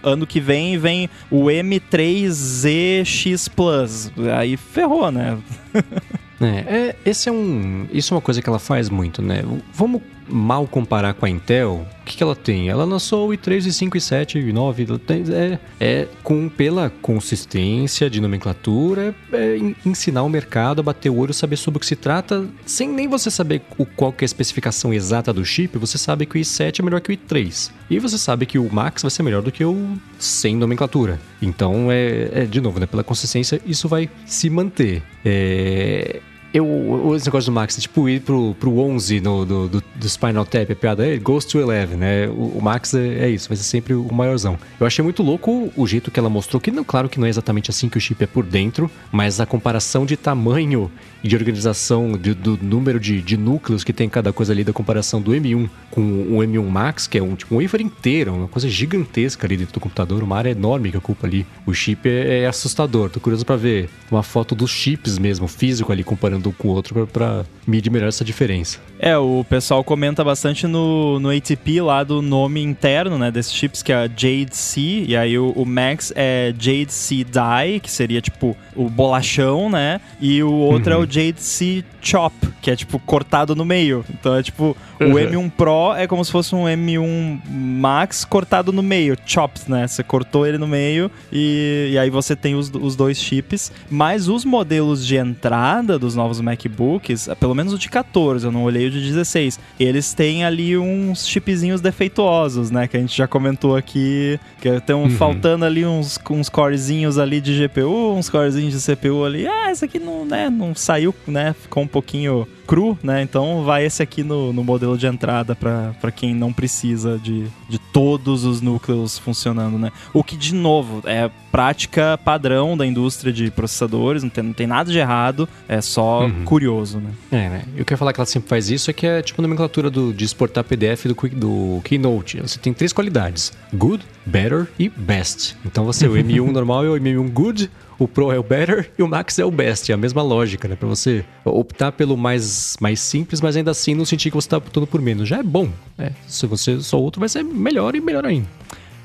ano 0.03 0.27
que 0.27 0.41
vem 0.41 0.79
vem 0.79 1.11
o 1.31 1.45
M3ZX 1.51 3.49
Plus. 3.55 4.11
Aí 4.39 4.57
ferrou, 4.57 5.11
né? 5.11 5.37
É, 6.41 6.47
é, 6.47 6.97
esse 7.05 7.29
é 7.29 7.33
um, 7.33 7.87
isso 7.93 8.13
é 8.13 8.17
uma 8.17 8.21
coisa 8.21 8.43
que 8.43 8.49
ela 8.49 8.59
faz 8.59 8.89
muito, 8.89 9.23
né? 9.23 9.43
Vamos 9.73 10.03
mal 10.29 10.67
comparar 10.67 11.15
com 11.15 11.27
a 11.27 11.31
Intel. 11.31 11.87
O 12.01 12.05
que, 12.05 12.17
que 12.19 12.23
ela 12.23 12.37
tem? 12.37 12.69
Ela 12.69 12.85
lançou 12.85 13.29
o 13.29 13.33
i3, 13.33 13.61
i5, 13.67 13.89
i7, 13.97 14.53
i9. 14.53 14.89
ela 14.89 14.99
tem- 14.99 15.25
É, 15.33 15.59
é 15.81 16.09
com 16.23 16.49
pela 16.49 16.91
consistência 16.91 18.11
de 18.11 18.21
nomenclatura, 18.21 19.15
é, 19.33 19.57
en- 19.57 19.75
ensinar 19.87 20.23
o 20.23 20.29
mercado 20.29 20.81
a 20.81 20.83
bater 20.83 21.09
o 21.11 21.17
olho, 21.17 21.33
saber 21.33 21.57
sobre 21.57 21.79
o 21.79 21.81
que 21.81 21.87
se 21.87 21.97
trata, 21.97 22.47
sem 22.67 22.89
nem 22.89 23.09
você 23.09 23.31
saber 23.31 23.63
o, 23.79 23.87
qual 23.87 24.13
que 24.13 24.23
é 24.23 24.27
a 24.27 24.27
especificação 24.27 24.93
exata 24.93 25.33
do 25.33 25.45
chip. 25.45 25.79
Você 25.79 25.97
sabe 25.99 26.27
que 26.27 26.37
o 26.37 26.41
i7 26.41 26.81
é 26.81 26.83
melhor 26.83 27.01
que 27.01 27.11
o 27.11 27.17
i3 27.17 27.71
e 27.91 27.99
você 27.99 28.19
sabe 28.19 28.45
que 28.47 28.59
o 28.59 28.73
Max 28.73 29.03
vai 29.03 29.11
ser 29.11 29.23
melhor 29.23 29.43
do 29.43 29.51
que 29.53 29.65
o 29.65 29.97
sem 30.19 30.57
nomenclatura. 30.57 31.19
Então 31.41 31.91
é, 31.91 32.29
é, 32.33 32.45
de 32.45 32.61
novo, 32.61 32.79
né? 32.79 32.87
Pela 32.87 33.03
consistência 33.05 33.61
isso 33.67 33.89
vai 33.89 34.11
se 34.27 34.49
manter. 34.51 35.03
É, 35.25 36.21
eu, 36.55 37.13
esse 37.17 37.27
negócio 37.27 37.51
do 37.51 37.55
Max, 37.55 37.77
tipo, 37.77 38.09
ir 38.09 38.21
pro, 38.21 38.55
pro 38.61 38.79
11 38.79 39.21
no, 39.21 39.45
do, 39.45 39.69
do, 39.69 39.85
do 39.97 40.09
Spinal 40.09 40.47
Tap, 40.47 40.71
a 40.71 40.77
piada 40.77 41.05
é 41.05 41.17
Goes 41.19 41.45
to 41.45 41.59
11, 41.59 41.97
né? 41.97 42.29
O, 42.29 42.59
o 42.59 42.63
Max 42.63 42.95
é, 42.95 43.25
é 43.25 43.29
isso, 43.29 43.49
vai 43.49 43.57
ser 43.57 43.65
sempre 43.65 43.93
o 43.93 44.15
maiorzão. 44.15 44.57
Eu 44.79 44.87
achei 44.87 45.03
muito 45.03 45.21
louco 45.21 45.73
o 45.77 45.85
jeito 45.85 46.13
que 46.13 46.21
ela 46.21 46.31
mostrou, 46.31 46.61
que 46.61 46.71
não, 46.71 46.85
claro 46.85 47.09
que 47.09 47.19
não 47.19 47.27
é 47.27 47.31
exatamente 47.31 47.71
assim 47.71 47.89
que 47.89 47.99
o 47.99 48.01
chip 48.01 48.23
é 48.23 48.27
por 48.29 48.45
dentro, 48.45 48.89
mas 49.11 49.41
a 49.41 49.47
comparação 49.47 50.07
de 50.07 50.17
tamanho 50.17 50.89
de 51.29 51.35
organização, 51.37 52.13
de- 52.19 52.35
do 52.35 52.59
número 52.63 53.01
de, 53.01 53.21
de 53.23 53.37
núcleos 53.37 53.83
que 53.83 53.93
tem 53.93 54.09
cada 54.09 54.33
coisa 54.33 54.53
ali, 54.53 54.63
da 54.63 54.73
comparação 54.73 55.21
do 55.23 55.33
M1 55.33 55.69
com 55.91 56.01
o 56.03 56.37
M1 56.43 56.63
Max, 56.69 57.07
que 57.07 57.17
é 57.19 57.23
um, 57.23 57.35
tipo, 57.35 57.55
um 57.57 57.63
wafer 57.63 57.81
inteiro, 57.81 58.35
uma 58.35 58.49
coisa 58.49 58.69
gigantesca 58.69 59.47
ali 59.47 59.57
dentro 59.57 59.73
do 59.75 59.81
computador, 59.81 60.23
uma 60.23 60.37
área 60.37 60.51
enorme 60.51 60.91
que 60.91 60.97
ocupa 60.99 61.27
ali. 61.27 61.47
O 61.67 61.73
chip 61.73 62.09
é, 62.09 62.41
é 62.43 62.47
assustador. 62.47 63.09
Tô 63.11 63.21
curioso 63.21 63.45
pra 63.47 63.57
ver 63.57 63.89
uma 64.11 64.23
foto 64.23 64.55
dos 64.55 64.71
chips 64.71 65.19
mesmo, 65.19 65.49
físico 65.49 65.91
ali, 65.91 66.05
comparando 66.05 66.51
um 66.51 66.53
com 66.53 66.69
o 66.69 66.71
outro, 66.73 66.95
pra, 66.95 67.07
pra 67.07 67.45
medir 67.67 67.91
melhor 67.91 68.09
essa 68.09 68.25
diferença. 68.25 68.79
É, 68.99 69.17
o 69.17 69.45
pessoal 69.49 69.83
comenta 69.83 70.23
bastante 70.23 70.67
no, 70.67 71.19
no 71.19 71.31
ATP 71.31 71.81
lá 71.81 72.05
do 72.05 72.21
nome 72.23 72.63
interno, 72.63 73.19
né, 73.19 73.31
desses 73.31 73.53
chips, 73.53 73.83
que 73.83 73.93
é 73.93 73.97
a 73.97 74.07
Jade 74.09 74.49
C, 74.57 74.81
e 75.09 75.17
aí 75.17 75.39
o, 75.39 75.51
o 75.51 75.65
Max 75.65 76.13
é 76.15 76.55
Jade 76.59 76.93
C 76.93 77.17
Die, 77.25 77.81
que 77.81 77.91
seria 77.91 78.21
tipo 78.21 78.57
o 78.77 78.89
bolachão, 78.89 79.69
né, 79.71 80.01
e 80.21 80.43
o 80.43 80.51
outro 80.53 80.93
é 80.93 80.97
o 80.97 81.07
Jade 81.15 81.39
C 81.41 81.85
Chop, 82.05 82.35
que 82.61 82.71
é 82.71 82.77
tipo 82.77 82.99
cortado 82.99 83.55
no 83.57 83.65
meio. 83.65 84.05
Então 84.11 84.35
é 84.35 84.43
tipo, 84.43 84.77
o 85.01 85.05
Uhum. 85.05 85.15
M1 85.15 85.51
Pro 85.51 85.95
é 85.97 86.07
como 86.07 86.25
se 86.25 86.31
fosse 86.31 86.55
um 86.55 86.65
M1 86.65 87.41
Max 87.49 88.25
cortado 88.25 88.73
no 88.73 88.83
meio, 88.83 89.17
chops, 89.27 89.67
né, 89.67 89.87
você 89.87 90.03
cortou 90.03 90.47
ele 90.47 90.59
no 90.59 90.67
meio 90.67 91.11
e, 91.33 91.91
e 91.93 91.99
aí 91.99 92.11
você 92.11 92.37
tem 92.37 92.55
os, 92.55 92.71
os 92.71 92.95
dois 92.95 93.19
chips, 93.19 93.73
mas 93.91 94.29
os 94.29 94.45
modelos 94.45 95.05
de 95.07 95.17
entrada 95.17 95.99
dos 95.99 96.15
novos 96.15 96.41
MacBooks, 96.41 97.29
pelo 97.41 97.55
menos 97.55 97.73
o 97.73 97.79
de 97.79 97.89
14, 97.89 98.47
eu 98.47 98.53
não 98.53 98.65
olhei 98.65 98.87
o 98.87 98.91
de 98.91 99.01
16, 99.01 99.59
eles 99.79 100.15
têm 100.15 100.45
ali 100.45 100.77
uns 100.77 101.27
chipzinhos 101.27 101.81
defeituosos, 101.81 102.71
né? 102.71 102.87
Que 102.87 102.97
a 102.97 103.01
gente 103.01 103.17
já 103.17 103.27
comentou 103.27 103.77
aqui, 103.77 104.39
que 104.61 104.69
estão 104.69 105.09
faltando 105.11 105.65
ali 105.65 105.85
uns, 105.85 106.19
uns 106.31 106.49
corezinhos 106.49 107.19
ali 107.19 107.41
de 107.41 107.67
GPU, 107.67 108.15
uns 108.15 108.29
corezinhos 108.29 108.75
de 108.75 108.95
CPU 108.95 109.25
ali. 109.25 109.47
Ah, 109.47 109.71
esse 109.71 109.85
aqui 109.85 109.99
não, 109.99 110.25
né, 110.25 110.49
não 110.51 110.75
saiu, 110.75 111.15
né? 111.27 111.55
Ficou 111.61 111.83
um 111.83 111.87
pouquinho 111.95 112.49
cru, 112.67 112.99
né? 113.05 113.23
Então 113.23 113.63
vai 113.63 113.87
esse 113.87 114.03
aqui 114.03 114.25
no, 114.25 114.53
no 114.53 114.65
modelo 114.65 114.99
de 114.99 115.07
entrada 115.07 115.55
para 115.55 116.11
quem 116.11 116.35
não 116.35 116.53
precisa 116.53 117.17
de, 117.17 117.47
de 117.69 117.79
todos 117.79 118.45
os 118.45 118.61
núcleos 118.61 119.17
funcionando, 119.17 119.79
né? 119.79 119.93
O 120.13 120.25
que, 120.25 120.37
de 120.37 120.53
novo, 120.53 121.09
é 121.09 121.31
prática 121.55 122.19
padrão 122.25 122.77
da 122.77 122.85
indústria 122.85 123.33
de 123.33 123.49
processadores, 123.49 124.25
não 124.25 124.31
tem, 124.31 124.43
não 124.43 124.53
tem 124.53 124.67
nada 124.67 124.91
de 124.91 124.99
errado, 124.99 125.49
é 125.69 125.81
só 125.81 126.29
curioso, 126.45 126.99
né? 126.99 127.11
É, 127.31 127.49
né? 127.49 127.65
E 127.77 127.81
o 127.81 127.85
que 127.85 127.93
eu 127.93 127.95
ia 127.95 127.99
falar 127.99 128.13
que 128.13 128.19
ela 128.19 128.27
sempre 128.27 128.49
faz 128.49 128.69
isso 128.69 128.91
é 128.91 128.93
que 128.93 129.07
é 129.07 129.23
tipo 129.23 129.41
a 129.41 129.43
nomenclatura 129.43 129.89
do, 129.89 130.13
de 130.13 130.25
exportar 130.25 130.65
PDF 130.65 131.07
do, 131.07 131.15
do 131.15 131.81
Keynote. 131.85 132.41
Você 132.41 132.59
tem 132.59 132.75
três 132.75 132.93
qualidades: 132.93 133.53
Good, 133.73 134.05
Better 134.27 134.67
e 134.77 134.89
Best. 134.89 135.57
Então 135.65 135.85
você, 135.85 136.09
o 136.09 136.15
M1 136.15 136.51
normal 136.51 136.87
é 136.87 136.89
o 136.89 136.95
M1 136.95 137.31
Good, 137.31 137.71
o 138.01 138.09
Pro 138.09 138.33
é 138.33 138.39
o 138.39 138.43
Better 138.43 138.91
e 138.99 139.03
o 139.05 139.07
Max 139.07 139.39
é 139.39 139.45
o 139.45 139.51
Best. 139.53 139.93
É 139.93 139.95
a 139.95 139.99
mesma 139.99 140.25
lógica, 140.25 140.67
né? 140.67 140.75
Pra 140.75 140.89
você 140.89 141.25
optar 141.45 141.93
pelo 141.93 142.17
mais, 142.17 142.77
mais 142.81 142.99
simples, 142.99 143.41
mas 143.41 143.57
ainda 143.57 143.71
assim 143.71 143.95
não 143.95 144.05
sentir 144.05 144.29
que 144.29 144.37
você 144.37 144.49
tá 144.49 144.57
optando 144.57 144.89
por 144.89 145.01
menos. 145.01 145.29
Já 145.29 145.39
é 145.39 145.43
bom, 145.45 145.69
né? 145.97 146.11
Se 146.27 146.49
você 146.49 146.81
só 146.81 147.01
outro, 147.01 147.21
vai 147.21 147.29
ser 147.29 147.45
melhor 147.45 147.95
e 147.95 148.01
melhor 148.01 148.27
ainda. 148.27 148.49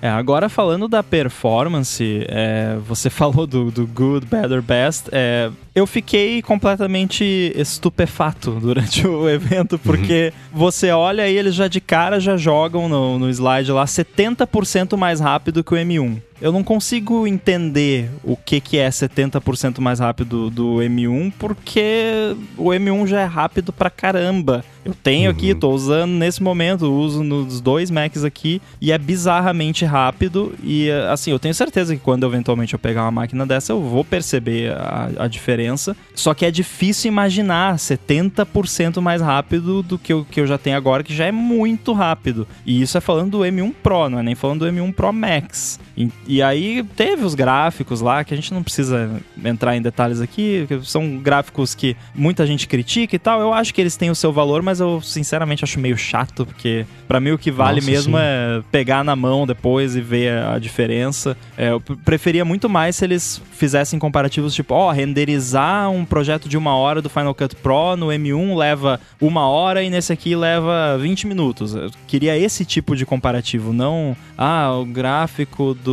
É, 0.01 0.07
agora 0.07 0.47
falando 0.47 0.87
da 0.87 1.03
performance, 1.03 2.25
é, 2.27 2.77
você 2.85 3.09
falou 3.11 3.45
do, 3.45 3.69
do 3.69 3.85
good, 3.85 4.25
better, 4.25 4.61
best. 4.61 5.09
é, 5.11 5.51
eu 5.79 5.87
fiquei 5.87 6.41
completamente 6.41 7.23
estupefato 7.55 8.51
durante 8.51 9.05
o 9.07 9.29
evento, 9.29 9.79
porque 9.79 10.33
você 10.51 10.91
olha 10.91 11.27
e 11.27 11.37
eles 11.37 11.55
já 11.55 11.67
de 11.67 11.79
cara 11.79 12.19
já 12.19 12.35
jogam 12.37 12.89
no, 12.89 13.17
no 13.17 13.29
slide 13.29 13.71
lá 13.71 13.85
70% 13.85 14.97
mais 14.97 15.19
rápido 15.19 15.63
que 15.63 15.73
o 15.73 15.77
M1. 15.77 16.21
eu 16.41 16.51
não 16.51 16.63
consigo 16.63 17.25
entender 17.25 18.09
o 18.23 18.35
que, 18.35 18.59
que 18.59 18.77
é 18.77 18.89
70% 18.89 19.79
mais 19.79 19.99
rápido 19.99 20.49
do 20.49 20.77
M1, 20.77 21.33
porque 21.37 22.35
o 22.57 22.69
M1 22.69 23.07
já 23.07 23.21
é 23.21 23.25
rápido 23.25 23.71
pra 23.71 23.89
caramba. 23.89 24.63
Eu 24.83 24.93
tenho 24.93 25.29
uhum. 25.29 25.35
aqui, 25.35 25.53
tô 25.53 25.69
usando 25.71 26.11
nesse 26.11 26.41
momento, 26.41 26.91
uso 26.91 27.23
nos 27.23 27.59
dois 27.59 27.91
Macs 27.91 28.23
aqui 28.23 28.61
e 28.81 28.91
é 28.91 28.97
bizarramente 28.97 29.85
rápido. 29.85 30.55
E 30.63 30.89
assim, 31.11 31.31
eu 31.31 31.39
tenho 31.39 31.53
certeza 31.53 31.95
que 31.95 32.01
quando 32.01 32.25
eventualmente 32.25 32.73
eu 32.73 32.79
pegar 32.79 33.03
uma 33.03 33.11
máquina 33.11 33.45
dessa, 33.45 33.73
eu 33.73 33.81
vou 33.81 34.03
perceber 34.03 34.71
a, 34.71 35.09
a 35.19 35.27
diferença. 35.27 35.68
Só 36.15 36.33
que 36.33 36.45
é 36.45 36.51
difícil 36.51 37.09
imaginar 37.09 37.75
70% 37.75 39.01
mais 39.01 39.21
rápido 39.21 39.81
do 39.83 39.97
que 39.97 40.13
o 40.13 40.25
que 40.25 40.41
eu 40.41 40.47
já 40.47 40.57
tenho 40.57 40.77
agora, 40.77 41.03
que 41.03 41.15
já 41.15 41.25
é 41.25 41.31
muito 41.31 41.93
rápido. 41.93 42.47
E 42.65 42.81
isso 42.81 42.97
é 42.97 43.01
falando 43.01 43.31
do 43.31 43.39
M1 43.39 43.73
Pro, 43.83 44.09
não 44.09 44.19
é 44.19 44.23
nem 44.23 44.35
falando 44.35 44.59
do 44.59 44.71
M1 44.71 44.93
Pro 44.93 45.13
Max. 45.13 45.79
E, 45.99 46.09
e 46.25 46.41
aí 46.41 46.81
teve 46.95 47.25
os 47.25 47.35
gráficos 47.35 47.99
lá, 47.99 48.23
que 48.23 48.33
a 48.33 48.37
gente 48.37 48.53
não 48.53 48.63
precisa 48.63 49.21
entrar 49.43 49.75
em 49.75 49.81
detalhes 49.81 50.21
aqui, 50.21 50.65
são 50.83 51.17
gráficos 51.17 51.75
que 51.75 51.93
muita 52.15 52.47
gente 52.47 52.69
critica 52.69 53.17
e 53.17 53.19
tal. 53.19 53.41
Eu 53.41 53.53
acho 53.53 53.73
que 53.73 53.81
eles 53.81 53.97
têm 53.97 54.09
o 54.09 54.15
seu 54.15 54.31
valor, 54.31 54.61
mas 54.61 54.79
eu 54.79 55.01
sinceramente 55.01 55.65
acho 55.65 55.77
meio 55.77 55.97
chato, 55.97 56.45
porque 56.45 56.85
para 57.05 57.19
mim 57.19 57.31
o 57.31 57.37
que 57.37 57.51
vale 57.51 57.81
Nossa, 57.81 57.91
mesmo 57.91 58.17
sim. 58.17 58.23
é 58.23 58.61
pegar 58.71 59.03
na 59.03 59.13
mão 59.13 59.45
depois 59.45 59.97
e 59.97 59.99
ver 59.99 60.41
a 60.41 60.57
diferença. 60.57 61.35
É, 61.57 61.71
eu 61.71 61.81
preferia 61.81 62.45
muito 62.45 62.69
mais 62.69 62.95
se 62.95 63.03
eles 63.03 63.41
fizessem 63.51 63.99
comparativos 63.99 64.55
tipo, 64.55 64.73
ó, 64.73 64.87
oh, 64.87 64.91
renderizar 64.91 65.91
um 65.91 66.05
projeto 66.05 66.47
de 66.47 66.57
uma 66.57 66.75
hora 66.77 67.01
do 67.01 67.09
Final 67.09 67.35
Cut 67.35 67.57
Pro 67.57 67.97
no 67.97 68.07
M1 68.07 68.55
leva 68.55 69.01
uma 69.19 69.49
hora 69.49 69.83
e 69.83 69.89
nesse 69.89 70.13
aqui 70.13 70.33
leva 70.33 70.97
20 70.97 71.27
minutos. 71.27 71.75
Eu 71.75 71.91
queria 72.07 72.37
esse 72.37 72.63
tipo 72.63 72.95
de 72.95 73.05
comparativo, 73.05 73.73
não, 73.73 74.15
ah, 74.37 74.71
o 74.71 74.85
gráfico 74.85 75.73
do 75.73 75.88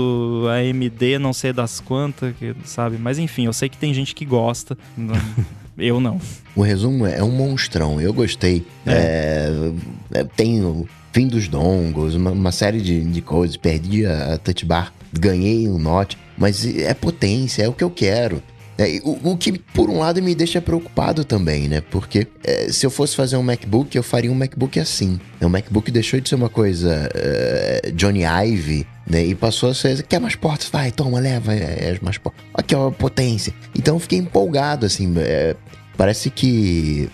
AMD 0.49 1.19
não 1.19 1.33
sei 1.33 1.53
das 1.53 1.81
quantas, 1.81 2.35
sabe? 2.65 2.99
Mas 2.99 3.19
enfim, 3.19 3.47
eu 3.47 3.53
sei 3.53 3.69
que 3.69 3.77
tem 3.77 3.93
gente 3.93 4.15
que 4.15 4.25
gosta. 4.25 4.77
Eu 5.79 6.01
não. 6.01 6.19
O 6.55 6.63
resumo 6.63 7.07
é 7.07 7.23
um 7.23 7.31
monstrão. 7.31 8.01
Eu 8.01 8.13
gostei. 8.15 8.67
É. 8.87 9.71
É, 10.11 10.25
tenho 10.25 10.89
fim 11.13 11.29
dos 11.29 11.49
dongles, 11.49 12.15
uma, 12.15 12.31
uma 12.31 12.53
série 12.53 12.81
de, 12.81 13.05
de, 13.05 13.21
coisas. 13.21 13.57
Perdi 13.57 14.07
a, 14.07 14.35
a 14.35 14.39
touch 14.39 14.65
bar, 14.65 14.93
ganhei 15.13 15.69
um 15.69 15.79
note, 15.79 16.17
mas 16.37 16.65
é 16.65 16.95
potência, 16.95 17.63
é 17.63 17.69
o 17.69 17.73
que 17.73 17.85
eu 17.85 17.91
quero. 17.91 18.43
É, 18.79 19.01
o, 19.03 19.33
o, 19.33 19.37
que, 19.37 19.53
por 19.53 19.89
um 19.89 20.01
lado, 20.01 20.23
me 20.23 20.35
deixa 20.35 20.61
preocupado 20.61 21.25
também, 21.25 21.69
né? 21.69 21.81
Porque 21.81 22.27
é, 22.45 22.71
se 22.71 22.85
eu 22.85 22.91
fosse 22.91 23.17
fazer 23.17 23.37
um 23.37 23.43
MacBook, 23.43 23.97
eu 23.97 24.03
faria 24.03 24.31
um 24.31 24.35
MacBook 24.35 24.79
assim. 24.79 25.19
O 25.41 25.49
MacBook 25.49 25.91
deixou 25.91 26.21
de 26.21 26.29
ser 26.29 26.35
uma 26.35 26.51
coisa 26.51 27.09
uh, 27.09 27.93
Johnny 27.93 28.23
Ive, 28.25 28.87
né? 29.09 29.25
E 29.25 29.35
passou 29.35 29.71
a 29.71 29.75
ser, 29.75 30.03
quer 30.03 30.21
mais 30.21 30.37
portas? 30.37 30.69
Vai, 30.69 30.91
toma, 30.91 31.19
leva 31.19 31.55
é, 31.55 31.95
é 31.95 31.99
mais 32.03 32.19
portas. 32.19 32.45
Aqui, 32.53 32.75
ó, 32.75 32.91
potência. 32.91 33.55
Então 33.75 33.97
eu 33.97 34.01
fiquei 34.01 34.19
empolgado, 34.19 34.85
assim. 34.85 35.13
É, 35.19 35.57
parece 35.97 36.29
que... 36.31 37.09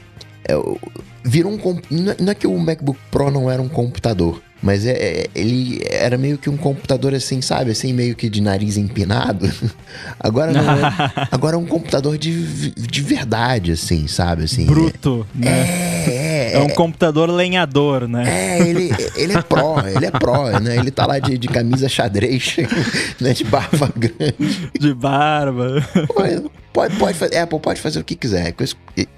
É, 0.49 0.55
virou 1.25 1.53
um... 1.53 1.81
Não 2.19 2.33
é 2.33 2.35
que 2.35 2.47
o 2.49 2.59
MacBook 2.59 2.99
Pro 3.09 3.31
não 3.31 3.49
era 3.49 3.63
um 3.63 3.69
computador, 3.69 4.43
mas 4.63 4.87
é, 4.87 4.93
é, 4.93 5.27
ele 5.35 5.83
era 5.91 6.17
meio 6.17 6.39
que 6.39 6.49
um 6.49 6.57
computador 6.57 7.15
assim, 7.15 7.43
sabe? 7.43 7.73
Assim, 7.73 7.93
meio 7.93 8.15
que 8.15 8.31
de 8.31 8.41
nariz 8.41 8.77
empinado. 8.77 9.51
Agora 10.21 10.53
não 10.53 10.61
é, 10.61 11.13
Agora 11.33 11.57
é 11.57 11.59
um 11.59 11.67
computador 11.67 12.17
de, 12.17 12.71
de 12.71 13.01
verdade, 13.03 13.73
assim, 13.73 14.07
sabe? 14.07 14.45
Assim, 14.45 14.67
Bruto, 14.67 15.27
é, 15.35 15.45
né? 15.45 16.05
É, 16.07 16.53
é, 16.55 16.59
um 16.61 16.69
computador 16.69 17.29
lenhador, 17.29 18.07
né? 18.07 18.25
É, 18.27 18.69
ele, 18.69 18.91
ele 19.17 19.33
é 19.33 19.43
pró, 19.43 19.81
ele 19.85 20.07
é 20.07 20.11
pró, 20.11 20.49
né? 20.61 20.77
Ele 20.77 20.91
tá 20.91 21.07
lá 21.07 21.19
de, 21.19 21.37
de 21.37 21.49
camisa 21.49 21.89
xadrez, 21.89 22.57
né? 23.21 23.33
De 23.33 23.45
barba 23.45 23.93
grande. 23.97 24.71
De 24.79 24.95
barba. 24.95 25.85
Pode, 26.73 26.97
pode 26.97 27.19
fazer. 27.19 27.37
Apple 27.37 27.61
pode 27.61 27.81
fazer 27.81 28.01
o 28.01 28.05
que 28.05 28.15
quiser. 28.15 28.55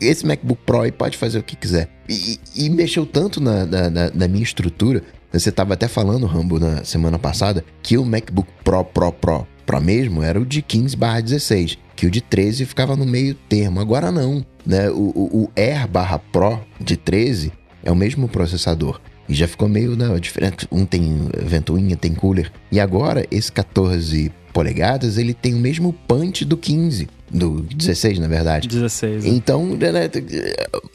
Esse, 0.01 0.27
MacBook 0.27 0.61
Pro 0.67 0.81
aí 0.81 0.91
pode 0.91 1.17
fazer 1.17 1.39
o 1.39 1.43
que 1.43 1.55
quiser. 1.55 1.89
E, 2.09 2.39
e 2.57 2.69
mexeu 2.69 3.07
tanto 3.07 3.41
na, 3.41 3.65
na, 3.65 4.11
na, 4.13 4.29
minha 4.29 4.43
estrutura. 4.43 5.03
Você 5.39 5.51
estava 5.51 5.75
até 5.75 5.89
falando, 5.89 6.27
Rambo, 6.27 6.61
na 6.61 6.85
semana 6.85 7.19
passada, 7.19 7.65
que 7.83 7.99
o 7.99 8.05
MacBook 8.05 8.49
Pro, 8.63 8.85
Pro, 8.85 9.13
Pro, 9.13 9.47
Pro 9.67 9.81
mesmo 9.81 10.23
era 10.23 10.41
o 10.41 10.47
de 10.47 10.63
15 10.63 10.97
barra 10.97 11.21
16. 11.21 11.79
Que 11.97 12.07
o 12.07 12.11
de 12.11 12.21
13 12.21 12.65
ficava 12.65 12.95
no 12.97 13.05
meio 13.05 13.35
termo. 13.35 13.81
Agora 13.81 14.13
não. 14.13 14.45
Né? 14.65 14.89
O, 14.91 15.13
o, 15.15 15.43
o 15.43 15.51
Air 15.57 15.89
barra 15.89 16.19
Pro 16.19 16.61
de 16.81 16.97
13 16.97 17.53
é 17.83 17.91
o 17.91 17.97
mesmo 17.97 18.29
processador. 18.29 19.01
E 19.29 19.35
já 19.35 19.49
ficou 19.49 19.69
meio 19.69 19.97
né, 19.97 20.19
diferente. 20.21 20.69
Um 20.71 20.85
tem 20.85 21.29
ventoinha, 21.43 21.97
tem 21.97 22.15
cooler. 22.15 22.53
E 22.71 22.79
agora, 22.79 23.27
esse 23.31 23.51
14 23.51 24.31
polegadas, 24.53 25.19
ele 25.19 25.35
tem 25.35 25.55
o 25.55 25.59
mesmo 25.59 25.93
punch 26.07 26.45
do 26.45 26.57
15. 26.57 27.09
Do 27.31 27.63
16, 27.63 28.21
na 28.21 28.29
verdade. 28.29 28.69
16. 28.69 29.25
É. 29.25 29.29
Então, 29.29 29.67
né, 29.75 29.91
né, 29.91 30.11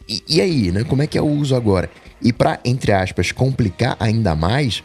e, 0.07 0.23
e 0.29 0.41
aí, 0.41 0.71
né? 0.71 0.83
Como 0.85 1.01
é 1.01 1.07
que 1.07 1.17
é 1.17 1.21
o 1.21 1.27
uso 1.27 1.55
agora? 1.55 1.89
E 2.21 2.33
para, 2.33 2.59
entre 2.65 2.91
aspas, 2.91 3.31
complicar 3.31 3.95
ainda 3.99 4.35
mais, 4.35 4.83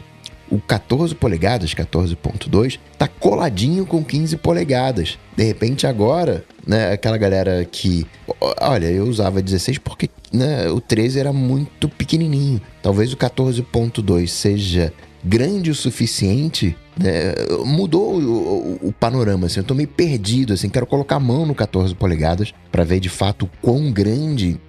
o 0.51 0.61
14 0.61 1.15
polegadas, 1.15 1.75
14.2, 1.75 2.79
tá 2.99 3.09
coladinho 3.09 3.85
com 3.87 4.05
15 4.05 4.37
polegadas. 4.37 5.19
De 5.37 5.43
repente 5.43 5.87
agora, 5.87 6.45
né, 6.67 6.93
aquela 6.93 7.17
galera 7.17 7.65
que, 7.65 8.07
olha, 8.61 8.87
eu 8.87 9.05
usava 9.05 9.43
16 9.43 9.79
porque 9.79 10.09
né, 10.33 10.69
o 10.69 10.81
13 10.81 11.19
era 11.19 11.33
muito 11.33 11.89
pequenininho. 11.89 12.61
Talvez 12.83 13.13
o 13.13 13.17
14.2 13.17 14.29
seja 14.29 14.93
grande 15.25 15.71
o 15.71 15.75
suficiente, 15.75 16.77
né? 16.99 17.35
mudou 17.65 18.15
o, 18.15 18.79
o, 18.83 18.89
o, 18.89 18.93
panorama, 18.93 19.47
assim, 19.47 19.61
eu 19.61 19.65
tô 19.65 19.75
meio 19.75 19.89
perdido, 19.89 20.53
assim, 20.53 20.69
quero 20.69 20.87
colocar 20.87 21.17
a 21.17 21.21
mão 21.21 21.47
no 21.47 21.55
14 21.55 21.95
polegadas 21.95 22.53
para 22.71 22.85
ver 22.85 23.01
de 23.01 23.09
fato 23.09 23.49
quão 23.63 23.91
grande 23.91 24.61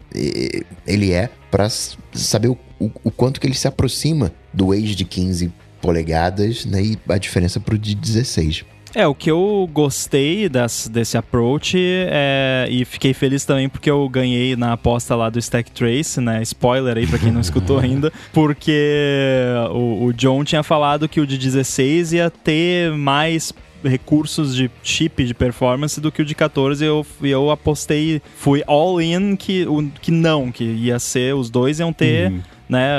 ele 0.86 1.12
é, 1.12 1.30
para 1.52 1.70
saber 1.70 2.50
o, 2.50 2.58
o, 2.80 3.12
quanto 3.12 3.40
que 3.40 3.48
ele 3.48 3.54
se 3.54 3.68
aproxima 3.68 4.32
do 4.54 4.72
Age 4.72 4.96
de 4.96 5.06
15 5.06 5.52
polegadas, 5.82 6.66
né, 6.66 6.82
e 6.82 7.00
a 7.10 7.18
diferença 7.18 7.60
pro 7.60 7.78
de 7.78 7.96
16. 7.96 8.66
É, 8.96 9.06
o 9.06 9.14
que 9.14 9.30
eu 9.30 9.70
gostei 9.74 10.48
desse, 10.48 10.90
desse 10.90 11.18
approach 11.18 11.78
é, 11.78 12.66
e 12.72 12.86
fiquei 12.86 13.14
feliz 13.14 13.44
também 13.44 13.68
porque 13.68 13.92
eu 13.92 14.08
ganhei 14.08 14.56
na 14.56 14.72
aposta 14.72 15.14
lá 15.16 15.30
do 15.30 15.38
Stack 15.38 15.70
Trace, 15.72 16.22
né? 16.22 16.42
Spoiler 16.44 16.98
aí 16.98 17.06
pra 17.06 17.20
quem 17.20 17.30
não 17.30 17.42
escutou 17.42 17.78
ainda, 17.78 18.12
porque 18.32 19.44
o, 19.72 20.06
o 20.06 20.14
John 20.14 20.46
tinha 20.46 20.64
falado 20.64 21.10
que 21.10 21.20
o 21.20 21.28
de 21.28 21.38
16 21.38 22.14
ia 22.14 22.30
ter 22.30 22.94
mais 22.94 23.52
recursos 23.86 24.56
de 24.56 24.70
chip 24.84 25.24
de 25.24 25.34
performance 25.34 26.00
do 26.02 26.12
que 26.12 26.22
o 26.22 26.26
de 26.26 26.36
14 26.36 26.84
eu, 26.84 27.06
eu 27.22 27.52
apostei, 27.52 28.22
fui 28.36 28.64
all 28.68 29.02
in 29.02 29.36
que, 29.36 29.66
que 30.02 30.12
não, 30.12 30.52
que 30.52 30.64
ia 30.64 31.00
ser, 31.00 31.36
os 31.36 31.50
dois 31.50 31.80
iam 31.80 31.94
ter 31.94 32.32
uhum 32.32 32.42
né, 32.68 32.90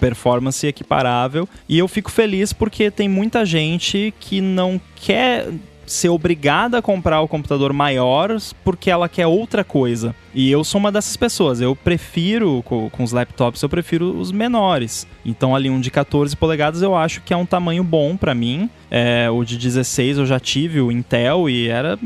performance 0.00 0.66
equiparável. 0.66 1.48
E 1.68 1.78
eu 1.78 1.88
fico 1.88 2.10
feliz 2.10 2.52
porque 2.52 2.90
tem 2.90 3.08
muita 3.08 3.44
gente 3.44 4.12
que 4.18 4.40
não 4.40 4.80
quer 4.96 5.48
ser 5.86 6.10
obrigada 6.10 6.78
a 6.78 6.82
comprar 6.82 7.20
o 7.22 7.28
computador 7.28 7.72
maior 7.72 8.36
porque 8.62 8.90
ela 8.90 9.08
quer 9.08 9.26
outra 9.26 9.64
coisa. 9.64 10.14
E 10.38 10.52
eu 10.52 10.62
sou 10.62 10.78
uma 10.78 10.92
dessas 10.92 11.16
pessoas. 11.16 11.60
Eu 11.60 11.74
prefiro, 11.74 12.62
com, 12.62 12.88
com 12.88 13.02
os 13.02 13.10
laptops, 13.10 13.60
eu 13.60 13.68
prefiro 13.68 14.16
os 14.16 14.30
menores. 14.30 15.04
Então, 15.26 15.52
ali 15.52 15.68
um 15.68 15.80
de 15.80 15.90
14 15.90 16.36
polegadas 16.36 16.80
eu 16.80 16.94
acho 16.94 17.20
que 17.22 17.34
é 17.34 17.36
um 17.36 17.44
tamanho 17.44 17.82
bom 17.82 18.16
para 18.16 18.36
mim. 18.36 18.70
É, 18.88 19.28
o 19.28 19.42
de 19.42 19.58
16 19.58 20.18
eu 20.18 20.24
já 20.24 20.38
tive 20.38 20.80
o 20.80 20.92
Intel 20.92 21.50
e 21.50 21.66
era, 21.66 21.98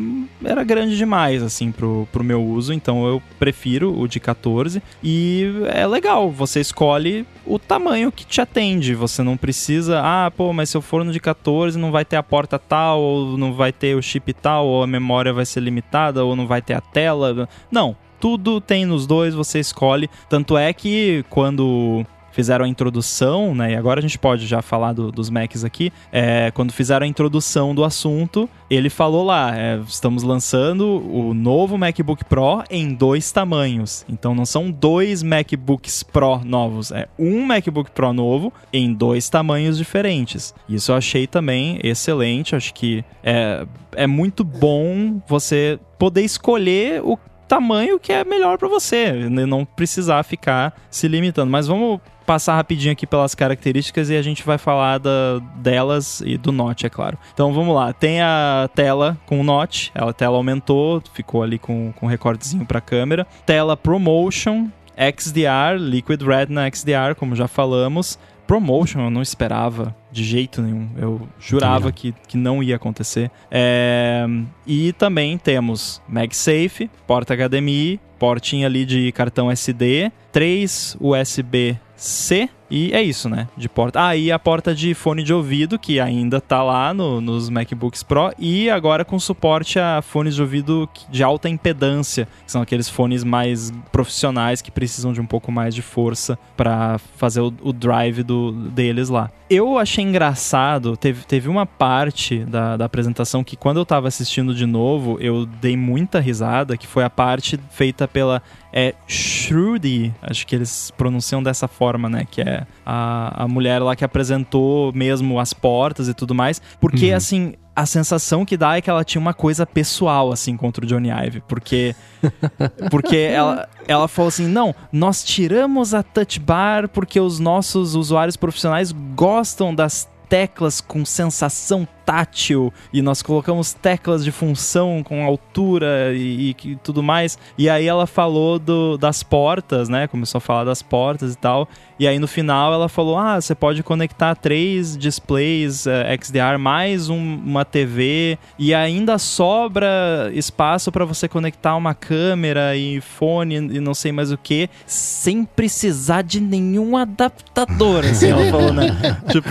era 0.42 0.64
grande 0.64 0.96
demais, 0.96 1.42
assim, 1.42 1.70
pro, 1.70 2.08
pro 2.10 2.24
meu 2.24 2.42
uso. 2.42 2.72
Então, 2.72 3.06
eu 3.06 3.22
prefiro 3.38 4.00
o 4.00 4.08
de 4.08 4.18
14. 4.18 4.82
E 5.04 5.52
é 5.66 5.86
legal, 5.86 6.30
você 6.30 6.58
escolhe 6.58 7.26
o 7.44 7.58
tamanho 7.58 8.10
que 8.10 8.24
te 8.24 8.40
atende. 8.40 8.94
Você 8.94 9.22
não 9.22 9.36
precisa, 9.36 10.00
ah, 10.02 10.32
pô, 10.34 10.54
mas 10.54 10.70
se 10.70 10.76
eu 10.78 10.80
for 10.80 11.04
no 11.04 11.12
de 11.12 11.20
14 11.20 11.78
não 11.78 11.92
vai 11.92 12.02
ter 12.02 12.16
a 12.16 12.22
porta 12.22 12.58
tal, 12.58 12.98
ou 12.98 13.36
não 13.36 13.52
vai 13.52 13.74
ter 13.74 13.94
o 13.94 14.00
chip 14.00 14.32
tal, 14.32 14.66
ou 14.66 14.82
a 14.82 14.86
memória 14.86 15.34
vai 15.34 15.44
ser 15.44 15.60
limitada, 15.60 16.24
ou 16.24 16.34
não 16.34 16.46
vai 16.46 16.62
ter 16.62 16.72
a 16.72 16.80
tela. 16.80 17.46
Não 17.70 17.94
tudo 18.22 18.60
tem 18.60 18.86
nos 18.86 19.04
dois, 19.04 19.34
você 19.34 19.58
escolhe. 19.58 20.08
Tanto 20.28 20.56
é 20.56 20.72
que 20.72 21.24
quando 21.28 22.06
fizeram 22.30 22.64
a 22.64 22.68
introdução, 22.68 23.52
né? 23.52 23.72
E 23.72 23.76
agora 23.76 23.98
a 23.98 24.02
gente 24.02 24.16
pode 24.16 24.46
já 24.46 24.62
falar 24.62 24.92
do, 24.92 25.10
dos 25.10 25.28
Macs 25.28 25.64
aqui. 25.64 25.92
É, 26.12 26.52
quando 26.52 26.72
fizeram 26.72 27.04
a 27.04 27.08
introdução 27.08 27.74
do 27.74 27.82
assunto, 27.84 28.48
ele 28.70 28.88
falou 28.88 29.24
lá: 29.24 29.56
é, 29.58 29.80
estamos 29.88 30.22
lançando 30.22 30.86
o 30.86 31.34
novo 31.34 31.76
MacBook 31.76 32.24
Pro 32.24 32.62
em 32.70 32.94
dois 32.94 33.32
tamanhos. 33.32 34.04
Então 34.08 34.36
não 34.36 34.46
são 34.46 34.70
dois 34.70 35.20
MacBooks 35.22 36.04
Pro 36.04 36.40
novos, 36.44 36.92
é 36.92 37.08
um 37.18 37.44
MacBook 37.44 37.90
Pro 37.90 38.12
novo 38.12 38.52
em 38.72 38.94
dois 38.94 39.28
tamanhos 39.28 39.76
diferentes. 39.76 40.54
Isso 40.68 40.92
eu 40.92 40.96
achei 40.96 41.26
também 41.26 41.80
excelente. 41.82 42.54
Acho 42.54 42.72
que 42.72 43.04
é, 43.22 43.66
é 43.96 44.06
muito 44.06 44.44
bom 44.44 45.20
você 45.26 45.76
poder 45.98 46.22
escolher 46.22 47.02
o 47.02 47.16
tamanho 47.52 48.00
que 48.00 48.10
é 48.10 48.24
melhor 48.24 48.56
para 48.56 48.66
você, 48.66 49.12
né? 49.12 49.44
não 49.44 49.62
precisar 49.62 50.22
ficar 50.22 50.74
se 50.90 51.06
limitando. 51.06 51.50
Mas 51.50 51.66
vamos 51.66 52.00
passar 52.24 52.54
rapidinho 52.54 52.92
aqui 52.92 53.06
pelas 53.06 53.34
características 53.34 54.08
e 54.08 54.16
a 54.16 54.22
gente 54.22 54.42
vai 54.42 54.56
falar 54.56 54.96
da, 54.96 55.38
delas 55.56 56.22
e 56.24 56.38
do 56.38 56.50
Note, 56.50 56.86
é 56.86 56.88
claro. 56.88 57.18
Então 57.34 57.52
vamos 57.52 57.74
lá. 57.74 57.92
Tem 57.92 58.22
a 58.22 58.70
tela 58.74 59.18
com 59.26 59.38
o 59.38 59.44
Note, 59.44 59.92
a 59.94 60.10
tela 60.14 60.38
aumentou, 60.38 61.02
ficou 61.12 61.42
ali 61.42 61.58
com, 61.58 61.92
com 61.92 62.06
um 62.06 62.08
recortezinho 62.08 62.64
para 62.64 62.80
câmera. 62.80 63.26
Tela 63.44 63.76
Promotion, 63.76 64.68
XDR, 64.96 65.78
Liquid 65.78 66.22
Retina 66.22 66.70
XDR, 66.70 67.14
como 67.18 67.36
já 67.36 67.46
falamos. 67.46 68.18
Promotion 68.46 69.00
eu 69.00 69.10
não 69.10 69.22
esperava 69.22 69.94
de 70.10 70.22
jeito 70.22 70.60
nenhum. 70.60 70.88
Eu 70.96 71.28
jurava 71.38 71.90
que, 71.90 72.14
que 72.28 72.36
não 72.36 72.62
ia 72.62 72.76
acontecer. 72.76 73.30
É... 73.50 74.26
E 74.66 74.92
também 74.92 75.38
temos 75.38 76.02
MagSafe, 76.08 76.90
porta 77.06 77.34
HDMI, 77.34 78.00
portinha 78.18 78.66
ali 78.66 78.84
de 78.84 79.10
cartão 79.12 79.50
SD, 79.50 80.12
3 80.30 80.96
USB-C 81.00 82.48
e 82.72 82.90
é 82.94 83.02
isso, 83.02 83.28
né? 83.28 83.48
De 83.54 83.68
porta. 83.68 84.02
Ah, 84.02 84.16
e 84.16 84.32
a 84.32 84.38
porta 84.38 84.74
de 84.74 84.94
fone 84.94 85.22
de 85.22 85.34
ouvido, 85.34 85.78
que 85.78 86.00
ainda 86.00 86.40
tá 86.40 86.62
lá 86.62 86.94
no, 86.94 87.20
nos 87.20 87.50
MacBooks 87.50 88.02
Pro, 88.02 88.32
e 88.38 88.70
agora 88.70 89.04
com 89.04 89.20
suporte 89.20 89.78
a 89.78 90.00
fones 90.00 90.34
de 90.34 90.40
ouvido 90.40 90.88
de 91.10 91.22
alta 91.22 91.50
impedância, 91.50 92.26
que 92.46 92.50
são 92.50 92.62
aqueles 92.62 92.88
fones 92.88 93.24
mais 93.24 93.70
profissionais 93.92 94.62
que 94.62 94.70
precisam 94.70 95.12
de 95.12 95.20
um 95.20 95.26
pouco 95.26 95.52
mais 95.52 95.74
de 95.74 95.82
força 95.82 96.38
para 96.56 96.98
fazer 97.18 97.42
o, 97.42 97.52
o 97.60 97.74
drive 97.74 98.22
do, 98.22 98.52
deles 98.52 99.10
lá. 99.10 99.30
Eu 99.50 99.76
achei 99.76 100.02
engraçado, 100.02 100.96
teve, 100.96 101.26
teve 101.26 101.50
uma 101.50 101.66
parte 101.66 102.38
da, 102.38 102.78
da 102.78 102.86
apresentação 102.86 103.44
que 103.44 103.54
quando 103.54 103.76
eu 103.76 103.84
tava 103.84 104.08
assistindo 104.08 104.54
de 104.54 104.64
novo, 104.64 105.18
eu 105.20 105.44
dei 105.44 105.76
muita 105.76 106.20
risada, 106.20 106.74
que 106.74 106.86
foi 106.86 107.04
a 107.04 107.10
parte 107.10 107.60
feita 107.70 108.08
pela 108.08 108.42
é 108.72 108.94
Shruti, 109.06 110.12
acho 110.22 110.46
que 110.46 110.54
eles 110.56 110.90
pronunciam 110.96 111.42
dessa 111.42 111.68
forma, 111.68 112.08
né? 112.08 112.26
Que 112.30 112.40
é 112.40 112.66
a, 112.86 113.44
a 113.44 113.48
mulher 113.48 113.80
lá 113.80 113.94
que 113.94 114.04
apresentou 114.04 114.92
mesmo 114.94 115.38
as 115.38 115.52
portas 115.52 116.08
e 116.08 116.14
tudo 116.14 116.34
mais. 116.34 116.60
Porque, 116.80 117.10
uhum. 117.10 117.16
assim, 117.16 117.54
a 117.76 117.84
sensação 117.84 118.44
que 118.44 118.56
dá 118.56 118.76
é 118.76 118.80
que 118.80 118.88
ela 118.88 119.04
tinha 119.04 119.20
uma 119.20 119.34
coisa 119.34 119.66
pessoal, 119.66 120.32
assim, 120.32 120.56
contra 120.56 120.84
o 120.84 120.88
Johnny 120.88 121.10
Ive. 121.10 121.42
Porque, 121.46 121.94
porque 122.90 123.16
ela, 123.16 123.68
ela 123.86 124.08
falou 124.08 124.28
assim: 124.28 124.46
não, 124.46 124.74
nós 124.90 125.22
tiramos 125.22 125.92
a 125.92 126.02
touch 126.02 126.40
bar 126.40 126.88
porque 126.88 127.20
os 127.20 127.38
nossos 127.38 127.94
usuários 127.94 128.36
profissionais 128.36 128.92
gostam 129.14 129.74
das 129.74 130.08
teclas 130.32 130.80
com 130.80 131.04
sensação 131.04 131.86
tátil 132.06 132.72
e 132.90 133.02
nós 133.02 133.20
colocamos 133.20 133.74
teclas 133.74 134.24
de 134.24 134.32
função 134.32 135.02
com 135.04 135.22
altura 135.22 136.14
e, 136.14 136.56
e, 136.64 136.76
tudo 136.76 137.02
mais. 137.02 137.38
E 137.58 137.68
aí 137.68 137.86
ela 137.86 138.06
falou 138.06 138.58
do, 138.58 138.96
das 138.96 139.22
portas, 139.22 139.90
né? 139.90 140.06
Começou 140.06 140.38
a 140.38 140.40
falar 140.40 140.64
das 140.64 140.80
portas 140.80 141.34
e 141.34 141.36
tal. 141.36 141.68
E 141.98 142.08
aí 142.08 142.18
no 142.18 142.26
final 142.26 142.72
ela 142.72 142.88
falou: 142.88 143.18
ah, 143.18 143.38
você 143.38 143.54
pode 143.54 143.82
conectar 143.82 144.34
três 144.34 144.96
displays 144.96 145.84
uh, 145.84 145.90
eh, 145.90 146.18
XDR 146.18 146.58
mais 146.58 147.10
um, 147.10 147.18
uma 147.18 147.66
TV 147.66 148.38
e 148.58 148.72
ainda 148.72 149.18
sobra 149.18 150.30
espaço 150.32 150.90
para 150.90 151.04
você 151.04 151.28
conectar 151.28 151.76
uma 151.76 151.94
câmera 151.94 152.74
e 152.74 153.02
fone 153.02 153.56
e 153.56 153.80
não 153.80 153.92
sei 153.92 154.12
mais 154.12 154.32
o 154.32 154.38
que, 154.38 154.70
sem 154.86 155.44
precisar 155.44 156.22
de 156.22 156.40
nenhum 156.40 156.96
adaptador. 156.96 158.06
Assim, 158.06 158.30
ela 158.30 158.50
falou, 158.50 158.72
né? 158.72 158.86
tipo, 159.30 159.50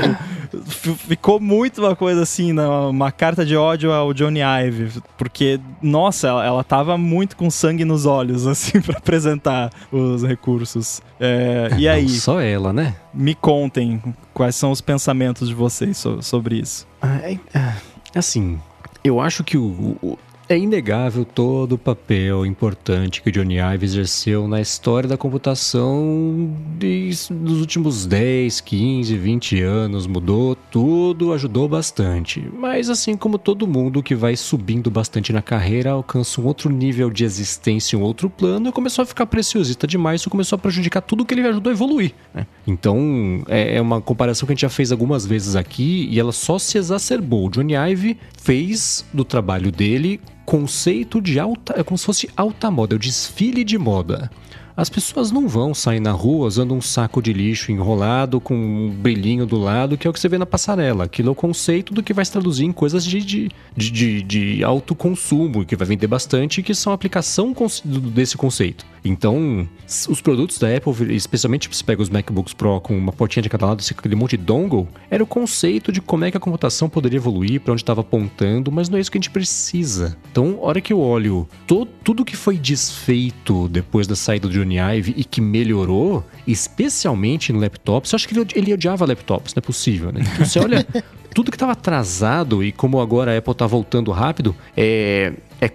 ficou 0.97 1.39
muito 1.39 1.81
uma 1.81 1.95
coisa 1.95 2.23
assim 2.23 2.53
uma 2.89 3.11
carta 3.11 3.45
de 3.45 3.55
ódio 3.55 3.91
ao 3.91 4.13
Johnny 4.13 4.41
Ive, 4.41 5.01
porque, 5.17 5.59
nossa, 5.81 6.27
ela, 6.27 6.45
ela 6.45 6.63
tava 6.63 6.97
muito 6.97 7.35
com 7.35 7.49
sangue 7.49 7.85
nos 7.85 8.05
olhos, 8.05 8.45
assim, 8.47 8.81
para 8.81 8.97
apresentar 8.97 9.71
os 9.91 10.23
recursos. 10.23 11.01
É, 11.19 11.69
e 11.77 11.87
aí? 11.87 12.03
Não 12.03 12.09
só 12.09 12.39
ela, 12.41 12.73
né? 12.73 12.95
Me 13.13 13.35
contem 13.35 14.01
quais 14.33 14.55
são 14.55 14.71
os 14.71 14.81
pensamentos 14.81 15.47
de 15.47 15.53
vocês 15.53 15.97
so, 15.97 16.21
sobre 16.21 16.59
isso. 16.59 16.87
Ah, 17.01 17.17
é, 17.23 17.39
é, 17.53 17.73
assim, 18.15 18.59
eu 19.03 19.19
acho 19.19 19.43
que 19.43 19.57
o, 19.57 19.97
o 20.01 20.17
é 20.51 20.57
inegável 20.57 21.23
todo 21.23 21.73
o 21.73 21.77
papel 21.77 22.45
importante 22.45 23.21
que 23.21 23.31
Johnny 23.31 23.55
Ive 23.55 23.85
exerceu 23.85 24.47
na 24.47 24.59
história 24.59 25.07
da 25.07 25.15
computação 25.15 26.53
dos 26.77 27.59
últimos 27.59 28.05
10, 28.05 28.59
15, 28.59 29.17
20 29.17 29.61
anos. 29.61 30.07
Mudou 30.07 30.55
tudo, 30.55 31.31
ajudou 31.31 31.69
bastante. 31.69 32.45
Mas 32.53 32.89
assim 32.89 33.15
como 33.15 33.37
todo 33.37 33.65
mundo 33.65 34.03
que 34.03 34.13
vai 34.13 34.35
subindo 34.35 34.91
bastante 34.91 35.31
na 35.31 35.41
carreira, 35.41 35.91
alcança 35.91 36.41
um 36.41 36.45
outro 36.45 36.69
nível 36.69 37.09
de 37.09 37.23
existência, 37.23 37.97
um 37.97 38.01
outro 38.01 38.29
plano, 38.29 38.69
e 38.69 38.71
começou 38.73 39.03
a 39.03 39.05
ficar 39.05 39.25
preciosista 39.27 39.87
demais, 39.87 40.21
isso 40.21 40.29
começou 40.29 40.57
a 40.57 40.59
prejudicar 40.59 41.01
tudo 41.01 41.25
que 41.25 41.33
ele 41.33 41.47
ajudou 41.47 41.71
a 41.71 41.73
evoluir. 41.73 42.13
Né? 42.33 42.45
Então, 42.67 43.41
é, 43.47 43.77
é 43.77 43.81
uma 43.81 44.01
comparação 44.01 44.45
que 44.45 44.51
a 44.51 44.55
gente 44.55 44.61
já 44.61 44.69
fez 44.69 44.91
algumas 44.91 45.25
vezes 45.25 45.55
aqui 45.55 46.09
e 46.11 46.19
ela 46.19 46.33
só 46.33 46.59
se 46.59 46.77
exacerbou. 46.77 47.47
O 47.47 47.49
Johnny 47.49 47.73
Ive 47.73 48.17
fez 48.37 49.05
do 49.13 49.23
trabalho 49.23 49.71
dele 49.71 50.19
conceito 50.45 51.21
de 51.21 51.39
alta. 51.39 51.73
É 51.77 51.83
como 51.83 51.97
se 51.97 52.05
fosse 52.05 52.29
alta 52.35 52.69
moda, 52.69 52.95
é 52.95 52.97
o 52.97 52.99
desfile 52.99 53.63
de 53.63 53.77
moda. 53.77 54.29
As 54.75 54.89
pessoas 54.89 55.31
não 55.31 55.47
vão 55.47 55.73
sair 55.73 55.99
na 55.99 56.11
rua 56.11 56.47
usando 56.47 56.73
um 56.73 56.81
saco 56.81 57.21
de 57.21 57.33
lixo 57.33 57.71
enrolado 57.71 58.39
com 58.39 58.55
um 58.55 58.89
brilhinho 58.89 59.45
do 59.45 59.57
lado, 59.57 59.97
que 59.97 60.07
é 60.07 60.09
o 60.09 60.13
que 60.13 60.19
você 60.19 60.29
vê 60.29 60.37
na 60.37 60.45
passarela. 60.45 61.03
Aquilo 61.03 61.29
é 61.29 61.31
o 61.31 61.35
conceito 61.35 61.93
do 61.93 62.01
que 62.01 62.13
vai 62.13 62.23
se 62.23 62.31
traduzir 62.31 62.65
em 62.65 62.71
coisas 62.71 63.05
de, 63.05 63.21
de, 63.21 63.49
de, 63.75 64.21
de 64.23 64.63
alto 64.63 64.95
consumo, 64.95 65.65
que 65.65 65.75
vai 65.75 65.87
vender 65.87 66.07
bastante, 66.07 66.63
que 66.63 66.73
são 66.73 66.93
aplicação 66.93 67.53
desse 67.85 68.37
conceito. 68.37 68.85
Então, 69.03 69.67
os 70.09 70.21
produtos 70.21 70.57
da 70.57 70.75
Apple, 70.75 71.15
especialmente 71.15 71.67
se 71.67 71.75
você 71.75 71.83
pega 71.83 72.01
os 72.01 72.09
MacBooks 72.09 72.53
Pro 72.53 72.79
com 72.79 72.97
uma 72.97 73.11
portinha 73.11 73.41
de 73.41 73.49
cada 73.49 73.65
lado, 73.65 73.83
aquele 73.89 74.15
monte 74.15 74.37
de 74.37 74.43
dongle, 74.43 74.87
era 75.09 75.23
o 75.23 75.27
conceito 75.27 75.91
de 75.91 75.99
como 75.99 76.25
é 76.25 76.31
que 76.31 76.37
a 76.37 76.39
computação 76.39 76.87
poderia 76.87 77.17
evoluir, 77.17 77.61
para 77.61 77.73
onde 77.73 77.81
estava 77.81 78.01
apontando, 78.01 78.71
mas 78.71 78.89
não 78.89 78.97
é 78.97 79.01
isso 79.01 79.11
que 79.11 79.17
a 79.17 79.21
gente 79.21 79.31
precisa. 79.31 80.17
Então, 80.31 80.59
a 80.61 80.67
hora 80.67 80.81
que 80.81 80.93
eu 80.93 80.99
olho 80.99 81.47
todo, 81.65 81.89
tudo 82.03 82.25
que 82.25 82.35
foi 82.35 82.57
desfeito 82.57 83.67
depois 83.67 84.07
da 84.07 84.15
saída 84.15 84.47
do 84.47 84.53
Johnny 84.53 84.77
Ive 84.77 85.13
e 85.17 85.23
que 85.23 85.41
melhorou, 85.41 86.23
especialmente 86.45 87.51
no 87.51 87.59
laptop, 87.59 88.07
você 88.07 88.15
acha 88.15 88.27
que 88.27 88.37
ele, 88.37 88.47
ele 88.55 88.73
odiava 88.73 89.05
laptops? 89.05 89.55
Não 89.55 89.59
é 89.59 89.65
possível, 89.65 90.11
né? 90.11 90.21
Então, 90.21 90.45
você 90.45 90.59
olha 90.59 90.85
tudo 91.33 91.51
que 91.51 91.55
estava 91.55 91.71
atrasado 91.71 92.63
e 92.63 92.71
como 92.71 92.99
agora 92.99 93.33
a 93.33 93.37
Apple 93.37 93.51
está 93.51 93.65
voltando 93.65 94.11
rápido, 94.11 94.55
é, 94.75 95.33
é 95.59 95.69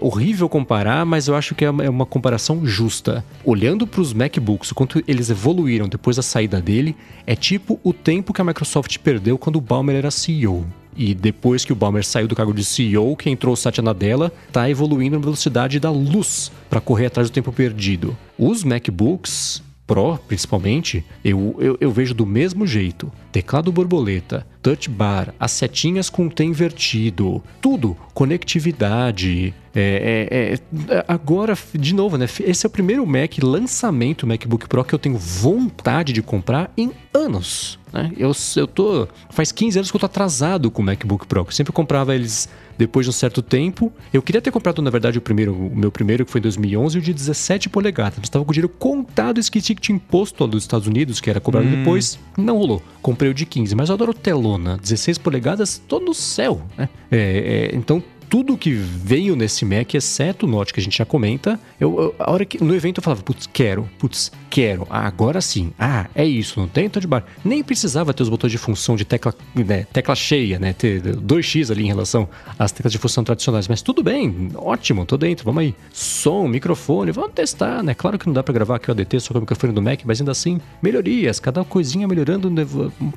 horrível 0.00 0.48
comparar, 0.48 1.04
mas 1.04 1.28
eu 1.28 1.34
acho 1.34 1.54
que 1.54 1.64
é 1.64 1.70
uma, 1.70 1.84
é 1.84 2.06
comparação 2.06 2.64
justa. 2.66 3.24
Olhando 3.44 3.86
para 3.86 4.00
os 4.00 4.12
MacBooks, 4.12 4.70
o 4.70 4.74
quanto 4.74 5.02
eles 5.06 5.28
evoluíram 5.28 5.88
depois 5.88 6.16
da 6.16 6.22
saída 6.22 6.60
dele, 6.60 6.96
é 7.26 7.36
tipo 7.36 7.78
o 7.82 7.92
tempo 7.92 8.32
que 8.32 8.40
a 8.40 8.44
Microsoft 8.44 8.96
perdeu 8.98 9.36
quando 9.36 9.56
o 9.56 9.60
Balmer 9.60 9.96
era 9.96 10.10
CEO. 10.10 10.66
E 10.96 11.14
depois 11.14 11.64
que 11.64 11.72
o 11.72 11.76
Balmer 11.76 12.04
saiu 12.04 12.26
do 12.26 12.34
cargo 12.34 12.54
de 12.54 12.64
CEO, 12.64 13.14
quem 13.16 13.34
entrou 13.34 13.52
o 13.52 13.56
Satya 13.56 13.82
Nadella 13.82 14.32
está 14.48 14.70
evoluindo 14.70 15.16
na 15.16 15.22
velocidade 15.22 15.78
da 15.78 15.90
luz 15.90 16.50
para 16.70 16.80
correr 16.80 17.06
atrás 17.06 17.28
do 17.28 17.34
tempo 17.34 17.52
perdido. 17.52 18.16
Os 18.38 18.64
MacBooks 18.64 19.62
Pro, 19.86 20.18
principalmente, 20.26 21.04
eu, 21.24 21.54
eu, 21.60 21.78
eu, 21.80 21.92
vejo 21.92 22.12
do 22.12 22.26
mesmo 22.26 22.66
jeito. 22.66 23.12
Teclado 23.30 23.70
borboleta, 23.70 24.44
touch 24.66 24.90
bar, 24.90 25.32
as 25.38 25.52
setinhas 25.52 26.10
com 26.10 26.28
T 26.28 26.42
invertido, 26.42 27.40
tudo, 27.60 27.96
conectividade. 28.12 29.54
É, 29.72 30.58
é, 30.58 30.92
é, 30.92 31.04
agora, 31.06 31.56
de 31.72 31.94
novo, 31.94 32.18
né? 32.18 32.26
Esse 32.40 32.66
é 32.66 32.68
o 32.68 32.70
primeiro 32.70 33.06
Mac 33.06 33.38
lançamento 33.40 34.26
MacBook 34.26 34.66
Pro 34.66 34.82
que 34.82 34.92
eu 34.92 34.98
tenho 34.98 35.16
vontade 35.16 36.12
de 36.12 36.20
comprar 36.20 36.72
em 36.76 36.90
anos. 37.14 37.78
Né? 37.92 38.10
Eu, 38.16 38.32
eu 38.56 38.66
tô. 38.66 39.06
Faz 39.30 39.52
15 39.52 39.78
anos 39.78 39.90
que 39.92 39.96
eu 39.96 40.00
tô 40.00 40.06
atrasado 40.06 40.68
com 40.68 40.82
o 40.82 40.84
MacBook 40.84 41.28
Pro. 41.28 41.42
Eu 41.42 41.52
sempre 41.52 41.72
comprava 41.72 42.12
eles 42.12 42.48
depois 42.78 43.06
de 43.06 43.10
um 43.10 43.12
certo 43.12 43.42
tempo. 43.42 43.92
Eu 44.12 44.22
queria 44.22 44.40
ter 44.40 44.50
comprado, 44.50 44.82
na 44.82 44.90
verdade, 44.90 45.18
o 45.18 45.20
primeiro, 45.20 45.54
o 45.54 45.76
meu 45.76 45.90
primeiro, 45.90 46.24
que 46.24 46.30
foi 46.30 46.38
em 46.38 46.42
2011, 46.42 46.98
o 46.98 47.00
de 47.00 47.12
17 47.12 47.68
polegadas. 47.68 48.18
Estava 48.22 48.44
com 48.44 48.50
o 48.50 48.54
dinheiro 48.54 48.68
contado, 48.68 49.38
esqueci 49.38 49.74
que 49.74 49.80
tinha 49.80 49.96
imposto 49.96 50.46
dos 50.46 50.62
Estados 50.62 50.86
Unidos, 50.86 51.20
que 51.20 51.30
era 51.30 51.40
cobrado 51.40 51.66
hum. 51.66 51.78
depois. 51.78 52.18
Não 52.36 52.58
rolou. 52.58 52.82
Comprei 53.02 53.30
o 53.30 53.34
de 53.34 53.46
15, 53.46 53.74
mas 53.74 53.88
eu 53.88 53.94
adoro 53.94 54.12
telona. 54.12 54.76
16 54.78 55.18
polegadas, 55.18 55.80
tô 55.86 56.00
no 56.00 56.14
céu, 56.14 56.62
né? 56.76 56.88
É, 57.10 57.70
é, 57.72 57.76
então, 57.76 58.02
tudo 58.28 58.56
que 58.56 58.72
veio 58.72 59.36
nesse 59.36 59.64
Mac, 59.64 59.94
exceto 59.94 60.46
o 60.46 60.48
Note 60.48 60.72
que 60.72 60.80
a 60.80 60.82
gente 60.82 60.98
já 60.98 61.04
comenta, 61.04 61.58
eu, 61.80 62.00
eu, 62.00 62.14
a 62.18 62.30
hora 62.30 62.44
que 62.44 62.62
no 62.62 62.74
evento 62.74 62.98
eu 62.98 63.02
falava, 63.02 63.22
putz, 63.22 63.48
quero, 63.52 63.88
putz, 63.98 64.32
quero, 64.50 64.86
ah, 64.90 65.06
agora 65.06 65.40
sim, 65.40 65.72
ah, 65.78 66.06
é 66.14 66.24
isso, 66.24 66.60
não 66.60 66.68
tem 66.68 66.88
touch 66.88 67.06
bar. 67.06 67.24
Nem 67.44 67.62
precisava 67.62 68.12
ter 68.12 68.22
os 68.22 68.28
botões 68.28 68.50
de 68.50 68.58
função 68.58 68.96
de 68.96 69.04
tecla, 69.04 69.34
né, 69.54 69.86
tecla 69.92 70.14
cheia, 70.14 70.58
né, 70.58 70.72
ter 70.72 71.02
2x 71.02 71.70
ali 71.70 71.84
em 71.84 71.88
relação 71.88 72.28
às 72.58 72.72
teclas 72.72 72.92
de 72.92 72.98
função 72.98 73.22
tradicionais, 73.22 73.68
mas 73.68 73.82
tudo 73.82 74.02
bem, 74.02 74.50
ótimo, 74.54 75.04
tô 75.04 75.16
dentro, 75.16 75.44
vamos 75.44 75.62
aí. 75.62 75.74
Som, 75.92 76.48
microfone, 76.48 77.12
vamos 77.12 77.32
testar, 77.32 77.82
né? 77.82 77.94
Claro 77.94 78.18
que 78.18 78.26
não 78.26 78.32
dá 78.32 78.42
para 78.42 78.54
gravar 78.54 78.76
aqui 78.76 78.88
o 78.88 78.92
ADT 78.92 79.20
só 79.20 79.32
com 79.32 79.38
o 79.38 79.40
microfone 79.42 79.72
do 79.72 79.82
Mac, 79.82 80.00
mas 80.04 80.20
ainda 80.20 80.32
assim, 80.32 80.60
melhorias, 80.82 81.40
cada 81.40 81.64
coisinha 81.64 82.06
melhorando 82.06 82.50
né, 82.50 82.66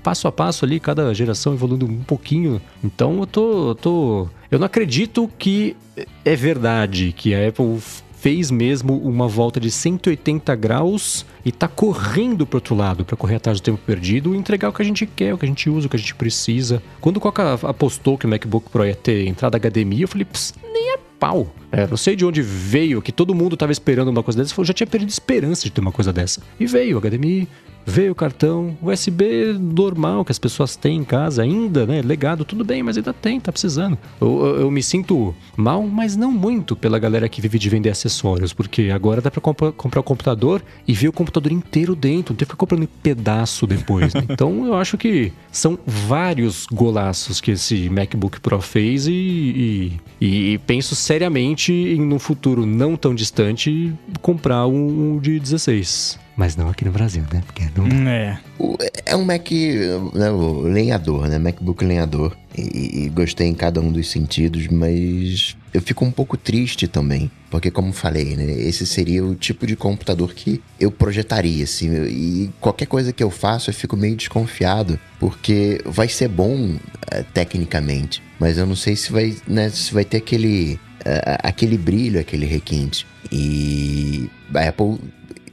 passo 0.03 0.27
a 0.27 0.31
passo 0.31 0.65
ali, 0.65 0.80
cada 0.80 1.14
geração 1.14 1.53
evoluindo 1.53 1.86
um 1.86 2.03
pouquinho. 2.03 2.61
Então 2.84 3.19
eu 3.19 3.27
tô, 3.27 3.76
tô 3.76 4.27
eu 4.51 4.59
não 4.59 4.65
acredito 4.65 5.30
que 5.38 5.76
é 6.23 6.35
verdade 6.35 7.13
que 7.15 7.34
a 7.34 7.47
Apple 7.47 7.80
fez 8.19 8.51
mesmo 8.51 8.97
uma 8.97 9.27
volta 9.27 9.59
de 9.59 9.71
180 9.71 10.53
graus 10.55 11.26
e 11.45 11.51
tá 11.51 11.67
correndo 11.69 12.45
pro 12.45 12.57
outro 12.57 12.76
lado 12.76 13.05
para 13.05 13.15
correr 13.15 13.35
atrás 13.35 13.61
do 13.61 13.63
tempo 13.63 13.80
perdido 13.85 14.35
e 14.35 14.38
entregar 14.38 14.69
o 14.69 14.73
que 14.73 14.81
a 14.81 14.85
gente 14.85 15.05
quer, 15.05 15.34
o 15.34 15.38
que 15.38 15.45
a 15.45 15.47
gente 15.47 15.69
usa, 15.69 15.88
o 15.88 15.89
que 15.89 15.95
a 15.95 15.99
gente 15.99 16.15
precisa. 16.15 16.84
Quando 16.99 17.17
o 17.17 17.19
Coca 17.21 17.53
apostou 17.63 18.17
que 18.17 18.26
o 18.26 18.30
MacBook 18.30 18.69
Pro 18.69 18.85
ia 18.85 18.95
ter 18.95 19.26
entrada 19.26 19.57
HDMI, 19.57 20.01
eu 20.01 20.07
falei, 20.07 20.27
nem 20.63 20.93
é 20.95 20.99
pau. 21.17 21.47
É, 21.71 21.88
não 21.88 21.95
sei 21.95 22.15
de 22.15 22.26
onde 22.26 22.41
veio, 22.41 23.01
que 23.01 23.11
todo 23.11 23.34
mundo 23.34 23.55
tava 23.55 23.71
esperando 23.71 24.09
uma 24.09 24.23
coisa 24.23 24.39
dessa. 24.39 24.59
Eu 24.59 24.65
já 24.65 24.73
tinha 24.73 24.88
perdido 24.88 25.09
esperança 25.09 25.63
de 25.63 25.71
ter 25.71 25.80
uma 25.80 25.91
coisa 25.91 26.11
dessa. 26.11 26.41
E 26.59 26.65
veio, 26.65 26.99
HDMI, 26.99 27.47
veio 27.85 28.11
o 28.11 28.15
cartão 28.15 28.77
USB 28.81 29.53
normal 29.60 30.23
que 30.23 30.31
as 30.31 30.39
pessoas 30.39 30.76
têm 30.76 30.97
em 30.97 31.03
casa 31.03 31.43
ainda, 31.43 31.85
né? 31.85 32.01
Legado, 32.01 32.45
tudo 32.45 32.64
bem, 32.64 32.84
mas 32.84 32.97
ainda 32.97 33.14
tem, 33.14 33.39
tá 33.39 33.51
precisando. 33.51 33.97
Eu, 34.19 34.45
eu, 34.45 34.61
eu 34.61 34.72
me 34.72 34.84
sinto 34.84 35.34
mal, 35.56 35.84
mas 35.84 36.15
não 36.15 36.31
muito 36.31 36.76
pela 36.76 36.99
galera 36.99 37.27
que 37.27 37.41
vive 37.41 37.57
de 37.57 37.69
vender 37.69 37.89
acessórios, 37.89 38.53
porque 38.53 38.89
agora 38.93 39.22
dá 39.22 39.31
pra 39.31 39.41
comp 39.41 39.60
comprar 39.76 39.99
o 39.99 40.03
computador 40.03 40.64
e 40.88 40.93
ver 40.93 41.07
o 41.07 41.14
computador 41.14 41.51
inteiro 41.51 41.95
dentro, 41.95 42.34
não 42.34 42.38
tem 42.38 42.45
que 42.45 42.45
ficar 42.45 42.57
comprando 42.57 42.84
em 42.84 42.89
pedaço 43.01 43.65
depois. 43.65 44.14
Né? 44.14 44.23
então 44.30 44.65
eu 44.65 44.76
acho 44.76 44.97
que 44.97 45.31
são 45.51 45.77
vários 45.85 46.65
golaços 46.72 47.41
que 47.41 47.51
esse 47.51 47.89
MacBook 47.89 48.39
Pro 48.39 48.61
fez 48.61 49.07
e, 49.07 49.99
e, 50.22 50.53
e 50.53 50.57
penso 50.60 50.95
seriamente 50.95 51.73
em 51.73 52.01
no 52.01 52.19
futuro 52.19 52.65
não 52.65 52.95
tão 52.95 53.14
distante 53.14 53.93
comprar 54.22 54.68
um, 54.68 55.15
um 55.15 55.19
de 55.19 55.39
16. 55.39 56.19
Mas 56.39 56.55
não 56.55 56.69
aqui 56.69 56.85
no 56.85 56.91
Brasil, 56.91 57.21
né? 57.33 57.43
Porque 57.45 57.63
não 57.75 57.89
dá. 57.89 58.09
É. 58.09 58.39
O- 58.57 58.77
É 59.05 59.13
um 59.13 59.25
Mac, 59.25 59.51
né, 59.51 60.29
lenhador, 60.71 61.27
né? 61.27 61.37
MacBook 61.37 61.83
lenhador. 61.83 62.33
E, 62.57 63.03
e 63.05 63.09
gostei 63.09 63.47
em 63.47 63.53
cada 63.53 63.81
um 63.81 63.91
dos 63.91 64.07
sentidos, 64.09 64.67
mas 64.67 65.57
eu 65.73 65.81
fico 65.81 66.05
um 66.05 66.11
pouco 66.11 66.37
triste 66.37 66.87
também. 66.87 67.29
Porque, 67.51 67.69
como 67.69 67.91
falei, 67.91 68.37
né? 68.37 68.53
Esse 68.53 68.87
seria 68.87 69.21
o 69.25 69.35
tipo 69.35 69.67
de 69.67 69.75
computador 69.75 70.33
que 70.33 70.61
eu 70.79 70.89
projetaria, 70.89 71.65
assim. 71.65 71.89
E 72.05 72.49
qualquer 72.61 72.85
coisa 72.85 73.11
que 73.11 73.21
eu 73.21 73.29
faço, 73.29 73.69
eu 73.69 73.73
fico 73.73 73.97
meio 73.97 74.15
desconfiado. 74.15 74.97
Porque 75.19 75.81
vai 75.85 76.07
ser 76.07 76.29
bom 76.29 76.77
eh, 77.11 77.25
tecnicamente. 77.33 78.23
Mas 78.39 78.57
eu 78.57 78.65
não 78.65 78.77
sei 78.77 78.95
se 78.95 79.11
vai, 79.11 79.35
né, 79.45 79.69
se 79.69 79.93
vai 79.93 80.05
ter 80.05 80.17
aquele, 80.17 80.79
eh, 81.03 81.37
aquele 81.43 81.77
brilho, 81.77 82.17
aquele 82.17 82.45
requinte. 82.45 83.05
E 83.29 84.29
a 84.55 84.69
Apple 84.69 84.97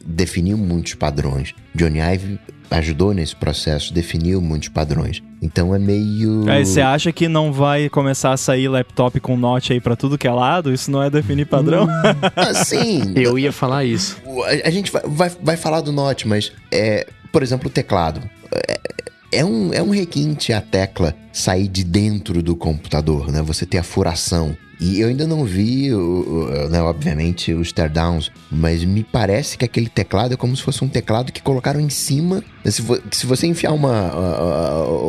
definiu 0.07 0.57
muitos 0.57 0.95
padrões. 0.95 1.55
Johnny 1.75 1.99
Ive 1.99 2.39
ajudou 2.71 3.13
nesse 3.13 3.35
processo, 3.35 3.93
definiu 3.93 4.41
muitos 4.41 4.69
padrões. 4.69 5.23
Então 5.41 5.75
é 5.75 5.79
meio. 5.79 6.49
Aí 6.49 6.65
você 6.65 6.81
acha 6.81 7.13
que 7.13 7.29
não 7.29 7.53
vai 7.53 7.89
começar 7.89 8.33
a 8.33 8.37
sair 8.37 8.69
laptop 8.69 9.21
com 9.21 9.37
note 9.37 9.73
aí 9.73 9.81
pra 9.81 9.95
tudo 9.95 10.19
que 10.19 10.27
é 10.27 10.33
lado? 10.33 10.73
Isso 10.73 10.91
não 10.91 11.03
é 11.03 11.11
definir 11.11 11.47
padrão? 11.47 11.87
Assim, 12.35 13.13
Eu 13.17 13.39
ia 13.39 13.53
falar 13.53 13.85
isso. 13.85 14.17
a, 14.65 14.71
gente 14.71 14.91
vai, 14.91 15.03
vai, 15.07 15.31
vai 15.43 15.57
falar 15.57 15.81
do 15.81 15.93
Note, 15.93 16.27
mas, 16.27 16.53
é, 16.73 17.07
por 17.31 17.43
exemplo, 17.43 17.69
o 17.69 17.71
teclado. 17.71 18.21
É, 18.53 18.81
é 19.31 19.45
um, 19.45 19.73
é 19.73 19.83
um 19.83 19.91
requinte 19.91 20.53
a 20.53 20.61
tecla 20.61 21.15
sair 21.33 21.69
de 21.69 21.85
dentro 21.85 22.43
do 22.43 22.57
computador, 22.57 23.31
né? 23.31 23.43
Você 23.43 23.67
ter 23.67 23.79
a 23.79 23.83
furação. 23.83 24.57
E 24.79 25.01
eu 25.01 25.09
ainda 25.09 25.27
não 25.27 25.43
vi, 25.45 25.89
né, 26.71 26.83
obviamente, 26.83 27.53
os 27.55 27.73
teardowns, 27.73 28.31
mas 28.51 28.85
me 28.85 29.03
parece 29.03 29.57
que 29.57 29.65
aquele 29.65 29.89
teclado 29.89 30.35
é 30.35 30.37
como 30.37 30.55
se 30.55 30.63
fosse 30.63 30.85
um 30.85 30.89
teclado 30.89 31.33
que 31.33 31.41
colocaram 31.41 31.81
em 31.81 31.89
cima. 31.89 32.45
né? 32.63 32.71
Se, 32.71 32.83
se 33.11 33.27
você 33.27 33.47
enfiar 33.47 33.73
uma, 33.73 34.13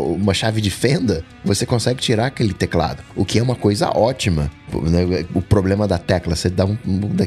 uma 0.05 0.33
chave 0.33 0.61
de 0.61 0.69
fenda, 0.69 1.21
você 1.43 1.65
consegue 1.65 1.99
tirar 1.99 2.27
aquele 2.27 2.53
teclado, 2.53 3.03
o 3.13 3.25
que 3.25 3.39
é 3.39 3.43
uma 3.43 3.55
coisa 3.55 3.89
ótima. 3.89 4.49
né? 4.83 5.25
O 5.35 5.41
problema 5.41 5.85
da 5.85 5.97
tecla, 5.97 6.33
você 6.33 6.49
dá 6.49 6.65
um, 6.65 6.77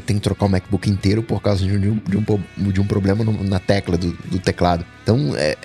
tem 0.03 0.15
que 0.15 0.21
trocar 0.21 0.47
o 0.47 0.49
MacBook 0.49 0.89
inteiro 0.89 1.21
por 1.21 1.43
causa 1.43 1.63
de 1.63 1.77
um, 1.77 1.95
de 1.97 2.17
um, 2.17 2.71
de 2.71 2.81
um 2.81 2.85
problema 2.87 3.23
na 3.23 3.59
tecla 3.59 3.97
do, 3.97 4.13
do 4.13 4.39
teclado. 4.39 4.83
Então, 5.03 5.35
é, 5.35 5.55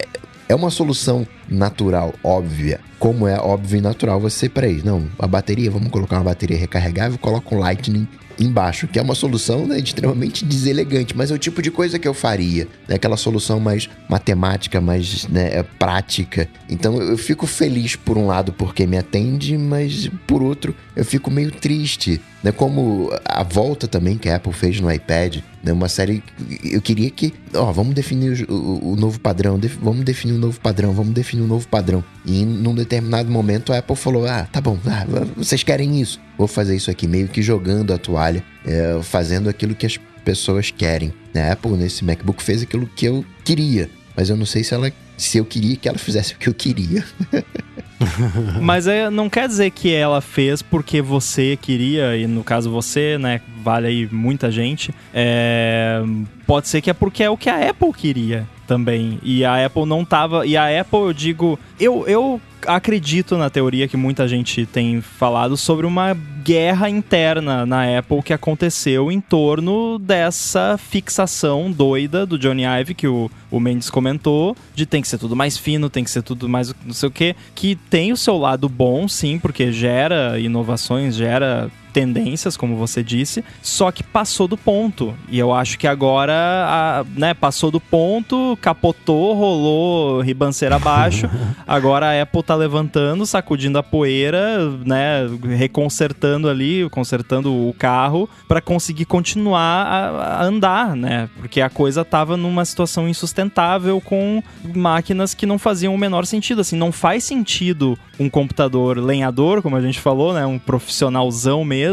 é 0.49 0.55
uma 0.55 0.71
solução 0.71 1.27
natural, 1.49 2.15
óbvia. 2.23 2.81
Como 2.99 3.27
é 3.27 3.39
óbvio 3.39 3.79
e 3.79 3.81
natural 3.81 4.21
você, 4.21 4.49
peraí, 4.49 4.83
não, 4.85 5.09
a 5.19 5.27
bateria, 5.27 5.71
vamos 5.71 5.91
colocar 5.91 6.17
uma 6.17 6.25
bateria 6.25 6.57
recarregável, 6.57 7.19
coloca 7.19 7.55
um 7.55 7.59
Lightning 7.59 8.09
embaixo, 8.39 8.87
que 8.87 8.99
é 8.99 9.03
uma 9.03 9.15
solução 9.15 9.67
né, 9.67 9.79
extremamente 9.79 10.45
deselegante, 10.45 11.17
mas 11.17 11.31
é 11.31 11.35
o 11.35 11.39
tipo 11.39 11.63
de 11.63 11.71
coisa 11.71 11.99
que 11.99 12.07
eu 12.07 12.15
faria, 12.15 12.69
né, 12.87 12.97
aquela 12.97 13.17
solução 13.17 13.59
mais 13.59 13.89
matemática, 14.09 14.81
mais 14.81 15.27
né, 15.29 15.59
é, 15.59 15.63
prática. 15.63 16.49
Então 16.69 17.01
eu 17.01 17.17
fico 17.17 17.47
feliz 17.47 17.97
por 17.97 18.19
um 18.19 18.27
lado 18.27 18.53
porque 18.53 18.87
me 18.87 18.99
atende, 18.99 19.57
mas 19.57 20.11
por 20.27 20.43
outro 20.43 20.75
eu 20.95 21.05
fico 21.05 21.31
meio 21.31 21.51
triste, 21.51 22.21
né, 22.43 22.53
como 22.53 23.11
a 23.25 23.43
volta 23.43 23.89
também 23.89 24.19
que 24.19 24.29
a 24.29 24.37
Apple 24.37 24.53
fez 24.53 24.81
no 24.81 24.93
iPad, 24.93 25.39
né, 25.63 25.73
uma 25.73 25.89
série, 25.89 26.23
eu 26.63 26.81
queria 26.81 27.11
que, 27.11 27.33
ó, 27.57 27.73
vamos 27.73 27.95
definir 27.95 28.47
o, 28.49 28.55
o- 28.55 28.93
o 28.93 28.97
novo 28.97 29.19
padrão, 29.21 29.59
def- 29.59 29.77
vamos 29.81 30.05
definir 30.05 30.35
um 30.35 30.39
novo 30.39 30.61
padrão, 30.61 30.93
vamos 30.93 31.13
definir 31.15 31.43
um 31.43 31.47
novo 31.47 31.67
padrão. 31.69 32.03
E 32.25 32.45
num 32.45 32.75
determinado 32.75 33.31
momento 33.31 33.73
a 33.73 33.79
Apple 33.79 33.97
falou, 33.97 34.27
ah, 34.27 34.47
tá 34.51 34.61
bom, 34.61 34.79
ah, 34.87 35.07
vocês 35.37 35.63
querem 35.63 36.01
isso, 36.01 36.21
vou 36.39 36.47
fazer 36.47 36.77
isso 36.77 36.91
aqui, 36.91 37.07
meio 37.07 37.29
que 37.29 37.43
jogando 37.43 37.93
a 37.93 37.99
toalha, 37.99 38.43
é, 38.65 38.99
fazendo 39.03 39.49
aquilo 39.49 39.75
que 39.75 39.87
as 39.87 39.99
pessoas 40.25 40.71
querem. 40.71 41.13
A 41.35 41.53
Apple 41.53 41.73
nesse 41.73 42.05
MacBook 42.05 42.43
fez 42.43 42.63
aquilo 42.63 42.87
que 42.95 43.07
eu 43.07 43.25
queria, 43.45 43.89
mas 44.17 44.29
eu 44.31 44.37
não 44.37 44.47
sei 44.47 44.65
se 44.65 44.73
ela, 44.75 44.91
se 45.17 45.39
eu 45.39 45.45
queria 45.45 45.77
que 45.77 45.89
ela 45.89 45.99
fizesse 45.99 46.35
o 46.35 46.39
que 46.39 46.49
eu 46.49 46.55
queria. 46.55 47.05
Mas 48.61 48.87
é, 48.87 49.09
não 49.09 49.29
quer 49.31 49.49
dizer 49.49 49.71
que 49.71 49.93
ela 49.93 50.21
fez 50.21 50.61
porque 50.61 51.01
você 51.01 51.57
queria, 51.61 52.15
e 52.17 52.27
no 52.27 52.45
caso 52.45 52.71
você, 52.71 53.17
né, 53.19 53.41
vale 53.67 53.89
aí 53.89 54.09
muita 54.13 54.49
gente. 54.49 54.95
É, 55.13 56.01
pode 56.47 56.69
ser 56.69 56.81
que 56.81 56.89
é 56.89 56.95
porque 56.95 57.25
é 57.25 57.29
o 57.29 57.37
que 57.37 57.51
a 57.51 57.69
Apple 57.69 57.93
queria 57.93 58.47
também. 58.65 59.19
E 59.25 59.45
a 59.45 59.67
Apple 59.67 59.85
não 59.85 60.05
tava. 60.05 60.47
E 60.47 60.57
a 60.57 60.81
Apple, 60.81 61.01
eu 61.01 61.13
digo. 61.13 61.59
Eu, 61.79 62.07
eu 62.07 62.41
acredito 62.65 63.37
na 63.37 63.51
teoria 63.51 63.89
que 63.89 63.97
muita 63.97 64.29
gente 64.29 64.65
tem 64.67 65.01
falado 65.01 65.57
sobre 65.57 65.85
uma 65.85 66.17
guerra 66.45 66.89
interna 66.89 67.67
na 67.67 67.99
Apple 67.99 68.23
que 68.23 68.33
aconteceu 68.33 69.11
em 69.11 69.21
torno 69.21 69.99
dessa 69.99 70.79
fixação 70.79 71.71
doida 71.71 72.25
do 72.25 72.39
Johnny 72.39 72.63
Ive 72.65 72.95
que 72.95 73.07
o, 73.07 73.31
o 73.51 73.61
Mendes 73.61 73.91
comentou, 73.91 74.57
de 74.75 74.87
tem 74.87 75.03
que 75.03 75.09
ser 75.09 75.19
tudo 75.19 75.37
mais 75.37 75.57
fino, 75.57 75.91
tem 75.91 76.03
que 76.03 76.11
ser 76.11 76.23
tudo 76.23 76.49
mais 76.49 76.75
não 76.85 76.95
sei 76.95 77.09
o 77.09 77.13
que, 77.13 77.37
que 77.55 77.77
tem 77.77 78.13
o 78.13 78.17
seu 78.17 78.37
lado 78.37 78.69
bom, 78.69 79.07
sim, 79.07 79.39
porque 79.39 79.71
gera 79.71 80.39
inovações, 80.39 81.15
gera 81.15 81.71
tendências, 81.97 82.59
como 82.59 82.77
você 82.77 83.03
disse, 83.03 83.43
só 83.63 83.91
que 83.91 84.03
passou 84.03 84.47
do 84.47 84.55
ponto. 84.59 85.15
E 85.31 85.39
eu 85.39 85.51
acho 85.55 85.79
que 85.79 85.87
agora, 85.87 86.35
a- 86.35 87.05
né, 87.17 87.33
passou 87.33 87.71
do 87.71 87.81
ponto, 87.81 88.59
capotou, 88.61 89.33
rolou 89.33 90.21
ribanceira 90.21 90.77
abaixo. 90.77 91.27
agora 91.67 92.11
a 92.11 92.23
Apple 92.23 92.43
tá 92.43 92.55
levantando, 92.55 93.25
sacudindo 93.25 93.79
a 93.79 93.83
poeira, 93.83 94.59
né, 94.85 95.27
reconsertando 95.57 96.51
ali, 96.51 96.87
consertando 96.91 97.51
o 97.51 97.73
carro 97.79 98.29
para 98.47 98.61
conseguir 98.61 99.07
continuar 99.07 99.87
a, 99.87 100.41
a 100.41 100.45
andar, 100.45 100.95
né? 100.95 101.31
Porque 101.39 101.63
a 101.63 101.71
coisa 101.71 102.05
tava 102.05 102.37
numa 102.37 102.67
situação 102.67 103.09
insustentável 103.09 104.03
com 104.03 104.43
máquinas 104.75 105.33
que 105.33 105.47
não 105.47 105.59
faziam 105.59 105.95
o 105.95 105.99
menor 105.99 106.27
sentido, 106.27 106.61
assim, 106.61 106.77
não 106.77 106.93
faz 106.93 107.25
sentido 107.25 107.99
um 108.21 108.29
computador 108.29 108.99
lenhador, 108.99 109.63
como 109.63 109.77
a 109.77 109.81
gente 109.81 109.99
falou, 109.99 110.35
né, 110.35 110.45
um 110.45 110.59
profissionalzão 110.59 111.65
mesmo, 111.65 111.86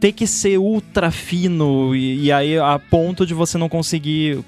ter 0.00 0.12
que 0.12 0.26
ser 0.26 0.58
ultra 0.58 1.10
fino 1.10 1.94
e, 1.94 2.24
e 2.24 2.32
aí 2.32 2.58
a 2.58 2.78
ponto 2.78 3.24
de 3.26 3.34
você 3.34 3.56
não 3.58 3.68
conseguir 3.68 4.38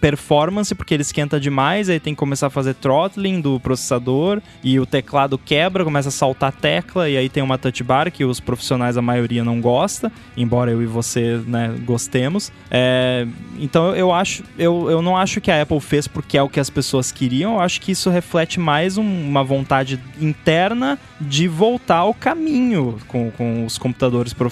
performance 0.00 0.74
porque 0.74 0.94
ele 0.94 1.02
esquenta 1.02 1.38
demais, 1.38 1.88
aí 1.88 2.00
tem 2.00 2.14
que 2.14 2.18
começar 2.18 2.46
a 2.48 2.50
fazer 2.50 2.74
throttling 2.74 3.40
do 3.40 3.58
processador 3.60 4.40
e 4.62 4.78
o 4.80 4.86
teclado 4.86 5.38
quebra, 5.38 5.84
começa 5.84 6.08
a 6.08 6.12
saltar 6.12 6.48
a 6.48 6.52
tecla 6.52 7.08
e 7.08 7.16
aí 7.16 7.28
tem 7.28 7.42
uma 7.42 7.58
touch 7.58 7.82
bar 7.82 8.10
que 8.10 8.24
os 8.24 8.40
profissionais 8.40 8.96
a 8.96 9.02
maioria 9.02 9.44
não 9.44 9.60
gosta, 9.60 10.10
embora 10.36 10.70
eu 10.70 10.82
e 10.82 10.86
você, 10.86 11.40
né, 11.46 11.74
gostemos. 11.84 12.50
É, 12.70 13.26
então 13.58 13.94
eu 13.94 14.12
acho, 14.12 14.42
eu, 14.58 14.90
eu 14.90 15.02
não 15.02 15.16
acho 15.16 15.40
que 15.40 15.50
a 15.50 15.62
Apple 15.62 15.80
fez 15.80 16.06
porque 16.08 16.36
é 16.38 16.42
o 16.42 16.48
que 16.48 16.60
as 16.60 16.70
pessoas 16.70 17.12
queriam, 17.12 17.54
eu 17.54 17.60
acho 17.60 17.80
que 17.80 17.92
isso 17.92 18.10
reflete 18.10 18.58
mais 18.58 18.96
um- 18.98 19.28
uma 19.28 19.44
vontade 19.44 20.00
interna 20.20 20.98
de 21.20 21.46
voltar 21.48 21.98
ao 21.98 22.14
caminho 22.14 22.98
com, 23.06 23.30
com 23.30 23.64
os 23.64 23.76
computadores 23.78 24.32
profissionais 24.32 24.49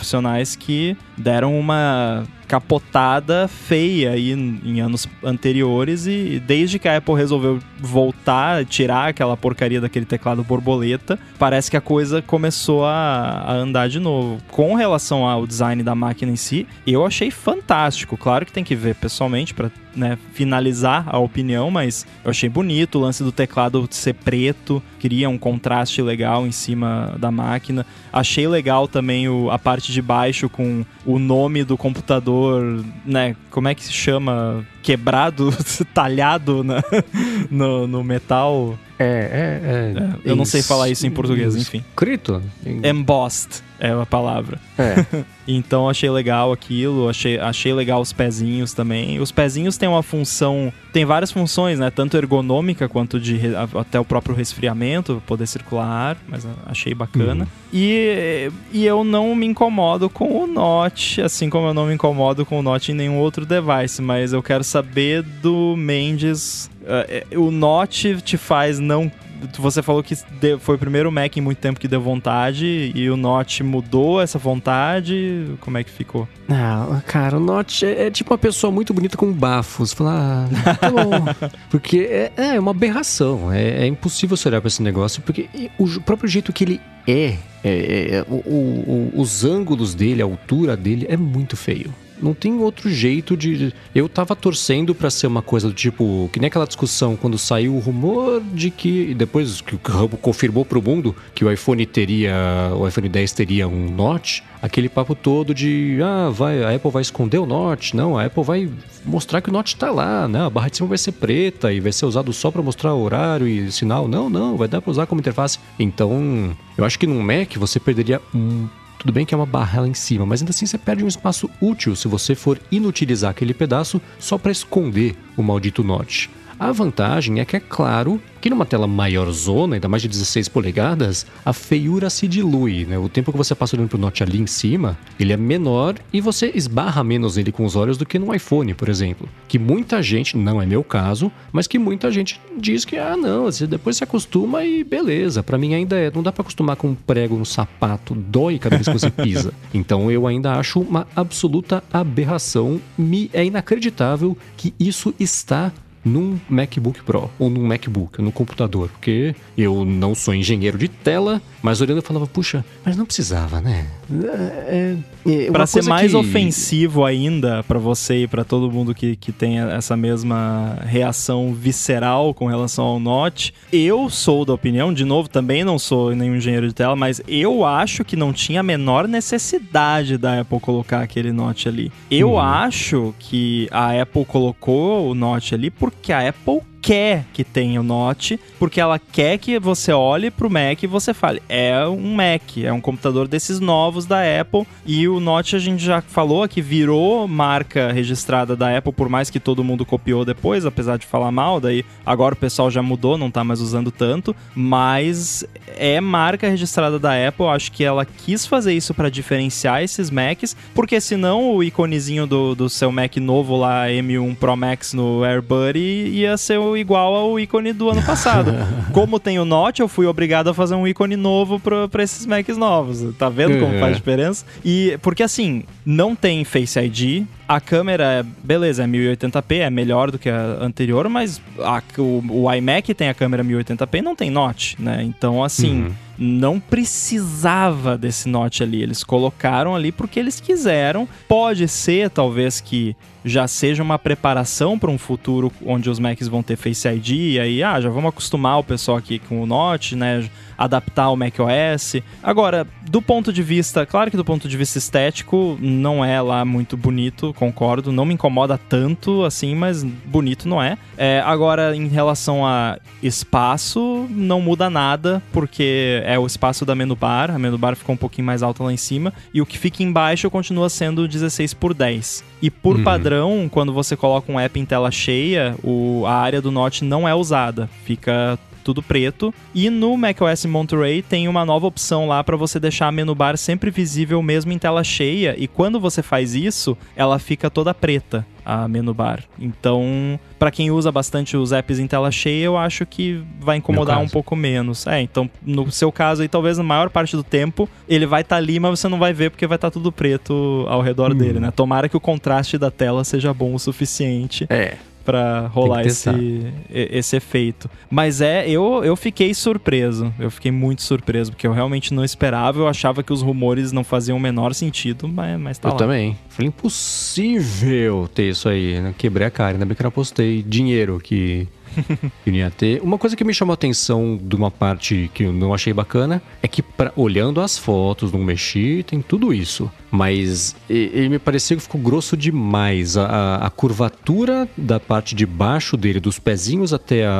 que 0.59 0.97
deram 1.17 1.59
uma 1.59 2.25
capotada 2.47 3.47
feia 3.47 4.13
aí 4.13 4.33
em 4.33 4.61
em 4.65 4.81
anos 4.81 5.07
anteriores 5.23 6.07
e 6.07 6.43
desde 6.45 6.79
que 6.79 6.89
a 6.89 6.97
Apple 6.97 7.15
resolveu 7.15 7.59
voltar, 7.79 8.65
tirar 8.65 9.09
aquela 9.09 9.37
porcaria 9.37 9.81
daquele 9.81 10.07
teclado 10.07 10.43
borboleta, 10.43 11.19
parece 11.39 11.71
que 11.71 11.77
a 11.77 11.81
coisa 11.81 12.23
começou 12.23 12.85
a, 12.85 13.45
a 13.47 13.53
andar 13.53 13.89
de 13.89 14.01
novo. 14.01 14.39
Com 14.51 14.75
relação 14.75 15.27
ao 15.27 15.47
design 15.47 15.83
da 15.83 15.95
máquina 15.95 16.33
em 16.33 16.37
si, 16.37 16.67
eu 16.87 17.05
achei 17.05 17.31
fantástico. 17.31 18.17
Claro 18.17 18.47
que 18.47 18.53
tem 18.53 18.65
que 18.65 18.75
ver 18.75 18.95
pessoalmente 18.95 19.55
para 19.55 19.71
né, 19.99 20.19
finalizar 20.33 21.05
a 21.07 21.19
opinião, 21.19 21.71
mas 21.71 22.07
eu 22.25 22.31
achei 22.31 22.49
bonito 22.49 22.99
o 22.99 23.01
lance 23.03 23.23
do 23.23 23.33
teclado 23.33 23.87
ser 23.91 24.15
preto, 24.15 24.83
cria 25.01 25.29
um 25.29 25.37
contraste 25.37 26.01
legal 26.01 26.47
em 26.47 26.53
cima 26.53 27.17
da 27.19 27.31
máquina. 27.31 27.85
Achei 28.13 28.47
legal 28.47 28.89
também 28.89 29.29
o, 29.29 29.51
a 29.51 29.59
parte 29.59 29.93
de 29.93 30.01
baixo 30.01 30.49
com 30.49 30.85
o 31.05 31.19
nome 31.19 31.65
do 31.65 31.77
computador, 31.77 32.85
né? 33.05 33.37
Como 33.51 33.69
é 33.69 33.75
que 33.75 33.85
se 33.85 33.93
chama? 33.93 34.65
Quebrado, 34.83 35.51
talhado 35.93 36.63
na, 36.65 36.83
no, 37.51 37.87
no 37.87 38.05
metal. 38.05 38.79
É, 38.99 39.05
é, 39.05 39.99
é. 40.01 40.29
É, 40.29 40.31
eu 40.31 40.37
não 40.37 40.45
sei 40.45 40.63
falar 40.63 40.89
isso 40.89 41.07
em 41.07 41.11
português, 41.11 41.55
enfim. 41.55 41.85
Escrito? 41.91 42.43
Embossed 42.83 43.68
é 43.79 43.91
a 43.91 44.07
palavra. 44.07 44.59
É. 44.79 45.25
Então 45.51 45.89
achei 45.89 46.11
legal 46.11 46.53
aquilo, 46.53 47.09
achei, 47.09 47.39
achei 47.39 47.73
legal 47.73 48.03
os 48.03 48.13
pezinhos 48.13 48.75
também. 48.75 49.19
Os 49.19 49.33
pezinhos 49.33 49.79
têm 49.79 49.89
uma 49.89 50.03
função, 50.03 50.71
tem 50.93 51.07
várias 51.07 51.33
funções, 51.33 51.79
né? 51.79 51.91
Tanto 51.91 52.19
ergonômica 52.19 52.87
quanto 52.87 53.19
de 53.19 53.41
até 53.75 53.99
o 53.99 54.05
próprio 54.05 54.37
resfriamento, 54.37 55.23
poder 55.27 55.47
circular 55.47 55.87
ar, 55.87 56.19
mas 56.29 56.47
achei 56.67 56.93
bacana. 56.93 57.45
Uhum. 57.45 57.51
E, 57.73 58.51
e 58.75 58.85
eu 58.85 59.03
não 59.03 59.35
me 59.35 59.47
incomodo 59.47 60.11
com 60.11 60.45
o 60.45 60.47
Note, 60.47 61.23
assim 61.23 61.49
como 61.49 61.69
eu 61.69 61.73
não 61.73 61.87
me 61.87 61.95
incomodo 61.95 62.45
com 62.45 62.61
o 62.61 62.63
Note 62.63 62.93
em 62.93 62.95
nenhum 62.95 63.17
outro 63.17 63.47
device, 63.47 64.03
mas 64.03 64.35
eu 64.35 64.43
quero 64.43 64.63
saber 64.63 65.23
do 65.23 65.75
Mendes. 65.79 66.71
eh, 66.85 67.25
o 67.35 67.51
Note 67.51 68.21
te 68.21 68.37
faz 68.37 68.79
não 68.79 69.11
você 69.59 69.83
falou 69.83 70.03
que 70.03 70.15
foi 70.61 70.77
o 70.77 70.79
primeiro 70.79 71.11
Mac 71.13 71.37
em 71.37 71.41
muito 71.41 71.59
tempo 71.59 71.79
que 71.81 71.89
deu 71.89 72.01
vontade 72.01 72.93
e 72.95 73.09
o 73.11 73.17
Note 73.17 73.63
mudou 73.63 74.21
essa 74.21 74.39
vontade. 74.39 75.47
Como 75.61 75.79
é 75.79 75.85
que 75.85 75.91
ficou? 75.91 76.29
Ah, 76.49 77.01
cara, 77.07 77.37
o 77.37 77.41
Notch 77.41 77.83
é, 77.83 78.07
é 78.07 78.11
tipo 78.11 78.33
uma 78.33 78.39
pessoa 78.39 78.71
muito 78.73 78.93
bonita 78.95 79.17
com 79.17 79.33
bafos. 79.33 79.93
Falar, 79.93 80.49
ah, 80.67 80.75
tá 80.75 80.91
bom. 80.91 81.49
porque 81.71 81.99
é, 82.11 82.33
é 82.55 82.61
uma 82.61 82.71
aberração. 82.73 83.53
É, 83.53 83.85
é 83.85 83.87
impossível 83.87 84.37
você 84.37 84.49
olhar 84.49 84.61
pra 84.61 84.69
esse 84.69 84.83
negócio, 84.83 85.23
porque 85.23 85.49
o 85.79 85.87
próprio 86.01 86.29
jeito 86.29 86.53
que 86.53 86.65
ele 86.65 86.81
é, 87.07 87.37
é, 87.65 88.17
é, 88.17 88.25
o- 88.29 88.35
o- 88.37 89.13
os 89.17 89.45
ângulos 89.45 89.95
dele, 89.95 90.21
a 90.23 90.25
altura 90.25 90.77
dele, 90.77 91.07
é 91.09 91.17
muito 91.17 91.57
feio. 91.57 91.93
Não 92.21 92.35
tem 92.35 92.59
outro 92.59 92.91
jeito 92.91 93.37
de. 93.37 93.73
Eu 93.95 94.09
tava 94.09 94.35
torcendo 94.35 94.95
pra 94.95 95.11
ser 95.11 95.27
uma 95.27 95.43
coisa 95.43 95.69
do 95.69 95.75
tipo. 95.75 96.29
Que 96.33 96.41
nem 96.41 96.49
aquela 96.49 96.67
discussão 96.67 97.17
quando 97.17 97.39
saiu 97.39 97.75
o 97.75 97.79
rumor 97.79 98.43
de 98.53 98.71
que. 98.71 99.15
Depois 99.15 99.61
que 99.61 99.75
o 99.75 99.81
Rambo 99.85 100.17
confirmou 100.17 100.65
pro 100.65 100.83
mundo 100.83 101.15
que 101.35 101.45
o 101.45 101.51
iPhone 101.51 101.85
teria. 101.87 102.35
O 102.77 102.87
iPhone 102.87 103.09
10 103.09 103.33
teria 103.33 103.69
um 103.69 103.91
notch. 103.91 104.41
Aquele 104.61 104.89
papo 104.89 105.15
todo 105.15 105.55
de. 105.55 105.99
Ah, 106.03 106.31
vai, 106.31 106.63
a 106.65 106.75
Apple 106.75 106.91
vai 106.91 107.03
esconder 107.03 107.39
o 107.39 107.47
notch. 107.47 107.95
Não, 107.95 108.19
a 108.19 108.25
Apple 108.25 108.43
vai 108.43 108.69
mostrar 109.05 109.41
que 109.41 109.49
o 109.49 109.53
notch 109.53 109.75
tá 109.75 109.91
lá, 109.91 110.27
né? 110.27 110.45
A 110.45 110.51
barra 110.51 110.69
de 110.69 110.77
cima 110.77 110.89
vai 110.89 110.99
ser 110.99 111.13
preta 111.13 111.73
e 111.73 111.81
vai 111.81 111.93
ser 111.93 112.07
usado 112.07 112.33
só 112.33 112.51
pra 112.51 112.63
mostrar 112.63 112.95
horário 112.95 113.47
e 113.47 113.71
sinal. 113.71 114.09
Não, 114.09 114.29
não, 114.29 114.57
vai 114.57 114.67
dar 114.69 114.81
pra 114.81 114.91
usar 114.91 115.07
como 115.07 115.21
interface. 115.21 115.59
Então, 115.79 116.57
eu 116.77 116.85
acho 116.85 116.99
que 116.99 117.07
num 117.07 117.23
Mac 117.23 117.57
você 117.57 117.79
perderia 117.79 118.21
um 118.35 118.67
tudo 118.99 119.13
bem 119.13 119.25
que 119.25 119.33
é 119.33 119.37
uma 119.37 119.47
barra 119.47 119.83
lá 119.83 119.89
em 119.89 119.95
cima, 119.95 120.27
mas 120.27 120.41
ainda 120.41 120.51
assim 120.51 120.67
você 120.67 120.77
perde 120.77 121.05
um 121.05 121.09
espaço 121.09 121.49
útil 121.61 121.95
se 121.95 122.09
você 122.09 122.35
for 122.35 122.61
inutilizar 122.71 123.31
aquele 123.31 123.55
pedaço 123.55 124.01
só 124.19 124.37
para 124.37 124.53
esconder 124.53 125.17
o 125.37 125.43
maldito 125.43 125.85
notch. 125.85 126.29
A 126.59 126.73
vantagem 126.73 127.39
é 127.39 127.45
que 127.45 127.57
é 127.57 127.61
claro 127.61 128.21
que 128.41 128.51
numa 128.51 128.67
tela 128.67 128.87
maior 128.87 129.31
zona, 129.31 129.77
ainda 129.77 129.89
mais 129.89 130.03
de 130.03 130.09
16 130.09 130.49
polegadas, 130.49 131.25
a 131.45 131.53
feiura 131.53 132.11
se 132.11 132.27
dilui, 132.27 132.85
né? 132.85 132.99
O 132.99 133.09
tempo 133.09 133.31
que 133.31 133.39
você 133.39 133.55
passa 133.55 133.77
olhando 133.77 133.89
pro 133.89 133.99
notch 133.99 134.23
ali 134.23 134.41
em 134.41 134.47
cima, 134.47 134.99
ele 135.21 135.33
é 135.33 135.37
menor 135.37 135.95
e 136.13 136.21
você 136.21 136.51
esbarra 136.53 137.05
menos 137.05 137.37
ele 137.37 137.53
com 137.53 137.65
os 137.65 137.77
olhos 137.77 137.97
do 137.97 138.05
que 138.05 138.19
no 138.19 138.35
iPhone, 138.35 138.75
por 138.75 138.89
exemplo. 138.89 139.29
Que 139.47 139.57
muita 139.57 140.03
gente, 140.03 140.37
não 140.37 140.61
é 140.61 140.67
meu 140.67 140.83
caso, 140.83 141.31
mas 141.53 141.69
que 141.69 141.79
muita 141.79 142.11
gente 142.11 142.41
diz 142.57 142.85
que, 142.85 142.97
ah, 142.97 143.17
não, 143.17 143.45
você 143.45 143.65
depois 143.65 143.97
se 143.97 144.03
acostuma 144.03 144.65
e 144.65 144.83
beleza. 144.83 145.45
Pra 145.45 145.59
mim 145.59 145.75
ainda 145.75 145.97
é, 145.97 146.11
não 146.13 146.25
dá 146.25 146.33
pra 146.33 146.43
acostumar 146.43 146.75
com 146.75 146.89
um 146.89 146.95
prego 146.95 147.37
no 147.37 147.47
sapato, 147.47 148.15
dói 148.15 148.59
cada 148.59 148.77
vez 148.77 148.89
que 148.89 148.99
você 148.99 149.11
pisa. 149.11 149.53
Então 149.73 150.11
eu 150.11 150.27
ainda 150.27 150.55
acho 150.55 150.81
uma 150.81 151.07
absoluta 151.15 151.85
aberração, 151.93 152.81
me 152.97 153.31
é 153.33 153.45
inacreditável 153.45 154.37
que 154.57 154.75
isso 154.79 155.15
está 155.21 155.73
num 156.09 156.39
MacBook 156.49 157.03
Pro 157.03 157.31
ou 157.39 157.49
num 157.51 157.65
MacBook, 157.67 158.21
num 158.23 158.31
computador, 158.31 158.89
porque 158.89 159.35
eu 159.57 159.85
não 159.85 160.15
sou 160.15 160.35
engenheiro 160.35 160.79
de 160.79 160.89
tela, 160.89 161.41
mas 161.63 161.81
olhando 161.81 161.99
eu 161.99 162.03
falava, 162.03 162.27
puxa, 162.27 162.65
mas 162.85 162.97
não 162.97 163.05
precisava, 163.05 163.61
né? 163.61 163.87
É, 164.11 164.97
é, 165.27 165.45
uma 165.45 165.53
Pra 165.53 165.67
ser 165.67 165.85
mais 165.85 166.11
que- 166.13 166.17
ofensivo 166.17 167.05
ainda 167.05 167.63
pra 167.65 167.79
você 167.79 168.23
e 168.23 168.27
pra 168.27 168.43
todo 168.45 168.71
mundo 168.73 168.95
que, 168.95 169.15
que 169.17 169.31
tem 169.33 169.59
essa 169.61 169.97
mesma 169.97 170.79
reação 170.87 171.53
visceral 171.53 172.33
com 172.33 172.47
relação 172.47 172.85
ao 172.87 172.99
Note, 172.99 173.53
eu 173.73 174.09
sou 174.09 174.45
da 174.45 174.55
opinião, 174.55 174.93
de 174.95 175.05
novo, 175.05 175.29
também 175.29 175.63
não 175.65 175.79
sou 175.79 176.15
nenhum 176.15 176.37
engenheiro 176.37 176.67
de 176.69 176.75
tela, 176.75 176.97
mas 176.97 177.21
eu 177.29 177.65
acho 177.65 178.05
que 178.05 178.17
não 178.17 178.33
tinha 178.33 178.61
a 178.61 178.63
menor 178.63 179.07
necessidade 179.07 180.17
da 180.17 180.41
Apple 180.41 180.59
colocar 180.61 181.03
aquele 181.03 181.33
Note 181.33 181.69
ali. 181.69 181.93
Eu 182.11 182.31
Uhum. 182.33 182.39
acho 182.39 183.15
que 183.19 183.69
a 183.71 184.01
Apple 184.01 184.25
colocou 184.25 185.11
o 185.11 185.15
Note 185.15 185.55
ali 185.55 185.71
porque 185.71 185.98
a 186.07 186.29
Apple 186.29 186.65
quer 186.81 187.27
que 187.33 187.45
tenha 187.45 187.81
o 187.81 187.85
Note, 187.85 188.39
porque 188.59 188.81
ela 188.81 188.99
quer 188.99 189.39
que 189.39 189.59
você 189.59 189.93
olhe 189.93 190.31
pro 190.31 190.51
Mac 190.51 190.83
e 190.83 190.87
você 190.87 191.13
fale, 191.13 191.43
é 191.49 191.87
um 191.87 192.15
Mac, 192.15 192.59
é 192.59 192.73
um 192.73 192.81
computador 192.81 193.29
desses 193.29 193.61
novos 193.61 194.07
da 194.07 194.21
Apple, 194.41 194.67
e 194.87 195.09
o 195.09 195.21
Note 195.21 195.57
a 195.57 195.59
gente 195.59 195.85
já 195.85 196.01
falou 196.01 196.49
que 196.49 196.63
virou 196.63 197.27
marca 197.29 197.93
registrada 197.93 198.57
da 198.57 198.77
Apple, 198.77 198.93
por 198.93 199.09
mais 199.09 199.31
que 199.31 199.41
todo 199.41 199.65
mundo 199.65 199.85
copiou 199.85 200.25
depois, 200.25 200.65
apesar 200.65 200.99
de 200.99 201.07
falar 201.07 201.31
mal, 201.31 201.61
daí 201.61 201.85
agora 202.05 202.35
o 202.35 202.39
pessoal 202.39 202.71
já 202.71 202.83
mudou, 202.83 203.19
não 203.19 203.31
tá 203.31 203.45
mais 203.45 203.61
usando 203.61 203.91
tanto, 203.91 204.35
mas 204.55 205.45
é 205.77 206.01
marca 206.01 206.49
registrada 206.49 206.99
da 206.99 207.29
Apple, 207.29 207.47
acho 207.47 207.73
que 207.73 207.85
ela 207.85 208.05
quis 208.05 208.47
fazer 208.47 208.73
isso 208.73 208.95
para 208.95 209.11
diferenciar 209.11 209.83
esses 209.83 210.11
Macs, 210.11 210.57
porque 210.75 211.01
senão 211.01 211.55
o 211.55 211.63
iconezinho 211.63 212.27
do, 212.27 212.55
do 212.55 212.69
seu 212.69 212.91
Mac 212.91 213.17
novo 213.17 213.57
lá, 213.57 213.87
M1 213.89 214.37
Pro 214.37 214.57
Max 214.57 214.93
no 214.93 215.23
AirBuddy, 215.25 216.09
ia 216.09 216.37
ser 216.37 216.59
o 216.59 216.78
igual 216.79 217.15
ao 217.15 217.39
ícone 217.41 217.73
do 217.73 217.91
ano 217.91 218.03
passado. 218.03 218.53
Como 218.93 219.19
tem 219.21 219.39
o 219.39 219.45
Note, 219.45 219.81
eu 219.83 219.89
fui 219.89 220.07
obrigado 220.07 220.49
a 220.49 220.55
fazer 220.55 220.75
um 220.75 220.87
ícone 220.87 221.17
novo 221.17 221.59
pra 221.61 221.89
pra 221.89 222.03
esses 222.03 222.25
Macs 222.27 222.57
novos. 222.57 223.15
Tá 223.17 223.29
vendo 223.29 223.59
como 223.61 223.75
É. 223.75 223.81
faz 223.81 223.97
diferença? 223.97 224.45
E 224.65 224.99
porque 225.03 225.23
assim, 225.23 225.65
não 225.85 226.15
tem 226.17 226.45
Face 226.45 226.79
ID. 226.79 227.25
A 227.47 227.61
câmera, 227.61 228.05
é- 228.05 228.23
beleza, 228.23 228.85
é 228.85 228.87
1080p, 228.87 229.61
é 229.61 229.71
melhor 229.71 230.11
do 230.11 230.19
que 230.19 230.29
a 230.29 230.59
anterior, 230.61 231.09
mas 231.09 231.41
a- 231.61 231.83
o, 231.97 232.23
o 232.45 232.53
iMac 232.55 232.93
tem 232.93 233.09
a 233.09 233.15
câmera 233.15 233.43
1080p 233.43 233.99
e 233.99 234.03
não 234.03 234.15
tem 234.15 234.29
Note, 234.31 234.77
né? 234.79 235.03
Então, 235.03 235.43
assim, 235.43 235.85
Uhum. 235.85 235.93
não 236.19 236.61
precisava 237.09 237.97
desse 237.97 238.29
Note 238.29 238.63
ali. 238.63 238.83
Eles 238.83 239.03
colocaram 239.03 239.75
ali 239.75 239.91
porque 239.93 240.19
eles 240.21 240.41
quiseram. 240.41 241.09
Pode 241.27 241.67
ser, 241.69 242.11
talvez, 242.11 242.61
que 242.61 242.95
já 243.25 243.47
seja 243.49 243.83
uma 243.83 243.99
preparação 243.99 244.79
para 244.79 244.91
um 244.91 244.99
futuro 244.99 245.53
onde 245.65 245.91
os 245.91 245.99
Macs 245.99 246.29
vão 246.29 246.43
ter 246.43 246.57
Face 246.57 246.87
ID, 246.89 247.11
e 247.11 247.41
aí, 247.41 247.63
ah, 247.63 247.81
já 247.81 247.89
vamos 247.89 248.09
acostumar 248.11 248.59
o 248.59 248.65
pessoal 248.65 248.97
aqui 248.97 249.19
com 249.19 249.43
o 249.43 249.47
Note, 249.47 249.95
né? 249.97 250.29
Adaptar 250.57 251.11
o 251.11 251.17
macOS. 251.17 252.03
Agora, 252.21 252.67
do 252.89 253.01
ponto 253.01 253.33
de 253.33 253.43
vista, 253.45 253.87
claro 253.87 254.11
que 254.11 254.17
do 254.17 254.25
ponto 254.25 254.49
de 254.49 254.57
vista 254.57 254.77
estético, 254.79 255.57
não 255.61 256.05
é 256.05 256.21
lá 256.21 256.45
muito 256.45 256.77
bonito, 256.77 257.33
concordo. 257.35 257.93
Não 257.93 258.05
me 258.05 258.15
incomoda 258.15 258.59
tanto 258.59 259.25
assim, 259.25 259.55
mas 259.55 259.85
bonito 259.85 260.49
não 260.49 260.61
é. 260.61 260.77
É, 260.97 261.23
agora, 261.25 261.77
em 261.77 261.87
relação 261.87 262.45
a 262.45 262.77
espaço, 263.01 264.07
não 264.11 264.41
muda 264.41 264.69
nada, 264.71 265.23
porque 265.33 266.03
é 266.05 266.19
o 266.19 266.27
espaço 266.27 266.65
da 266.65 266.75
menu 266.75 266.97
bar. 266.97 267.31
A 267.31 267.39
menu 267.39 267.59
bar 267.59 267.77
ficou 267.77 267.95
um 267.95 267.99
pouquinho 267.99 268.27
mais 268.27 268.43
alta 268.43 268.65
lá 268.65 268.73
em 268.73 268.77
cima. 268.77 269.13
E 269.33 269.41
o 269.41 269.47
que 269.47 269.59
fica 269.59 269.83
embaixo 269.83 270.29
continua 270.31 270.69
sendo 270.69 271.07
16 271.07 271.55
por 271.55 271.75
10. 271.75 272.25
E 272.41 272.51
por 272.51 272.77
Uhum. 272.77 272.85
padrão, 272.85 273.08
quando 273.51 273.73
você 273.73 273.97
coloca 273.97 274.31
um 274.31 274.39
app 274.39 274.59
em 274.59 274.65
tela 274.65 274.91
cheia, 274.91 275.55
o, 275.63 276.05
a 276.07 276.15
área 276.15 276.41
do 276.41 276.51
Note 276.51 276.85
não 276.85 277.09
é 277.09 277.15
usada. 277.15 277.69
Fica 277.85 278.39
tudo 278.69 278.83
preto. 278.83 279.33
E 279.55 279.71
no 279.71 279.97
macOS 279.97 280.45
Monterey 280.45 281.01
tem 281.01 281.27
uma 281.27 281.43
nova 281.43 281.67
opção 281.67 282.07
lá 282.07 282.23
para 282.23 282.37
você 282.37 282.61
deixar 282.61 282.89
a 282.89 282.93
menu 282.93 283.15
bar 283.15 283.39
sempre 283.39 283.71
visível 283.71 284.21
mesmo 284.21 284.53
em 284.53 284.59
tela 284.59 284.85
cheia. 284.85 285.35
E 285.39 285.49
quando 285.49 285.81
você 285.81 286.03
faz 286.03 286.35
isso, 286.35 286.77
ela 286.95 287.19
fica 287.19 287.49
toda 287.49 287.73
preta, 287.73 288.27
a 288.45 288.69
menu 288.69 288.93
bar. 288.93 289.25
Então, 289.41 290.21
para 290.39 290.51
quem 290.51 290.71
usa 290.71 290.93
bastante 290.93 291.35
os 291.35 291.51
apps 291.51 291.79
em 291.79 291.87
tela 291.87 292.11
cheia, 292.11 292.45
eu 292.45 292.59
acho 292.59 292.85
que 292.85 293.23
vai 293.41 293.57
incomodar 293.57 293.99
um 294.01 294.09
pouco 294.09 294.37
menos. 294.37 294.87
É, 294.87 295.01
então 295.01 295.31
no 295.43 295.71
seu 295.73 295.91
caso 295.91 296.21
aí, 296.21 296.29
talvez 296.29 296.59
na 296.59 296.65
maior 296.65 296.91
parte 296.91 297.17
do 297.17 297.23
tempo, 297.23 297.67
ele 297.89 298.05
vai 298.05 298.21
estar 298.21 298.37
ali, 298.37 298.61
mas 298.61 298.79
você 298.79 298.87
não 298.87 298.99
vai 298.99 299.15
ver 299.15 299.31
porque 299.31 299.47
vai 299.47 299.57
estar 299.57 299.71
tudo 299.71 299.91
preto 299.91 300.67
ao 300.69 300.83
redor 300.83 301.13
Hum. 301.13 301.17
dele, 301.17 301.41
né? 301.41 301.51
Tomara 301.51 301.89
que 301.89 301.97
o 301.97 302.01
contraste 302.01 302.59
da 302.59 302.71
tela 302.71 303.03
seja 303.03 303.33
bom 303.33 303.55
o 303.55 303.59
suficiente 303.59 304.47
É. 304.51 304.77
pra 305.09 305.47
rolar 305.47 305.87
esse, 305.87 306.53
esse 306.69 307.17
efeito. 307.17 307.71
Mas 307.89 308.21
é, 308.21 308.47
eu, 308.47 308.85
eu 308.85 308.95
fiquei 308.95 309.33
surpreso. 309.33 310.13
Eu 310.19 310.31
fiquei 310.31 310.53
muito 310.53 310.83
surpreso, 310.83 311.31
porque 311.31 311.47
eu 311.47 311.53
realmente 311.55 311.95
não 311.95 312.05
esperava. 312.05 312.59
Eu 312.59 312.69
achava 312.69 313.03
que 313.03 313.11
os 313.11 313.23
rumores 313.23 313.73
não 313.73 313.83
faziam 313.83 314.19
o 314.19 314.21
menor 314.21 314.53
sentido, 314.53 315.09
mas, 315.09 315.41
mas 315.41 315.59
tá 315.59 315.71
eu 315.71 315.73
lá. 315.73 315.79
também. 315.79 316.15
Falei, 316.29 316.49
impossível 316.49 318.07
ter 318.15 318.29
isso 318.29 318.51
aí. 318.51 318.75
Quebrei 318.99 319.27
a 319.27 319.31
cara, 319.31 319.53
ainda 319.53 319.65
bem 319.65 319.75
que 319.75 319.81
eu 319.81 319.85
não 319.85 319.89
apostei 319.89 320.43
dinheiro 320.43 321.01
que, 321.03 321.49
Uma 322.83 322.99
coisa 322.99 323.17
que 323.17 323.25
me 323.25 323.33
chamou 323.35 323.53
a 323.53 323.55
atenção 323.55 324.19
de 324.21 324.35
uma 324.37 324.51
parte 324.51 325.11
que 325.15 325.25
eu 325.25 325.33
não 325.33 325.53
achei 325.55 325.73
bacana 325.73 326.23
é 326.43 326.49
que, 326.49 326.63
pra- 326.63 326.93
olhando 326.97 327.41
as 327.41 327.57
fotos, 327.59 328.13
não 328.13 328.21
mexi, 328.21 328.85
tem 328.87 329.01
tudo 329.01 329.33
isso. 329.33 329.71
Mas 329.91 330.55
ele 330.69 331.09
me 331.09 331.19
pareceu 331.19 331.57
que 331.57 331.63
ficou 331.63 331.81
grosso 331.81 332.17
demais. 332.17 332.97
A, 332.97 333.05
a- 333.07 333.47
a 333.47 333.51
curvatura 333.51 334.49
da 334.57 334.79
parte 334.79 335.15
de 335.15 335.25
baixo 335.27 335.77
dele, 335.77 336.01
dos 336.01 336.19
pezinhos 336.19 336.73
até 336.73 337.07
a- 337.07 337.13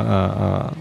a- 0.71 0.73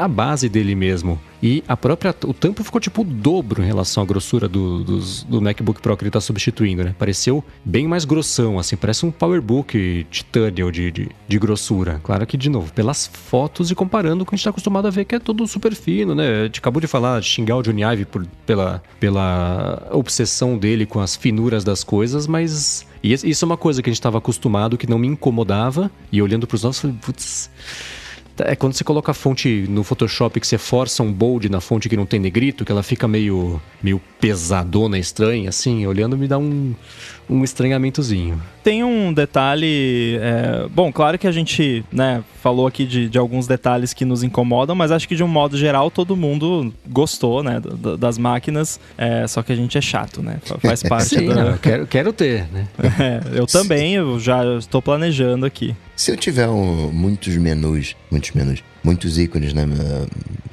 a 0.00 0.08
base 0.08 0.48
dele 0.48 0.74
mesmo. 0.74 1.20
E 1.42 1.62
a 1.68 1.76
própria. 1.76 2.14
O 2.24 2.32
tampo 2.32 2.64
ficou 2.64 2.80
tipo 2.80 3.02
o 3.02 3.04
dobro 3.04 3.62
em 3.62 3.66
relação 3.66 4.02
à 4.02 4.06
grossura 4.06 4.48
do, 4.48 4.82
do 4.82 5.42
MacBook 5.42 5.80
Pro 5.80 5.96
que 5.96 6.04
ele 6.04 6.10
tá 6.10 6.20
substituindo, 6.20 6.82
né? 6.82 6.94
Pareceu 6.98 7.44
bem 7.64 7.86
mais 7.86 8.04
grossão, 8.04 8.58
assim, 8.58 8.76
parece 8.76 9.04
um 9.04 9.10
PowerBook 9.10 10.06
Titanium 10.10 10.70
de, 10.70 10.90
de, 10.90 11.08
de 11.28 11.38
grossura. 11.38 12.00
Claro 12.02 12.26
que, 12.26 12.36
de 12.36 12.48
novo, 12.48 12.72
pelas 12.72 13.06
fotos 13.06 13.70
e 13.70 13.74
comparando 13.74 14.24
com 14.24 14.28
o 14.28 14.30
que 14.30 14.34
a 14.34 14.36
gente 14.36 14.44
tá 14.44 14.50
acostumado 14.50 14.88
a 14.88 14.90
ver, 14.90 15.04
que 15.04 15.14
é 15.14 15.18
tudo 15.18 15.46
super 15.46 15.74
fino, 15.74 16.14
né? 16.14 16.42
A 16.42 16.44
gente 16.44 16.60
acabou 16.60 16.80
de 16.80 16.86
falar, 16.86 17.22
xingar 17.22 17.56
o 17.56 17.62
Johnny 17.62 17.82
Ive 17.82 18.06
por, 18.06 18.26
pela, 18.46 18.82
pela 18.98 19.88
obsessão 19.92 20.58
dele 20.58 20.86
com 20.86 21.00
as 21.00 21.14
finuras 21.14 21.62
das 21.62 21.84
coisas, 21.84 22.26
mas. 22.26 22.86
Isso 23.02 23.44
é 23.44 23.46
uma 23.46 23.56
coisa 23.56 23.82
que 23.82 23.88
a 23.88 23.92
gente 23.92 24.02
tava 24.02 24.18
acostumado, 24.18 24.76
que 24.76 24.86
não 24.86 24.98
me 24.98 25.06
incomodava, 25.06 25.90
e 26.12 26.20
olhando 26.20 26.46
pros 26.46 26.64
nossos, 26.64 26.84
eu 26.84 26.90
falei, 26.90 27.02
putz. 27.02 27.50
É 28.44 28.56
quando 28.56 28.72
você 28.74 28.84
coloca 28.84 29.10
a 29.10 29.14
fonte 29.14 29.66
no 29.68 29.82
Photoshop 29.82 30.40
que 30.40 30.46
você 30.46 30.58
força 30.58 31.02
um 31.02 31.12
bold 31.12 31.48
na 31.48 31.60
fonte 31.60 31.88
que 31.88 31.96
não 31.96 32.06
tem 32.06 32.20
negrito, 32.20 32.64
que 32.64 32.72
ela 32.72 32.82
fica 32.82 33.06
meio, 33.06 33.60
meio 33.82 34.00
pesadona, 34.20 34.98
estranha, 34.98 35.48
assim, 35.48 35.86
olhando 35.86 36.16
me 36.16 36.28
dá 36.28 36.38
um, 36.38 36.74
um 37.30 37.44
estranhamentozinho. 37.44 38.42
Tem 38.64 38.82
um 38.84 39.12
detalhe. 39.12 40.18
é, 40.20 40.66
bom, 40.68 40.92
claro 40.92 41.16
que 41.18 41.26
a 41.26 41.32
gente 41.32 41.84
né, 41.92 42.22
falou 42.42 42.66
aqui 42.66 42.84
de, 42.84 43.08
de 43.08 43.16
alguns 43.18 43.46
detalhes 43.46 43.94
que 43.94 44.04
nos 44.04 44.22
incomodam, 44.22 44.74
mas 44.74 44.90
acho 44.90 45.06
que 45.08 45.14
de 45.14 45.22
um 45.22 45.28
modo 45.28 45.56
geral 45.56 45.90
todo 45.90 46.16
mundo 46.16 46.74
gostou 46.88 47.42
né, 47.42 47.60
das 47.98 48.18
máquinas. 48.18 48.80
é, 48.98 49.26
só 49.26 49.42
que 49.42 49.52
a 49.52 49.56
gente 49.56 49.78
é 49.78 49.80
chato, 49.80 50.22
né? 50.22 50.38
Fa- 50.42 50.58
Faz 50.58 50.82
parte 50.84 51.08
Sim, 51.20 51.28
da. 51.28 51.34
não, 51.34 51.50
eu 51.52 51.58
quero, 51.58 51.86
quero 51.86 52.12
ter, 52.12 52.46
né? 52.52 52.66
É, 53.00 53.38
eu 53.38 53.46
também, 53.46 53.94
eu 53.94 54.18
já 54.18 54.44
estou 54.58 54.82
planejando 54.82 55.46
aqui. 55.46 55.74
Se 55.96 56.10
eu 56.10 56.16
tiver 56.16 56.48
um- 56.48 56.90
muitos 56.92 57.34
menus, 57.36 57.94
muitos 58.10 58.32
menus, 58.32 58.62
muitos 58.82 59.18
ícones 59.18 59.52
na, 59.52 59.62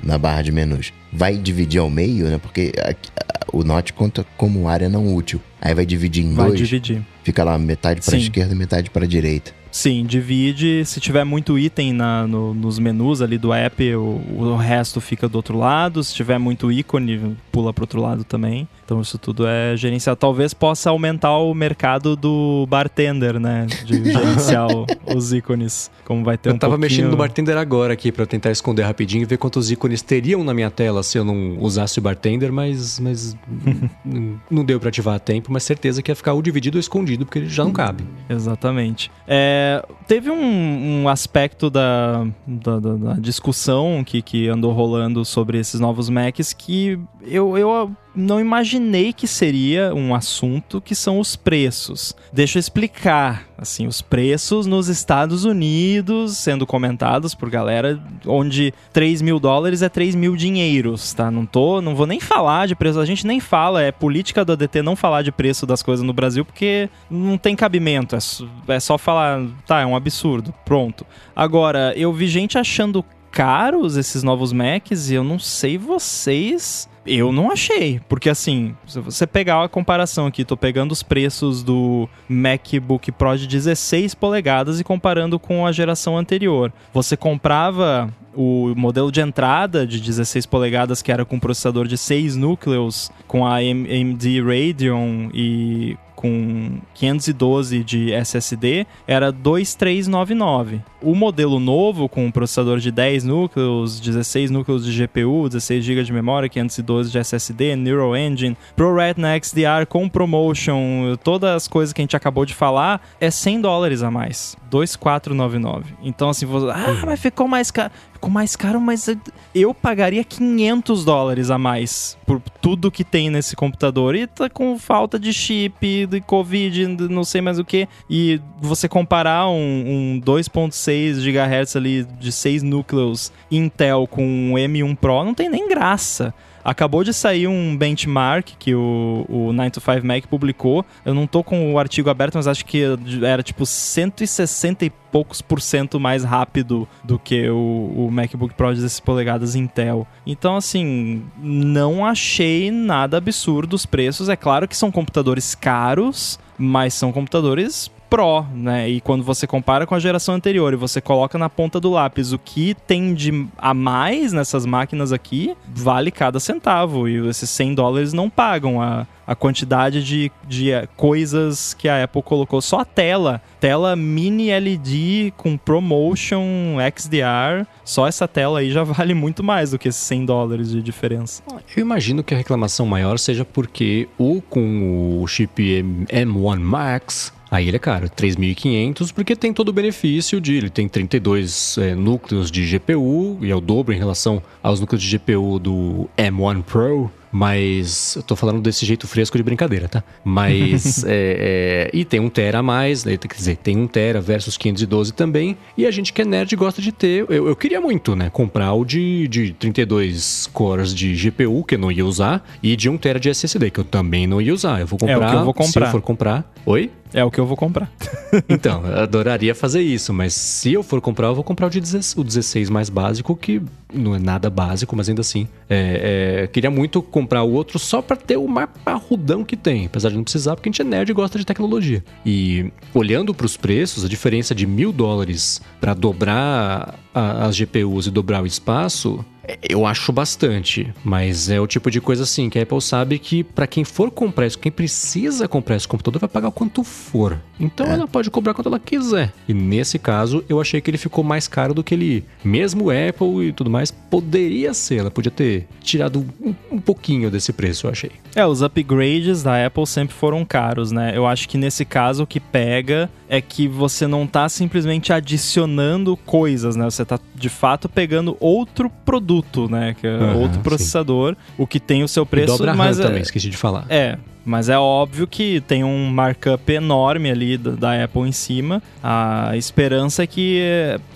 na 0.04 0.18
barra 0.18 0.42
de 0.42 0.52
menus, 0.52 0.92
vai 1.12 1.38
dividir 1.38 1.80
ao 1.80 1.90
meio, 1.90 2.28
né? 2.28 2.38
Porque 2.38 2.72
aqui- 2.84 3.10
a- 3.20 3.46
o 3.54 3.64
Note 3.64 3.94
conta 3.94 4.26
como 4.36 4.68
área 4.68 4.90
não 4.90 5.14
útil. 5.16 5.42
Aí 5.62 5.74
vai 5.74 5.86
dividir 5.86 6.24
em 6.24 6.34
Vai 6.34 6.48
dois, 6.48 6.60
dividir. 6.60 7.02
fica 7.24 7.44
lá 7.44 7.58
metade 7.58 8.02
para 8.02 8.18
esquerda 8.18 8.54
e 8.54 8.58
metade 8.58 8.90
para 8.90 9.08
direita. 9.08 9.52
Sim, 9.78 10.06
divide. 10.06 10.84
Se 10.86 11.00
tiver 11.00 11.24
muito 11.24 11.58
item 11.60 11.94
na- 11.94 12.26
no- 12.26 12.52
nos 12.52 12.80
menus 12.80 13.22
ali 13.22 13.38
do 13.38 13.54
app, 13.54 13.94
o, 13.96 14.20
o 14.36 14.56
resto 14.56 15.00
fica 15.00 15.30
do 15.30 15.36
outro 15.36 15.56
lado. 15.56 16.04
Se 16.04 16.16
tiver 16.16 16.40
muito 16.40 16.72
ícone, 16.72 17.38
pula 17.52 17.72
pro 17.72 17.84
outro 17.84 18.02
lado 18.02 18.24
também. 18.24 18.68
Então 18.84 19.02
isso 19.02 19.18
tudo 19.20 19.46
é 19.46 19.76
gerenciado. 19.78 20.16
Talvez 20.18 20.52
possa 20.54 20.90
aumentar 20.90 21.38
o 21.38 21.54
mercado 21.54 22.16
do 22.16 22.66
bartender, 22.68 23.40
né? 23.40 23.68
De 23.86 23.98
gerenciar 24.12 24.68
o- 24.72 24.88
os 25.16 25.32
ícones. 25.32 25.92
Como 26.06 26.24
vai 26.24 26.38
ter 26.40 26.50
Eu 26.50 26.56
um 26.56 26.58
tava 26.58 26.72
pouquinho... 26.78 26.90
mexendo 26.90 27.12
no 27.12 27.18
bartender 27.18 27.56
agora 27.58 27.94
aqui 27.94 28.12
pra 28.12 28.24
eu 28.24 28.28
tentar 28.28 28.50
esconder 28.50 28.82
rapidinho 28.84 29.22
e 29.22 29.26
ver 29.26 29.38
quantos 29.38 29.70
ícones 29.70 30.02
teriam 30.02 30.44
na 30.44 30.54
minha 30.56 30.72
tela 30.72 31.04
se 31.04 31.18
eu 31.20 31.24
não 31.26 31.58
usasse 31.60 32.00
o 32.00 32.02
bartender, 32.02 32.52
mas, 32.52 33.00
mas 33.00 33.36
não 34.50 34.64
deu 34.64 34.80
pra 34.80 34.90
ativar 34.90 35.16
a 35.16 35.20
tempo, 35.20 35.52
mas 35.52 35.64
certeza 35.64 36.02
que 36.02 36.10
ia 36.12 36.16
ficar 36.16 36.34
ou 36.34 36.42
dividido 36.42 36.78
ou 36.78 36.80
escondido, 36.80 37.26
porque 37.26 37.40
ele 37.40 37.50
já 37.50 37.64
não 37.64 37.72
cabe. 37.74 38.06
Exatamente. 38.30 39.12
É, 39.28 39.67
teve 40.08 40.30
um, 40.32 41.04
um 41.04 41.10
aspecto 41.10 41.70
da, 41.70 42.26
da, 42.46 42.80
da- 42.80 42.96
da 42.96 43.14
discussão 43.14 44.04
que, 44.06 44.22
que 44.22 44.48
andou 44.48 44.72
rolando 44.72 45.24
sobre 45.26 45.58
esses 45.60 45.80
novos 45.80 46.10
Macs 46.10 46.54
que 46.54 47.00
eu, 47.22 47.58
eu 47.58 47.92
não 48.18 48.40
imaginei 48.40 49.14
que 49.14 49.28
seria 49.28 49.94
um 49.94 50.16
assunto 50.16 50.82
que 50.82 50.96
são 50.96 51.20
os 51.20 51.36
preços. 51.36 52.16
Deixa 52.34 52.58
eu 52.58 52.60
explicar. 52.60 53.46
Assim, 53.56 53.88
os 53.88 54.02
preços 54.02 54.68
nos 54.68 54.88
Estados 54.88 55.44
Unidos 55.44 56.38
sendo 56.38 56.66
comentados 56.66 57.34
por 57.34 57.50
galera 57.50 58.00
onde 58.26 58.72
3 58.94 59.22
mil 59.22 59.40
dólares 59.40 59.82
é 59.82 59.90
3 59.90 60.14
mil 60.14 60.36
dinheiros, 60.36 61.14
tá? 61.14 61.32
Não 61.32 61.44
tô, 61.44 61.82
não 61.82 61.96
vou 61.96 62.06
nem 62.06 62.20
falar 62.20 62.68
de 62.68 62.76
preço, 62.76 63.00
a 63.00 63.06
gente 63.06 63.26
nem 63.26 63.40
fala, 63.40 63.82
é 63.82 63.92
política 63.92 64.46
do 64.46 64.54
ADT 64.54 64.84
não 64.84 64.96
falar 64.96 65.24
de 65.24 65.32
preço 65.32 65.66
das 65.66 65.82
coisas 65.82 66.06
no 66.06 66.14
Brasil 66.14 66.46
porque 66.46 66.88
não 67.10 67.36
tem 67.36 67.56
cabimento, 67.56 68.16
é, 68.16 68.20
é 68.68 68.80
só 68.80 68.96
falar, 68.96 69.44
tá, 69.66 69.82
é 69.82 69.86
um 69.86 69.96
absurdo, 69.96 70.54
pronto. 70.64 71.06
Agora, 71.36 71.94
eu 71.96 72.14
vi 72.14 72.28
gente 72.28 72.60
achando 72.60 73.04
caros 73.32 73.98
esses 73.98 74.24
novos 74.24 74.52
Macs 74.52 75.10
e 75.10 75.16
eu 75.16 75.24
não 75.24 75.38
sei 75.38 75.78
vocês. 75.78 76.90
Eu 77.08 77.32
não 77.32 77.50
achei, 77.50 78.02
porque 78.10 78.30
assim, 78.30 78.76
se 78.86 79.00
você 79.00 79.26
pegar 79.26 79.64
a 79.64 79.70
comparação 79.70 80.28
aqui, 80.28 80.44
tô 80.44 80.58
pegando 80.58 80.92
os 80.92 81.02
preços 81.02 81.64
do 81.64 82.10
MacBook 82.28 83.12
Pro 83.14 83.38
de 83.38 83.48
16 83.48 84.14
polegadas 84.14 84.80
e 84.80 84.84
comparando 84.84 85.40
com 85.40 85.66
a 85.66 85.72
geração 85.72 86.18
anterior. 86.18 86.72
Você 86.94 87.16
comprava 87.16 88.14
o 88.36 88.74
modelo 88.76 89.12
de 89.12 89.22
entrada 89.22 89.88
de 89.88 90.00
16 90.00 90.46
polegadas, 90.46 91.02
que 91.02 91.12
era 91.12 91.26
com 91.26 91.40
processador 91.40 91.88
de 91.88 91.98
6 91.98 92.36
núcleos, 92.36 93.12
com 93.28 93.46
a 93.46 93.56
AMD 93.56 94.42
Radeon 94.42 95.30
e 95.34 95.98
com 96.18 96.80
512 96.96 97.84
de 97.84 98.12
SSD, 98.12 98.88
era 99.08 99.32
2399. 99.32 100.82
O 101.00 101.14
modelo 101.14 101.60
novo, 101.60 102.10
com 102.10 102.26
um 102.26 102.32
processador 102.32 102.80
de 102.80 102.92
10 102.92 103.24
núcleos, 103.24 104.00
16 104.00 104.50
núcleos 104.50 104.84
de 104.84 105.06
GPU, 105.06 105.48
16 105.48 105.86
GB 105.86 106.04
de 106.04 106.12
memória, 106.12 106.50
512 106.50 107.12
de 107.12 107.20
SSD, 107.20 107.76
Neural 107.76 108.18
Engine, 108.18 108.58
ProRetina 108.76 109.40
XDR 109.40 109.86
com 109.88 110.10
ProMotion, 110.10 111.16
todas 111.24 111.56
as 111.56 111.68
coisas 111.68 111.94
que 111.94 112.02
a 112.02 112.04
gente 112.04 112.16
acabou 112.16 112.46
de 112.46 112.56
falar, 112.56 113.00
é 113.22 113.30
100 113.30 113.62
dólares 113.62 114.02
a 114.02 114.10
mais. 114.10 114.58
2499. 114.72 115.94
Então 116.02 116.30
assim, 116.30 116.46
você, 116.48 116.70
ah, 116.72 117.06
mas 117.06 117.20
ficou 117.20 117.48
mais 117.48 117.70
caro. 117.70 117.92
Ficou 118.18 118.32
mais 118.32 118.56
caro, 118.56 118.82
mas 118.82 119.08
eu 119.54 119.76
pagaria 119.76 120.24
500 120.24 121.06
dólares 121.06 121.52
a 121.52 121.58
mais 121.60 122.18
por 122.26 122.42
tudo 122.60 122.90
que 122.90 123.04
tem 123.04 123.30
nesse 123.30 123.56
computador. 123.56 124.16
E 124.16 124.26
tá 124.26 124.50
com 124.50 124.80
falta 124.80 125.20
de 125.20 125.32
chip, 125.32 126.08
de 126.08 126.20
Covid, 126.22 126.88
não 127.10 127.24
sei 127.24 127.42
mais 127.42 127.60
o 127.60 127.64
que. 127.64 127.88
E 128.10 128.42
você 128.60 128.90
comparar 128.90 129.48
um, 129.50 130.16
um 130.16 130.22
2.6 130.26 131.22
GHz 131.22 131.76
ali 131.76 132.06
de 132.20 132.32
6 132.32 132.64
núcleos 132.64 133.32
Intel 133.52 134.08
com 134.08 134.26
um 134.26 134.54
M1 134.54 134.96
Pro, 134.96 135.24
não 135.24 135.36
tem 135.36 135.48
nem 135.48 135.70
graça. 135.70 136.34
Acabou 136.68 137.02
de 137.02 137.14
sair 137.14 137.48
um 137.48 137.78
benchmark 137.78 138.50
que 138.60 138.76
o, 138.76 139.26
o 139.30 139.54
9to5 139.54 140.04
Mac 140.04 140.26
publicou. 140.26 140.86
Eu 141.06 141.14
não 141.14 141.26
tô 141.26 141.42
com 141.42 141.74
o 141.74 141.80
artigo 141.80 142.10
aberto, 142.10 142.36
mas 142.36 142.46
acho 142.46 142.66
que 142.66 142.84
era 143.24 143.42
tipo 143.42 143.66
160 143.66 144.84
e 144.84 144.90
poucos 144.90 145.42
por 145.42 145.62
cento 145.62 145.98
mais 145.98 146.26
rápido 146.26 146.86
do 147.06 147.18
que 147.18 147.50
o, 147.50 147.94
o 147.96 148.12
MacBook 148.12 148.54
Pro 148.54 148.74
de 148.74 148.82
16 148.82 149.00
polegadas 149.00 149.56
Intel. 149.56 150.06
Então, 150.26 150.58
assim, 150.58 151.24
não 151.40 152.06
achei 152.06 152.70
nada 152.70 153.16
absurdo 153.16 153.74
os 153.74 153.86
preços. 153.86 154.28
É 154.28 154.36
claro 154.36 154.68
que 154.68 154.76
são 154.76 154.92
computadores 154.92 155.56
caros, 155.56 156.38
mas 156.58 156.94
são 156.94 157.14
computadores 157.14 157.90
Pro, 158.10 158.44
né? 158.54 158.90
E 158.90 159.02
quando 159.02 159.24
você 159.24 159.46
compara 159.46 159.86
com 159.86 159.94
a 159.96 160.00
geração 160.00 160.36
anterior 160.36 160.72
e 160.74 160.78
você 160.78 161.02
coloca 161.02 161.38
na 161.38 161.50
ponta 161.50 161.80
do 161.80 161.92
lápis 161.92 162.32
o 162.32 162.40
que 162.40 162.74
tem 162.88 163.14
de 163.14 163.48
a 163.58 163.74
mais 163.74 164.32
nessas 164.34 164.66
máquinas 164.66 165.12
aqui, 165.12 165.56
vale 165.76 166.10
cada 166.12 166.40
centavo. 166.40 167.08
E 167.08 167.28
esses 167.28 167.50
100 167.50 167.76
dólares 167.76 168.14
não 168.14 168.30
pagam 168.30 168.82
a, 168.82 169.06
a 169.26 169.36
quantidade 169.36 170.04
de, 170.04 170.32
de 170.48 170.72
eh, 170.72 170.88
coisas 170.96 171.74
que 171.74 171.90
a 171.90 172.04
Apple 172.04 172.22
colocou. 172.24 172.62
Só 172.62 172.80
a 172.80 172.86
tela. 172.86 173.42
Tela 173.60 173.96
mini 173.96 174.58
LED 174.58 175.34
com 175.36 175.58
ProMotion 175.58 176.78
XDR. 176.96 177.66
Só 177.84 178.08
essa 178.08 178.28
tela 178.28 178.60
aí 178.60 178.72
já 178.72 178.84
vale 178.88 179.14
muito 179.14 179.44
mais 179.44 179.72
do 179.72 179.80
que 179.80 179.88
esses 179.90 180.02
100 180.02 180.26
dólares 180.26 180.72
de 180.72 180.82
diferença. 180.82 181.44
Eu 181.76 181.82
imagino 181.82 182.24
que 182.24 182.34
a 182.34 182.38
reclamação 182.38 182.86
maior 182.86 183.20
seja 183.20 183.44
porque 183.44 184.08
o 184.18 184.42
com 184.42 185.22
o 185.22 185.28
chip 185.28 185.62
M- 185.62 186.06
M1 186.06 186.60
Max 186.60 187.34
Aí 187.50 187.68
ele 187.68 187.78
é 187.78 187.80
caro, 187.80 188.10
3.500, 188.10 189.14
porque 189.14 189.36
tem 189.36 189.54
todo 189.54 189.70
o 189.70 189.74
benefício 189.74 190.42
de 190.42 190.56
ele 190.56 190.70
tem 190.70 190.88
32 190.88 191.78
é, 191.78 191.96
núcleos 191.96 192.52
de 192.52 192.66
GPU 192.66 193.38
e 193.42 193.52
é 193.52 193.56
o 193.56 193.62
dobro 193.62 193.94
em 193.94 193.98
relação 193.98 194.42
aos 194.62 194.80
núcleos 194.80 195.02
de 195.02 195.18
GPU 195.18 195.60
do 195.60 196.10
M1 196.18 196.64
Pro. 196.64 197.12
Mas 197.32 198.16
eu 198.16 198.24
tô 198.24 198.36
falando 198.36 198.62
desse 198.62 198.86
jeito 198.86 199.08
fresco 199.08 199.38
de 199.38 199.44
brincadeira, 199.44 199.88
tá? 199.88 200.04
Mas. 200.24 201.04
é, 201.06 201.90
é, 201.90 201.90
e 201.94 202.06
tem 202.06 202.20
um 202.20 202.30
Tera 202.30 202.60
a 202.60 202.64
mais, 202.64 203.04
né? 203.04 203.18
quer 203.18 203.28
dizer, 203.36 203.58
tem 203.58 203.78
um 203.78 203.86
Tera 203.86 204.22
versus 204.22 204.58
512 204.58 205.14
também. 205.14 205.58
E 205.78 205.86
a 205.86 205.92
gente 205.92 206.14
que 206.14 206.22
é 206.22 206.26
nerd 206.26 206.56
gosta 206.56 206.82
de 206.82 206.92
ter. 206.92 207.26
Eu, 207.30 207.48
eu 207.48 207.56
queria 207.56 207.82
muito, 207.82 208.16
né? 208.16 208.30
Comprar 208.30 208.74
o 208.74 208.86
de, 208.86 209.28
de 209.28 209.54
32 209.54 210.50
cores 210.54 210.96
de 210.96 211.14
GPU, 211.14 211.64
que 211.64 211.76
eu 211.76 211.80
não 211.80 211.92
ia 211.92 212.06
usar, 212.06 212.44
e 212.64 212.76
de 212.76 212.90
1 212.90 212.98
Tera 212.98 213.20
de 213.20 213.30
SSD, 213.30 213.72
que 213.72 213.80
eu 213.82 213.86
também 213.86 214.26
não 214.26 214.42
ia 214.42 214.54
usar. 214.54 214.80
Eu 214.80 214.88
vou 214.88 214.98
comprar. 214.98 215.14
É 215.14 215.18
o 215.18 215.30
que 215.30 215.36
eu 215.36 215.46
vou 215.46 215.54
comprar. 215.54 215.72
Se 215.72 215.80
eu 215.80 215.92
for 215.92 216.02
comprar. 216.02 216.54
Oi? 216.66 216.90
É 217.14 217.24
o 217.24 217.32
que 217.32 217.40
eu 217.40 217.46
vou 217.46 217.58
comprar. 217.58 217.92
então, 218.50 218.84
adoraria 218.86 219.56
fazer 219.56 219.82
isso, 219.82 220.14
mas 220.14 220.34
se 220.34 220.74
eu 220.74 220.84
for 220.84 221.00
comprar, 221.02 221.28
eu 221.28 221.36
vou 221.36 221.44
comprar 221.44 221.68
o, 221.68 221.70
de 221.70 221.80
16, 221.80 222.18
o 222.18 222.24
16 222.24 222.70
mais 222.70 222.90
básico, 222.90 223.36
que 223.36 223.62
não 223.94 224.16
é 224.16 224.20
nada 224.20 224.50
básico, 224.50 224.96
mas 224.96 225.08
ainda 225.08 225.22
assim. 225.22 225.48
É, 225.70 226.44
é, 226.44 226.48
queria 226.48 226.70
muito 226.70 227.02
comprar 227.02 227.44
o 227.44 227.52
outro 227.52 227.80
só 227.80 228.02
para 228.02 228.18
ter 228.18 228.38
o 228.38 228.48
mais 228.48 228.70
parrudão 228.84 229.44
que 229.44 229.56
tem, 229.56 229.86
apesar 229.86 230.10
de 230.10 230.16
não 230.16 230.24
precisar, 230.24 230.56
porque 230.56 230.70
a 230.70 230.72
gente 230.72 230.82
é 230.82 230.86
nerd 230.86 231.10
e 231.10 231.14
gosta 231.14 231.40
de 231.40 231.46
tecnologia. 231.46 232.04
E 232.26 232.72
olhando 232.94 233.34
para 233.34 233.46
os 233.46 233.56
preços, 233.56 234.04
a 234.04 234.08
diferença 234.08 234.54
de 234.54 234.68
mil 234.68 234.92
dólares 234.92 235.62
para 235.80 235.94
dobrar 235.94 237.00
a, 237.14 237.46
as 237.46 237.56
GPUs 237.56 238.08
e 238.08 238.12
dobrar 238.12 238.44
o 238.44 238.46
espaço 238.46 239.24
eu 239.62 239.86
acho 239.86 240.12
bastante, 240.12 240.94
mas 241.04 241.50
é 241.50 241.60
o 241.60 241.68
tipo 241.68 241.90
de 241.90 242.02
coisa 242.02 242.24
assim 242.24 242.50
que 242.50 242.60
a 242.60 242.64
Apple 242.64 242.82
sabe 242.82 243.18
que 243.18 243.44
para 243.44 243.66
quem 243.66 243.84
for 243.84 244.12
comprar 244.12 244.46
isso, 244.46 244.60
quem 244.60 244.72
precisa 244.72 245.48
comprar 245.48 245.76
esse 245.76 245.88
computador 245.88 246.20
vai 246.20 246.30
pagar 246.30 246.50
o 246.50 246.52
quanto 246.52 246.84
for. 246.84 247.40
Então 247.60 247.86
é. 247.86 247.92
ela 247.92 248.08
pode 248.08 248.30
cobrar 248.30 248.54
quanto 248.54 248.68
ela 248.68 248.80
quiser. 248.80 249.34
E 249.48 249.54
nesse 249.54 249.98
caso, 249.98 250.44
eu 250.50 250.60
achei 250.60 250.82
que 250.82 250.90
ele 250.90 250.98
ficou 250.98 251.24
mais 251.24 251.48
caro 251.48 251.74
do 251.74 251.84
que 251.84 251.94
ele, 251.94 252.26
mesmo 252.44 252.90
Apple 252.90 253.48
e 253.48 253.54
tudo 253.54 253.70
mais, 253.70 253.90
poderia 253.90 254.74
ser. 254.74 254.98
Ela 254.98 255.12
podia 255.12 255.32
ter 255.32 255.68
tirado 255.82 256.26
um, 256.42 256.54
um 256.72 256.80
pouquinho 256.80 257.32
desse 257.32 257.54
preço, 257.54 257.88
eu 257.88 257.92
achei. 257.92 258.12
É, 258.36 258.46
os 258.46 258.62
upgrades 258.62 259.42
da 259.44 259.66
Apple 259.66 259.88
sempre 259.88 260.16
foram 260.16 260.44
caros, 260.46 260.92
né? 260.92 261.14
Eu 261.16 261.26
acho 261.26 261.48
que 261.48 261.58
nesse 261.58 261.86
caso 261.86 262.24
o 262.24 262.28
que 262.28 262.40
pega 262.40 263.10
é 263.30 263.42
que 263.42 263.68
você 263.68 264.08
não 264.08 264.28
tá 264.28 264.48
simplesmente 264.50 265.12
adicionando 265.12 266.16
coisas, 266.18 266.76
né? 266.76 266.86
Você 266.86 267.04
tá 267.04 267.20
de 267.36 267.50
fato 267.50 267.90
pegando 267.90 268.38
outro 268.40 268.90
produto 268.90 269.37
produto, 269.38 269.70
né? 269.70 269.96
Que 270.00 270.08
é 270.08 270.18
uhum, 270.18 270.42
outro 270.42 270.60
processador, 270.62 271.34
sim. 271.34 271.54
o 271.58 271.68
que 271.68 271.80
tem 271.80 272.04
o 272.04 272.08
seu 272.08 272.26
preço. 272.26 272.56
E 272.56 272.58
dobra 272.58 272.74
mas 272.74 272.98
RAM 272.98 273.04
é, 273.04 273.08
também, 273.08 273.22
esqueci 273.22 273.50
de 273.50 273.58
falar. 273.58 273.86
É, 273.90 274.18
mas 274.46 274.70
é 274.70 274.78
óbvio 274.78 275.28
que 275.28 275.62
tem 275.62 275.84
um 275.84 276.10
markup 276.10 276.72
enorme 276.72 277.30
ali 277.30 277.58
da, 277.58 277.72
da 277.72 278.04
Apple 278.04 278.22
em 278.22 278.32
cima. 278.32 278.82
A 279.04 279.56
esperança 279.56 280.24
é 280.24 280.28
que 280.28 280.62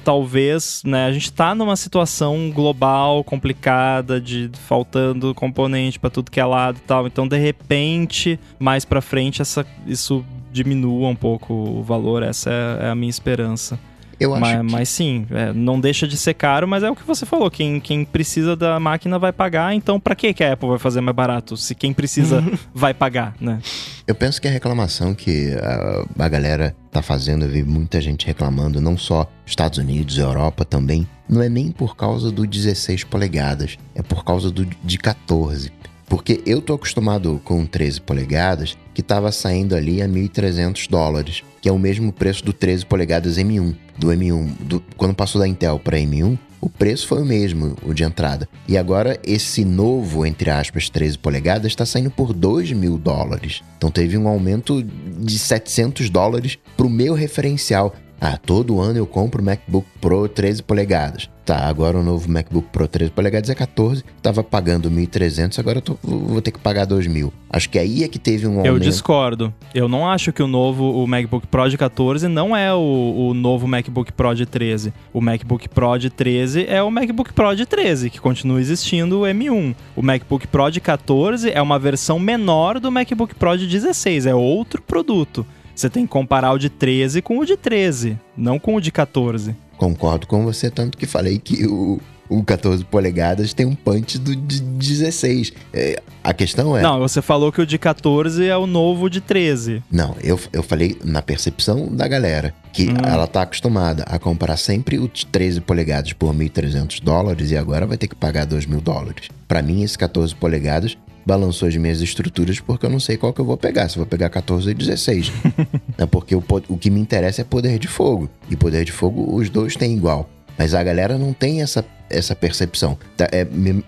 talvez, 0.04 0.82
né, 0.86 1.06
a 1.06 1.12
gente 1.12 1.26
está 1.26 1.56
numa 1.56 1.76
situação 1.76 2.52
global 2.54 3.24
complicada 3.24 4.20
de 4.20 4.50
faltando 4.68 5.34
componente 5.34 6.00
para 6.00 6.10
tudo 6.10 6.32
que 6.32 6.40
é 6.40 6.46
lado 6.46 6.78
e 6.78 6.82
tal. 6.82 7.08
Então, 7.08 7.28
de 7.28 7.38
repente, 7.38 8.40
mais 8.60 8.86
para 8.86 9.02
frente 9.02 9.42
essa 9.42 9.66
isso 9.88 10.26
diminua 10.52 11.08
um 11.08 11.16
pouco 11.16 11.54
o 11.54 11.82
valor, 11.82 12.24
essa 12.24 12.50
é, 12.50 12.88
é 12.88 12.90
a 12.90 12.96
minha 12.96 13.10
esperança. 13.10 13.80
Eu 14.22 14.36
acho 14.36 14.42
mas, 14.42 14.58
que... 14.58 14.72
mas 14.72 14.90
sim, 14.90 15.26
é, 15.32 15.52
não 15.52 15.80
deixa 15.80 16.08
de 16.08 16.16
ser 16.16 16.36
caro, 16.36 16.68
mas 16.68 16.84
é 16.84 16.92
o 16.92 16.96
que 16.96 17.04
você 17.04 17.26
falou. 17.26 17.50
Quem, 17.50 17.80
quem 17.80 18.06
precisa 18.06 18.56
da 18.56 18.80
máquina 18.80 19.18
vai 19.18 19.34
pagar, 19.34 19.74
então 19.74 20.00
para 20.00 20.14
que 20.14 20.28
a 20.44 20.54
Apple 20.54 20.70
vai 20.70 20.78
fazer 20.78 21.02
mais 21.02 21.16
barato? 21.16 21.58
Se 21.58 21.74
quem 21.74 21.92
precisa 21.92 22.44
vai 22.72 22.94
pagar, 22.94 23.34
né? 23.42 23.60
Eu 24.06 24.14
penso 24.14 24.40
que 24.40 24.48
a 24.48 24.52
reclamação 24.52 25.16
que 25.16 25.56
a, 25.56 26.06
a 26.24 26.30
galera 26.30 26.76
tá 26.92 27.02
fazendo, 27.02 27.46
eu 27.46 27.50
vi 27.50 27.64
muita 27.64 28.00
gente 28.00 28.28
reclamando, 28.28 28.80
não 28.80 28.96
só 28.96 29.28
Estados 29.44 29.80
Unidos, 29.80 30.20
Europa 30.20 30.64
também, 30.64 31.08
não 31.28 31.42
é 31.42 31.50
nem 31.50 31.72
por 31.72 31.96
causa 31.96 32.32
do 32.32 32.46
16 32.46 33.04
polegadas, 33.06 33.80
é 33.96 34.04
por 34.04 34.24
causa 34.24 34.52
do 34.52 34.66
de 34.66 34.98
14. 35.00 35.72
Porque 36.06 36.44
eu 36.46 36.62
tô 36.62 36.74
acostumado 36.74 37.42
com 37.44 37.66
13 37.66 38.02
polegadas, 38.02 38.78
que 38.94 39.02
estava 39.02 39.32
saindo 39.32 39.76
ali 39.76 40.02
a 40.02 40.08
1.300 40.08 40.88
dólares, 40.90 41.42
que 41.62 41.70
é 41.70 41.72
o 41.72 41.78
mesmo 41.80 42.12
preço 42.12 42.44
do 42.44 42.52
13 42.52 42.86
polegadas 42.86 43.38
M1. 43.38 43.76
Do 43.98 44.08
M1, 44.08 44.50
do, 44.62 44.84
quando 44.98 45.14
passou 45.14 45.40
da 45.40 45.48
Intel 45.48 45.80
para 45.80 45.98
M1, 45.98 46.38
o 46.60 46.70
preço 46.70 47.08
foi 47.08 47.22
o 47.22 47.26
mesmo, 47.26 47.76
o 47.84 47.94
de 47.94 48.04
entrada. 48.04 48.48
E 48.68 48.78
agora 48.78 49.20
esse 49.24 49.66
novo, 49.66 50.26
entre 50.26 50.50
aspas, 50.50 50.90
13 50.90 51.18
polegadas 51.18 51.68
está 51.68 51.86
saindo 51.86 52.12
por 52.12 52.34
2 52.34 52.72
mil 52.74 52.98
dólares. 52.98 53.62
Então 53.78 53.90
teve 53.90 54.18
um 54.18 54.28
aumento 54.28 54.84
de 54.84 55.40
700 55.40 56.10
dólares 56.10 56.58
para 56.78 56.86
o 56.86 56.90
meu 56.90 57.14
referencial. 57.16 57.96
Ah, 58.24 58.38
todo 58.38 58.80
ano 58.80 59.00
eu 59.00 59.08
compro 59.08 59.42
MacBook 59.42 59.88
Pro 60.00 60.30
13 60.30 60.62
polegadas. 60.62 61.28
Tá, 61.44 61.66
agora 61.66 61.98
o 61.98 62.04
novo 62.04 62.30
MacBook 62.30 62.68
Pro 62.72 62.88
13 62.88 63.12
polegadas 63.12 63.50
é 63.50 63.56
14, 63.56 64.06
tava 64.22 64.44
pagando 64.44 64.92
1.300, 64.92 65.58
agora 65.58 65.80
eu 65.80 65.82
tô, 65.82 65.98
vou 66.04 66.40
ter 66.40 66.52
que 66.52 66.60
pagar 66.60 66.86
2.000. 66.86 67.32
Acho 67.50 67.68
que 67.68 67.80
aí 67.80 68.04
é 68.04 68.08
que 68.08 68.20
teve 68.20 68.46
um 68.46 68.52
aumento. 68.58 68.68
Eu 68.68 68.80
discordo. 68.80 69.52
Eu 69.74 69.88
não 69.88 70.08
acho 70.08 70.32
que 70.32 70.44
o 70.44 70.48
novo 70.48 71.04
o 71.04 71.08
MacBook 71.08 71.48
Pro 71.48 71.68
de 71.68 71.80
14 71.80 72.28
não 72.28 72.56
é 72.56 72.72
o, 72.72 73.30
o 73.30 73.34
novo 73.34 73.68
MacBook 73.68 74.12
Pro 74.14 74.36
de 74.36 74.46
13. 74.46 74.94
O 75.12 75.20
MacBook 75.20 75.68
Pro 75.68 75.98
de 75.98 76.12
13 76.12 76.68
é 76.70 76.84
o 76.84 76.92
MacBook 76.92 77.34
Pro 77.34 77.56
de 77.56 77.66
13, 77.66 78.12
que 78.12 78.22
continua 78.22 78.62
existindo 78.62 79.22
o 79.22 79.24
M1. 79.24 79.76
O 79.96 80.04
MacBook 80.04 80.46
Pro 80.46 80.70
de 80.70 80.80
14 80.80 81.50
é 81.50 81.62
uma 81.62 81.80
versão 81.80 82.20
menor 82.20 82.80
do 82.80 82.92
MacBook 82.92 83.34
Pro 83.34 83.58
de 83.58 83.66
16, 83.66 84.28
é 84.28 84.36
outro 84.36 84.80
produto. 84.80 85.44
Você 85.82 85.90
tem 85.90 86.06
que 86.06 86.12
comparar 86.12 86.52
o 86.52 86.60
de 86.60 86.70
13 86.70 87.24
com 87.24 87.40
o 87.40 87.46
de 87.46 87.58
13, 87.58 88.16
não 88.38 88.60
com 88.60 88.76
o 88.76 88.80
de 88.80 88.92
14. 88.92 89.56
Concordo 89.78 90.28
com 90.28 90.44
você, 90.44 90.70
tanto 90.70 90.96
que 90.96 91.08
falei 91.08 91.40
que 91.40 91.66
o, 91.66 92.00
o 92.30 92.44
14 92.44 92.86
polegadas 92.86 93.52
tem 93.52 93.66
um 93.66 93.74
punch 93.74 94.20
do 94.20 94.36
de 94.36 94.62
16. 94.62 95.52
É, 95.74 96.00
a 96.24 96.36
questão 96.36 96.78
é. 96.78 96.84
Não, 96.84 97.00
você 97.00 97.20
falou 97.20 97.52
que 97.52 97.60
o 97.60 97.66
de 97.66 97.80
14 97.80 98.46
é 98.46 98.56
o 98.56 98.68
novo 98.68 99.10
de 99.10 99.22
13. 99.22 99.82
Não, 99.92 100.16
eu, 100.24 100.40
eu 100.54 100.62
falei 100.62 100.96
na 101.04 101.24
percepção 101.24 101.88
da 101.88 102.08
galera. 102.08 102.54
Que 102.72 102.88
hum. 102.88 102.98
ela 103.04 103.26
tá 103.26 103.42
acostumada 103.42 104.04
a 104.04 104.20
comprar 104.20 104.58
sempre 104.58 105.00
o 105.00 105.08
13 105.08 105.62
polegadas 105.62 106.14
por 106.14 106.32
1.300 106.32 107.02
dólares 107.02 107.50
e 107.50 107.58
agora 107.58 107.88
vai 107.88 107.98
ter 107.98 108.08
que 108.08 108.16
pagar 108.16 108.46
2 108.46 108.68
mil 108.68 108.82
dólares. 108.82 109.30
Para 109.48 109.64
mim, 109.64 109.82
esse 109.82 109.98
14 109.98 110.36
polegadas 110.36 110.96
balançou 111.26 111.68
as 111.68 111.76
minhas 111.76 112.02
estruturas 112.02 112.60
porque 112.60 112.86
eu 112.86 112.90
não 112.90 113.00
sei 113.00 113.18
qual 113.18 113.34
que 113.34 113.42
eu 113.42 113.46
vou 113.46 113.58
pegar, 113.58 113.90
se 113.90 113.98
eu 113.98 114.02
vou 114.02 114.08
pegar 114.08 114.30
14 114.30 114.70
ou 114.70 114.76
16. 114.76 115.32
é 115.98 116.06
porque 116.06 116.36
o, 116.36 116.44
o 116.70 116.78
que 116.78 116.90
me 116.90 117.00
interessa 117.00 117.42
é 117.42 117.44
poder 117.44 117.80
de 117.80 117.88
fogo. 117.88 118.30
E 118.50 118.56
poder 118.56 118.86
de 118.86 118.92
fogo, 118.92 119.36
os 119.36 119.50
dois 119.50 119.76
têm 119.76 119.94
igual. 119.94 120.30
Mas 120.62 120.76
a 120.76 120.84
galera 120.84 121.18
não 121.18 121.34
tem 121.34 121.64
essa, 121.64 121.84
essa 122.08 122.36
percepção. 122.36 122.96
Tá, 123.18 123.28
é, 123.32 123.48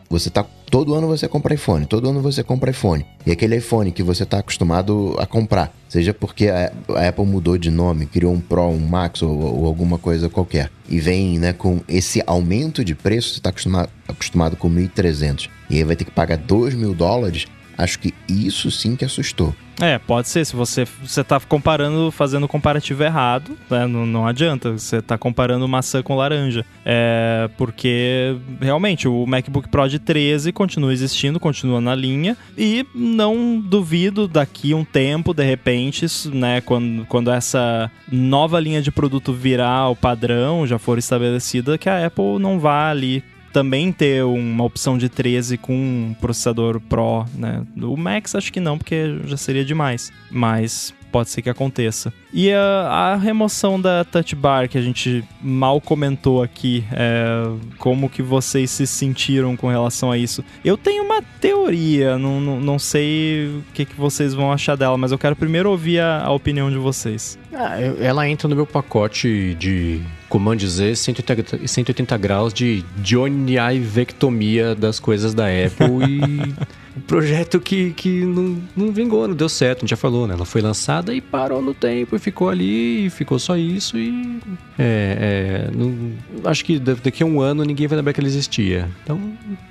você 0.10 0.32
tá. 0.32 0.44
Todo 0.72 0.96
ano 0.96 1.08
você 1.08 1.28
compra 1.28 1.54
iPhone, 1.54 1.86
todo 1.86 2.10
ano 2.10 2.20
você 2.20 2.44
compra 2.44 2.72
iPhone. 2.72 3.06
E 3.28 3.32
aquele 3.32 3.58
iPhone 3.58 3.92
que 3.92 4.02
você 4.02 4.24
está 4.24 4.40
acostumado 4.40 5.16
a 5.20 5.28
comprar, 5.28 5.72
seja 5.88 6.16
porque 6.16 6.48
a, 6.48 6.74
a, 6.96 7.10
Apple 7.10 7.28
mudou 7.28 7.60
de 7.60 7.70
nome, 7.70 8.08
criou 8.08 8.34
um 8.34 8.40
Pro, 8.40 8.70
um 8.70 8.80
Max 8.80 9.22
ou, 9.22 9.40
ou 9.40 9.68
alguma 9.68 10.00
coisa 10.00 10.30
qualquer, 10.30 10.72
e 10.90 11.00
vem 11.00 11.38
né, 11.38 11.54
com 11.54 11.80
esse 11.88 12.24
aumento 12.26 12.84
de 12.84 12.96
preço, 12.96 13.34
você 13.34 13.38
está 13.38 13.52
acostumado, 13.52 13.90
acostumado 14.08 14.58
com 14.58 14.68
1.300, 14.68 15.48
e 15.70 15.78
aí 15.78 15.84
vai 15.84 15.96
ter 15.96 16.06
que 16.06 16.12
pagar 16.12 16.40
2 16.40 16.74
mil 16.74 16.96
dólares, 16.96 17.46
acho 17.78 18.00
que 18.00 18.14
isso 18.28 18.70
sim 18.72 18.96
que 18.96 19.06
assustou. 19.06 19.54
É, 19.82 19.98
pode 19.98 20.30
ser. 20.30 20.46
Se 20.46 20.56
você 20.56 20.86
você 21.02 21.24
tá 21.24 21.40
comparando, 21.40 22.12
fazendo 22.12 22.48
comparativo 22.48 23.04
errado, 23.04 23.58
né? 23.70 23.88
não, 23.88 24.06
não 24.06 24.28
adianta. 24.28 24.72
Você 24.72 25.02
tá 25.02 25.18
comparando 25.18 25.68
maçã 25.68 26.02
com 26.04 26.16
laranja. 26.16 26.66
É, 26.86 27.50
porque 27.58 28.36
realmente 28.62 29.08
o 29.08 29.26
MacBook 29.26 29.68
Pro 29.70 29.88
de 29.88 30.00
13 30.00 30.52
continua 30.52 30.94
existindo, 30.94 31.40
continua 31.40 31.82
na 31.82 31.96
linha. 31.96 32.38
E 32.58 32.86
não 32.94 33.60
duvido 33.60 34.28
daqui 34.28 34.74
um 34.74 34.86
tempo, 34.86 35.34
de 35.34 35.44
repente, 35.44 36.06
né, 36.32 36.62
quando, 36.62 37.06
quando 37.08 37.32
essa 37.32 37.90
nova 38.12 38.60
linha 38.60 38.82
de 38.82 38.92
produto 38.92 39.34
virar 39.34 39.90
o 39.90 39.96
padrão, 39.96 40.68
já 40.68 40.78
for 40.78 40.98
estabelecida, 40.98 41.78
que 41.78 41.90
a 41.90 42.06
Apple 42.06 42.40
não 42.40 42.60
vá 42.60 42.90
ali 42.90 43.24
também 43.54 43.92
ter 43.94 44.26
uma 44.26 44.64
opção 44.64 44.98
de 44.98 45.08
13 45.08 45.58
com 45.58 45.74
um 45.74 46.16
processador 46.20 46.82
Pro, 46.82 47.26
né? 47.36 47.64
O 47.78 47.96
Max 47.96 48.34
acho 48.34 48.52
que 48.52 48.60
não, 48.60 48.78
porque 48.78 49.20
já 49.26 49.38
seria 49.38 49.64
demais. 49.64 50.12
Mas 50.32 50.94
pode 51.14 51.30
ser 51.30 51.44
que 51.44 51.50
aconteça. 51.50 52.12
E 52.34 52.52
a, 52.52 53.14
a, 53.14 53.16
remoção 53.16 53.80
da 53.80 54.04
touch 54.04 54.36
bar 54.36 54.68
que 54.68 54.80
a 54.80 54.82
gente 54.82 55.24
mal 55.40 55.80
comentou 55.80 56.42
aqui, 56.42 56.84
é, 56.92 57.46
como 57.78 58.10
que 58.10 58.24
vocês 58.24 58.72
se 58.72 58.88
sentiram 58.88 59.56
com 59.56 59.68
relação 59.68 60.12
a 60.12 60.18
isso? 60.18 60.44
Eu 60.66 60.76
tenho 60.76 61.04
uma 61.04 61.22
teoria, 61.40 62.18
não, 62.18 62.42
não, 62.42 62.60
não 62.60 62.80
sei 62.80 63.46
o 63.46 63.64
que, 63.76 63.86
que 63.86 63.96
vocês 63.96 64.34
vão 64.34 64.52
achar 64.52 64.76
dela, 64.76 64.98
mas 64.98 65.12
eu 65.12 65.20
quero 65.20 65.36
primeiro 65.36 65.70
ouvir 65.70 66.00
a, 66.00 66.24
a 66.24 66.32
opinião 66.32 66.72
de 66.72 66.78
vocês. 66.78 67.38
Ah, 67.54 67.80
ela 67.80 68.28
entra 68.28 68.48
no 68.48 68.56
meu 68.56 68.66
pacote 68.66 69.54
de 69.60 70.02
Command 70.28 70.58
Z 70.58 70.96
180, 70.96 71.68
180 71.68 72.18
graus 72.18 72.52
de 72.52 72.84
Johnny 72.98 73.58
Vectomia 73.80 74.74
das 74.74 75.00
coisas 75.00 75.36
da 75.36 75.46
Apple 75.46 76.04
e 76.10 76.54
um 76.96 77.02
projeto 77.02 77.60
que, 77.60 77.92
que 77.92 78.24
não, 78.24 78.62
não 78.76 78.92
vingou, 78.92 79.28
não 79.28 79.36
deu 79.36 79.50
certo, 79.50 79.80
a 79.80 79.82
gente 79.82 79.90
já 79.90 79.98
falou, 79.98 80.28
né? 80.28 80.36
Ela 80.36 80.46
foi 80.46 80.62
lançada 80.62 81.14
e 81.14 81.20
parou 81.20 81.62
no 81.62 81.74
tempo 81.74 82.16
e 82.16 82.20
ficou 82.20 82.50
ali, 82.50 83.08
e 83.08 83.10
ficou 83.10 83.40
só 83.40 83.58
isso 83.58 83.98
e. 83.98 84.40
É, 84.78 85.70
é, 85.70 85.76
não, 85.76 86.14
acho 86.46 86.64
que 86.64 86.80
daqui 86.80 87.24
a 87.24 87.26
um 87.26 87.42
ano 87.42 87.64
ninguém 87.64 87.88
vai 87.88 87.98
lembrar 87.98 88.14
que 88.14 88.20
ela 88.20 88.28
existia. 88.28 88.90
Então, 89.04 89.20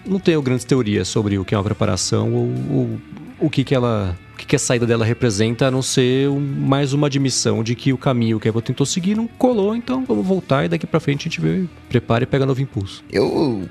não 0.04 0.18
tenho 0.18 0.42
grandes 0.42 0.64
teorias 0.64 1.08
sobre 1.08 1.38
o 1.38 1.44
que 1.44 1.54
é 1.54 1.58
uma 1.58 1.64
preparação 1.64 2.32
ou, 2.32 2.52
ou 2.70 3.00
o 3.42 3.50
que, 3.50 3.64
que 3.64 3.74
ela 3.74 4.16
que, 4.42 4.46
que 4.46 4.56
a 4.56 4.58
saída 4.58 4.86
dela 4.86 5.04
representa, 5.04 5.66
a 5.66 5.70
não 5.70 5.82
ser 5.82 6.28
um, 6.28 6.40
mais 6.40 6.92
uma 6.92 7.06
admissão 7.06 7.62
de 7.62 7.74
que 7.74 7.92
o 7.92 7.98
caminho 7.98 8.38
que 8.40 8.48
a 8.48 8.50
Apple 8.50 8.62
tentou 8.62 8.84
seguir 8.86 9.16
não 9.16 9.26
colou, 9.26 9.74
então 9.74 10.04
vamos 10.04 10.26
voltar 10.26 10.64
e 10.64 10.68
daqui 10.68 10.86
pra 10.86 11.00
frente 11.00 11.22
a 11.22 11.24
gente 11.24 11.40
vê, 11.40 11.64
prepara 11.88 12.24
e 12.24 12.26
pega 12.26 12.44
novo 12.44 12.60
impulso. 12.60 13.04
Eu 13.10 13.68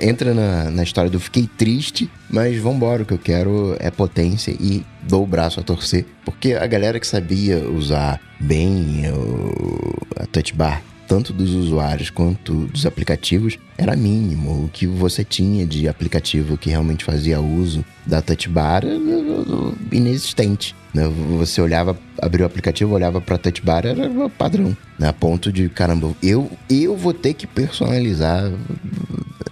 entra 0.00 0.34
na, 0.34 0.70
na 0.70 0.82
história 0.82 1.10
do 1.10 1.20
fiquei 1.20 1.46
triste, 1.46 2.10
mas 2.30 2.58
vambora, 2.58 3.02
o 3.02 3.06
que 3.06 3.14
eu 3.14 3.18
quero 3.18 3.76
é 3.78 3.90
potência 3.90 4.50
e 4.58 4.84
dou 5.02 5.24
o 5.24 5.26
braço 5.26 5.60
a 5.60 5.62
torcer, 5.62 6.06
porque 6.24 6.54
a 6.54 6.66
galera 6.66 6.98
que 6.98 7.06
sabia 7.06 7.58
usar 7.68 8.20
bem 8.40 9.10
o, 9.10 9.94
a 10.16 10.26
touch 10.26 10.54
bar 10.54 10.82
tanto 11.08 11.32
dos 11.32 11.54
usuários 11.54 12.10
quanto 12.10 12.66
dos 12.66 12.84
aplicativos, 12.84 13.58
era 13.78 13.96
mínimo. 13.96 14.64
O 14.64 14.68
que 14.68 14.86
você 14.86 15.24
tinha 15.24 15.64
de 15.64 15.88
aplicativo 15.88 16.58
que 16.58 16.68
realmente 16.68 17.02
fazia 17.02 17.40
uso 17.40 17.82
da 18.06 18.20
touch 18.20 18.48
bar 18.48 18.84
era 18.84 18.94
inexistente. 19.90 20.76
Né? 20.92 21.08
Você 21.38 21.62
olhava, 21.62 21.98
abriu 22.20 22.44
o 22.44 22.46
aplicativo, 22.46 22.94
olhava 22.94 23.20
para 23.20 23.38
touch 23.38 23.62
bar, 23.62 23.86
era 23.86 24.28
padrão. 24.28 24.76
Né? 24.98 25.08
A 25.08 25.12
ponto 25.12 25.50
de, 25.50 25.68
caramba, 25.70 26.14
eu, 26.22 26.50
eu 26.68 26.94
vou 26.94 27.14
ter 27.14 27.32
que 27.32 27.46
personalizar 27.46 28.52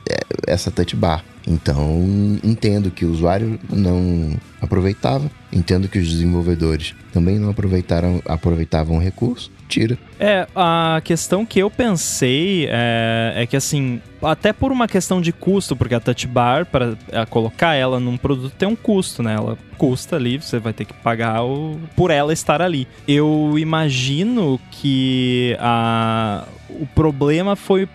é, 0.09 0.21
essa 0.47 0.71
touch 0.71 0.95
bar. 0.95 1.25
Então, 1.47 2.05
entendo 2.43 2.91
que 2.91 3.05
o 3.05 3.11
usuário 3.11 3.59
não 3.71 4.37
aproveitava, 4.61 5.31
entendo 5.53 5.89
que 5.89 5.99
os 5.99 6.09
desenvolvedores 6.09 6.95
também 7.13 7.39
não 7.39 7.51
aproveitaram, 7.51 8.21
aproveitavam 8.27 8.97
o 8.97 9.01
recurso, 9.01 9.51
tira. 9.69 9.97
É, 10.19 10.47
a 10.55 11.01
questão 11.05 11.47
que 11.47 11.59
eu 11.59 11.71
pensei 11.71 12.67
é, 12.69 13.35
é, 13.37 13.47
que 13.47 13.57
assim, 13.57 14.01
até 14.23 14.53
por 14.53 14.73
uma 14.73 14.89
questão 14.89 15.21
de 15.21 15.33
custo, 15.33 15.77
porque 15.77 15.95
a 15.95 16.01
Touch 16.01 16.27
Bar, 16.27 16.67
para 16.67 16.97
é, 17.13 17.25
colocar 17.27 17.75
ela 17.75 18.01
num 18.01 18.17
produto 18.17 18.53
tem 18.53 18.69
um 18.69 18.77
custo, 18.77 19.23
né? 19.23 19.35
Ela 19.35 19.57
custa 19.79 20.17
ali, 20.17 20.39
você 20.39 20.59
vai 20.59 20.73
ter 20.73 20.85
que 20.85 20.95
pagar 20.95 21.45
o, 21.45 21.79
por 21.95 22.11
ela 22.11 22.33
estar 22.33 22.61
ali. 22.61 22.89
Eu 23.07 23.55
imagino 23.57 24.59
que 24.71 25.57
a, 25.61 26.45
o 26.69 26.87
problema 26.87 27.55
foi 27.55 27.89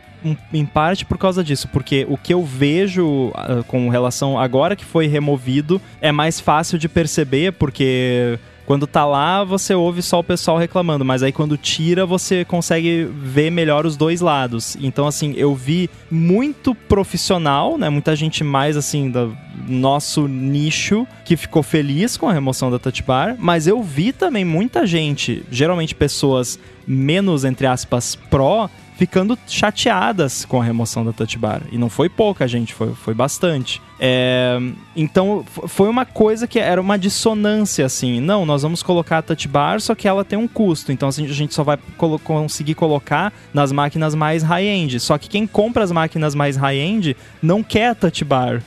em 0.54 0.66
parte 0.66 1.06
por 1.06 1.18
causa 1.18 1.44
disso, 1.44 1.68
porque 1.68 2.06
o 2.10 2.18
que 2.18 2.34
eu 2.34 2.44
vejo 2.44 3.30
uh, 3.30 3.64
com 3.68 3.90
relação 3.90 4.40
agora 4.40 4.76
que 4.76 4.86
foi 4.86 5.08
removido 5.08 5.82
é 6.00 6.12
mais 6.12 6.40
fácil 6.40 6.78
de 6.78 6.88
perceber, 6.88 7.54
porque 7.54 8.40
quando 8.72 8.88
tá 8.88 9.06
lá, 9.06 9.44
você 9.44 9.74
ouve 9.74 10.02
só 10.02 10.20
o 10.20 10.24
pessoal 10.24 10.58
reclamando, 10.58 11.04
mas 11.04 11.22
aí 11.24 11.32
quando 11.34 11.58
tira, 11.58 12.06
você 12.06 12.46
consegue 12.46 13.04
ver 13.04 13.50
melhor 13.50 13.86
os 13.86 13.98
dois 13.98 14.22
lados. 14.22 14.78
Então, 14.80 15.08
assim, 15.08 15.34
eu 15.36 15.54
vi 15.54 15.90
muito 16.10 16.74
profissional, 16.74 17.78
né? 17.78 17.90
Muita 17.90 18.16
gente 18.16 18.46
mais, 18.46 18.78
assim, 18.78 19.10
do 19.10 19.36
nosso 19.68 20.26
nicho 20.26 21.06
que 21.26 21.36
ficou 21.36 21.64
feliz 21.64 22.16
com 22.16 22.30
a 22.30 22.34
remoção 22.34 22.72
da 22.72 22.80
touch 22.80 23.04
bar, 23.04 23.36
mas 23.38 23.68
eu 23.68 23.84
vi 23.84 24.14
também 24.14 24.46
muita 24.46 24.86
gente, 24.86 25.44
geralmente 25.52 25.94
pessoas 25.94 26.58
menos, 26.88 27.44
entre 27.44 27.68
aspas, 27.68 28.16
pró, 28.16 28.70
ficando 29.02 29.36
chateadas 29.48 30.46
com 30.46 30.62
a 30.62 30.64
remoção 30.64 31.04
da 31.04 31.12
touch 31.12 31.36
bar. 31.36 31.64
E 31.72 31.78
não 31.78 31.90
foi 31.90 32.08
pouca, 32.08 32.48
gente, 32.48 32.72
foi, 32.72 32.94
foi 32.94 33.16
bastante. 33.16 33.82
É, 34.00 34.60
então, 34.96 35.44
foi 35.68 35.90
uma 35.90 36.06
coisa 36.06 36.46
que 36.46 36.60
era 36.60 36.80
uma 36.80 37.00
dissonância, 37.00 37.84
assim. 37.84 38.22
Não, 38.22 38.46
nós 38.46 38.62
vamos 38.62 38.84
colocar 38.84 39.18
a 39.18 39.22
touch 39.24 39.48
bar, 39.48 39.82
só 39.82 39.96
que 39.96 40.08
ela 40.08 40.24
tem 40.24 40.38
um 40.38 40.48
custo. 40.48 40.92
Então, 40.92 41.10
assim, 41.10 41.26
a 41.26 41.34
gente 41.34 41.52
só 41.52 41.64
vai 41.64 41.80
colo 41.98 42.20
conseguir 42.20 42.76
colocar 42.76 43.34
nas 43.52 43.72
máquinas 43.72 44.14
mais 44.14 44.44
high-end. 44.44 45.00
Só 45.00 45.18
que 45.18 45.28
quem 45.28 45.48
compra 45.48 45.84
as 45.84 45.92
máquinas 45.92 46.36
mais 46.36 46.56
high-end 46.56 47.18
não 47.42 47.64
quer 47.64 47.88
a 47.88 47.96
touch 47.96 48.24
bar. 48.24 48.62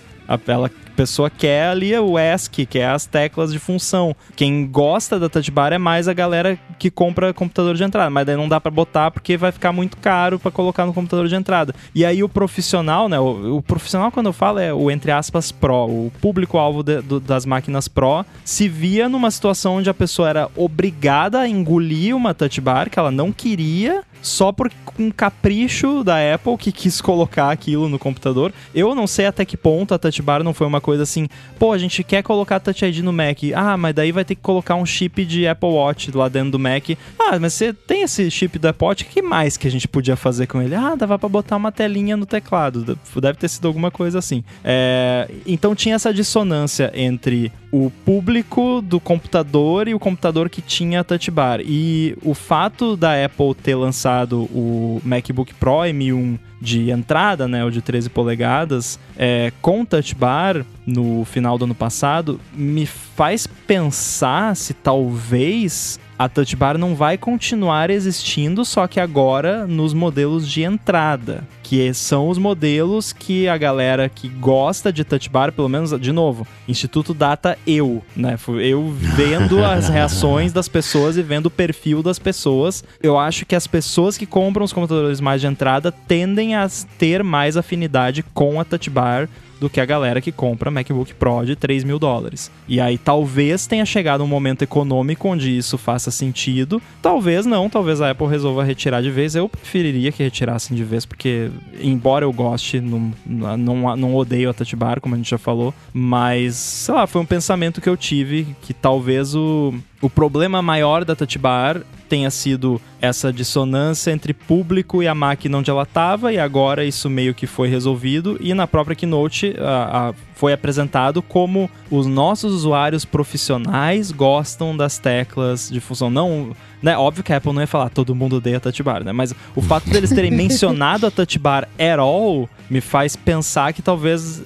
Ela 0.48 0.69
pessoa 0.95 1.29
quer 1.29 1.69
ali 1.69 1.97
o 1.99 2.19
ESC, 2.19 2.66
que 2.66 2.79
é 2.79 2.87
as 2.87 3.07
teclas 3.07 3.53
de 3.53 3.59
função. 3.59 4.15
Quem 4.37 4.66
gosta 4.66 5.19
da 5.19 5.29
touch 5.29 5.51
bar 5.51 5.73
é 5.73 5.79
mais 5.79 6.09
a 6.09 6.12
galera 6.12 6.59
que 6.79 6.91
compra 6.91 7.35
computador 7.35 7.75
de 7.75 7.85
entrada, 7.85 8.11
mas 8.11 8.27
daí 8.27 8.37
não 8.37 8.49
dá 8.49 8.61
para 8.61 8.71
botar 8.71 9.11
porque 9.11 9.37
vai 9.37 9.53
ficar 9.53 9.73
muito 9.73 9.97
caro 9.97 10.39
para 10.39 10.51
colocar 10.51 10.87
no 10.87 10.95
computador 10.95 11.29
de 11.29 11.35
entrada. 11.35 11.75
E 11.95 12.05
aí 12.05 12.23
o 12.23 12.29
profissional, 12.29 13.09
né, 13.09 13.19
o, 13.19 13.57
o 13.57 13.62
profissional 13.62 14.11
quando 14.11 14.27
eu 14.27 14.33
falo 14.33 14.59
é 14.59 14.73
o 14.73 14.91
entre 14.91 15.11
aspas 15.11 15.51
pro, 15.51 15.87
o 15.87 16.12
público-alvo 16.21 16.83
das 16.83 17.45
máquinas 17.45 17.89
pro, 17.89 18.25
se 18.45 18.69
via 18.69 19.09
numa 19.09 19.31
situação 19.31 19.77
onde 19.77 19.91
a 19.91 19.95
pessoa 19.95 20.29
era 20.29 20.51
obrigada 20.57 21.41
a 21.41 21.49
engolir 21.49 22.16
uma 22.16 22.35
touch 22.35 22.61
bar 22.61 22.89
que 22.89 22.99
ela 22.99 23.11
não 23.11 23.33
queria 23.33 24.03
só 24.24 24.51
por 24.51 24.70
um 24.98 25.10
capricho 25.10 26.02
da 26.02 26.34
Apple 26.34 26.56
que 26.56 26.72
quis 26.72 27.01
colocar 27.01 27.51
aquilo 27.51 27.88
no 27.88 27.98
computador. 27.98 28.52
Eu 28.74 28.94
não 28.94 29.06
sei 29.06 29.26
até 29.26 29.44
que 29.44 29.56
ponto 29.56 29.92
a 29.92 29.98
Touch 29.98 30.22
Bar 30.22 30.42
não 30.42 30.55
foi 30.55 30.66
uma 30.66 30.80
coisa 30.80 31.02
assim, 31.02 31.28
pô, 31.59 31.72
a 31.72 31.78
gente 31.78 32.02
quer 32.02 32.22
colocar 32.22 32.59
Touch 32.59 32.84
ID 32.84 32.98
no 33.01 33.12
Mac. 33.12 33.38
Ah, 33.55 33.76
mas 33.76 33.94
daí 33.94 34.12
vai 34.12 34.24
ter 34.24 34.34
que 34.34 34.40
colocar 34.40 34.76
um 34.76 34.86
chip 34.86 35.24
de 35.24 35.46
Apple 35.46 35.68
Watch 35.68 36.10
lá 36.12 36.28
dentro 36.28 36.52
do 36.52 36.59
Mac. 36.59 36.90
Ah, 37.18 37.38
mas 37.38 37.52
você 37.52 37.72
tem 37.72 38.02
esse 38.02 38.30
chip 38.30 38.59
do 38.59 38.68
Apple 38.68 38.86
Watch, 38.86 39.05
que 39.05 39.20
mais 39.20 39.56
que 39.56 39.68
a 39.68 39.70
gente 39.70 39.86
podia 39.86 40.16
fazer 40.16 40.46
com 40.46 40.62
ele? 40.62 40.74
Ah, 40.74 40.94
dava 40.94 41.18
pra 41.18 41.28
botar 41.28 41.56
uma 41.56 41.70
telinha 41.70 42.16
no 42.16 42.24
teclado. 42.24 42.98
Deve 43.20 43.38
ter 43.38 43.48
sido 43.48 43.68
alguma 43.68 43.90
coisa 43.90 44.18
assim. 44.18 44.42
É... 44.64 45.28
Então 45.46 45.74
tinha 45.74 45.96
essa 45.96 46.14
dissonância 46.14 46.90
entre 46.94 47.52
o 47.70 47.90
público 48.05 48.80
do 48.80 49.01
computador 49.01 49.88
e 49.88 49.94
o 49.94 49.98
computador 49.98 50.48
que 50.48 50.62
tinha 50.62 51.02
Touch 51.05 51.30
Bar. 51.30 51.60
E 51.60 52.16
o 52.22 52.32
fato 52.32 52.96
da 52.96 53.24
Apple 53.24 53.55
ter 53.55 53.74
lançado 53.74 54.14
lançado 54.15 54.43
o 54.45 55.01
MacBook 55.05 55.53
Pro 55.55 55.81
M1 55.81 56.39
de 56.61 56.91
entrada, 56.91 57.49
né, 57.49 57.65
o 57.65 57.70
de 57.70 57.82
13 57.82 58.09
polegadas, 58.09 58.99
é, 59.19 59.53
com 59.61 59.85
Touch 59.85 60.15
Bar 60.15 60.65
no 60.86 61.24
final 61.24 61.59
do 61.59 61.65
ano 61.65 61.74
passado, 61.74 62.41
me 62.55 62.86
faz 62.86 63.47
pensar 63.47 64.55
se 64.57 64.73
talvez 64.73 65.99
a 66.19 66.28
Touch 66.28 66.55
Bar 66.55 66.78
não 66.78 66.95
vai 66.95 67.19
continuar 67.19 67.91
existindo, 67.91 68.65
só 68.65 68.86
que 68.86 69.01
agora 69.01 69.66
nos 69.66 69.93
modelos 69.93 70.49
de 70.49 70.62
entrada, 70.62 71.47
que 71.74 71.92
são 71.92 72.28
os 72.28 72.38
modelos 72.38 73.12
que 73.12 73.48
a 73.48 73.59
galera 73.59 74.09
que 74.09 74.28
gosta 74.28 74.92
de 74.92 75.02
Touch 75.02 75.28
Bar, 75.28 75.51
pelo 75.51 75.68
menos, 75.68 75.90
de 76.01 76.12
novo, 76.12 76.46
Instituto 76.68 77.12
Data 77.12 77.59
eu, 77.66 78.01
né? 78.14 78.38
Eu 78.62 78.94
vendo 78.96 79.59
as 79.66 79.88
reações 79.88 80.52
das 80.52 80.68
pessoas 80.68 81.16
e 81.16 81.22
vendo 81.22 81.46
o 81.46 81.51
perfil 81.51 82.01
das 82.01 82.16
pessoas, 82.16 82.84
eu 83.02 83.18
acho 83.18 83.44
que 83.44 83.56
as 83.56 83.66
pessoas 83.66 84.16
que 84.16 84.24
compram 84.24 84.64
os 84.64 84.72
computadores 84.72 85.20
mais 85.20 85.40
de 85.40 85.48
entrada 85.48 85.90
tendem 85.90 86.55
a 86.55 86.70
ter 86.96 87.24
mais 87.24 87.56
afinidade 87.56 88.22
com 88.32 88.60
a 88.60 88.64
Touch 88.64 88.88
Bar 88.88 89.28
do 89.60 89.70
que 89.70 89.81
a 89.81 89.85
galera 89.85 90.20
que 90.20 90.32
compra 90.32 90.70
MacBook 90.70 91.14
Pro 91.14 91.44
de 91.44 91.56
3 91.56 91.85
mil 91.85 91.98
dólares. 91.98 92.51
E 92.68 92.81
aí 92.81 92.98
talvez 92.98 93.66
tenha 93.66 93.85
chegado 93.85 94.24
um 94.24 94.26
momento 94.26 94.62
econômico 94.62 95.28
onde 95.28 95.56
isso 95.56 95.78
faça 95.78 96.10
sentido, 96.10 96.81
talvez 97.01 97.47
não, 97.47 97.68
talvez 97.68 98.01
a 98.01 98.10
Apple 98.10 98.26
resolva 98.26 98.64
retirar 98.64 99.02
de 99.02 99.10
vez. 99.10 99.35
Eu 99.35 99.48
preferiria 99.48 100.12
que 100.12 100.22
retirassem 100.22 100.76
de 100.76 100.85
vez, 100.85 101.05
porque 101.05 101.51
embora 101.81 102.24
eu 102.24 102.32
goste, 102.32 102.81
não, 102.81 103.12
não, 103.26 103.97
não 103.97 104.14
odeio 104.14 104.51
a 104.51 104.55
Touch 104.55 104.74
Bar, 104.76 105.01
como 105.01 105.14
a 105.14 105.18
gente 105.18 105.31
já 105.31 105.39
falou, 105.39 105.74
mas 105.93 106.56
sei 106.56 106.94
lá, 106.94 107.06
foi 107.06 107.20
um 107.20 107.26
pensamento 107.26 107.81
que 107.81 107.89
eu 107.89 107.97
tive 107.97 108.47
que 108.62 108.72
talvez 108.72 109.35
o 109.35 109.74
o 110.05 110.10
problema 110.10 110.60
maior 110.60 111.02
da 111.02 111.16
Touch 111.16 111.39
Bar 111.39 111.81
tenha 112.10 112.31
sido 112.31 112.78
essa 113.01 113.32
dissonância 113.32 114.10
entre 114.10 114.35
público 114.35 115.02
e 115.02 115.09
a 115.09 115.14
máquina 115.14 115.56
onde 115.56 115.70
ela 115.70 115.85
estava, 115.85 116.31
e 116.31 116.39
agora 116.39 116.85
isso 116.85 117.09
meio 117.09 117.35
que 117.35 117.47
foi 117.47 117.68
resolvido. 117.68 118.36
E 118.39 118.52
na 118.52 118.66
própria 118.66 118.94
Keynote 118.94 119.56
a, 119.59 120.10
a, 120.10 120.14
foi 120.45 120.53
apresentado 120.53 121.23
como 121.23 121.71
os 121.91 122.07
nossos 122.07 122.53
usuários 122.53 123.07
profissionais 123.07 124.12
gostam 124.12 124.77
das 124.77 124.99
teclas 124.99 125.71
de 125.71 125.81
função. 125.81 126.11
Não, 126.11 126.55
né? 126.83 126.99
Óbvio 126.99 127.25
que 127.25 127.33
a 127.33 127.39
Apple 127.39 127.55
não 127.55 127.62
ia 127.62 127.66
falar 127.66 127.89
todo 127.89 128.15
mundo 128.15 128.37
odeia 128.37 128.59
a 128.59 128.61
Touch 128.61 128.83
Bar, 128.83 129.03
né? 129.03 129.11
Mas 129.11 129.35
o 129.57 129.62
fato 129.65 129.89
deles 129.89 130.11
terem 130.11 130.31
mencionado 130.31 131.07
a 131.07 131.11
Touch 131.11 131.39
Bar 131.39 131.66
at 131.79 131.99
all 131.99 132.47
me 132.69 132.83
faz 132.83 133.16
pensar 133.16 133.73
que 133.73 133.81
talvez 133.81 134.43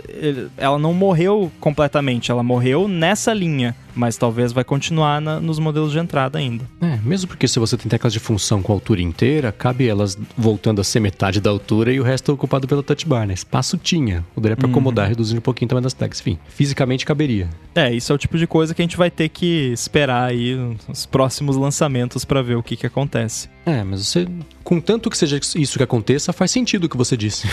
ela 0.57 0.79
não 0.79 0.95
morreu 0.95 1.51
completamente, 1.59 2.31
ela 2.31 2.43
morreu 2.43 2.87
nessa 2.87 3.33
linha, 3.33 3.75
mas 3.95 4.17
talvez 4.17 4.53
vai 4.53 4.63
continuar 4.63 5.21
na, 5.21 5.41
nos 5.41 5.59
modelos 5.59 5.91
de 5.91 5.99
entrada 5.99 6.39
ainda. 6.39 6.65
É, 6.81 6.99
mesmo 7.05 7.29
porque 7.29 7.49
se 7.49 7.59
você 7.59 7.77
tem 7.77 7.89
teclas 7.89 8.13
de 8.13 8.21
função 8.21 8.63
com 8.63 8.73
altura 8.73 9.03
inteira, 9.03 9.51
cabe 9.51 9.89
elas 9.89 10.17
voltando 10.37 10.81
a 10.81 10.85
ser 10.85 11.01
metade 11.01 11.41
da 11.41 11.51
altura 11.51 11.93
e 11.93 11.99
o 11.99 12.05
resto 12.05 12.31
é 12.31 12.35
ocupado 12.35 12.69
pela 12.69 12.83
touch 12.83 13.07
bar, 13.07 13.27
né? 13.27 13.35
Espaço 13.35 13.77
tinha, 13.77 14.25
poderia 14.35 14.57
para 14.57 14.69
acomodar, 14.69 15.07
uhum. 15.07 15.11
reduzindo 15.11 15.39
um 15.39 15.43
pouquinho 15.43 15.69
tamanho 15.69 15.83
das 15.89 15.95
teclas, 15.95 16.21
enfim, 16.21 16.39
fisicamente 16.49 17.05
caberia. 17.05 17.49
É, 17.75 17.93
isso 17.93 18.13
é 18.13 18.15
o 18.15 18.19
tipo 18.19 18.37
de 18.37 18.47
coisa 18.47 18.75
que 18.75 18.83
a 18.83 18.85
gente 18.85 18.97
vai 18.97 19.11
ter 19.11 19.29
que 19.29 19.73
esperar 19.73 20.29
aí 20.31 20.55
os 20.89 21.07
próximos 21.07 21.57
lançamentos 21.57 22.25
para 22.25 22.43
ver 22.43 22.57
o 22.57 22.63
que 22.63 22.77
que 22.77 22.87
acontece. 22.87 23.49
É, 23.65 23.83
mas 23.83 24.07
você 24.07 24.27
contanto 24.65 25.09
que 25.11 25.17
seja 25.17 25.39
isso 25.57 25.79
que 25.79 25.83
aconteça, 25.83 26.33
faz 26.33 26.51
sentido 26.51 26.85
o 26.85 26.89
que 26.89 26.97
você 26.97 27.17
disse. 27.17 27.47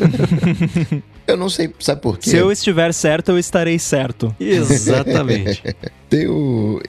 eu 1.26 1.36
não 1.36 1.48
sei, 1.48 1.72
sabe 1.78 2.00
por 2.00 2.18
quê? 2.18 2.30
Se 2.30 2.36
eu 2.36 2.50
estiver 2.50 2.92
certo, 2.92 3.30
eu 3.30 3.38
estarei 3.38 3.78
certo. 3.78 4.34
Exatamente. 4.38 5.62
tem 6.08 6.26
o... 6.26 6.80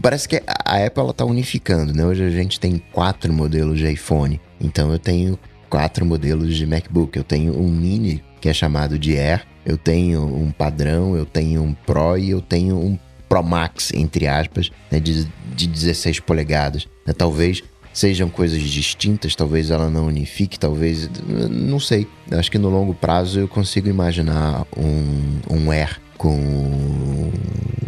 Parece 0.00 0.28
que 0.28 0.42
a 0.46 0.86
Apple 0.86 1.02
ela 1.02 1.12
tá 1.12 1.24
unificando, 1.24 1.92
né? 1.92 2.04
Hoje 2.04 2.24
a 2.24 2.30
gente 2.30 2.60
tem 2.60 2.82
quatro 2.92 3.32
modelos 3.32 3.78
de 3.78 3.90
iPhone. 3.90 4.40
Então 4.60 4.92
eu 4.92 4.98
tenho 4.98 5.38
quatro 5.68 6.04
modelos 6.04 6.54
de 6.54 6.66
MacBook. 6.66 7.16
Eu 7.16 7.24
tenho 7.24 7.58
um 7.58 7.68
mini, 7.68 8.22
que 8.40 8.48
é 8.48 8.52
chamado 8.52 8.98
de 8.98 9.16
Air. 9.16 9.46
Eu 9.68 9.76
tenho 9.76 10.24
um 10.24 10.50
padrão, 10.50 11.14
eu 11.14 11.26
tenho 11.26 11.62
um 11.62 11.74
Pro 11.74 12.16
e 12.16 12.30
eu 12.30 12.40
tenho 12.40 12.74
um 12.74 12.98
Pro 13.28 13.42
Max, 13.42 13.92
entre 13.92 14.26
aspas, 14.26 14.70
né, 14.90 14.98
de, 14.98 15.28
de 15.54 15.66
16 15.66 16.20
polegadas. 16.20 16.88
Né, 17.06 17.12
talvez 17.12 17.62
sejam 17.92 18.30
coisas 18.30 18.62
distintas, 18.62 19.34
talvez 19.34 19.70
ela 19.70 19.90
não 19.90 20.06
unifique, 20.06 20.58
talvez. 20.58 21.10
Não 21.50 21.78
sei. 21.78 22.06
Acho 22.32 22.50
que 22.50 22.56
no 22.56 22.70
longo 22.70 22.94
prazo 22.94 23.40
eu 23.40 23.46
consigo 23.46 23.90
imaginar 23.90 24.64
um, 24.74 25.54
um 25.54 25.70
Air 25.70 26.00
com 26.16 27.30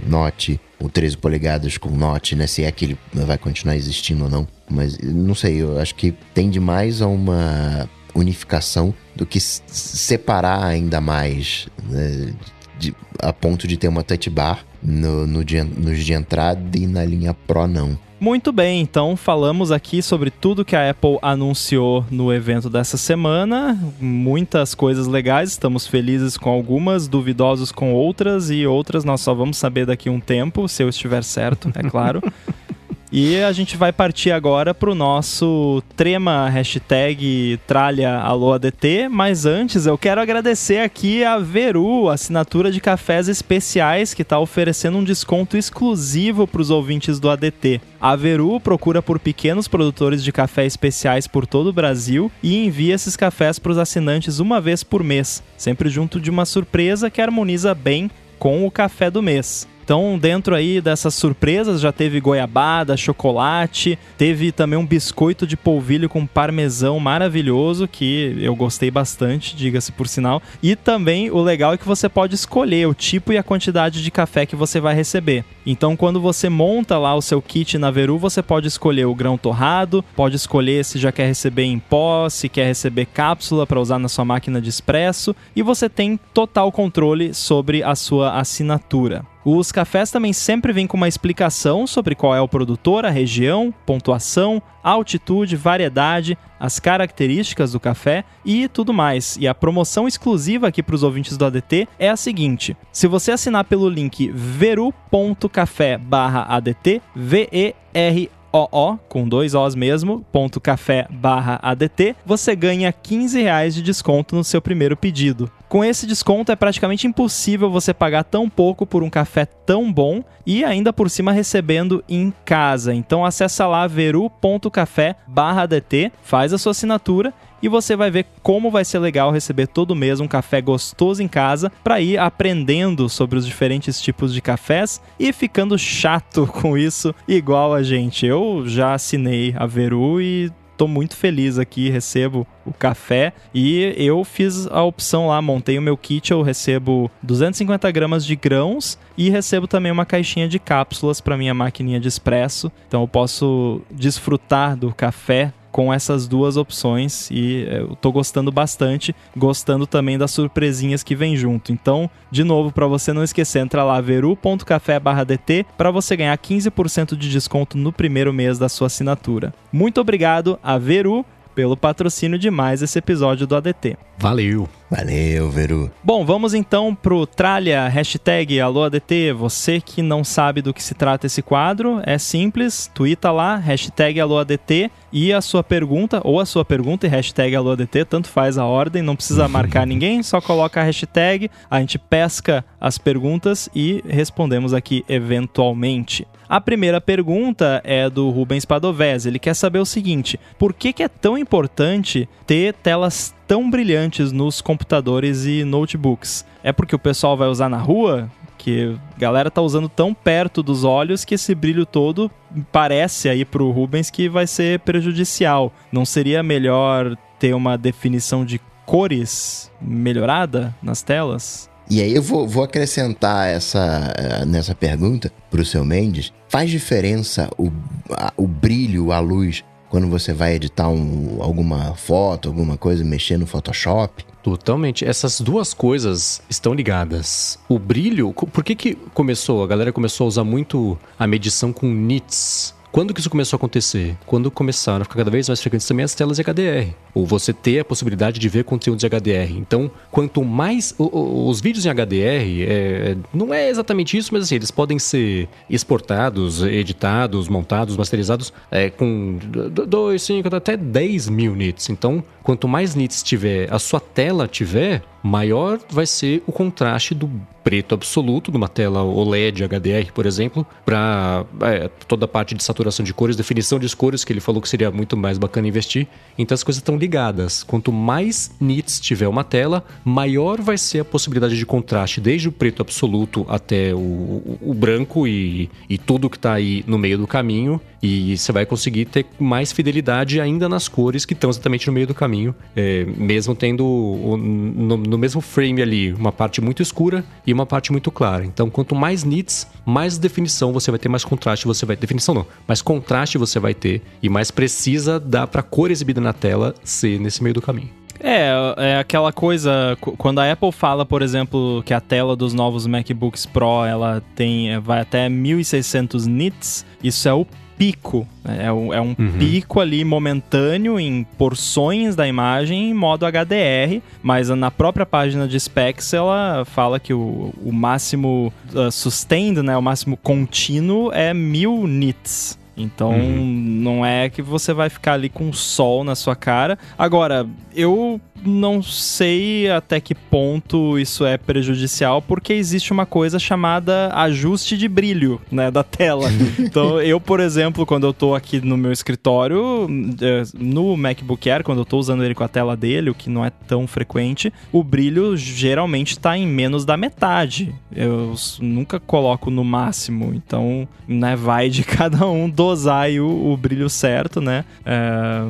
Note, 0.07 0.61
o 0.78 0.90
13 0.90 1.16
polegadas 1.16 1.78
com 1.78 1.89
Note, 1.89 2.36
né? 2.36 2.47
Se 2.47 2.62
é 2.62 2.70
que 2.70 2.85
ele 2.85 2.98
vai 3.15 3.39
continuar 3.39 3.74
existindo 3.74 4.24
ou 4.24 4.31
não. 4.31 4.47
Mas 4.70 4.98
não 4.98 5.35
sei, 5.35 5.62
eu 5.62 5.78
acho 5.78 5.94
que 5.94 6.12
tende 6.35 6.61
mais 6.61 7.01
a 7.01 7.07
uma 7.07 7.89
unificação 8.15 8.93
do 9.20 9.26
que 9.26 9.38
separar 9.38 10.64
ainda 10.64 10.98
mais, 10.98 11.68
né? 11.86 12.32
de, 12.78 12.94
a 13.18 13.34
ponto 13.34 13.68
de 13.68 13.76
ter 13.76 13.86
uma 13.86 14.02
touch 14.02 14.30
bar 14.30 14.64
no, 14.82 15.26
no 15.26 15.44
de, 15.44 15.62
nos 15.62 16.02
de 16.02 16.14
entrada 16.14 16.59
e 16.74 16.86
na 16.86 17.05
linha 17.05 17.34
Pro 17.34 17.66
não. 17.66 17.98
Muito 18.18 18.51
bem, 18.51 18.80
então 18.80 19.14
falamos 19.16 19.70
aqui 19.70 20.01
sobre 20.01 20.30
tudo 20.30 20.64
que 20.64 20.74
a 20.74 20.88
Apple 20.90 21.18
anunciou 21.20 22.05
no 22.10 22.32
evento 22.32 22.70
dessa 22.70 22.97
semana. 22.97 23.78
Muitas 24.01 24.74
coisas 24.74 25.06
legais, 25.06 25.51
estamos 25.51 25.86
felizes 25.86 26.38
com 26.38 26.48
algumas, 26.48 27.06
duvidosos 27.06 27.70
com 27.70 27.92
outras 27.92 28.51
e 28.51 28.66
outras 28.66 29.05
nós 29.05 29.20
só 29.20 29.34
vamos 29.34 29.59
saber 29.59 29.84
daqui 29.84 30.09
a 30.09 30.12
um 30.12 30.20
tempo, 30.20 30.66
se 30.66 30.82
eu 30.82 30.88
estiver 30.88 31.22
certo, 31.24 31.70
é 31.74 31.82
claro. 31.82 32.22
E 33.12 33.42
a 33.42 33.50
gente 33.50 33.76
vai 33.76 33.92
partir 33.92 34.30
agora 34.30 34.72
para 34.72 34.88
o 34.88 34.94
nosso 34.94 35.82
trema 35.96 36.48
hashtag 36.48 37.58
tralha 37.66 38.20
ADT, 38.20 39.08
mas 39.10 39.46
antes 39.46 39.84
eu 39.84 39.98
quero 39.98 40.20
agradecer 40.20 40.78
aqui 40.78 41.24
a 41.24 41.36
Veru, 41.36 42.08
assinatura 42.08 42.70
de 42.70 42.80
cafés 42.80 43.26
especiais, 43.26 44.14
que 44.14 44.22
está 44.22 44.38
oferecendo 44.38 44.98
um 44.98 45.02
desconto 45.02 45.56
exclusivo 45.56 46.46
para 46.46 46.60
os 46.60 46.70
ouvintes 46.70 47.18
do 47.18 47.28
ADT. 47.28 47.80
A 48.00 48.14
Veru 48.14 48.60
procura 48.60 49.02
por 49.02 49.18
pequenos 49.18 49.66
produtores 49.66 50.22
de 50.22 50.30
café 50.30 50.64
especiais 50.64 51.26
por 51.26 51.48
todo 51.48 51.70
o 51.70 51.72
Brasil 51.72 52.30
e 52.40 52.64
envia 52.64 52.94
esses 52.94 53.16
cafés 53.16 53.58
para 53.58 53.72
os 53.72 53.78
assinantes 53.78 54.38
uma 54.38 54.60
vez 54.60 54.84
por 54.84 55.02
mês, 55.02 55.42
sempre 55.56 55.88
junto 55.88 56.20
de 56.20 56.30
uma 56.30 56.44
surpresa 56.44 57.10
que 57.10 57.20
harmoniza 57.20 57.74
bem 57.74 58.08
com 58.38 58.64
o 58.64 58.70
café 58.70 59.10
do 59.10 59.20
mês. 59.20 59.66
Então, 59.90 60.16
dentro 60.16 60.54
aí 60.54 60.80
dessas 60.80 61.16
surpresas, 61.16 61.80
já 61.80 61.90
teve 61.90 62.20
goiabada, 62.20 62.96
chocolate, 62.96 63.98
teve 64.16 64.52
também 64.52 64.78
um 64.78 64.86
biscoito 64.86 65.44
de 65.44 65.56
polvilho 65.56 66.08
com 66.08 66.24
parmesão 66.24 67.00
maravilhoso, 67.00 67.88
que 67.88 68.36
eu 68.40 68.54
gostei 68.54 68.88
bastante, 68.88 69.56
diga-se 69.56 69.90
por 69.90 70.06
sinal. 70.06 70.40
E 70.62 70.76
também 70.76 71.28
o 71.28 71.42
legal 71.42 71.72
é 71.72 71.76
que 71.76 71.88
você 71.88 72.08
pode 72.08 72.36
escolher 72.36 72.86
o 72.86 72.94
tipo 72.94 73.32
e 73.32 73.36
a 73.36 73.42
quantidade 73.42 74.00
de 74.00 74.12
café 74.12 74.46
que 74.46 74.54
você 74.54 74.78
vai 74.78 74.94
receber. 74.94 75.44
Então, 75.66 75.96
quando 75.96 76.20
você 76.20 76.48
monta 76.48 76.96
lá 76.96 77.16
o 77.16 77.20
seu 77.20 77.42
kit 77.42 77.76
na 77.76 77.90
Veru, 77.90 78.16
você 78.16 78.44
pode 78.44 78.68
escolher 78.68 79.06
o 79.06 79.14
grão 79.14 79.36
torrado, 79.36 80.04
pode 80.14 80.36
escolher 80.36 80.84
se 80.84 81.00
já 81.00 81.10
quer 81.10 81.26
receber 81.26 81.64
em 81.64 81.80
pó, 81.80 82.28
se 82.28 82.48
quer 82.48 82.66
receber 82.66 83.06
cápsula 83.06 83.66
para 83.66 83.80
usar 83.80 83.98
na 83.98 84.08
sua 84.08 84.24
máquina 84.24 84.60
de 84.60 84.68
expresso, 84.68 85.34
e 85.56 85.62
você 85.64 85.88
tem 85.88 86.16
total 86.32 86.70
controle 86.70 87.34
sobre 87.34 87.82
a 87.82 87.96
sua 87.96 88.38
assinatura. 88.38 89.24
Os 89.44 89.70
cafés 89.72 90.10
também 90.10 90.32
sempre 90.32 90.72
vêm 90.72 90.86
com 90.86 90.96
uma 90.96 91.08
explicação 91.08 91.86
sobre 91.86 92.14
qual 92.14 92.34
é 92.34 92.40
o 92.40 92.48
produtor, 92.48 93.04
a 93.06 93.10
região, 93.10 93.72
pontuação, 93.86 94.62
altitude, 94.82 95.56
variedade, 95.56 96.36
as 96.58 96.78
características 96.78 97.72
do 97.72 97.80
café 97.80 98.24
e 98.44 98.68
tudo 98.68 98.92
mais. 98.92 99.38
E 99.40 99.48
a 99.48 99.54
promoção 99.54 100.06
exclusiva 100.06 100.68
aqui 100.68 100.82
para 100.82 100.94
os 100.94 101.02
ouvintes 101.02 101.38
do 101.38 101.46
ADT 101.46 101.88
é 101.98 102.10
a 102.10 102.16
seguinte: 102.16 102.76
se 102.92 103.06
você 103.06 103.32
assinar 103.32 103.64
pelo 103.64 103.88
link 103.88 104.28
veru.café/adt, 104.28 107.02
V 107.16 107.48
E 107.50 107.74
R 107.94 108.30
OO, 108.52 108.98
com 109.09 109.28
dois 109.28 109.55
Os 109.55 109.74
mesmo, 109.74 110.24
ponto 110.32 110.60
café 110.60 111.06
barra 111.10 111.59
ADT, 111.62 112.16
você 112.24 112.56
ganha 112.56 112.93
15 112.93 113.40
reais 113.40 113.74
de 113.74 113.82
desconto 113.82 114.35
no 114.35 114.44
seu 114.44 114.60
primeiro 114.60 114.97
pedido. 114.97 115.51
Com 115.68 115.85
esse 115.85 116.05
desconto 116.05 116.51
é 116.51 116.56
praticamente 116.56 117.06
impossível 117.06 117.70
você 117.70 117.94
pagar 117.94 118.24
tão 118.24 118.51
pouco 118.51 118.85
por 118.85 119.05
um 119.05 119.10
café 119.10 119.44
tão 119.44 119.93
bom 119.93 120.24
e 120.44 120.64
ainda 120.64 120.93
por 120.93 121.09
cima 121.09 121.31
recebendo 121.31 122.02
em 122.09 122.32
casa. 122.44 122.93
Então 122.93 123.24
acessa 123.24 123.68
lá 123.68 123.86
veru.café 123.86 125.14
barra 125.28 125.62
ADT, 125.62 126.10
faz 126.22 126.52
a 126.52 126.59
sua 126.59 126.72
assinatura 126.72 127.32
e 127.62 127.68
você 127.68 127.96
vai 127.96 128.10
ver 128.10 128.26
como 128.42 128.70
vai 128.70 128.84
ser 128.84 128.98
legal 128.98 129.30
receber 129.30 129.66
todo 129.66 129.96
mês 129.96 130.20
um 130.20 130.28
café 130.28 130.60
gostoso 130.60 131.22
em 131.22 131.28
casa 131.28 131.70
para 131.82 132.00
ir 132.00 132.18
aprendendo 132.18 133.08
sobre 133.08 133.38
os 133.38 133.46
diferentes 133.46 134.00
tipos 134.00 134.32
de 134.32 134.40
cafés 134.40 135.00
e 135.18 135.32
ficando 135.32 135.78
chato 135.78 136.46
com 136.60 136.76
isso 136.76 137.14
igual 137.26 137.74
a 137.74 137.82
gente. 137.82 138.26
Eu 138.26 138.64
já 138.66 138.94
assinei 138.94 139.54
a 139.56 139.66
Veru 139.66 140.20
e 140.20 140.50
tô 140.80 140.88
muito 140.88 141.14
feliz 141.14 141.58
aqui, 141.58 141.90
recebo 141.90 142.46
o 142.64 142.72
café 142.72 143.34
e 143.52 143.92
eu 143.98 144.24
fiz 144.24 144.66
a 144.66 144.82
opção 144.82 145.28
lá, 145.28 145.42
montei 145.42 145.78
o 145.78 145.82
meu 145.82 145.94
kit, 145.94 146.30
eu 146.30 146.40
recebo 146.40 147.10
250 147.22 147.90
gramas 147.90 148.24
de 148.24 148.34
grãos 148.34 148.98
e 149.14 149.28
recebo 149.28 149.66
também 149.66 149.92
uma 149.92 150.06
caixinha 150.06 150.48
de 150.48 150.58
cápsulas 150.58 151.20
para 151.20 151.36
minha 151.36 151.52
maquininha 151.52 152.00
de 152.00 152.08
expresso, 152.08 152.72
então 152.88 153.02
eu 153.02 153.08
posso 153.08 153.82
desfrutar 153.90 154.74
do 154.74 154.90
café 154.94 155.52
com 155.70 155.92
essas 155.92 156.26
duas 156.26 156.56
opções 156.56 157.30
e 157.30 157.66
é, 157.68 157.80
eu 157.80 157.97
tô 157.97 158.10
gostando 158.12 158.51
bastante, 158.51 159.14
gostando 159.36 159.86
também 159.86 160.18
das 160.18 160.30
surpresinhas 160.30 161.02
que 161.02 161.14
vem 161.14 161.36
junto. 161.36 161.72
Então, 161.72 162.10
de 162.30 162.44
novo, 162.44 162.72
para 162.72 162.86
você 162.86 163.12
não 163.12 163.22
esquecer, 163.22 163.60
entra 163.60 163.84
lá 163.84 164.01
veru.café/dt 164.01 165.66
para 165.76 165.90
você 165.90 166.16
ganhar 166.16 166.36
15% 166.36 167.16
de 167.16 167.30
desconto 167.30 167.76
no 167.76 167.92
primeiro 167.92 168.32
mês 168.32 168.59
da 168.59 168.68
sua 168.68 168.86
assinatura. 168.86 169.55
Muito 169.72 170.01
obrigado 170.01 170.59
a 170.62 170.78
Veru 170.78 171.24
pelo 171.55 171.76
patrocínio 171.76 172.38
de 172.38 172.51
mais 172.51 172.82
esse 172.82 172.98
episódio 172.98 173.47
do 173.47 173.56
ADT. 173.56 173.97
Valeu! 174.18 174.80
Valeu, 174.90 175.48
Veru. 175.48 175.88
Bom, 176.02 176.26
vamos 176.26 176.52
então 176.52 176.92
pro 176.92 177.24
tralha, 177.24 177.86
hashtag 177.86 178.60
AlôADT. 178.60 179.32
Você 179.32 179.80
que 179.80 180.02
não 180.02 180.24
sabe 180.24 180.60
do 180.60 180.74
que 180.74 180.82
se 180.82 180.94
trata 180.94 181.28
esse 181.28 181.42
quadro, 181.42 182.00
é 182.04 182.18
simples, 182.18 182.90
twitta 182.92 183.30
lá, 183.30 183.54
hashtag 183.54 184.20
AlôADT 184.20 184.90
e 185.12 185.32
a 185.32 185.40
sua 185.40 185.62
pergunta, 185.62 186.20
ou 186.24 186.40
a 186.40 186.46
sua 186.46 186.64
pergunta 186.64 187.06
e 187.06 187.08
hashtag 187.08 187.54
AlôADT, 187.54 188.04
tanto 188.04 188.28
faz 188.28 188.58
a 188.58 188.66
ordem, 188.66 189.00
não 189.00 189.14
precisa 189.14 189.46
marcar 189.48 189.86
ninguém, 189.86 190.24
só 190.24 190.40
coloca 190.40 190.80
a 190.80 190.84
hashtag, 190.84 191.48
a 191.70 191.78
gente 191.78 191.96
pesca 191.96 192.64
as 192.80 192.98
perguntas 192.98 193.68
e 193.72 194.02
respondemos 194.08 194.74
aqui 194.74 195.04
eventualmente. 195.08 196.26
A 196.48 196.60
primeira 196.60 197.00
pergunta 197.00 197.80
é 197.84 198.10
do 198.10 198.28
Rubens 198.28 198.64
Padovese. 198.64 199.28
Ele 199.28 199.38
quer 199.38 199.54
saber 199.54 199.78
o 199.78 199.86
seguinte: 199.86 200.38
por 200.58 200.74
que, 200.74 200.92
que 200.92 201.04
é 201.04 201.06
tão 201.06 201.38
importante 201.38 202.28
ter 202.44 202.74
telas 202.74 203.32
tão 203.51 203.68
brilhantes 203.68 204.31
nos 204.31 204.60
computadores 204.60 205.44
e 205.44 205.64
notebooks? 205.64 206.44
É 206.62 206.72
porque 206.72 206.94
o 206.94 206.98
pessoal 207.01 207.36
vai 207.36 207.48
usar 207.48 207.68
na 207.68 207.78
rua? 207.78 208.31
Que 208.56 208.97
a 209.16 209.18
galera 209.18 209.51
tá 209.51 209.60
usando 209.60 209.89
tão 209.89 210.14
perto 210.14 210.62
dos 210.62 210.85
olhos 210.85 211.24
que 211.24 211.35
esse 211.35 211.52
brilho 211.52 211.85
todo 211.85 212.31
parece 212.70 213.28
aí 213.28 213.44
pro 213.44 213.72
Rubens 213.72 214.09
que 214.09 214.28
vai 214.28 214.47
ser 214.47 214.78
prejudicial. 214.81 215.72
Não 215.90 216.05
seria 216.05 216.44
melhor 216.44 217.18
ter 217.40 217.52
uma 217.52 217.77
definição 217.77 218.44
de 218.44 218.60
cores 218.86 219.68
melhorada 219.82 220.72
nas 220.81 221.02
telas? 221.02 221.68
E 221.90 222.01
aí 222.01 222.14
eu 222.14 222.22
vou, 222.22 222.47
vou 222.47 222.62
acrescentar 222.62 223.48
essa, 223.48 224.14
eh, 224.16 224.44
nessa 224.44 224.77
pergunta 224.77 225.32
para 225.51 225.60
o 225.60 225.64
seu 225.64 225.85
Mendes. 225.85 226.32
Faz 226.48 226.70
diferença 226.70 227.51
o, 227.59 227.68
a, 228.12 228.32
o 228.36 228.47
brilho, 228.47 229.10
a 229.10 229.18
luz 229.18 229.64
quando 229.90 230.06
você 230.06 230.32
vai 230.32 230.54
editar 230.54 230.88
um, 230.88 231.42
alguma 231.42 231.94
foto, 231.94 232.48
alguma 232.48 232.78
coisa, 232.78 233.04
mexer 233.04 233.36
no 233.36 233.46
Photoshop? 233.46 234.24
Totalmente. 234.42 235.04
Essas 235.04 235.40
duas 235.40 235.74
coisas 235.74 236.40
estão 236.48 236.72
ligadas. 236.72 237.58
O 237.68 237.78
brilho, 237.78 238.32
por 238.32 238.64
que 238.64 238.74
que 238.74 238.94
começou? 239.12 239.62
A 239.62 239.66
galera 239.66 239.92
começou 239.92 240.24
a 240.24 240.28
usar 240.28 240.44
muito 240.44 240.96
a 241.18 241.26
medição 241.26 241.72
com 241.72 241.86
nits 241.86 242.74
Quando 242.92 243.14
que 243.14 243.20
isso 243.20 243.30
começou 243.30 243.56
a 243.56 243.58
acontecer? 243.58 244.16
Quando 244.26 244.50
começaram 244.50 245.02
a 245.02 245.04
ficar 245.04 245.16
cada 245.16 245.30
vez 245.30 245.48
mais 245.48 245.60
frequentes 245.60 245.86
também 245.86 246.04
as 246.04 246.14
telas 246.14 246.36
de 246.36 246.42
HDR. 246.42 246.92
Ou 247.14 247.24
você 247.24 247.52
ter 247.52 247.80
a 247.80 247.84
possibilidade 247.84 248.40
de 248.40 248.48
ver 248.48 248.64
conteúdo 248.64 248.98
de 248.98 249.06
HDR. 249.06 249.56
Então, 249.56 249.90
quanto 250.10 250.44
mais. 250.44 250.92
O, 250.98 251.04
o, 251.04 251.48
os 251.48 251.60
vídeos 251.60 251.86
em 251.86 251.88
HDR, 251.88 252.64
é, 252.68 253.16
não 253.32 253.54
é 253.54 253.68
exatamente 253.68 254.16
isso, 254.16 254.30
mas 254.32 254.44
assim, 254.44 254.56
eles 254.56 254.70
podem 254.72 254.98
ser 254.98 255.48
exportados, 255.68 256.62
editados, 256.62 257.48
montados, 257.48 257.96
masterizados 257.96 258.52
é, 258.70 258.90
com 258.90 259.38
2, 259.38 260.20
5, 260.20 260.54
até 260.54 260.76
10 260.76 261.28
mil 261.28 261.54
nits. 261.54 261.90
Então, 261.90 262.24
quanto 262.42 262.68
mais 262.68 262.94
nits 262.94 263.22
tiver, 263.22 263.72
a 263.72 263.78
sua 263.78 264.00
tela 264.00 264.48
tiver, 264.48 265.02
maior 265.22 265.78
vai 265.90 266.06
ser 266.06 266.42
o 266.46 266.52
contraste 266.52 267.14
do 267.14 267.30
preto 267.62 267.94
absoluto, 267.94 268.50
numa 268.50 268.68
tela 268.68 269.02
OLED 269.02 269.64
HDR, 269.64 270.12
por 270.14 270.24
exemplo, 270.24 270.66
para 270.84 271.44
é, 271.60 271.90
toda 272.08 272.24
a 272.24 272.28
parte 272.28 272.54
de 272.54 272.64
saturação 272.64 273.04
de 273.04 273.12
cores, 273.12 273.36
definição 273.36 273.78
de 273.78 273.94
cores, 273.94 274.24
que 274.24 274.32
ele 274.32 274.40
falou 274.40 274.62
que 274.62 274.68
seria 274.68 274.90
muito 274.90 275.16
mais 275.16 275.36
bacana 275.36 275.68
investir. 275.68 276.06
Então 276.38 276.54
as 276.54 276.62
coisas 276.62 276.80
estão 276.80 276.96
ligadas. 276.96 277.62
Quanto 277.62 277.92
mais 277.92 278.50
nits 278.60 278.98
tiver 278.98 279.28
uma 279.28 279.44
tela, 279.44 279.84
maior 280.04 280.60
vai 280.60 280.78
ser 280.78 281.00
a 281.00 281.04
possibilidade 281.04 281.56
de 281.56 281.66
contraste, 281.66 282.20
desde 282.20 282.48
o 282.48 282.52
preto 282.52 282.80
absoluto 282.80 283.44
até 283.48 283.94
o, 283.94 283.98
o, 283.98 284.58
o 284.62 284.74
branco 284.74 285.26
e, 285.26 285.70
e 285.88 285.98
tudo 285.98 286.30
que 286.30 286.36
está 286.36 286.54
aí 286.54 286.82
no 286.86 286.98
meio 286.98 287.18
do 287.18 287.26
caminho. 287.26 287.80
E 288.02 288.36
você 288.38 288.50
vai 288.50 288.64
conseguir 288.64 289.04
ter 289.04 289.26
mais 289.38 289.72
fidelidade 289.72 290.40
ainda 290.40 290.68
nas 290.68 290.88
cores 290.88 291.26
que 291.26 291.34
estão 291.34 291.50
exatamente 291.50 291.86
no 291.86 291.92
meio 291.92 292.06
do 292.06 292.14
caminho, 292.14 292.30
é, 292.77 293.05
mesmo 293.05 293.55
tendo 293.55 293.85
o, 293.85 294.36
no, 294.36 294.97
no 294.97 295.19
mesmo 295.19 295.40
frame 295.40 295.82
ali 295.82 296.12
uma 296.12 296.32
parte 296.32 296.61
muito 296.61 296.82
escura 296.82 297.24
e 297.47 297.52
uma 297.52 297.66
parte 297.66 297.93
muito 297.93 298.11
clara. 298.11 298.44
Então, 298.44 298.70
quanto 298.70 298.94
mais 298.94 299.24
nits, 299.24 299.66
mais 299.85 300.19
definição 300.19 300.73
você 300.73 300.90
vai 300.90 300.98
ter, 300.98 301.09
mais 301.09 301.24
contraste 301.24 301.66
você 301.66 301.85
vai. 301.85 301.97
Definição 301.97 302.35
não, 302.35 302.47
mais 302.66 302.82
contraste 302.82 303.39
você 303.39 303.59
vai 303.59 303.74
ter 303.74 304.02
e 304.23 304.28
mais 304.28 304.51
precisa 304.51 305.19
dá 305.19 305.47
para 305.47 305.61
a 305.61 305.65
cor 305.65 305.90
exibida 305.90 306.20
na 306.20 306.32
tela 306.32 306.74
ser 306.82 307.19
nesse 307.20 307.43
meio 307.43 307.55
do 307.55 307.62
caminho. 307.62 307.90
É, 308.23 308.51
é 308.77 308.98
aquela 308.98 309.32
coisa, 309.32 309.97
quando 310.19 310.40
a 310.40 310.52
Apple 310.52 310.70
fala, 310.70 311.07
por 311.07 311.23
exemplo, 311.23 311.82
que 311.86 311.94
a 311.94 312.01
tela 312.01 312.36
dos 312.36 312.52
novos 312.52 312.86
MacBooks 312.86 313.47
Pro, 313.47 313.85
ela 313.86 314.23
tem 314.35 314.78
vai 314.81 315.01
até 315.01 315.28
1600 315.28 316.27
nits, 316.27 316.85
isso 317.02 317.27
é 317.27 317.32
o 317.32 317.47
pico. 317.81 318.28
Né? 318.44 318.66
É 318.66 318.73
um, 318.73 318.93
é 318.93 319.01
um 319.01 319.16
uhum. 319.19 319.39
pico 319.39 319.81
ali 319.81 320.05
momentâneo 320.05 321.01
em 321.01 321.24
porções 321.39 322.15
da 322.15 322.28
imagem 322.28 322.90
em 322.90 322.94
modo 322.94 323.24
HDR, 323.24 324.02
mas 324.23 324.51
na 324.51 324.70
própria 324.70 325.07
página 325.07 325.48
de 325.48 325.59
specs 325.59 326.12
ela 326.12 326.66
fala 326.66 327.01
que 327.01 327.15
o, 327.15 327.55
o 327.65 327.73
máximo 327.73 328.52
uh, 328.74 328.93
sustained, 328.93 329.62
né, 329.62 329.74
o 329.78 329.82
máximo 329.82 330.19
contínuo 330.19 331.11
é 331.11 331.32
1000 331.32 331.86
nits. 331.86 332.61
Então 332.77 333.12
uhum. 333.12 333.47
não 333.47 334.05
é 334.05 334.28
que 334.28 334.43
você 334.43 334.74
vai 334.74 334.90
ficar 334.90 335.15
ali 335.15 335.31
com 335.31 335.51
sol 335.51 336.05
na 336.05 336.15
sua 336.15 336.36
cara. 336.36 336.78
Agora, 336.98 337.47
eu 337.74 338.20
não 338.44 338.82
sei 338.82 339.70
até 339.70 340.00
que 340.00 340.14
ponto 340.14 340.98
isso 340.98 341.24
é 341.24 341.36
prejudicial, 341.36 342.22
porque 342.22 342.52
existe 342.52 342.92
uma 342.92 343.06
coisa 343.06 343.38
chamada 343.38 344.10
ajuste 344.14 344.76
de 344.76 344.88
brilho, 344.88 345.40
né, 345.50 345.70
da 345.70 345.82
tela. 345.82 346.28
então, 346.58 347.00
eu, 347.00 347.20
por 347.20 347.40
exemplo, 347.40 347.86
quando 347.86 348.06
eu 348.06 348.12
tô 348.12 348.34
aqui 348.34 348.60
no 348.60 348.76
meu 348.76 348.92
escritório, 348.92 349.86
é, 350.20 350.42
no 350.58 350.96
MacBook 350.96 351.50
Air, 351.50 351.62
quando 351.62 351.78
eu 351.78 351.84
tô 351.84 351.98
usando 351.98 352.24
ele 352.24 352.34
com 352.34 352.44
a 352.44 352.48
tela 352.48 352.76
dele, 352.76 353.10
o 353.10 353.14
que 353.14 353.30
não 353.30 353.44
é 353.44 353.50
tão 353.50 353.86
frequente, 353.86 354.52
o 354.72 354.82
brilho 354.82 355.36
geralmente 355.36 356.18
tá 356.18 356.36
em 356.36 356.46
menos 356.46 356.84
da 356.84 356.96
metade. 356.96 357.74
Eu 357.94 358.34
nunca 358.60 358.98
coloco 359.00 359.50
no 359.50 359.64
máximo, 359.64 360.32
então, 360.34 360.88
né, 361.06 361.36
vai 361.36 361.68
de 361.68 361.82
cada 361.84 362.26
um 362.26 362.48
dosar 362.48 363.10
o, 363.10 363.52
o 363.52 363.56
brilho 363.56 363.88
certo, 363.88 364.40
né? 364.40 364.64
É, 364.84 365.42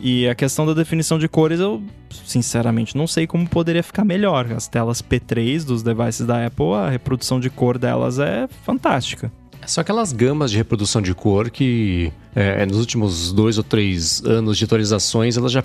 e 0.00 0.28
a 0.28 0.34
questão 0.34 0.66
da 0.66 0.74
definição 0.74 1.18
de 1.18 1.28
cores, 1.28 1.60
eu 1.60 1.82
sinceramente 2.26 2.96
não 2.96 3.06
sei 3.06 3.26
como 3.26 3.48
poderia 3.48 3.82
ficar 3.82 4.04
melhor. 4.04 4.52
As 4.52 4.68
telas 4.68 5.02
P3 5.02 5.64
dos 5.64 5.82
devices 5.82 6.26
da 6.26 6.46
Apple, 6.46 6.74
a 6.74 6.88
reprodução 6.88 7.40
de 7.40 7.50
cor 7.50 7.78
delas 7.78 8.18
é 8.18 8.48
fantástica. 8.64 9.32
É 9.60 9.66
só 9.66 9.80
aquelas 9.80 10.12
gamas 10.12 10.50
de 10.50 10.58
reprodução 10.58 11.00
de 11.00 11.14
cor 11.14 11.50
que 11.50 12.12
é, 12.34 12.66
nos 12.66 12.78
últimos 12.78 13.32
dois 13.32 13.56
ou 13.56 13.64
três 13.64 14.22
anos 14.24 14.58
de 14.58 14.64
atualizações 14.64 15.38
elas 15.38 15.52
já 15.52 15.64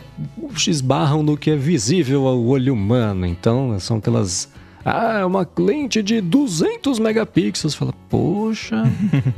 esbarram 0.67 1.21
no 1.21 1.35
que 1.35 1.51
é 1.51 1.55
visível 1.55 2.25
ao 2.25 2.41
olho 2.41 2.73
humano. 2.73 3.25
Então 3.25 3.77
são 3.79 3.97
aquelas 3.97 4.49
ah, 4.83 5.19
é 5.19 5.25
uma 5.25 5.47
lente 5.57 6.01
de 6.01 6.21
200 6.21 6.99
megapixels. 6.99 7.75
Fala, 7.75 7.93
poxa, 8.09 8.83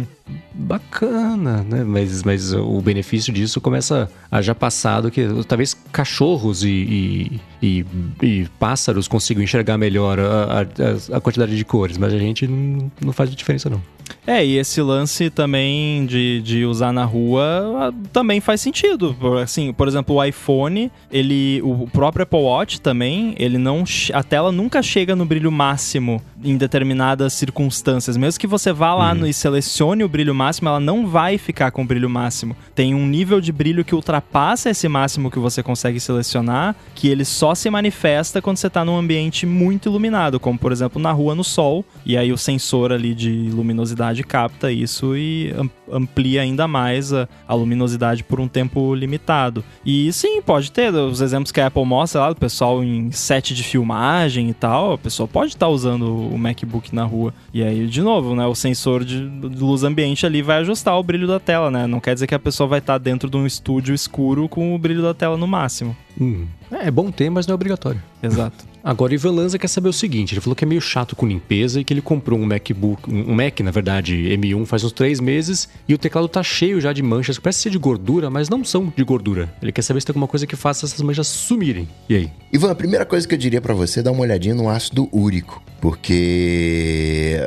bacana, 0.53 1.63
né? 1.63 1.84
Mas, 1.84 2.23
mas 2.23 2.53
o 2.53 2.80
benefício 2.81 3.34
disso 3.34 3.59
começa 3.59 4.09
a 4.30 4.41
já 4.41 4.53
passado 4.53 5.09
que 5.09 5.27
talvez 5.47 5.73
cachorros 5.91 6.63
e, 6.63 6.69
e, 6.69 7.41
e, 7.61 7.85
e 8.22 8.47
pássaros 8.59 9.07
consigam 9.07 9.43
enxergar 9.43 9.77
melhor 9.77 10.19
a, 10.19 10.61
a, 10.61 11.18
a, 11.18 11.22
quantidade 11.22 11.55
de 11.55 11.65
cores, 11.65 11.97
mas 11.97 12.13
a 12.13 12.18
gente 12.18 12.47
não, 12.47 12.91
não 13.01 13.13
faz 13.13 13.34
diferença 13.34 13.69
não. 13.69 13.81
É, 14.25 14.45
e 14.45 14.57
esse 14.57 14.81
lance 14.81 15.29
também 15.29 16.05
de, 16.05 16.41
de 16.41 16.65
usar 16.65 16.91
na 16.91 17.05
rua 17.05 17.93
também 18.11 18.39
faz 18.39 18.61
sentido. 18.61 19.15
Assim, 19.41 19.73
por 19.73 19.88
exemplo, 19.88 20.15
o 20.15 20.23
iPhone, 20.23 20.91
ele, 21.11 21.61
o 21.63 21.88
próprio 21.88 22.23
Apple 22.23 22.39
Watch 22.39 22.81
também, 22.81 23.35
ele 23.38 23.57
não, 23.57 23.83
a 24.13 24.23
tela 24.23 24.51
nunca 24.51 24.81
chega 24.81 25.15
no 25.15 25.25
brilho 25.25 25.51
máximo 25.51 26.21
em 26.43 26.57
determinadas 26.57 27.33
circunstâncias. 27.33 28.17
Mesmo 28.17 28.39
que 28.39 28.47
você 28.47 28.71
vá 28.71 28.93
lá 28.93 29.11
uhum. 29.11 29.19
no, 29.19 29.27
e 29.27 29.33
selecione 29.33 30.03
o 30.03 30.09
brilho 30.09 30.35
máximo, 30.35 30.69
ela 30.69 30.79
não 30.79 31.07
vai 31.07 31.38
ficar 31.38 31.71
com 31.71 31.81
o 31.83 31.85
brilho 31.85 32.09
máximo. 32.09 32.55
Tem 32.75 32.93
um 32.93 33.07
nível 33.07 33.39
de 33.39 33.51
brilho 33.51 33.85
que 33.85 33.95
ultrapassa 33.95 34.69
esse 34.69 34.88
máximo 34.88 35.31
que 35.31 35.39
você 35.39 35.63
consegue 35.63 35.99
selecionar, 35.99 36.75
que 36.95 37.07
ele 37.07 37.25
só 37.25 37.55
se 37.55 37.69
manifesta 37.69 38.41
quando 38.41 38.57
você 38.57 38.67
está 38.67 38.83
num 38.83 38.97
ambiente 38.97 39.45
muito 39.45 39.89
iluminado, 39.89 40.39
como 40.39 40.57
por 40.57 40.71
exemplo 40.71 41.01
na 41.01 41.11
rua 41.11 41.35
no 41.35 41.43
sol, 41.43 41.85
e 42.05 42.17
aí 42.17 42.31
o 42.31 42.38
sensor 42.38 42.91
ali 42.91 43.13
de 43.13 43.49
luminosidade 43.51 44.01
capta 44.23 44.72
isso 44.72 45.15
e 45.15 45.53
amplia 45.91 46.41
ainda 46.41 46.68
mais 46.68 47.14
a, 47.14 47.28
a 47.48 47.53
luminosidade 47.53 48.23
por 48.23 48.40
um 48.40 48.48
tempo 48.48 48.95
limitado. 48.95 49.64
E 49.86 50.11
sim, 50.14 50.41
pode 50.41 50.72
ter 50.72 50.94
os 50.94 51.22
exemplos 51.22 51.52
que 51.52 51.60
a 51.60 51.68
Apple 51.68 51.86
mostra 51.86 52.22
lá, 52.22 52.30
do 52.30 52.36
pessoal 52.36 52.84
em 52.84 53.11
set 53.11 53.53
de 53.53 53.64
filmagem 53.64 54.49
e 54.49 54.53
tal, 54.53 54.94
a 54.94 54.98
pessoa 54.98 55.28
pode 55.28 55.49
estar 55.49 55.65
tá 55.65 55.72
usando 55.72 56.30
o 56.30 56.38
MacBook 56.38 56.94
na 56.95 57.03
rua. 57.03 57.34
E 57.53 57.64
aí, 57.64 57.88
de 57.88 58.02
novo, 58.02 58.36
né, 58.36 58.45
o 58.45 58.56
sensor 58.56 59.03
de 59.03 59.19
luz 59.19 59.84
ambiente 59.84 60.26
ali 60.26 60.41
vai 60.41 60.60
ajustar 60.60 60.98
o 60.98 61.03
brilho 61.03 61.28
da 61.28 61.40
tela, 61.40 61.69
né? 61.69 61.88
Não 61.88 61.99
quer 61.99 62.14
dizer 62.14 62.28
que 62.28 62.36
a 62.36 62.40
pessoa 62.40 62.68
vai 62.68 62.80
estar 62.80 62.94
tá 62.94 62.98
dentro 62.98 63.30
de 63.30 63.38
um 63.38 63.45
estúdio 63.45 63.94
escuro 63.94 64.48
com 64.48 64.73
o 64.73 64.78
brilho 64.78 65.02
da 65.02 65.14
tela 65.14 65.38
no 65.38 65.48
máximo. 65.48 65.95
Hum. 66.19 66.45
É, 66.72 66.88
é 66.88 66.91
bom 66.91 67.11
ter, 67.11 67.30
mas 67.30 67.45
não 67.45 67.53
é 67.53 67.56
obrigatório. 67.56 68.02
Exato. 68.22 68.70
Agora, 68.84 69.14
Ivan 69.14 69.32
Lanza 69.32 69.60
quer 69.60 69.68
saber 69.68 69.90
o 69.90 69.94
seguinte: 69.94 70.34
ele 70.34 70.41
falou 70.41 70.56
que 70.56 70.64
é 70.64 70.68
meio 70.68 70.82
chato 70.82 71.16
com 71.16 71.28
limpeza 71.28 71.80
e 71.80 71.84
que 71.84 71.94
ele 71.94 72.02
comprou 72.02 72.40
um 72.40 72.45
MacBook, 72.45 73.12
um 73.12 73.34
Mac, 73.34 73.60
na 73.60 73.72
verdade, 73.72 74.16
M1, 74.38 74.66
faz 74.66 74.84
uns 74.84 74.91
três 74.91 75.20
meses 75.20 75.70
e 75.88 75.94
o 75.94 75.98
teclado 75.98 76.28
tá 76.28 76.41
cheio 76.41 76.82
já 76.82 76.91
de 76.91 77.03
manchas, 77.03 77.38
parece 77.38 77.60
ser 77.60 77.70
de 77.70 77.78
gordura, 77.78 78.30
mas 78.30 78.49
não 78.49 78.64
são 78.64 78.91
de 78.95 79.03
gordura. 79.03 79.53
Ele 79.62 79.72
quer 79.72 79.82
saber 79.82 79.99
se 79.99 80.08
tem 80.08 80.12
alguma 80.12 80.28
coisa 80.28 80.48
que 80.48 80.56
faça 80.56 80.86
essas 80.86 81.02
manchas 81.02 81.28
sumirem. 81.28 81.88
E 82.10 82.16
aí? 82.16 82.32
Ivan, 82.52 82.72
a 82.72 82.76
primeira 82.76 83.06
coisa 83.06 83.28
que 83.28 83.36
eu 83.36 83.40
diria 83.40 83.62
para 83.62 83.74
você 83.74 83.99
é 83.99 84.03
dar 84.03 84.12
uma 84.12 84.22
olhadinha 84.22 84.56
no 84.56 84.70
ácido 84.70 85.08
úrico, 85.12 85.62
porque 85.80 87.38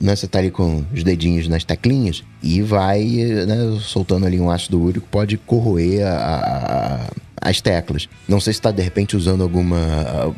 né, 0.00 0.16
você 0.16 0.26
tá 0.26 0.38
ali 0.38 0.50
com 0.50 0.84
os 0.92 1.02
dedinhos 1.04 1.48
nas 1.48 1.64
teclinhas 1.64 2.22
e 2.42 2.60
vai 2.62 3.04
né, 3.46 3.78
soltando 3.80 4.26
ali 4.26 4.40
um 4.40 4.50
ácido 4.50 4.80
úrico, 4.80 5.06
pode 5.10 5.36
corroer 5.36 6.06
a, 6.06 6.16
a 6.16 7.10
as 7.40 7.60
teclas. 7.60 8.08
Não 8.28 8.40
sei 8.40 8.52
se 8.52 8.58
está 8.58 8.70
de 8.70 8.82
repente 8.82 9.16
usando 9.16 9.42
alguma 9.42 10.34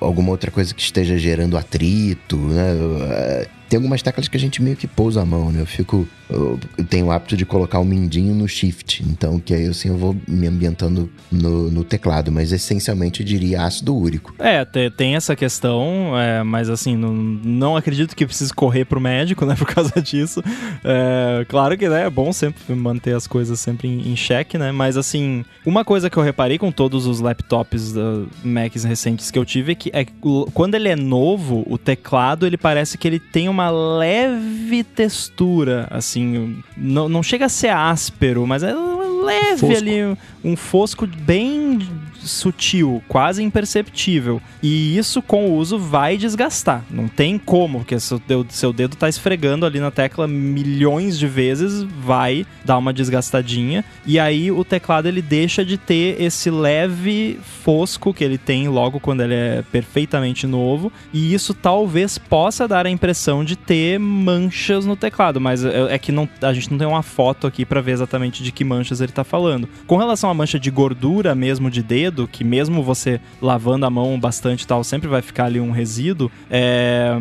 alguma 0.00 0.30
outra 0.30 0.50
coisa 0.50 0.74
que 0.74 0.82
esteja 0.82 1.18
gerando 1.18 1.56
atrito, 1.56 2.36
né? 2.36 3.46
Tem 3.68 3.78
algumas 3.78 4.02
teclas 4.02 4.28
que 4.28 4.36
a 4.36 4.40
gente 4.40 4.62
meio 4.62 4.76
que 4.76 4.86
pousa 4.86 5.22
a 5.22 5.24
mão, 5.24 5.50
né? 5.50 5.60
Eu 5.60 5.66
fico 5.66 6.06
eu, 6.28 6.58
tenho 6.88 7.06
o 7.06 7.10
hábito 7.10 7.36
de 7.36 7.44
colocar 7.44 7.78
o 7.78 7.84
mindinho 7.84 8.34
no 8.34 8.48
shift, 8.48 9.02
então 9.02 9.38
que 9.38 9.54
aí 9.54 9.66
assim 9.66 9.88
eu 9.88 9.96
vou 9.96 10.16
me 10.26 10.46
ambientando 10.46 11.10
no, 11.30 11.70
no 11.70 11.84
teclado, 11.84 12.32
mas 12.32 12.52
essencialmente 12.52 13.20
eu 13.20 13.26
diria 13.26 13.62
ácido 13.62 13.94
úrico. 13.94 14.34
É, 14.38 14.64
tem 14.90 15.16
essa 15.16 15.36
questão, 15.36 16.18
é, 16.18 16.42
mas 16.42 16.70
assim, 16.70 16.96
não, 16.96 17.12
não 17.12 17.76
acredito 17.76 18.16
que 18.16 18.26
precise 18.26 18.52
correr 18.52 18.84
pro 18.84 19.00
médico, 19.00 19.44
né, 19.44 19.54
por 19.58 19.66
causa 19.66 20.00
disso. 20.00 20.42
É, 20.82 21.44
claro 21.48 21.76
que 21.76 21.88
né, 21.88 22.06
é 22.06 22.10
bom 22.10 22.32
sempre 22.32 22.74
manter 22.74 23.14
as 23.14 23.26
coisas 23.26 23.60
sempre 23.60 23.88
em, 23.88 24.12
em 24.12 24.16
xeque, 24.16 24.56
né, 24.56 24.72
mas 24.72 24.96
assim, 24.96 25.44
uma 25.64 25.84
coisa 25.84 26.08
que 26.08 26.16
eu 26.16 26.22
reparei 26.22 26.58
com 26.58 26.72
todos 26.72 27.06
os 27.06 27.20
laptops 27.20 27.92
da 27.92 28.24
Macs 28.42 28.84
recentes 28.84 29.30
que 29.30 29.38
eu 29.38 29.44
tive 29.44 29.72
é 29.72 29.74
que 29.74 29.90
é, 29.92 30.06
quando 30.52 30.74
ele 30.74 30.88
é 30.88 30.96
novo, 30.96 31.64
o 31.68 31.76
teclado 31.76 32.46
ele 32.46 32.56
parece 32.56 32.96
que 32.96 33.06
ele 33.06 33.18
tem 33.18 33.48
uma 33.48 33.70
leve 33.70 34.82
textura, 34.82 35.86
assim, 35.90 36.13
assim, 36.14 36.62
não, 36.76 37.08
não 37.08 37.22
chega 37.22 37.46
a 37.46 37.48
ser 37.48 37.68
áspero, 37.68 38.46
mas 38.46 38.62
é 38.62 38.72
leve 38.72 39.60
fosco. 39.60 39.76
ali, 39.76 40.16
um 40.44 40.56
fosco 40.56 41.06
bem 41.06 41.78
sutil, 42.24 43.02
quase 43.08 43.42
imperceptível. 43.42 44.40
E 44.62 44.96
isso 44.96 45.22
com 45.22 45.46
o 45.46 45.54
uso 45.54 45.78
vai 45.78 46.16
desgastar. 46.16 46.84
Não 46.90 47.08
tem 47.08 47.38
como, 47.38 47.78
porque 47.78 47.98
seu 48.00 48.20
seu 48.48 48.72
dedo 48.72 48.96
tá 48.96 49.08
esfregando 49.08 49.66
ali 49.66 49.80
na 49.80 49.90
tecla 49.90 50.26
milhões 50.26 51.18
de 51.18 51.26
vezes, 51.26 51.82
vai 51.82 52.46
dar 52.64 52.78
uma 52.78 52.92
desgastadinha. 52.92 53.84
E 54.06 54.18
aí 54.18 54.50
o 54.50 54.64
teclado 54.64 55.06
ele 55.06 55.22
deixa 55.22 55.64
de 55.64 55.76
ter 55.76 56.20
esse 56.20 56.50
leve 56.50 57.38
fosco 57.62 58.12
que 58.12 58.24
ele 58.24 58.38
tem 58.38 58.68
logo 58.68 59.00
quando 59.00 59.22
ele 59.22 59.34
é 59.34 59.64
perfeitamente 59.70 60.46
novo. 60.46 60.92
E 61.12 61.34
isso 61.34 61.54
talvez 61.54 62.18
possa 62.18 62.66
dar 62.66 62.86
a 62.86 62.90
impressão 62.90 63.44
de 63.44 63.56
ter 63.56 63.98
manchas 63.98 64.86
no 64.86 64.96
teclado, 64.96 65.40
mas 65.40 65.64
é, 65.64 65.94
é 65.94 65.98
que 65.98 66.12
não, 66.12 66.28
a 66.40 66.52
gente 66.52 66.70
não 66.70 66.78
tem 66.78 66.86
uma 66.86 67.02
foto 67.02 67.46
aqui 67.46 67.64
para 67.64 67.80
ver 67.80 67.92
exatamente 67.92 68.42
de 68.42 68.52
que 68.52 68.64
manchas 68.64 69.00
ele 69.00 69.12
tá 69.12 69.24
falando. 69.24 69.68
Com 69.86 69.96
relação 69.96 70.30
à 70.30 70.34
mancha 70.34 70.58
de 70.58 70.70
gordura 70.70 71.34
mesmo 71.34 71.70
de 71.70 71.82
dedo, 71.82 72.13
que 72.28 72.44
mesmo 72.44 72.82
você 72.82 73.20
lavando 73.40 73.86
a 73.86 73.90
mão 73.90 74.18
bastante 74.18 74.62
e 74.62 74.66
tal, 74.66 74.84
sempre 74.84 75.08
vai 75.08 75.22
ficar 75.22 75.46
ali 75.46 75.60
um 75.60 75.70
resíduo, 75.70 76.30
é, 76.50 77.16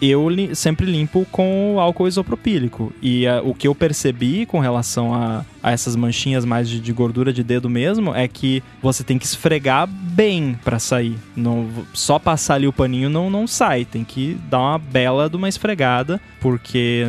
eu 0.00 0.28
li 0.28 0.54
sempre 0.54 0.86
limpo 0.86 1.26
com 1.30 1.76
álcool 1.78 2.08
isopropílico. 2.08 2.92
E 3.00 3.26
uh, 3.26 3.48
o 3.48 3.54
que 3.54 3.66
eu 3.66 3.74
percebi 3.74 4.46
com 4.46 4.58
relação 4.58 5.14
a, 5.14 5.44
a 5.62 5.72
essas 5.72 5.96
manchinhas 5.96 6.44
mais 6.44 6.68
de, 6.68 6.80
de, 6.80 6.92
gordura 6.92 7.32
de 7.32 7.42
dedo 7.42 7.68
mesmo 7.70 8.14
é 8.14 8.26
que 8.28 8.62
você 8.82 9.02
tem 9.02 9.18
que 9.18 9.24
esfregar 9.24 9.86
bem 9.86 10.58
para 10.64 10.78
sair. 10.78 11.16
Não, 11.36 11.68
só 11.92 12.18
passar 12.18 12.54
ali 12.54 12.66
o 12.66 12.72
paninho 12.72 13.08
não, 13.08 13.30
não 13.30 13.46
sai. 13.46 13.84
Tem 13.84 14.04
que 14.04 14.36
dar 14.48 14.60
uma 14.60 14.78
bela 14.78 15.28
de 15.28 15.36
uma 15.36 15.48
esfregada, 15.48 16.20
porque 16.44 17.06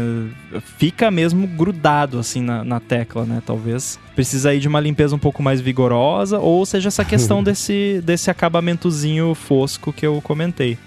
fica 0.77 1.11
mesmo 1.11 1.45
grudado 1.45 2.17
assim 2.17 2.41
na, 2.41 2.63
na 2.63 2.79
tecla, 2.79 3.25
né? 3.25 3.43
Talvez 3.45 3.99
precisa 4.15 4.51
aí 4.51 4.59
de 4.59 4.67
uma 4.67 4.79
limpeza 4.79 5.13
um 5.13 5.19
pouco 5.19 5.43
mais 5.43 5.59
vigorosa, 5.59 6.39
ou 6.39 6.65
seja, 6.65 6.87
essa 6.87 7.03
questão 7.03 7.43
desse, 7.43 8.01
desse 8.03 8.31
acabamentozinho 8.31 9.35
fosco 9.35 9.91
que 9.91 10.07
eu 10.07 10.21
comentei. 10.21 10.77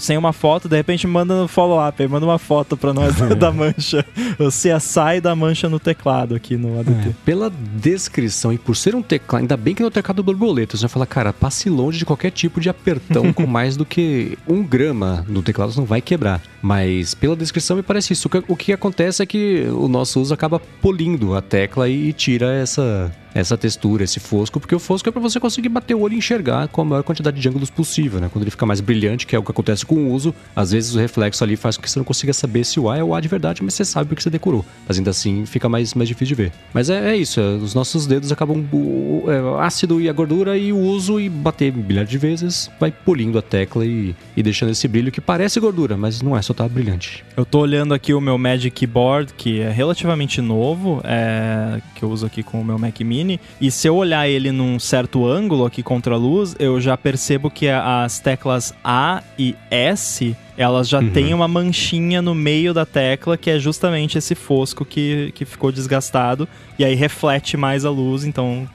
Sem 0.00 0.18
uma 0.18 0.34
foto, 0.34 0.68
de 0.68 0.76
repente 0.76 1.06
manda 1.06 1.34
no 1.34 1.48
follow-up, 1.48 2.06
manda 2.06 2.26
uma 2.26 2.38
foto 2.38 2.76
para 2.76 2.92
nós 2.92 3.16
da 3.38 3.50
mancha, 3.50 4.04
o 4.38 4.48
CSI 4.48 5.20
da 5.22 5.34
mancha 5.34 5.68
no 5.68 5.80
teclado 5.80 6.34
aqui 6.34 6.58
no 6.58 6.78
ADT. 6.78 7.08
É, 7.08 7.12
pela 7.24 7.50
descrição 7.50 8.52
e 8.52 8.58
por 8.58 8.76
ser 8.76 8.94
um 8.94 9.00
teclado, 9.00 9.40
ainda 9.40 9.56
bem 9.56 9.74
que 9.74 9.82
no 9.82 9.90
teclado 9.90 10.22
borboleta, 10.22 10.76
você 10.76 10.82
vai 10.82 10.90
falar, 10.90 11.06
cara, 11.06 11.32
passe 11.32 11.70
longe 11.70 11.98
de 11.98 12.04
qualquer 12.04 12.30
tipo 12.30 12.60
de 12.60 12.68
apertão 12.68 13.32
com 13.32 13.46
mais 13.48 13.78
do 13.78 13.86
que 13.86 14.36
um 14.46 14.62
grama 14.62 15.24
no 15.26 15.42
teclado, 15.42 15.72
você 15.72 15.80
não 15.80 15.86
vai 15.86 16.02
quebrar. 16.02 16.42
Mas 16.60 17.14
pela 17.14 17.34
descrição 17.34 17.77
me 17.78 17.82
parece 17.82 18.12
isso. 18.12 18.28
O 18.46 18.56
que 18.56 18.72
acontece 18.72 19.22
é 19.22 19.26
que 19.26 19.66
o 19.72 19.88
nosso 19.88 20.20
uso 20.20 20.34
acaba 20.34 20.60
polindo 20.60 21.34
a 21.34 21.40
tecla 21.40 21.88
e 21.88 22.12
tira 22.12 22.52
essa 22.54 23.12
essa 23.34 23.56
textura, 23.56 24.04
esse 24.04 24.20
fosco, 24.20 24.58
porque 24.60 24.74
o 24.74 24.78
fosco 24.78 25.08
é 25.08 25.12
para 25.12 25.20
você 25.20 25.38
conseguir 25.38 25.68
bater 25.68 25.94
o 25.94 26.00
olho 26.00 26.14
e 26.14 26.18
enxergar 26.18 26.68
com 26.68 26.80
a 26.80 26.84
maior 26.84 27.02
quantidade 27.02 27.40
de 27.40 27.48
ângulos 27.48 27.70
possível, 27.70 28.20
né? 28.20 28.28
Quando 28.32 28.44
ele 28.44 28.50
fica 28.50 28.66
mais 28.66 28.80
brilhante, 28.80 29.26
que 29.26 29.34
é 29.34 29.38
o 29.38 29.42
que 29.42 29.50
acontece 29.50 29.84
com 29.84 29.96
o 29.96 30.12
uso, 30.12 30.34
às 30.54 30.72
vezes 30.72 30.94
o 30.94 30.98
reflexo 30.98 31.42
ali 31.44 31.56
faz 31.56 31.76
com 31.76 31.82
que 31.82 31.90
você 31.90 31.98
não 31.98 32.04
consiga 32.04 32.32
saber 32.32 32.64
se 32.64 32.80
o 32.80 32.90
A 32.90 32.98
é 32.98 33.04
o 33.04 33.14
A 33.14 33.20
de 33.20 33.28
verdade, 33.28 33.62
mas 33.62 33.74
você 33.74 33.84
sabe 33.84 34.08
porque 34.08 34.22
você 34.22 34.30
decorou. 34.30 34.64
Mas 34.86 34.98
ainda 34.98 35.10
assim 35.10 35.46
fica 35.46 35.68
mais, 35.68 35.94
mais 35.94 36.08
difícil 36.08 36.36
de 36.36 36.42
ver. 36.42 36.52
Mas 36.72 36.90
é, 36.90 37.12
é 37.12 37.16
isso, 37.16 37.40
é, 37.40 37.56
os 37.56 37.74
nossos 37.74 38.06
dedos 38.06 38.32
acabam 38.32 38.64
o, 38.72 38.76
o 38.76 39.24
é, 39.30 39.64
ácido 39.64 40.00
e 40.00 40.08
a 40.08 40.12
gordura 40.12 40.56
e 40.56 40.72
o 40.72 40.78
uso 40.78 41.20
e 41.20 41.28
bater 41.28 41.72
milhares 41.72 42.10
de 42.10 42.18
vezes 42.18 42.70
vai 42.78 42.90
polindo 42.90 43.38
a 43.38 43.42
tecla 43.42 43.84
e, 43.84 44.14
e 44.36 44.42
deixando 44.42 44.70
esse 44.70 44.86
brilho 44.88 45.12
que 45.12 45.20
parece 45.20 45.60
gordura, 45.60 45.96
mas 45.96 46.22
não 46.22 46.36
é, 46.36 46.42
só 46.42 46.54
tá 46.54 46.68
brilhante. 46.68 47.24
Eu 47.36 47.44
tô 47.44 47.60
olhando 47.60 47.94
aqui 47.94 48.12
o 48.12 48.20
meu 48.20 48.36
Magic 48.38 48.70
Keyboard, 48.70 49.32
que 49.34 49.60
é 49.60 49.70
relativamente 49.70 50.40
novo, 50.40 51.00
é, 51.04 51.80
que 51.94 52.02
eu 52.02 52.10
uso 52.10 52.26
aqui 52.26 52.42
com 52.42 52.60
o 52.60 52.64
meu 52.64 52.78
Mac 52.78 52.98
Mini, 53.00 53.17
e 53.60 53.70
se 53.70 53.88
eu 53.88 53.96
olhar 53.96 54.28
ele 54.28 54.52
num 54.52 54.78
certo 54.78 55.26
ângulo 55.26 55.64
aqui 55.64 55.82
contra 55.82 56.14
a 56.14 56.18
luz, 56.18 56.54
eu 56.58 56.80
já 56.80 56.96
percebo 56.96 57.50
que 57.50 57.68
as 57.68 58.20
teclas 58.20 58.74
A 58.82 59.22
e 59.38 59.54
S 59.70 60.36
elas 60.58 60.88
já 60.88 60.98
uhum. 60.98 61.10
têm 61.10 61.32
uma 61.32 61.46
manchinha 61.46 62.20
no 62.20 62.34
meio 62.34 62.74
da 62.74 62.84
tecla 62.84 63.36
que 63.36 63.48
é 63.48 63.60
justamente 63.60 64.18
esse 64.18 64.34
fosco 64.34 64.84
que, 64.84 65.30
que 65.32 65.44
ficou 65.44 65.70
desgastado 65.70 66.48
e 66.76 66.84
aí 66.84 66.96
reflete 66.96 67.56
mais 67.56 67.84
a 67.84 67.90
luz, 67.90 68.24
então 68.24 68.68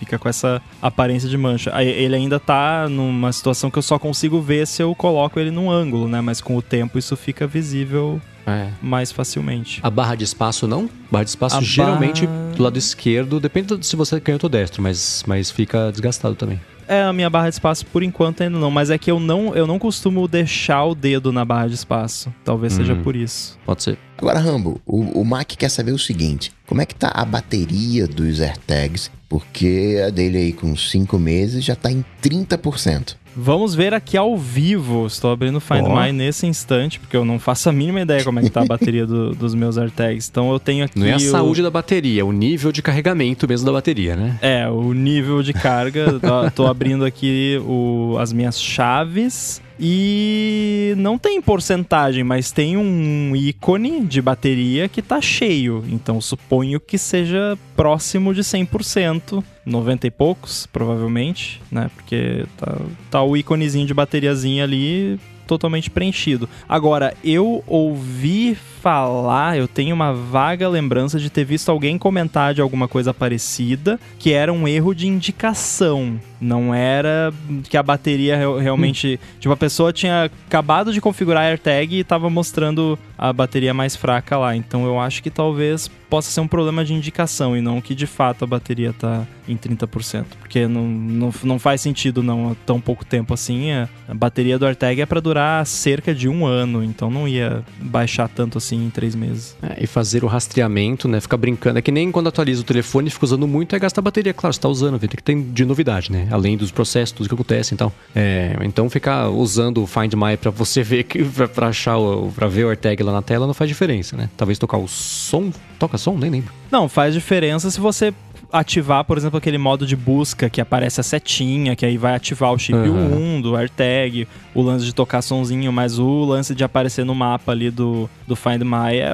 fica 0.00 0.18
com 0.18 0.28
essa 0.28 0.60
aparência 0.82 1.28
de 1.28 1.38
mancha. 1.38 1.70
Aí, 1.72 1.88
ele 1.88 2.16
ainda 2.16 2.40
tá 2.40 2.88
numa 2.88 3.32
situação 3.32 3.70
que 3.70 3.78
eu 3.78 3.82
só 3.82 4.00
consigo 4.00 4.40
ver 4.40 4.66
se 4.66 4.82
eu 4.82 4.92
coloco 4.96 5.38
ele 5.38 5.52
num 5.52 5.70
ângulo, 5.70 6.08
né? 6.08 6.20
Mas 6.20 6.40
com 6.40 6.56
o 6.56 6.62
tempo 6.62 6.98
isso 6.98 7.16
fica 7.16 7.46
visível 7.46 8.20
é. 8.48 8.70
mais 8.82 9.12
facilmente. 9.12 9.80
A 9.82 9.90
barra 9.90 10.14
de 10.14 10.24
espaço 10.24 10.66
não? 10.66 10.88
Barra 11.10 11.24
de 11.24 11.30
espaço 11.30 11.56
a 11.56 11.60
geralmente 11.60 12.26
barra... 12.26 12.54
do 12.56 12.62
lado 12.62 12.78
esquerdo, 12.78 13.40
depende 13.40 13.84
se 13.86 13.96
você 13.96 14.16
é 14.16 14.20
canhoto 14.20 14.46
ou 14.46 14.50
destro, 14.50 14.82
mas, 14.82 15.22
mas 15.26 15.50
fica 15.50 15.90
desgastado 15.90 16.34
também. 16.34 16.60
É, 16.86 17.02
a 17.02 17.12
minha 17.12 17.28
barra 17.28 17.50
de 17.50 17.54
espaço 17.54 17.84
por 17.86 18.02
enquanto 18.02 18.42
ainda 18.42 18.58
não, 18.58 18.70
mas 18.70 18.90
é 18.90 18.96
que 18.96 19.10
eu 19.10 19.20
não, 19.20 19.54
eu 19.54 19.66
não 19.66 19.78
costumo 19.78 20.26
deixar 20.26 20.84
o 20.84 20.94
dedo 20.94 21.30
na 21.30 21.44
barra 21.44 21.68
de 21.68 21.74
espaço. 21.74 22.32
Talvez 22.42 22.72
seja 22.72 22.94
hum. 22.94 23.02
por 23.02 23.14
isso. 23.14 23.58
Pode 23.66 23.82
ser. 23.82 23.98
Agora, 24.18 24.40
Rambo, 24.40 24.80
o, 24.84 25.20
o 25.20 25.24
Mac 25.24 25.52
quer 25.56 25.68
saber 25.68 25.92
o 25.92 25.98
seguinte: 25.98 26.52
como 26.66 26.82
é 26.82 26.86
que 26.86 26.94
tá 26.94 27.12
a 27.14 27.24
bateria 27.24 28.06
dos 28.06 28.40
AirTags? 28.40 29.10
Porque 29.28 30.02
a 30.04 30.10
dele 30.10 30.38
aí 30.38 30.52
com 30.52 30.74
5 30.74 31.18
meses 31.18 31.64
já 31.64 31.76
tá 31.76 31.90
em 31.90 32.04
30%. 32.22 33.14
Vamos 33.36 33.72
ver 33.72 33.94
aqui 33.94 34.16
ao 34.16 34.36
vivo. 34.36 35.06
Estou 35.06 35.30
abrindo 35.30 35.56
o 35.56 35.60
Find 35.60 35.84
oh. 35.86 35.94
My 35.94 36.10
nesse 36.10 36.44
instante, 36.46 36.98
porque 36.98 37.16
eu 37.16 37.24
não 37.24 37.38
faço 37.38 37.68
a 37.68 37.72
mínima 37.72 38.00
ideia 38.00 38.24
como 38.24 38.40
é 38.40 38.42
que 38.42 38.50
tá 38.50 38.62
a 38.62 38.64
bateria 38.64 39.06
do, 39.06 39.32
dos 39.32 39.54
meus 39.54 39.78
AirTags. 39.78 40.28
Então 40.28 40.50
eu 40.50 40.58
tenho 40.58 40.84
aqui. 40.84 40.98
Não 40.98 41.06
é 41.06 41.12
a 41.12 41.16
o... 41.16 41.20
saúde 41.20 41.62
da 41.62 41.70
bateria, 41.70 42.22
é 42.22 42.24
o 42.24 42.32
nível 42.32 42.72
de 42.72 42.82
carregamento 42.82 43.46
mesmo 43.46 43.66
da 43.66 43.72
bateria, 43.72 44.16
né? 44.16 44.36
É, 44.42 44.68
o 44.68 44.92
nível 44.92 45.40
de 45.42 45.52
carga. 45.52 46.18
Estou 46.48 46.66
abrindo 46.66 47.04
aqui 47.04 47.62
o, 47.64 48.16
as 48.18 48.32
minhas 48.32 48.60
chaves. 48.60 49.62
E 49.80 50.94
não 50.96 51.16
tem 51.16 51.40
porcentagem, 51.40 52.24
mas 52.24 52.50
tem 52.50 52.76
um 52.76 53.34
ícone 53.36 54.04
de 54.04 54.20
bateria 54.20 54.88
que 54.88 55.00
tá 55.00 55.20
cheio. 55.20 55.84
Então 55.88 56.20
suponho 56.20 56.80
que 56.80 56.98
seja 56.98 57.56
próximo 57.76 58.34
de 58.34 58.42
100%, 58.42 59.42
90 59.64 60.06
e 60.06 60.10
poucos, 60.10 60.66
provavelmente, 60.66 61.60
né? 61.70 61.90
Porque 61.94 62.44
tá, 62.56 62.76
tá 63.10 63.22
o 63.22 63.36
íconezinho 63.36 63.86
de 63.86 63.94
bateriazinha 63.94 64.64
ali 64.64 65.18
totalmente 65.48 65.90
preenchido. 65.90 66.48
Agora, 66.68 67.14
eu 67.24 67.64
ouvi 67.66 68.54
falar, 68.54 69.56
eu 69.56 69.66
tenho 69.66 69.94
uma 69.94 70.12
vaga 70.12 70.68
lembrança 70.68 71.18
de 71.18 71.30
ter 71.30 71.44
visto 71.44 71.70
alguém 71.70 71.98
comentar 71.98 72.52
de 72.52 72.60
alguma 72.60 72.86
coisa 72.86 73.14
parecida, 73.14 73.98
que 74.18 74.32
era 74.32 74.52
um 74.52 74.68
erro 74.68 74.94
de 74.94 75.08
indicação. 75.08 76.20
Não 76.40 76.74
era 76.74 77.32
que 77.68 77.76
a 77.76 77.82
bateria 77.82 78.36
realmente. 78.60 79.18
Hum. 79.20 79.26
Tipo, 79.40 79.52
a 79.52 79.56
pessoa 79.56 79.92
tinha 79.92 80.30
acabado 80.46 80.92
de 80.92 81.00
configurar 81.00 81.44
a 81.44 81.46
AirTag 81.46 81.96
e 81.96 82.00
estava 82.00 82.30
mostrando 82.30 82.98
a 83.16 83.32
bateria 83.32 83.74
mais 83.74 83.96
fraca 83.96 84.36
lá. 84.36 84.54
Então 84.54 84.84
eu 84.86 85.00
acho 85.00 85.22
que 85.22 85.30
talvez 85.30 85.90
possa 86.08 86.30
ser 86.30 86.40
um 86.40 86.48
problema 86.48 86.84
de 86.84 86.94
indicação 86.94 87.56
e 87.56 87.60
não 87.60 87.80
que 87.80 87.94
de 87.94 88.06
fato 88.06 88.44
a 88.44 88.46
bateria 88.46 88.92
tá 88.92 89.26
em 89.46 89.56
30%. 89.56 90.24
Porque 90.38 90.66
não, 90.66 90.86
não, 90.86 91.34
não 91.42 91.58
faz 91.58 91.80
sentido 91.80 92.22
não 92.22 92.56
tão 92.66 92.80
pouco 92.80 93.04
tempo 93.04 93.34
assim. 93.34 93.70
A 93.72 94.14
bateria 94.14 94.58
do 94.58 94.66
AirTag 94.66 95.00
é 95.00 95.06
para 95.06 95.20
durar 95.20 95.66
cerca 95.66 96.14
de 96.14 96.28
um 96.28 96.46
ano, 96.46 96.84
então 96.84 97.10
não 97.10 97.26
ia 97.26 97.62
baixar 97.80 98.28
tanto 98.28 98.58
assim 98.58 98.86
em 98.86 98.90
três 98.90 99.14
meses. 99.14 99.56
É, 99.62 99.82
e 99.82 99.86
fazer 99.86 100.24
o 100.24 100.26
rastreamento, 100.26 101.08
né? 101.08 101.20
Ficar 101.20 101.36
brincando. 101.36 101.78
É 101.78 101.82
que 101.82 101.90
nem 101.90 102.10
quando 102.10 102.28
atualiza 102.28 102.60
o 102.60 102.64
telefone, 102.64 103.10
fica 103.10 103.24
usando 103.24 103.46
muito, 103.46 103.74
é 103.74 103.78
gastar 103.78 104.02
bateria. 104.02 104.32
Claro, 104.32 104.52
você 104.52 104.60
tá 104.60 104.68
usando, 104.68 104.98
tem 104.98 105.08
que 105.08 105.22
ter 105.22 105.36
de 105.36 105.64
novidade, 105.64 106.12
né? 106.12 106.27
Além 106.30 106.56
dos 106.56 106.70
processos, 106.70 107.12
tudo 107.12 107.28
que 107.28 107.34
acontece 107.34 107.74
então. 107.74 107.92
É, 108.14 108.56
então 108.62 108.88
ficar 108.88 109.28
usando 109.28 109.82
o 109.82 109.86
Find 109.86 110.14
My 110.14 110.36
para 110.36 110.50
você 110.50 110.82
ver 110.82 111.06
para 111.54 111.68
achar 111.68 111.96
para 112.34 112.46
ver 112.48 112.64
o 112.64 112.68
AirTag 112.68 113.02
lá 113.02 113.12
na 113.12 113.22
tela 113.22 113.46
não 113.46 113.54
faz 113.54 113.68
diferença, 113.68 114.16
né? 114.16 114.28
Talvez 114.36 114.58
tocar 114.58 114.78
o 114.78 114.88
som, 114.88 115.50
toca 115.78 115.98
som, 115.98 116.16
nem 116.16 116.30
lembro. 116.30 116.52
Não, 116.70 116.88
faz 116.88 117.14
diferença 117.14 117.70
se 117.70 117.80
você 117.80 118.12
ativar, 118.52 119.04
por 119.04 119.18
exemplo, 119.18 119.38
aquele 119.38 119.58
modo 119.58 119.86
de 119.86 119.94
busca 119.94 120.48
que 120.48 120.60
aparece 120.60 121.00
a 121.00 121.02
setinha, 121.02 121.76
que 121.76 121.84
aí 121.84 121.98
vai 121.98 122.14
ativar 122.14 122.52
o 122.52 122.58
chip 122.58 122.78
uhum. 122.78 123.36
1 123.36 123.40
do 123.42 123.56
AirTag, 123.56 124.26
o 124.54 124.62
lance 124.62 124.84
de 124.84 124.94
tocar 124.94 125.22
sonzinho, 125.22 125.72
mas 125.72 125.98
o 125.98 126.24
lance 126.24 126.54
de 126.54 126.64
aparecer 126.64 127.04
no 127.04 127.14
mapa 127.14 127.52
ali 127.52 127.70
do, 127.70 128.08
do 128.26 128.34
Find 128.34 128.62
My, 128.62 128.96
é, 128.98 129.12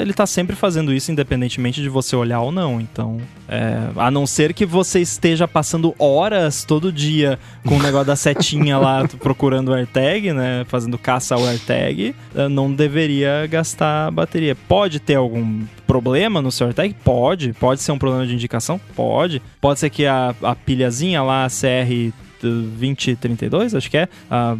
ele 0.00 0.12
tá 0.12 0.26
sempre 0.26 0.56
fazendo 0.56 0.92
isso, 0.92 1.12
independentemente 1.12 1.82
de 1.82 1.88
você 1.88 2.16
olhar 2.16 2.40
ou 2.40 2.50
não. 2.50 2.80
Então, 2.80 3.18
é, 3.48 3.88
a 3.96 4.10
não 4.10 4.26
ser 4.26 4.54
que 4.54 4.64
você 4.64 5.00
esteja 5.00 5.46
passando 5.48 5.94
horas 5.98 6.64
todo 6.64 6.92
dia 6.92 7.38
com 7.66 7.76
o 7.76 7.82
negócio 7.82 8.06
da 8.06 8.16
setinha 8.16 8.78
lá 8.78 9.06
procurando 9.20 9.70
o 9.70 9.74
AirTag, 9.74 10.32
né? 10.32 10.64
Fazendo 10.68 10.96
caça 10.96 11.34
ao 11.34 11.44
AirTag, 11.44 12.14
é, 12.34 12.48
não 12.48 12.72
deveria 12.72 13.46
gastar 13.46 14.10
bateria. 14.10 14.54
Pode 14.54 15.00
ter 15.00 15.16
algum 15.16 15.62
problema 15.90 16.40
no 16.40 16.52
seu 16.52 16.68
AirTag? 16.68 16.94
Pode. 17.02 17.52
Pode 17.54 17.82
ser 17.82 17.90
um 17.90 17.98
problema 17.98 18.24
de 18.24 18.34
indicação? 18.34 18.69
Pode. 18.94 19.40
Pode 19.60 19.80
ser 19.80 19.90
que 19.90 20.06
a, 20.06 20.34
a 20.42 20.54
pilhazinha 20.54 21.22
lá, 21.22 21.44
a 21.44 21.48
CR 21.48 22.12
2032, 22.42 23.74
acho 23.74 23.90
que 23.90 23.98
é. 23.98 24.08
A, 24.30 24.52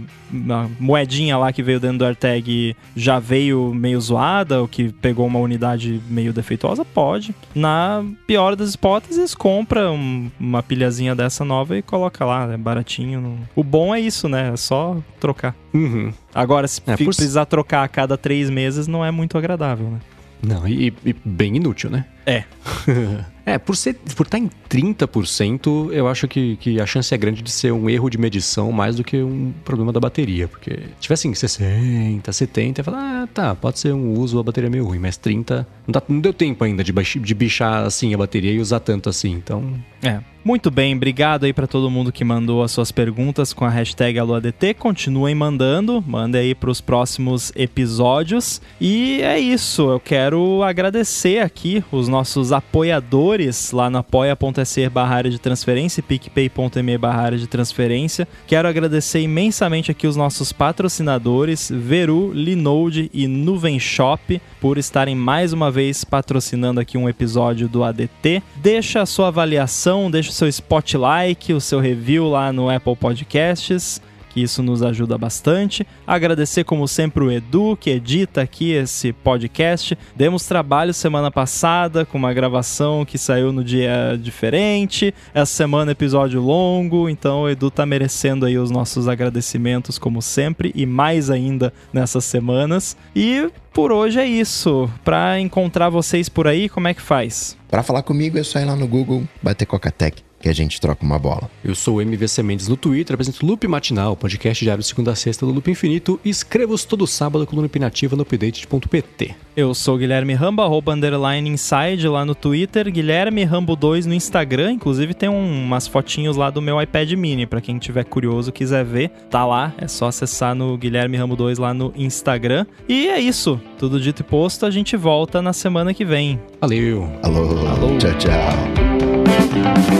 a 0.50 0.68
moedinha 0.78 1.36
lá 1.38 1.52
que 1.52 1.62
veio 1.62 1.80
dentro 1.80 1.98
do 1.98 2.04
AirTag 2.04 2.76
já 2.94 3.18
veio 3.18 3.72
meio 3.74 4.00
zoada, 4.00 4.60
ou 4.60 4.68
que 4.68 4.92
pegou 4.92 5.26
uma 5.26 5.38
unidade 5.38 6.00
meio 6.08 6.32
defeituosa, 6.32 6.84
pode. 6.84 7.34
Na 7.54 8.04
pior 8.26 8.54
das 8.54 8.74
hipóteses, 8.74 9.34
compra 9.34 9.90
um, 9.90 10.30
uma 10.38 10.62
pilhazinha 10.62 11.14
dessa 11.14 11.44
nova 11.44 11.76
e 11.76 11.82
coloca 11.82 12.24
lá, 12.24 12.52
é 12.52 12.56
baratinho. 12.56 13.20
No... 13.20 13.38
O 13.56 13.64
bom 13.64 13.94
é 13.94 14.00
isso, 14.00 14.28
né? 14.28 14.50
É 14.52 14.56
só 14.56 14.98
trocar. 15.18 15.54
Uhum. 15.72 16.12
Agora, 16.34 16.68
se 16.68 16.82
É, 16.86 16.96
por- 16.96 17.06
precisar 17.06 17.46
trocar 17.46 17.84
a 17.84 17.88
cada 17.88 18.16
três 18.18 18.50
meses, 18.50 18.86
não 18.86 19.04
é 19.04 19.10
muito 19.10 19.38
agradável, 19.38 19.88
né? 19.88 19.98
Não, 20.42 20.66
e, 20.66 20.92
e 21.04 21.14
bem 21.24 21.56
inútil, 21.56 21.90
né? 21.90 22.06
É. 22.26 22.44
é, 23.52 23.58
por 23.58 23.74
por 24.16 24.26
estar 24.26 24.38
em 24.38 24.50
30%, 24.68 25.92
eu 25.92 26.08
acho 26.08 26.26
que, 26.28 26.56
que 26.56 26.80
a 26.80 26.86
chance 26.86 27.14
é 27.14 27.18
grande 27.18 27.42
de 27.42 27.50
ser 27.50 27.72
um 27.72 27.88
erro 27.88 28.08
de 28.10 28.18
medição 28.18 28.70
mais 28.72 28.96
do 28.96 29.04
que 29.04 29.16
um 29.22 29.52
problema 29.64 29.92
da 29.92 30.00
bateria. 30.00 30.48
Porque 30.48 30.70
se 30.70 31.00
tivesse 31.00 31.28
em 31.28 31.34
60, 31.34 32.32
70, 32.32 32.80
eu 32.80 32.84
falo, 32.84 32.96
ah, 32.98 33.28
tá, 33.32 33.54
pode 33.54 33.78
ser 33.78 33.92
um 33.92 34.12
uso, 34.18 34.38
a 34.38 34.42
bateria 34.42 34.68
é 34.68 34.70
meio 34.70 34.84
ruim, 34.84 34.98
mas 34.98 35.16
30, 35.16 35.66
não, 35.86 35.92
dá- 35.92 36.02
não 36.08 36.20
deu 36.20 36.32
tempo 36.32 36.62
ainda 36.64 36.82
de, 36.84 36.92
de 36.92 37.34
bichar 37.34 37.84
assim 37.84 38.14
a 38.14 38.18
bateria 38.18 38.52
e 38.52 38.58
usar 38.60 38.80
tanto 38.80 39.08
assim, 39.08 39.32
então... 39.32 39.74
É. 40.02 40.20
Muito 40.42 40.70
bem, 40.70 40.96
obrigado 40.96 41.44
aí 41.44 41.52
pra 41.52 41.66
todo 41.66 41.90
mundo 41.90 42.10
que 42.10 42.24
mandou 42.24 42.62
as 42.62 42.72
suas 42.72 42.90
perguntas 42.90 43.52
com 43.52 43.66
a 43.66 43.68
hashtag 43.68 44.18
AloADT. 44.18 44.72
Continuem 44.72 45.34
mandando, 45.34 46.02
mandem 46.06 46.40
aí 46.40 46.54
pros 46.54 46.80
próximos 46.80 47.52
episódios. 47.54 48.60
E 48.80 49.20
é 49.20 49.38
isso, 49.38 49.90
eu 49.90 50.00
quero 50.00 50.62
agradecer 50.62 51.40
aqui 51.40 51.84
os 51.92 52.08
nossos 52.08 52.52
apoiadores 52.52 53.70
lá 53.70 53.90
no 53.90 53.98
apoia.se 53.98 54.88
barra 54.88 55.16
área 55.16 55.30
de 55.30 55.38
transferência 55.38 56.00
e 56.00 56.02
picpay.me 56.02 56.96
barra 56.96 57.20
área 57.20 57.38
de 57.38 57.46
transferência. 57.46 58.26
Quero 58.46 58.66
agradecer 58.66 59.20
imensamente 59.20 59.90
aqui 59.90 60.06
os 60.06 60.16
nossos 60.16 60.52
patrocinadores, 60.52 61.70
Veru, 61.70 62.32
Linode 62.32 63.10
e 63.12 63.26
Nuvem 63.26 63.78
Shop, 63.78 64.40
por 64.58 64.78
estarem 64.78 65.14
mais 65.14 65.52
uma 65.52 65.70
vez 65.70 66.02
patrocinando 66.02 66.80
aqui 66.80 66.96
um 66.96 67.10
episódio 67.10 67.68
do 67.68 67.84
ADT. 67.84 68.42
Deixa 68.56 69.02
a 69.02 69.06
sua 69.06 69.28
avaliação, 69.28 70.10
deixa 70.10 70.29
o 70.30 70.32
seu 70.32 70.48
spotlight, 70.48 71.52
o 71.52 71.60
seu 71.60 71.80
review 71.80 72.28
lá 72.28 72.52
no 72.52 72.70
Apple 72.70 72.94
Podcasts 72.94 74.00
que 74.30 74.40
isso 74.40 74.62
nos 74.62 74.82
ajuda 74.82 75.18
bastante. 75.18 75.86
Agradecer, 76.06 76.64
como 76.64 76.88
sempre, 76.88 77.22
o 77.22 77.30
Edu, 77.30 77.76
que 77.78 77.90
edita 77.90 78.40
aqui 78.40 78.70
esse 78.72 79.12
podcast. 79.12 79.98
Demos 80.16 80.46
trabalho 80.46 80.94
semana 80.94 81.30
passada 81.30 82.06
com 82.06 82.16
uma 82.16 82.32
gravação 82.32 83.04
que 83.04 83.18
saiu 83.18 83.52
no 83.52 83.62
dia 83.62 84.18
diferente. 84.20 85.12
Essa 85.34 85.52
semana, 85.52 85.92
episódio 85.92 86.40
longo. 86.40 87.08
Então, 87.08 87.42
o 87.42 87.50
Edu 87.50 87.70
tá 87.70 87.84
merecendo 87.84 88.46
aí 88.46 88.56
os 88.56 88.70
nossos 88.70 89.08
agradecimentos, 89.08 89.98
como 89.98 90.22
sempre, 90.22 90.72
e 90.74 90.86
mais 90.86 91.28
ainda 91.28 91.72
nessas 91.92 92.24
semanas. 92.24 92.96
E 93.14 93.50
por 93.72 93.92
hoje 93.92 94.20
é 94.20 94.26
isso. 94.26 94.88
Para 95.04 95.38
encontrar 95.40 95.88
vocês 95.88 96.28
por 96.28 96.46
aí, 96.46 96.68
como 96.68 96.88
é 96.88 96.94
que 96.94 97.02
faz? 97.02 97.56
Pra 97.68 97.82
falar 97.82 98.02
comigo 98.02 98.38
é 98.38 98.42
só 98.42 98.58
ir 98.60 98.64
lá 98.64 98.76
no 98.76 98.86
Google, 98.86 99.24
bater 99.42 99.66
Cocatec, 99.66 100.22
que 100.40 100.48
a 100.48 100.52
gente 100.52 100.80
troca 100.80 101.04
uma 101.04 101.18
bola. 101.18 101.50
Eu 101.62 101.74
sou 101.74 101.96
o 101.96 102.00
MVC 102.02 102.42
Mendes 102.42 102.66
no 102.66 102.76
Twitter, 102.76 103.14
apresento 103.14 103.44
Loop 103.44 103.66
Matinal, 103.68 104.16
podcast 104.16 104.64
diário 104.64 104.82
de 104.82 104.88
segunda 104.88 105.10
a 105.12 105.14
sexta 105.14 105.44
do 105.44 105.52
Loop 105.52 105.70
Infinito 105.70 106.18
e 106.24 106.30
escrevo-os 106.30 106.84
todo 106.84 107.06
sábado 107.06 107.46
com 107.46 107.56
o 107.56 107.60
Loop 107.60 107.78
Nativa 107.78 108.16
no 108.16 108.22
update.pt. 108.22 109.34
Eu 109.56 109.74
sou 109.74 109.96
o 109.96 109.98
Guilherme 109.98 110.32
Rambo, 110.34 110.62
arroba 110.62 110.94
underline 110.94 111.48
inside 111.48 112.08
lá 112.08 112.24
no 112.24 112.34
Twitter, 112.34 112.90
Guilherme 112.90 113.42
Rambo2 113.44 114.06
no 114.06 114.14
Instagram, 114.14 114.72
inclusive 114.72 115.12
tem 115.12 115.28
um- 115.28 115.64
umas 115.64 115.86
fotinhos 115.86 116.36
lá 116.36 116.48
do 116.50 116.62
meu 116.62 116.80
iPad 116.80 117.12
mini, 117.12 117.46
pra 117.46 117.60
quem 117.60 117.78
tiver 117.78 118.04
curioso, 118.04 118.50
quiser 118.52 118.84
ver, 118.84 119.10
tá 119.30 119.44
lá, 119.44 119.74
é 119.76 119.86
só 119.86 120.06
acessar 120.06 120.54
no 120.54 120.76
Guilherme 120.78 121.18
Rambo2 121.18 121.58
lá 121.58 121.74
no 121.74 121.92
Instagram. 121.96 122.64
E 122.88 123.08
é 123.08 123.20
isso, 123.20 123.60
tudo 123.78 124.00
dito 124.00 124.20
e 124.20 124.24
posto, 124.24 124.64
a 124.64 124.70
gente 124.70 124.96
volta 124.96 125.42
na 125.42 125.52
semana 125.52 125.92
que 125.92 126.04
vem. 126.04 126.40
Valeu! 126.60 127.12
Alô, 127.22 127.40
Alô. 127.68 127.98
tchau, 127.98 128.14
tchau. 128.18 129.99